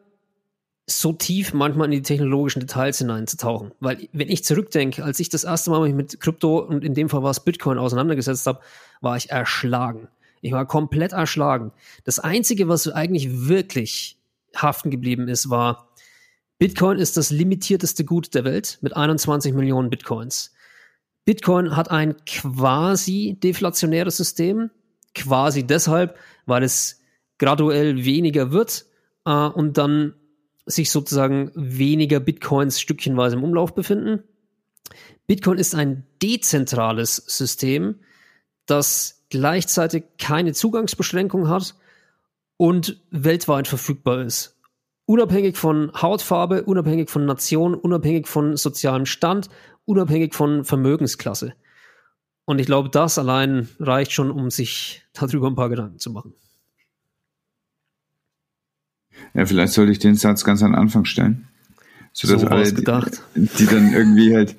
[0.86, 3.72] so tief manchmal in die technologischen Details hineinzutauchen.
[3.80, 7.08] Weil wenn ich zurückdenke, als ich das erste Mal mich mit Krypto und in dem
[7.08, 8.60] Fall war es Bitcoin auseinandergesetzt habe,
[9.00, 10.08] war ich erschlagen.
[10.42, 11.72] Ich war komplett erschlagen.
[12.04, 14.19] Das Einzige, was eigentlich wirklich
[14.54, 15.90] haften geblieben ist, war,
[16.58, 20.52] Bitcoin ist das limitierteste Gut der Welt mit 21 Millionen Bitcoins.
[21.24, 24.70] Bitcoin hat ein quasi deflationäres System,
[25.14, 27.00] quasi deshalb, weil es
[27.38, 28.86] graduell weniger wird
[29.24, 30.14] äh, und dann
[30.66, 34.22] sich sozusagen weniger Bitcoins stückchenweise im Umlauf befinden.
[35.26, 38.00] Bitcoin ist ein dezentrales System,
[38.66, 41.74] das gleichzeitig keine Zugangsbeschränkung hat
[42.60, 44.58] und weltweit verfügbar ist.
[45.06, 49.48] Unabhängig von Hautfarbe, unabhängig von Nation, unabhängig von sozialem Stand,
[49.86, 51.54] unabhängig von Vermögensklasse.
[52.44, 56.34] Und ich glaube, das allein reicht schon, um sich darüber ein paar Gedanken zu machen.
[59.32, 61.48] Ja, vielleicht sollte ich den Satz ganz an den Anfang stellen.
[62.12, 63.22] Sodass so alle, gedacht.
[63.36, 64.54] Die, die dann irgendwie halt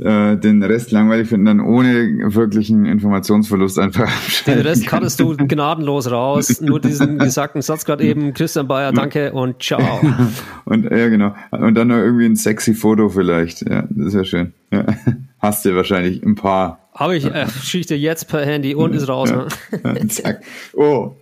[0.00, 4.10] äh, den Rest langweilig finden, dann ohne wirklichen Informationsverlust einfach
[4.46, 6.60] Den Rest cuttest du gnadenlos raus.
[6.60, 10.00] Nur diesen gesagten Satz gerade eben, Christian Bayer, danke und ciao.
[10.64, 11.34] und ja, genau.
[11.50, 13.68] Und dann noch irgendwie ein sexy Foto vielleicht.
[13.68, 14.52] Ja, das ist ja schön.
[14.70, 14.86] Ja.
[15.40, 16.88] Hast du wahrscheinlich ein paar.
[16.94, 19.30] Habe ich, äh, schieße jetzt per Handy und ist raus.
[19.30, 19.92] Ja.
[19.92, 20.08] Ne?
[20.08, 20.42] Zack.
[20.74, 21.16] Oh,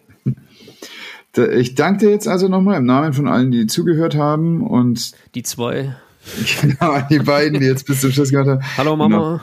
[1.37, 5.43] ich danke dir jetzt also nochmal im Namen von allen, die zugehört haben und die
[5.43, 5.95] zwei.
[6.61, 8.61] Genau, die beiden, die jetzt bis zum Schluss gehört haben.
[8.77, 9.41] Hallo Mama.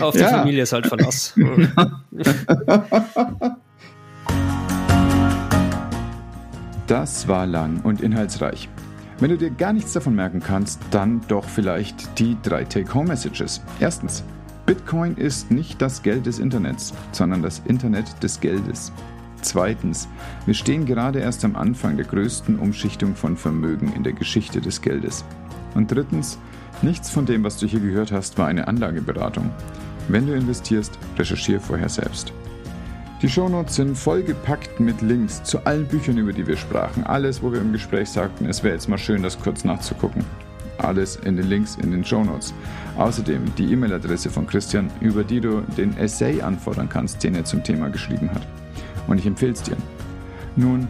[0.00, 0.28] Auf die ja.
[0.28, 1.34] Familie ist halt Verlass.
[6.86, 8.68] Das war lang und inhaltsreich.
[9.20, 13.62] Wenn du dir gar nichts davon merken kannst, dann doch vielleicht die drei Take-Home-Messages.
[13.80, 14.24] Erstens,
[14.66, 18.92] Bitcoin ist nicht das Geld des Internets, sondern das Internet des Geldes.
[19.44, 20.08] Zweitens,
[20.46, 24.80] wir stehen gerade erst am Anfang der größten Umschichtung von Vermögen in der Geschichte des
[24.80, 25.22] Geldes.
[25.74, 26.38] Und drittens,
[26.80, 29.50] nichts von dem, was du hier gehört hast, war eine Anlageberatung.
[30.08, 32.32] Wenn du investierst, recherchiere vorher selbst.
[33.20, 37.04] Die Shownotes sind vollgepackt mit Links zu allen Büchern, über die wir sprachen.
[37.04, 40.24] Alles, wo wir im Gespräch sagten, es wäre jetzt mal schön, das kurz nachzugucken.
[40.78, 42.54] Alles in den Links in den Show Notes.
[42.96, 47.62] Außerdem die E-Mail-Adresse von Christian, über die du den Essay anfordern kannst, den er zum
[47.62, 48.63] Thema geschrieben hat.
[49.06, 49.76] Und ich empfehle es dir.
[50.56, 50.88] Nun,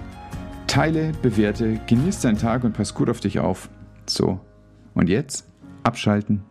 [0.67, 3.69] teile, bewerte, genieß deinen Tag und pass gut auf dich auf.
[4.07, 4.41] So,
[4.95, 5.47] und jetzt
[5.83, 6.45] abschalten